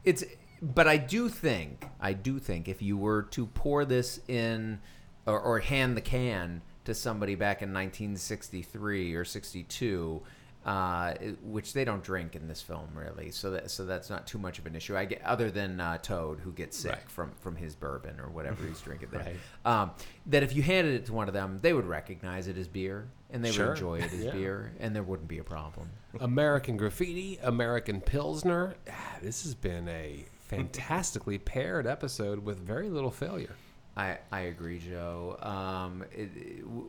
it's 0.04 0.24
but 0.62 0.88
I 0.88 0.96
do 0.96 1.28
think 1.28 1.84
I 2.00 2.12
do 2.12 2.38
think 2.38 2.68
if 2.68 2.82
you 2.82 2.96
were 2.96 3.22
to 3.22 3.46
pour 3.46 3.84
this 3.84 4.20
in 4.28 4.80
or, 5.26 5.38
or 5.38 5.58
hand 5.60 5.96
the 5.96 6.00
can 6.00 6.62
to 6.84 6.94
somebody 6.94 7.34
back 7.34 7.62
in 7.62 7.72
1963 7.72 9.14
or 9.14 9.24
62 9.24 10.22
uh, 10.66 11.14
which 11.42 11.72
they 11.72 11.84
don't 11.84 12.02
drink 12.02 12.34
in 12.34 12.48
this 12.48 12.60
film 12.60 12.88
really 12.94 13.30
so 13.30 13.52
that 13.52 13.70
so 13.70 13.86
that's 13.86 14.10
not 14.10 14.26
too 14.26 14.36
much 14.36 14.58
of 14.58 14.66
an 14.66 14.74
issue 14.74 14.96
I 14.96 15.04
get 15.04 15.22
other 15.22 15.50
than 15.50 15.80
uh, 15.80 15.96
Toad 15.98 16.40
who 16.40 16.52
gets 16.52 16.76
sick 16.76 16.92
Right. 16.92 17.08
from 17.10 17.30
from 17.40 17.54
his 17.56 17.74
bourbon 17.76 18.18
or 18.20 18.28
whatever 18.28 18.66
he's 18.66 18.80
drinking 18.88 19.10
there 19.12 19.20
Right. 19.22 19.36
um, 19.64 19.92
that 20.26 20.42
if 20.42 20.54
you 20.56 20.62
handed 20.62 20.94
it 20.94 21.06
to 21.06 21.12
one 21.12 21.28
of 21.28 21.34
them 21.34 21.60
they 21.62 21.72
would 21.72 21.86
recognize 21.86 22.48
it 22.48 22.58
as 22.58 22.66
beer 22.68 23.06
and 23.30 23.44
they 23.44 23.52
Sure. 23.52 23.66
would 23.68 23.72
enjoy 23.76 23.98
it 24.00 24.12
as 24.12 24.24
Yeah. 24.24 24.32
beer 24.32 24.72
and 24.80 24.94
there 24.94 25.04
wouldn't 25.04 25.28
be 25.28 25.38
a 25.38 25.44
problem 25.44 25.88
American 26.20 26.76
Graffiti, 26.76 27.38
American 27.42 28.00
Pilsner. 28.00 28.74
Ah, 28.90 29.16
This 29.22 29.44
has 29.44 29.54
been 29.54 29.86
a 29.88 30.24
fantastically 30.48 31.38
paired 31.54 31.86
episode 31.86 32.44
with 32.44 32.58
very 32.58 32.88
little 32.88 33.10
failure. 33.10 33.54
I, 33.96 34.18
I 34.32 34.40
agree, 34.40 34.78
Joe. 34.78 35.36
Um, 35.42 36.04
it, 36.12 36.30
it- 36.36 36.64
w- 36.64 36.88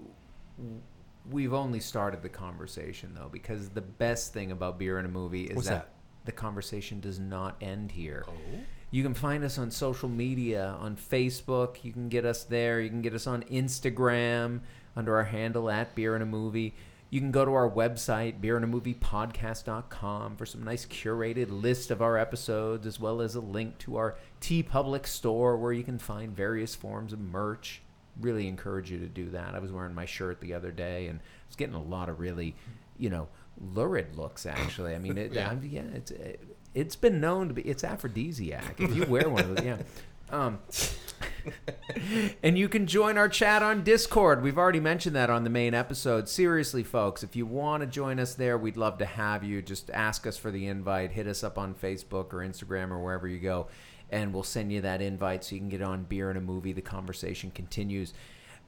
we've 1.29 1.53
only 1.53 1.79
started 1.79 2.21
the 2.21 2.29
conversation 2.29 3.13
though, 3.13 3.29
because 3.31 3.69
the 3.69 3.81
best 3.81 4.33
thing 4.33 4.51
about 4.51 4.79
beer 4.79 4.99
in 4.99 5.05
a 5.05 5.09
movie 5.09 5.45
is 5.45 5.55
What's 5.55 5.67
that, 5.69 5.85
that? 5.85 6.25
the 6.25 6.31
conversation 6.31 6.99
does 6.99 7.19
not 7.19 7.55
end 7.61 7.91
here. 7.91 8.25
Oh. 8.27 8.33
You 8.89 9.03
can 9.03 9.13
find 9.13 9.43
us 9.43 9.57
on 9.57 9.69
social 9.69 10.07
media, 10.07 10.77
on 10.79 10.95
Facebook. 10.95 11.83
You 11.83 11.91
can 11.91 12.07
get 12.07 12.25
us 12.25 12.45
there. 12.45 12.79
You 12.79 12.89
can 12.89 13.01
get 13.01 13.13
us 13.13 13.27
on 13.27 13.43
Instagram 13.43 14.61
under 14.95 15.15
our 15.17 15.25
handle 15.25 15.69
at 15.69 15.93
Beer 15.93 16.15
in 16.15 16.21
a 16.21 16.25
Movie. 16.25 16.73
You 17.09 17.19
can 17.21 17.31
go 17.31 17.45
to 17.45 17.53
our 17.53 17.69
website, 17.69 18.41
beerandamoviepodcast.com, 18.41 20.35
for 20.35 20.45
some 20.45 20.63
nice 20.63 20.85
curated 20.85 21.47
list 21.49 21.89
of 21.91 22.01
our 22.01 22.17
episodes, 22.17 22.85
as 22.85 22.99
well 22.99 23.21
as 23.21 23.35
a 23.35 23.41
link 23.41 23.77
to 23.79 23.95
our 23.95 24.17
TeePublic 24.41 25.05
store 25.05 25.57
where 25.57 25.71
you 25.71 25.83
can 25.83 25.99
find 25.99 26.35
various 26.35 26.75
forms 26.75 27.13
of 27.13 27.19
merch. 27.19 27.81
Really 28.21 28.47
encourage 28.47 28.89
you 28.91 28.99
to 28.99 29.07
do 29.07 29.29
that. 29.31 29.53
I 29.55 29.59
was 29.59 29.71
wearing 29.71 29.93
my 29.93 30.05
shirt 30.05 30.41
the 30.41 30.53
other 30.53 30.71
day 30.71 31.07
and 31.07 31.19
I 31.19 31.23
was 31.47 31.55
getting 31.55 31.75
a 31.75 31.81
lot 31.81 32.09
of 32.09 32.19
really, 32.19 32.55
you 32.97 33.09
know, 33.09 33.27
lurid 33.73 34.15
looks. 34.15 34.45
Actually, 34.45 34.95
I 34.95 34.99
mean, 34.99 35.17
it, 35.17 35.31
Yeah. 35.33 35.53
yeah, 35.61 35.83
it's 35.93 36.11
it, 36.11 36.41
it's 36.73 36.95
been 36.95 37.19
known 37.19 37.47
to 37.47 37.53
be 37.53 37.61
it's 37.63 37.83
aphrodisiac 37.83 38.79
if 38.79 38.95
you 38.95 39.05
wear 39.05 39.29
one 39.29 39.43
of 39.43 39.55
those. 39.55 39.65
Yeah. 39.65 39.77
Um, 40.29 40.59
and 42.43 42.57
you 42.57 42.67
can 42.67 42.85
join 42.85 43.17
our 43.17 43.29
chat 43.29 43.63
on 43.63 43.83
Discord. 43.83 44.43
We've 44.43 44.57
already 44.57 44.79
mentioned 44.79 45.15
that 45.15 45.29
on 45.29 45.43
the 45.43 45.49
main 45.49 45.73
episode. 45.73 46.27
Seriously, 46.27 46.83
folks, 46.83 47.23
if 47.23 47.35
you 47.35 47.45
want 47.45 47.81
to 47.81 47.87
join 47.87 48.19
us 48.19 48.35
there, 48.35 48.57
we'd 48.57 48.77
love 48.77 48.97
to 48.97 49.05
have 49.05 49.43
you. 49.43 49.61
Just 49.61 49.89
ask 49.91 50.27
us 50.27 50.37
for 50.37 50.51
the 50.51 50.67
invite. 50.67 51.11
Hit 51.13 51.27
us 51.27 51.43
up 51.43 51.57
on 51.57 51.73
Facebook 51.73 52.33
or 52.33 52.39
Instagram 52.45 52.91
or 52.91 52.99
wherever 52.99 53.27
you 53.27 53.39
go, 53.39 53.67
and 54.09 54.33
we'll 54.33 54.43
send 54.43 54.71
you 54.71 54.81
that 54.81 55.01
invite 55.01 55.43
so 55.43 55.55
you 55.55 55.61
can 55.61 55.69
get 55.69 55.81
on 55.81 56.03
Beer 56.03 56.29
and 56.29 56.37
a 56.37 56.41
Movie. 56.41 56.73
The 56.73 56.81
conversation 56.81 57.51
continues. 57.51 58.13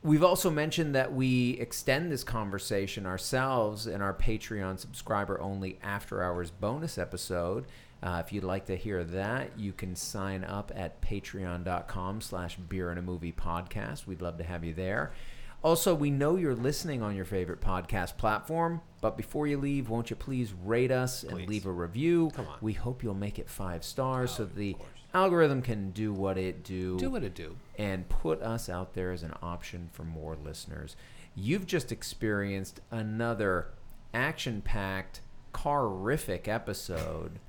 We've 0.02 0.24
also 0.24 0.50
mentioned 0.50 0.96
that 0.96 1.14
we 1.14 1.58
extend 1.60 2.12
this 2.12 2.24
conversation 2.24 3.06
ourselves 3.06 3.86
in 3.86 4.02
our 4.02 4.14
Patreon 4.14 4.80
subscriber 4.80 5.42
only 5.42 5.78
after 5.84 6.24
hours 6.24 6.52
bonus 6.52 6.98
episode. 6.98 7.66
Uh, 8.02 8.24
if 8.26 8.32
you'd 8.32 8.46
like 8.46 8.66
to 8.68 8.78
hear 8.78 9.04
that, 9.04 9.60
you 9.60 9.74
can 9.74 9.96
sign 9.96 10.46
up 10.46 10.72
at 10.74 11.02
patreon.com 11.02 12.22
slash 12.22 12.56
beer 12.56 12.92
and 12.92 13.00
a 13.00 13.02
movie 13.02 13.34
podcast. 13.34 14.08
We'd 14.08 14.22
love 14.22 14.38
to 14.38 14.44
have 14.46 14.64
you 14.64 14.74
there. 14.74 15.12
Also, 15.62 15.94
we 15.94 16.10
know 16.10 16.38
you're 16.38 16.56
listening 16.56 17.02
on 17.02 17.14
your 17.14 17.26
favorite 17.26 17.60
podcast 17.60 18.16
platform, 18.16 18.80
but 19.02 19.18
before 19.18 19.48
you 19.48 19.58
leave, 19.58 19.90
won't 19.90 20.10
you 20.10 20.16
please 20.16 20.54
rate 20.64 20.92
us 20.92 21.24
and 21.24 21.46
leave 21.48 21.66
a 21.66 21.72
review? 21.72 22.32
Come 22.34 22.48
on. 22.48 22.58
We 22.62 22.72
hope 22.72 23.04
you'll 23.04 23.14
make 23.14 23.38
it 23.38 23.50
five 23.50 23.84
stars 23.84 24.32
so 24.32 24.46
the. 24.46 24.78
Algorithm 25.14 25.62
can 25.62 25.92
do 25.92 26.14
what 26.14 26.38
it 26.38 26.64
do 26.64 26.98
Do 27.00 27.10
what 27.10 27.24
it 27.24 27.34
do. 27.36 27.56
and 27.78 28.08
put 28.10 28.42
us 28.42 28.70
out 28.70 28.94
there 28.94 29.12
as 29.12 29.24
an 29.24 29.34
option 29.42 29.90
for 29.92 30.04
more 30.04 30.36
listeners. 30.36 30.96
You've 31.36 31.66
just 31.66 31.92
experienced 31.92 32.82
another 32.92 33.68
action-packed, 34.14 35.22
car-rific 35.54 36.48
episode 36.48 37.40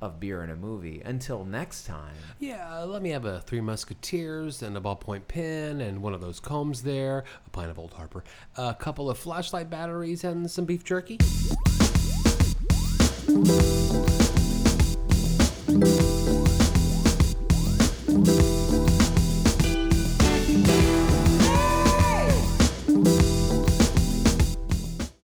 of 0.00 0.20
Beer 0.20 0.42
and 0.42 0.52
a 0.52 0.56
Movie. 0.56 1.02
Until 1.04 1.44
next 1.44 1.84
time. 1.84 2.14
Yeah, 2.38 2.82
let 2.84 3.02
me 3.02 3.10
have 3.10 3.24
a 3.24 3.40
Three 3.40 3.60
Musketeers 3.60 4.62
and 4.62 4.76
a 4.76 4.80
ballpoint 4.80 5.26
pen 5.26 5.80
and 5.80 6.00
one 6.02 6.14
of 6.14 6.20
those 6.20 6.38
combs 6.38 6.82
there, 6.82 7.24
a 7.46 7.50
pint 7.50 7.70
of 7.70 7.78
Old 7.78 7.94
Harper, 7.94 8.22
a 8.56 8.74
couple 8.74 9.10
of 9.10 9.18
flashlight 9.18 9.68
batteries, 9.68 10.22
and 10.22 10.48
some 10.48 10.64
beef 10.66 10.84
jerky. 10.84 11.18